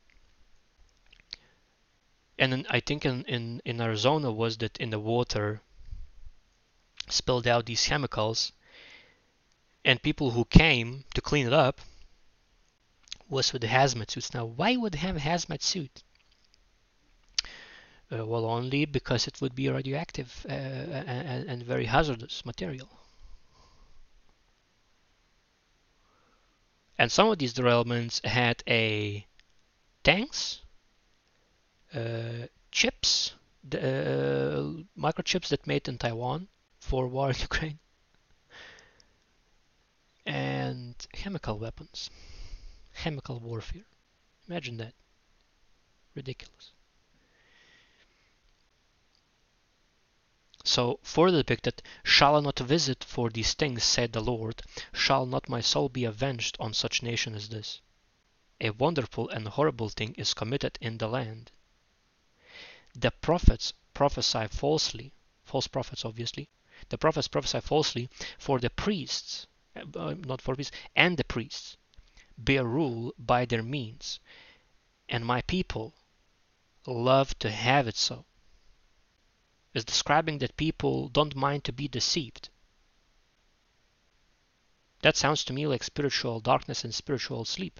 and 2.39 2.65
I 2.69 2.79
think 2.79 3.05
in, 3.05 3.23
in, 3.25 3.61
in 3.65 3.81
Arizona 3.81 4.31
was 4.31 4.57
that 4.57 4.77
in 4.77 4.89
the 4.89 4.99
water 4.99 5.61
spilled 7.09 7.47
out 7.47 7.65
these 7.65 7.85
chemicals 7.85 8.53
and 9.83 10.01
people 10.01 10.31
who 10.31 10.45
came 10.45 11.03
to 11.13 11.21
clean 11.21 11.47
it 11.47 11.53
up 11.53 11.81
was 13.27 13.51
with 13.53 13.61
the 13.61 13.67
hazmat 13.67 14.09
suits. 14.09 14.33
Now, 14.33 14.45
why 14.45 14.75
would 14.75 14.95
have 14.95 15.17
a 15.17 15.19
hazmat 15.19 15.61
suit? 15.61 16.03
Uh, 18.11 18.25
well, 18.25 18.45
only 18.45 18.85
because 18.85 19.27
it 19.27 19.39
would 19.39 19.53
be 19.53 19.69
radioactive 19.69 20.45
uh, 20.49 20.53
and, 20.53 21.47
and 21.47 21.63
very 21.63 21.85
hazardous 21.85 22.43
material. 22.45 22.89
And 26.97 27.11
some 27.11 27.29
of 27.29 27.37
these 27.37 27.53
derailments 27.53 28.25
had 28.25 28.63
a 28.67 29.25
tanks, 30.03 30.61
chips, 32.71 33.33
the, 33.63 33.79
uh, 33.79 34.99
microchips 34.99 35.49
that 35.49 35.67
made 35.67 35.87
in 35.87 35.97
Taiwan, 35.97 36.47
for 36.79 37.07
war 37.07 37.29
in 37.29 37.35
Ukraine. 37.39 37.79
And 40.25 40.95
chemical 41.11 41.57
weapons. 41.57 42.09
Chemical 42.95 43.39
warfare. 43.39 43.85
Imagine 44.47 44.77
that. 44.77 44.93
Ridiculous. 46.15 46.71
So 50.65 50.99
further 51.01 51.39
depicted, 51.39 51.81
shall 52.03 52.35
I 52.35 52.41
not 52.41 52.59
visit 52.59 53.03
for 53.03 53.29
these 53.29 53.53
things, 53.53 53.83
said 53.83 54.13
the 54.13 54.21
Lord, 54.21 54.61
shall 54.93 55.25
not 55.25 55.49
my 55.49 55.61
soul 55.61 55.89
be 55.89 56.03
avenged 56.03 56.57
on 56.59 56.73
such 56.73 57.01
nation 57.01 57.33
as 57.33 57.49
this? 57.49 57.81
A 58.61 58.71
wonderful 58.71 59.29
and 59.29 59.47
horrible 59.47 59.89
thing 59.89 60.13
is 60.15 60.33
committed 60.33 60.77
in 60.81 60.97
the 60.97 61.07
land. 61.07 61.51
The 62.95 63.11
prophets 63.11 63.73
prophesy 63.93 64.47
falsely, 64.47 65.13
false 65.43 65.67
prophets 65.67 66.05
obviously, 66.05 66.49
the 66.89 66.97
prophets 66.97 67.27
prophesy 67.27 67.59
falsely, 67.59 68.09
for 68.37 68.59
the 68.59 68.69
priests, 68.69 69.47
uh, 69.75 70.15
not 70.25 70.41
for 70.41 70.55
priests, 70.55 70.75
and 70.95 71.17
the 71.17 71.23
priests 71.23 71.77
bear 72.37 72.63
rule 72.63 73.13
by 73.19 73.45
their 73.45 73.61
means, 73.61 74.19
and 75.07 75.25
my 75.25 75.41
people 75.41 75.93
love 76.85 77.37
to 77.39 77.51
have 77.51 77.87
it 77.87 77.97
so. 77.97 78.25
Is 79.73 79.85
describing 79.85 80.39
that 80.39 80.57
people 80.57 81.09
don't 81.09 81.35
mind 81.35 81.63
to 81.65 81.73
be 81.73 81.87
deceived. 81.87 82.49
That 85.01 85.15
sounds 85.15 85.43
to 85.45 85.53
me 85.53 85.67
like 85.67 85.83
spiritual 85.83 86.39
darkness 86.39 86.83
and 86.83 86.95
spiritual 86.95 87.45
sleep, 87.45 87.79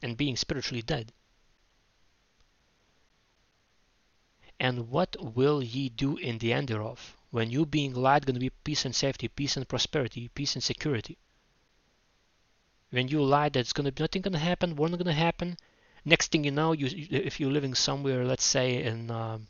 and 0.00 0.16
being 0.16 0.36
spiritually 0.36 0.82
dead. 0.82 1.12
And 4.62 4.90
what 4.90 5.16
will 5.20 5.60
ye 5.60 5.88
do 5.88 6.16
in 6.18 6.38
the 6.38 6.52
end 6.52 6.68
thereof? 6.68 7.16
When 7.32 7.50
you 7.50 7.66
being 7.66 7.94
light 7.94 8.26
to 8.26 8.32
be 8.32 8.50
peace 8.50 8.84
and 8.84 8.94
safety, 8.94 9.26
peace 9.26 9.56
and 9.56 9.68
prosperity, 9.68 10.28
peace 10.28 10.54
and 10.54 10.62
security. 10.62 11.18
When 12.90 13.08
you 13.08 13.24
lie 13.24 13.48
that's 13.48 13.72
going 13.72 13.86
to 13.86 13.90
be 13.90 14.04
nothing 14.04 14.22
going 14.22 14.34
to 14.34 14.38
happen, 14.38 14.76
war 14.76 14.88
not 14.88 14.98
going 14.98 15.06
to 15.06 15.14
happen. 15.14 15.56
Next 16.04 16.30
thing 16.30 16.44
you 16.44 16.52
know, 16.52 16.70
you 16.70 16.86
if 17.10 17.40
you're 17.40 17.50
living 17.50 17.74
somewhere, 17.74 18.24
let's 18.24 18.44
say 18.44 18.84
in 18.84 19.10
um, 19.10 19.48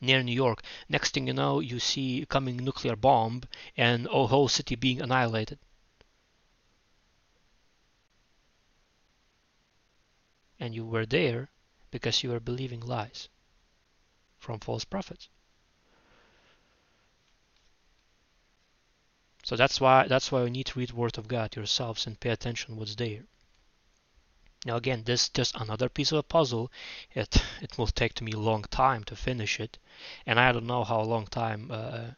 near 0.00 0.22
New 0.22 0.30
York, 0.30 0.62
next 0.88 1.12
thing 1.12 1.26
you 1.26 1.32
know, 1.32 1.58
you 1.58 1.80
see 1.80 2.24
coming 2.28 2.56
nuclear 2.58 2.94
bomb 2.94 3.42
and 3.76 4.06
a 4.06 4.28
whole 4.28 4.46
city 4.46 4.76
being 4.76 5.00
annihilated. 5.00 5.58
And 10.60 10.72
you 10.72 10.86
were 10.86 11.04
there 11.04 11.50
because 11.90 12.22
you 12.22 12.30
were 12.30 12.38
believing 12.38 12.78
lies 12.78 13.28
from 14.38 14.60
false 14.60 14.84
prophets. 14.84 15.28
So 19.44 19.56
that's 19.56 19.80
why 19.80 20.06
that's 20.06 20.30
why 20.30 20.42
we 20.42 20.50
need 20.50 20.66
to 20.66 20.78
read 20.78 20.92
Word 20.92 21.16
of 21.16 21.26
God 21.28 21.56
yourselves 21.56 22.06
and 22.06 22.20
pay 22.20 22.30
attention 22.30 22.76
what's 22.76 22.96
there. 22.96 23.22
Now 24.66 24.76
again, 24.76 25.04
this 25.04 25.22
is 25.22 25.28
just 25.30 25.54
another 25.56 25.88
piece 25.88 26.12
of 26.12 26.18
a 26.18 26.22
puzzle. 26.22 26.70
It 27.14 27.42
it 27.62 27.78
will 27.78 27.86
take 27.86 28.20
me 28.20 28.32
a 28.32 28.38
long 28.38 28.64
time 28.64 29.04
to 29.04 29.16
finish 29.16 29.58
it, 29.58 29.78
and 30.26 30.38
I 30.38 30.52
don't 30.52 30.66
know 30.66 30.84
how 30.84 31.00
long 31.00 31.26
time. 31.26 31.70
Uh, 31.70 32.10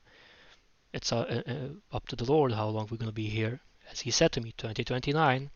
it's 0.92 1.12
uh, 1.12 1.42
uh, 1.46 1.96
up 1.96 2.08
to 2.08 2.16
the 2.16 2.24
Lord 2.24 2.52
how 2.52 2.68
long 2.68 2.88
we're 2.90 2.96
going 2.96 3.06
to 3.06 3.22
be 3.24 3.28
here. 3.28 3.60
As 3.92 4.00
He 4.00 4.10
said 4.10 4.32
to 4.32 4.40
me, 4.40 4.52
2029. 4.56 5.50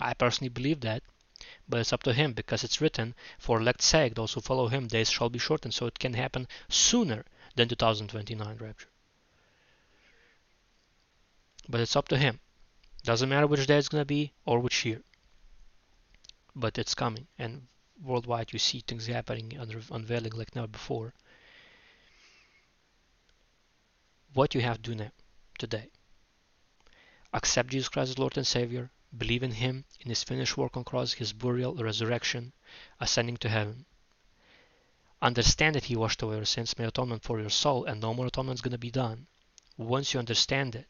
I 0.00 0.14
personally 0.14 0.50
believe 0.50 0.82
that, 0.82 1.02
but 1.68 1.80
it's 1.80 1.92
up 1.92 2.02
to 2.02 2.12
Him 2.12 2.32
because 2.32 2.64
it's 2.64 2.80
written, 2.80 3.14
"For 3.38 3.60
elect's 3.60 3.86
sake, 3.86 4.14
those 4.14 4.32
who 4.32 4.40
follow 4.40 4.68
Him, 4.68 4.86
days 4.88 5.10
shall 5.10 5.30
be 5.30 5.38
shortened." 5.38 5.74
So 5.74 5.86
it 5.86 5.98
can 5.98 6.14
happen 6.14 6.48
sooner 6.68 7.24
than 7.54 7.68
2029 7.68 8.56
rapture 8.56 8.88
but 11.68 11.80
it's 11.80 11.96
up 11.96 12.08
to 12.08 12.16
him. 12.16 12.40
Doesn't 13.04 13.28
matter 13.28 13.46
which 13.46 13.66
day 13.66 13.78
it's 13.78 13.88
going 13.88 14.00
to 14.00 14.06
be 14.06 14.32
or 14.44 14.58
which 14.58 14.84
year. 14.84 15.02
But 16.56 16.78
it's 16.78 16.94
coming, 16.94 17.26
and 17.38 17.68
worldwide 18.02 18.52
you 18.52 18.58
see 18.58 18.80
things 18.80 19.06
happening, 19.06 19.56
unveiling 19.90 20.32
like 20.32 20.56
never 20.56 20.66
before. 20.66 21.14
What 24.32 24.54
you 24.54 24.60
have 24.62 24.76
to 24.76 24.82
do 24.82 24.94
now, 24.94 25.12
today. 25.58 25.90
Accept 27.32 27.70
Jesus 27.70 27.88
Christ 27.88 28.10
as 28.10 28.18
Lord 28.18 28.36
and 28.36 28.46
Savior, 28.46 28.90
Believe 29.16 29.42
in 29.42 29.52
Him, 29.52 29.84
in 30.00 30.08
His 30.08 30.22
finished 30.22 30.56
work 30.56 30.76
on 30.76 30.84
cross, 30.84 31.14
His 31.14 31.32
burial, 31.32 31.74
resurrection, 31.74 32.52
ascending 33.00 33.38
to 33.38 33.48
heaven. 33.48 33.86
Understand 35.22 35.74
that 35.74 35.84
He 35.84 35.96
washed 35.96 36.22
away 36.22 36.36
your 36.36 36.44
sins, 36.44 36.78
made 36.78 36.88
atonement 36.88 37.22
for 37.22 37.40
your 37.40 37.50
soul, 37.50 37.84
and 37.84 38.00
no 38.00 38.12
more 38.12 38.26
atonement 38.26 38.58
is 38.58 38.62
going 38.62 38.72
to 38.72 38.78
be 38.78 38.90
done. 38.90 39.26
Once 39.76 40.12
you 40.12 40.20
understand 40.20 40.74
it, 40.74 40.86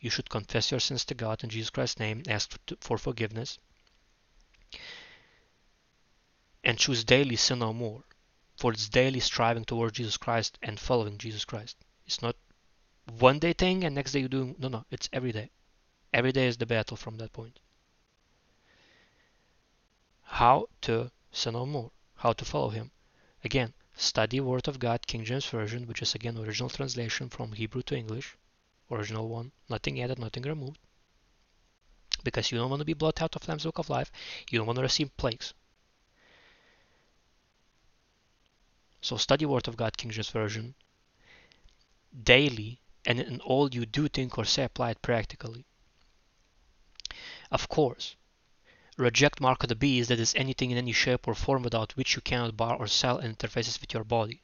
you 0.00 0.10
should 0.10 0.30
confess 0.30 0.70
your 0.70 0.80
sins 0.80 1.04
to 1.06 1.14
God 1.14 1.42
in 1.42 1.50
Jesus 1.50 1.70
Christ's 1.70 1.98
name, 1.98 2.22
ask 2.28 2.58
for 2.80 2.98
forgiveness, 2.98 3.58
and 6.62 6.78
choose 6.78 7.04
daily 7.04 7.36
sin 7.36 7.58
no 7.58 7.72
more. 7.72 8.04
For 8.56 8.72
it's 8.72 8.88
daily 8.88 9.18
striving 9.18 9.64
towards 9.64 9.96
Jesus 9.96 10.16
Christ 10.16 10.58
and 10.62 10.78
following 10.78 11.18
Jesus 11.18 11.44
Christ. 11.44 11.76
It's 12.06 12.22
not 12.22 12.36
one 13.18 13.38
day 13.38 13.52
thing 13.52 13.82
and 13.82 13.94
next 13.94 14.12
day 14.12 14.20
you 14.20 14.28
do 14.28 14.54
no 14.58 14.68
no, 14.68 14.84
it's 14.90 15.08
every 15.12 15.32
day. 15.32 15.50
Every 16.12 16.32
day 16.32 16.46
is 16.46 16.58
the 16.58 16.66
battle 16.66 16.96
from 16.96 17.16
that 17.16 17.32
point. 17.32 17.58
How 20.24 20.68
to 20.82 21.10
sin 21.30 21.54
no 21.54 21.64
more, 21.64 21.90
how 22.16 22.34
to 22.34 22.44
follow 22.44 22.68
him. 22.68 22.90
Again, 23.44 23.72
study 23.96 24.40
Word 24.40 24.68
of 24.68 24.78
God, 24.78 25.06
King 25.06 25.24
James 25.24 25.46
Version, 25.46 25.86
which 25.86 26.02
is 26.02 26.14
again 26.14 26.36
original 26.36 26.68
translation 26.68 27.30
from 27.30 27.52
Hebrew 27.52 27.82
to 27.82 27.96
English, 27.96 28.36
original 28.90 29.28
one, 29.28 29.52
nothing 29.68 30.00
added, 30.02 30.18
nothing 30.18 30.42
removed. 30.42 30.78
Because 32.22 32.52
you 32.52 32.58
don't 32.58 32.70
want 32.70 32.80
to 32.80 32.86
be 32.86 32.92
blotted 32.92 33.22
out 33.22 33.36
of 33.36 33.48
Lamb's 33.48 33.64
Book 33.64 33.78
of 33.78 33.90
Life, 33.90 34.12
you 34.50 34.58
don't 34.58 34.66
want 34.66 34.76
to 34.76 34.82
receive 34.82 35.16
plagues. 35.16 35.54
So 39.00 39.16
study 39.16 39.46
Word 39.46 39.66
of 39.66 39.76
God, 39.76 39.96
King 39.96 40.10
James 40.10 40.28
Version, 40.28 40.74
daily, 42.22 42.80
and 43.06 43.18
in 43.18 43.40
all 43.40 43.74
you 43.74 43.86
do, 43.86 44.08
think, 44.08 44.36
or 44.36 44.44
say, 44.44 44.64
apply 44.64 44.90
it 44.90 45.02
practically. 45.02 45.64
Of 47.52 47.68
course, 47.68 48.16
Reject 48.96 49.40
mark 49.40 49.62
of 49.62 49.68
the 49.68 49.74
beast 49.74 50.10
that 50.10 50.20
is 50.20 50.34
anything 50.34 50.70
in 50.70 50.76
any 50.76 50.92
shape 50.92 51.26
or 51.26 51.34
form 51.34 51.62
without 51.62 51.96
which 51.96 52.14
you 52.14 52.20
cannot 52.20 52.56
buy 52.56 52.74
or 52.74 52.86
sell 52.86 53.18
and 53.18 53.38
interfaces 53.38 53.80
with 53.80 53.94
your 53.94 54.04
body. 54.04 54.42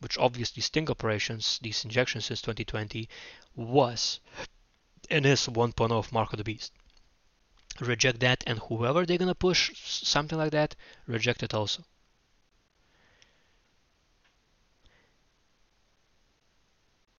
Which 0.00 0.16
obviously 0.16 0.62
sting 0.62 0.90
operations, 0.90 1.58
these 1.60 1.84
injections 1.84 2.26
since 2.26 2.40
2020, 2.40 3.08
was 3.54 4.20
and 5.10 5.26
is 5.26 5.46
1.0 5.46 5.90
of 5.92 6.12
mark 6.12 6.32
of 6.32 6.38
the 6.38 6.44
beast. 6.44 6.72
Reject 7.80 8.20
that 8.20 8.44
and 8.46 8.58
whoever 8.60 9.04
they're 9.04 9.18
gonna 9.18 9.34
push 9.34 9.72
something 9.82 10.38
like 10.38 10.52
that, 10.52 10.74
reject 11.06 11.42
it 11.42 11.52
also. 11.52 11.84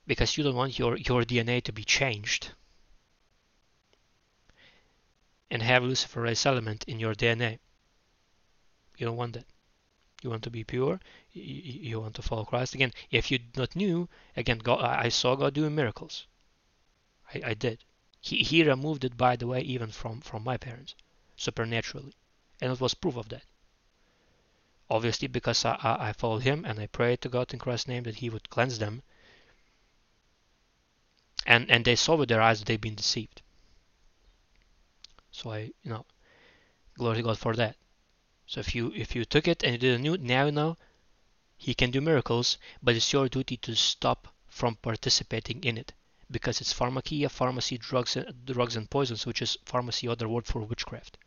Because 0.07 0.38
you 0.38 0.44
don't 0.44 0.56
want 0.56 0.80
your, 0.80 0.98
your 0.98 1.23
DNA 1.23 1.64
to 1.64 1.72
be 1.72 1.84
changed 1.84 2.52
and 5.49 5.61
have 5.61 5.84
luciferase 5.84 6.45
element 6.45 6.84
in 6.88 6.99
your 6.99 7.15
DNA. 7.15 7.60
You 8.98 9.06
don't 9.06 9.18
want 9.18 9.34
that. 9.34 9.45
You 10.24 10.32
want 10.32 10.44
to 10.44 10.49
be 10.49 10.64
pure. 10.64 10.99
You 11.32 12.02
want 12.02 12.15
to 12.15 12.22
follow 12.22 12.44
Christ. 12.44 12.74
Again, 12.74 12.91
if 13.11 13.30
you 13.30 13.40
not 13.56 13.76
knew, 13.76 14.10
again, 14.36 14.57
God, 14.57 14.84
I 14.84 15.10
saw 15.10 15.36
God 15.36 15.53
doing 15.53 15.76
miracles. 15.76 16.26
I, 17.34 17.41
I 17.45 17.53
did. 17.53 17.84
He, 18.19 18.44
he 18.44 18.64
removed 18.64 19.06
it, 19.06 19.15
by 19.15 19.36
the 19.36 19.48
way, 19.48 19.61
even 19.61 19.91
from, 19.91 20.22
from 20.22 20.44
my 20.44 20.57
parents, 20.57 20.95
supernaturally. 21.36 22.15
And 22.60 22.72
it 22.72 22.82
was 22.82 22.95
proof 22.95 23.15
of 23.15 23.30
that. 23.30 23.44
Obviously, 24.90 25.28
because 25.28 25.64
I, 25.65 25.78
I, 25.84 26.10
I 26.10 26.14
followed 26.14 26.44
him 26.44 26.65
and 26.65 26.80
I 26.80 26.88
prayed 26.88 27.22
to 27.22 27.30
God 27.30 27.53
in 27.53 27.60
Christ's 27.60 27.88
name 27.88 28.03
that 28.03 28.15
he 28.15 28.30
would 28.30 28.49
cleanse 28.49 28.80
them. 28.80 29.03
And, 31.45 31.69
and 31.69 31.86
they 31.86 31.95
saw 31.95 32.15
with 32.15 32.30
their 32.30 32.41
eyes 32.41 32.60
that 32.60 32.65
they've 32.65 32.82
been 32.82 32.95
deceived. 32.95 33.41
So 35.38 35.51
I, 35.51 35.59
you 35.84 35.91
know, 35.91 36.03
glory 36.97 37.18
to 37.18 37.22
God 37.22 37.38
for 37.38 37.55
that. 37.55 37.76
So 38.47 38.59
if 38.59 38.73
you 38.73 38.91
if 38.95 39.15
you 39.15 39.23
took 39.23 39.47
it 39.47 39.61
and 39.61 39.73
you 39.73 39.77
did 39.77 39.99
a 39.99 40.01
new 40.01 40.18
now 40.18 40.49
know 40.49 40.77
He 41.57 41.76
can 41.76 41.91
do 41.91 42.01
miracles, 42.01 42.57
but 42.81 42.95
it's 42.95 43.14
your 43.14 43.30
duty 43.30 43.55
to 43.57 43.76
stop 43.76 44.30
from 44.47 44.77
participating 44.77 45.64
in 45.64 45.77
it 45.77 45.93
because 46.31 46.59
it's 46.59 46.73
pharmakia, 46.73 47.30
pharmacy, 47.30 47.77
drugs, 47.77 48.18
uh, 48.18 48.31
drugs 48.45 48.76
and 48.76 48.89
poisons, 48.89 49.27
which 49.27 49.43
is 49.43 49.59
pharmacy, 49.64 50.07
other 50.07 50.27
word 50.27 50.47
for 50.47 50.61
witchcraft. 50.61 51.19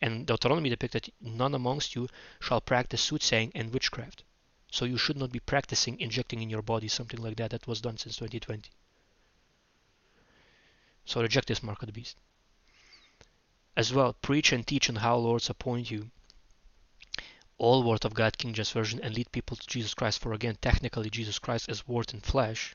And 0.00 0.24
Deuteronomy 0.24 0.70
depicted 0.70 1.12
none 1.20 1.56
amongst 1.56 1.96
you 1.96 2.08
shall 2.40 2.60
practice 2.60 3.02
soothsaying 3.02 3.50
and 3.52 3.72
witchcraft. 3.72 4.22
So 4.70 4.84
you 4.84 4.96
should 4.96 5.16
not 5.16 5.32
be 5.32 5.40
practicing 5.40 5.98
injecting 5.98 6.40
in 6.40 6.50
your 6.50 6.62
body 6.62 6.86
something 6.86 7.20
like 7.20 7.38
that 7.38 7.50
that 7.50 7.66
was 7.66 7.80
done 7.80 7.98
since 7.98 8.14
2020. 8.14 8.70
So 11.04 11.20
reject 11.20 11.48
this 11.48 11.64
mark 11.64 11.82
of 11.82 11.86
the 11.86 11.92
beast 11.92 12.16
as 13.78 13.92
well. 13.92 14.12
Preach 14.12 14.50
and 14.50 14.66
teach 14.66 14.90
on 14.90 14.96
how 14.96 15.16
lords 15.16 15.48
appoint 15.48 15.88
you. 15.88 16.10
All 17.58 17.84
word 17.84 18.04
of 18.04 18.12
god 18.12 18.36
king 18.36 18.52
james 18.52 18.72
version 18.72 18.98
and 19.04 19.14
lead 19.14 19.30
people 19.30 19.56
to 19.56 19.66
jesus 19.68 19.94
christ. 19.94 20.18
For 20.18 20.32
again 20.32 20.58
technically 20.60 21.08
jesus 21.10 21.38
christ 21.38 21.68
is 21.68 21.86
word 21.86 22.12
in 22.12 22.20
flesh. 22.20 22.74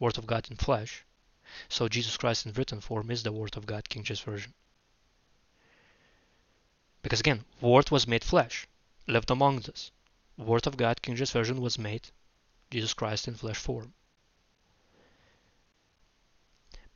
Word 0.00 0.18
of 0.18 0.26
god 0.26 0.50
in 0.50 0.56
flesh. 0.56 1.04
So 1.68 1.86
jesus 1.88 2.16
christ 2.16 2.44
in 2.44 2.54
written 2.54 2.80
form 2.80 3.12
is 3.12 3.22
the 3.22 3.30
word 3.30 3.56
of 3.56 3.66
god 3.66 3.88
king 3.88 4.02
james 4.02 4.18
version. 4.18 4.52
Because 7.02 7.20
again 7.20 7.44
word 7.60 7.92
was 7.92 8.08
made 8.08 8.24
flesh 8.24 8.66
lived 9.06 9.30
among 9.30 9.58
us. 9.70 9.92
Word 10.36 10.66
of 10.66 10.76
god 10.76 11.02
king 11.02 11.14
james 11.14 11.30
version 11.30 11.60
was 11.60 11.78
made 11.78 12.10
jesus 12.72 12.94
christ 12.94 13.28
in 13.28 13.36
flesh 13.36 13.58
form. 13.58 13.94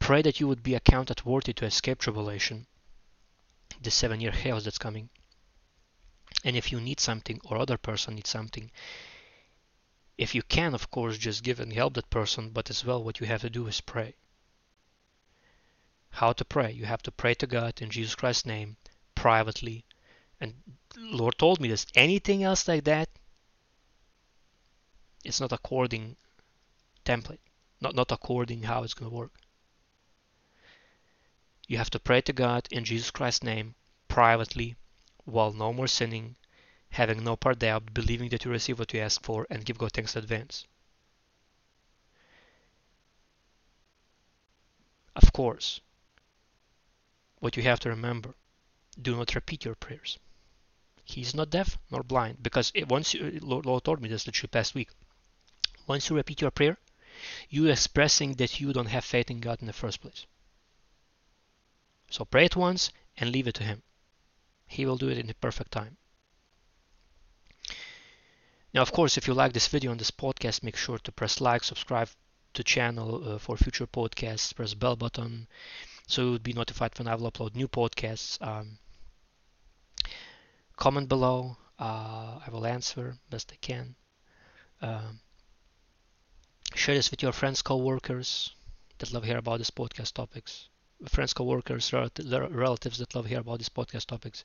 Pray 0.01 0.21
that 0.23 0.41
you 0.41 0.49
would 0.49 0.65
be 0.65 0.75
accounted 0.75 1.25
worthy 1.25 1.53
to 1.53 1.65
escape 1.65 2.01
tribulation 2.01 2.67
the 3.85 3.91
seven 3.91 4.21
year 4.21 4.33
chaos 4.33 4.65
that's 4.65 4.79
coming. 4.79 5.09
And 6.45 6.57
if 6.57 6.73
you 6.73 6.81
need 6.81 7.01
something 7.01 7.41
or 7.45 7.59
other 7.59 7.79
person 7.79 8.15
needs 8.15 8.31
something, 8.31 8.71
if 10.19 10.35
you 10.35 10.43
can, 10.43 10.75
of 10.75 10.91
course, 10.91 11.19
just 11.19 11.43
give 11.43 11.61
and 11.61 11.73
help 11.73 11.95
that 11.95 12.11
person, 12.11 12.51
but 12.51 12.71
as 12.71 12.85
well, 12.85 13.03
what 13.03 13.21
you 13.21 13.27
have 13.27 13.43
to 13.43 13.51
do 13.51 13.67
is 13.67 13.81
pray. 13.81 14.15
How 16.11 16.33
to 16.33 16.45
pray? 16.45 16.73
You 16.73 16.85
have 16.85 17.03
to 17.03 17.11
pray 17.11 17.35
to 17.35 17.47
God 17.47 17.81
in 17.81 17.91
Jesus 17.91 18.15
Christ's 18.15 18.47
name 18.47 18.77
privately. 19.15 19.85
And 20.41 20.55
Lord 20.97 21.39
told 21.39 21.61
me 21.61 21.69
this. 21.69 21.87
Anything 21.95 22.43
else 22.43 22.69
like 22.69 22.85
that, 22.85 23.09
it's 25.25 25.41
not 25.41 25.53
according 25.53 26.17
template, 27.05 27.39
not 27.81 27.95
not 27.95 28.13
according 28.13 28.63
how 28.65 28.83
it's 28.83 28.95
going 28.95 29.11
to 29.11 29.17
work. 29.17 29.42
You 31.73 31.79
have 31.79 31.89
to 31.93 31.99
pray 31.99 32.21
to 32.21 32.35
God 32.35 32.69
in 32.71 32.85
Jesus 32.85 33.11
Christ's 33.11 33.45
name 33.45 33.77
privately 34.07 34.77
while 35.25 35.55
no 35.55 35.73
more 35.73 35.87
sinning, 35.87 36.37
having 36.91 37.25
no 37.25 37.35
part 37.35 37.61
doubt, 37.61 37.95
believing 37.95 38.29
that 38.29 38.45
you 38.45 38.51
receive 38.51 38.79
what 38.79 38.93
you 38.93 39.01
ask 39.01 39.23
for, 39.23 39.47
and 39.49 39.65
give 39.65 39.79
God 39.79 39.93
thanks 39.93 40.15
in 40.15 40.23
advance. 40.23 40.67
Of 45.17 45.33
course, 45.33 45.81
what 47.39 47.57
you 47.57 47.63
have 47.63 47.81
to 47.81 47.89
remember 47.89 48.35
do 49.01 49.17
not 49.17 49.35
repeat 49.35 49.65
your 49.65 49.75
prayers. 49.75 50.19
He's 51.07 51.35
not 51.35 51.49
deaf 51.49 51.79
nor 51.91 52.03
blind 52.03 52.43
because 52.43 52.71
it, 52.75 52.87
once 52.91 53.15
you, 53.15 53.25
uh, 53.25 53.47
Lord, 53.47 53.65
Lord 53.65 53.85
told 53.85 54.03
me 54.03 54.11
this 54.11 54.27
literally 54.27 54.51
past 54.51 54.75
week. 54.75 54.91
Once 55.87 56.11
you 56.11 56.17
repeat 56.17 56.43
your 56.43 56.51
prayer, 56.51 56.77
you 57.49 57.67
are 57.67 57.73
expressing 57.73 58.35
that 58.35 58.61
you 58.61 58.75
don't 58.75 58.93
have 58.93 59.07
faith 59.07 59.31
in 59.31 59.41
God 59.41 59.63
in 59.63 59.67
the 59.67 59.73
first 59.73 60.03
place. 60.03 60.27
So 62.13 62.27
pray 62.27 62.45
it 62.45 62.57
once 62.57 62.93
and 63.17 63.33
leave 63.33 63.49
it 63.49 63.55
to 63.55 63.65
Him. 63.65 63.83
He 64.67 64.85
will 64.85 64.99
do 64.99 65.09
it 65.09 65.17
in 65.17 65.29
the 65.29 65.35
perfect 65.35 65.73
time. 65.73 65.97
Now, 68.75 68.83
of 68.83 68.93
course, 68.93 69.17
if 69.17 69.27
you 69.27 69.33
like 69.33 69.55
this 69.55 69.69
video 69.69 69.91
on 69.91 69.97
this 69.97 70.11
podcast, 70.11 70.63
make 70.63 70.77
sure 70.77 70.99
to 70.99 71.11
press 71.11 71.41
like, 71.41 71.65
subscribe 71.65 72.11
to 72.53 72.63
channel 72.63 73.27
uh, 73.27 73.39
for 73.39 73.57
future 73.57 73.87
podcasts, 73.87 74.55
press 74.55 74.75
bell 74.75 74.95
button 74.95 75.49
so 76.07 76.21
you 76.21 76.31
will 76.33 76.39
be 76.39 76.53
notified 76.53 76.99
when 76.99 77.09
I 77.09 77.15
will 77.15 77.33
upload 77.33 77.55
new 77.55 77.67
podcasts. 77.67 78.37
Um, 78.47 78.77
comment 80.77 81.09
below, 81.09 81.57
uh, 81.79 82.41
I 82.47 82.51
will 82.51 82.67
answer 82.67 83.17
best 83.31 83.51
I 83.55 83.57
can. 83.63 83.95
Um, 84.83 85.21
share 86.75 86.95
this 86.95 87.11
with 87.11 87.23
your 87.23 87.33
friends, 87.33 87.63
co-workers 87.63 88.53
that 88.99 89.15
love 89.15 89.25
hear 89.25 89.39
about 89.39 89.59
this 89.59 89.71
podcast 89.71 90.13
topics 90.13 90.69
friends, 91.09 91.33
co-workers, 91.33 91.93
relatives 91.93 92.99
that 92.99 93.15
love 93.15 93.27
hear 93.27 93.41
about 93.41 93.59
these 93.59 93.69
podcast 93.69 94.07
topics. 94.07 94.45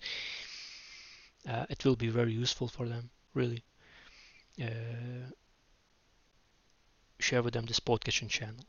Uh, 1.48 1.66
it 1.70 1.84
will 1.86 1.96
be 1.96 2.10
very 2.10 2.34
useful 2.34 2.68
for 2.68 2.88
them, 2.88 3.10
really. 3.34 3.64
Uh, 4.62 5.32
share 7.20 7.42
with 7.42 7.54
them 7.54 7.66
this 7.66 7.80
podcast 7.80 8.28
channel. 8.30 8.66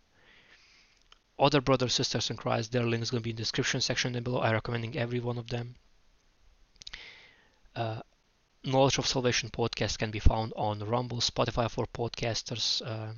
Other 1.38 1.60
brothers, 1.60 1.94
sisters 1.94 2.30
in 2.30 2.36
Christ, 2.36 2.72
their 2.72 2.84
links 2.84 3.10
going 3.10 3.20
to 3.20 3.24
be 3.24 3.30
in 3.30 3.36
the 3.36 3.42
description 3.42 3.80
section 3.80 4.12
down 4.12 4.24
below. 4.24 4.40
I 4.40 4.52
recommending 4.52 4.96
every 4.96 5.20
one 5.20 5.38
of 5.38 5.48
them. 5.48 5.76
Uh, 7.76 8.00
Knowledge 8.64 8.98
of 8.98 9.06
Salvation 9.06 9.50
podcast 9.50 9.98
can 9.98 10.10
be 10.10 10.18
found 10.18 10.52
on 10.56 10.80
Rumble, 10.80 11.18
Spotify 11.18 11.70
for 11.70 11.86
podcasters, 11.86 12.82
uh, 12.84 13.12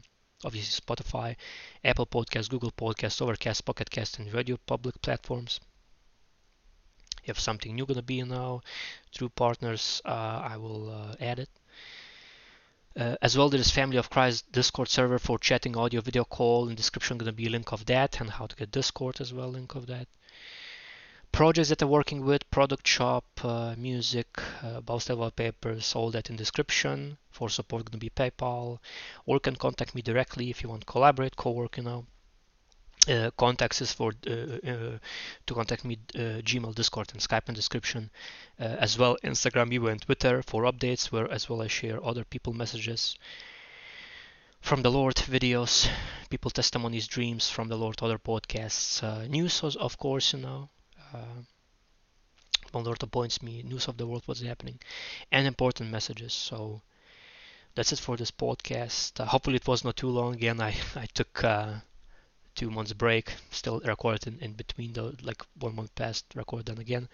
obviously 0.45 0.81
Spotify, 0.81 1.37
Apple 1.85 2.07
Podcasts, 2.07 2.49
Google 2.49 2.73
Podcasts, 2.73 3.21
Overcast, 3.21 3.65
Pocket 3.65 3.91
Cast, 3.91 4.19
and 4.19 4.33
Radio 4.33 4.59
Public 4.67 5.01
platforms. 5.03 5.61
If 7.25 7.39
something 7.39 7.75
new 7.75 7.87
gonna 7.87 8.03
be 8.03 8.23
now 8.23 8.63
through 9.15 9.31
partners, 9.31 10.01
uh, 10.05 10.41
I 10.43 10.57
will 10.57 10.91
uh, 10.91 11.17
add 11.21 11.39
it. 11.39 11.51
Uh, 12.97 13.17
as 13.23 13.37
well, 13.37 13.49
there 13.49 13.61
is 13.61 13.71
Family 13.71 13.99
of 13.99 14.11
Christ 14.11 14.51
Discord 14.51 14.89
server 14.89 15.19
for 15.19 15.39
chatting, 15.39 15.77
audio, 15.77 16.01
video 16.01 16.25
call. 16.25 16.69
In 16.69 16.75
description, 16.75 17.19
gonna 17.19 17.33
be 17.33 17.47
a 17.47 17.51
link 17.51 17.73
of 17.73 17.87
that 17.87 18.21
and 18.21 18.31
how 18.31 18.47
to 18.47 18.57
get 18.57 18.71
Discord 18.71 19.21
as 19.21 19.33
well, 19.33 19.49
link 19.51 19.75
of 19.75 19.87
that. 19.87 20.09
Projects 21.33 21.69
that 21.69 21.81
I'm 21.81 21.89
working 21.89 22.25
with, 22.25 22.51
product 22.51 22.87
shop, 22.87 23.25
uh, 23.45 23.75
music, 23.79 24.29
uh, 24.63 24.81
Baustelle 24.81 25.17
wallpapers, 25.17 25.95
all 25.95 26.11
that 26.11 26.29
in 26.29 26.37
description. 26.37 27.17
For 27.31 27.49
support, 27.49 27.85
gonna 27.85 27.99
be 27.99 28.11
PayPal, 28.11 28.79
or 29.27 29.37
you 29.37 29.41
can 29.41 29.57
contact 29.57 29.95
me 29.95 30.03
directly 30.03 30.51
if 30.51 30.63
you 30.63 30.69
want 30.69 30.87
collaborate, 30.87 31.37
co-work, 31.37 31.77
you 31.77 31.85
know. 31.85 32.07
Uh, 33.09 33.31
contacts 33.39 33.81
is 33.81 33.93
for 33.93 34.13
uh, 34.27 34.31
uh, 34.31 34.99
to 35.47 35.55
contact 35.55 35.87
me 35.87 35.97
uh, 36.15 36.43
gmail 36.43 36.75
discord 36.75 37.11
and 37.13 37.23
skype 37.23 37.49
in 37.49 37.55
description 37.55 38.11
uh, 38.61 38.65
as 38.65 38.99
well 38.99 39.17
instagram 39.25 39.73
Evo 39.73 39.91
and 39.91 40.03
twitter 40.03 40.43
for 40.43 40.65
updates 40.65 41.11
where 41.11 41.31
as 41.33 41.49
well 41.49 41.63
i 41.63 41.67
share 41.67 42.05
other 42.05 42.25
people 42.25 42.53
messages 42.53 43.17
from 44.61 44.83
the 44.83 44.91
lord 44.91 45.17
videos 45.17 45.89
people 46.29 46.51
testimonies 46.51 47.07
dreams 47.07 47.49
from 47.49 47.69
the 47.69 47.77
lord 47.77 47.97
other 48.03 48.19
podcasts 48.19 49.03
uh, 49.03 49.27
news 49.29 49.63
of 49.63 49.97
course 49.97 50.35
you 50.35 50.39
know 50.39 50.69
Uh, 51.13 51.43
when 52.73 52.85
lord 52.85 53.03
appoints 53.03 53.43
me 53.43 53.63
news 53.63 53.89
of 53.89 53.97
the 53.97 54.07
world 54.07 54.23
what's 54.27 54.43
happening 54.43 54.79
and 55.33 55.47
important 55.47 55.91
messages 55.91 56.33
so 56.33 56.81
that's 57.75 57.93
it 57.93 57.99
for 57.99 58.17
this 58.17 58.31
podcast 58.31 59.19
uh, 59.21 59.25
hopefully 59.25 59.57
it 59.57 59.67
was 59.67 59.85
not 59.85 59.97
too 59.97 60.09
long 60.09 60.35
again 60.35 60.61
i 60.61 60.75
i 60.95 61.07
took 61.07 61.43
uh, 61.43 61.75
two 62.55 62.71
months 62.71 62.93
break, 62.93 63.35
still 63.51 63.81
recorded 63.81 64.27
in, 64.27 64.39
in 64.41 64.53
between 64.53 64.93
the 64.93 65.17
like 65.23 65.43
one 65.59 65.75
month 65.75 65.95
past, 65.95 66.25
record 66.35 66.67
then 66.67 66.79
again. 66.79 67.09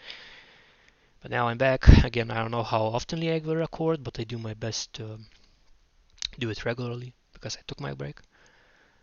But 1.20 1.31
now 1.31 1.48
I'm 1.48 1.59
back 1.59 1.86
again. 2.05 2.31
I 2.31 2.40
don't 2.40 2.51
know 2.51 2.62
how 2.62 2.82
often 2.82 3.23
I 3.23 3.39
will 3.39 3.56
record, 3.56 4.02
but 4.02 4.18
I 4.18 4.24
do 4.24 4.39
my 4.39 4.55
best 4.55 4.93
to 4.94 5.18
do 6.39 6.51
it 6.51 6.64
regularly 6.64 7.12
because 7.32 7.56
I 7.56 7.60
took 7.66 7.81
my 7.81 7.94
break. 7.94 8.18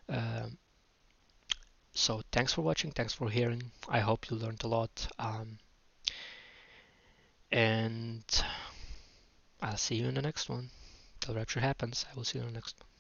Um, 0.10 0.58
so 1.94 2.22
thanks 2.32 2.54
for 2.54 2.62
watching, 2.62 2.92
thanks 2.92 3.14
for 3.14 3.30
hearing. 3.30 3.72
I 3.88 4.00
hope 4.00 4.30
you 4.30 4.38
learned 4.38 4.64
a 4.64 4.68
lot. 4.68 5.08
Um, 5.20 5.60
and 7.52 8.24
I'll 9.62 9.78
see 9.78 9.96
you 9.96 10.08
in 10.08 10.16
the 10.16 10.22
next 10.22 10.50
one. 10.50 10.70
Till 11.20 11.36
rapture 11.36 11.60
happens, 11.60 12.06
I 12.12 12.16
will 12.16 12.24
see 12.24 12.40
you 12.40 12.46
in 12.46 12.52
the 12.52 12.56
next 12.56 12.76
one. 12.80 12.93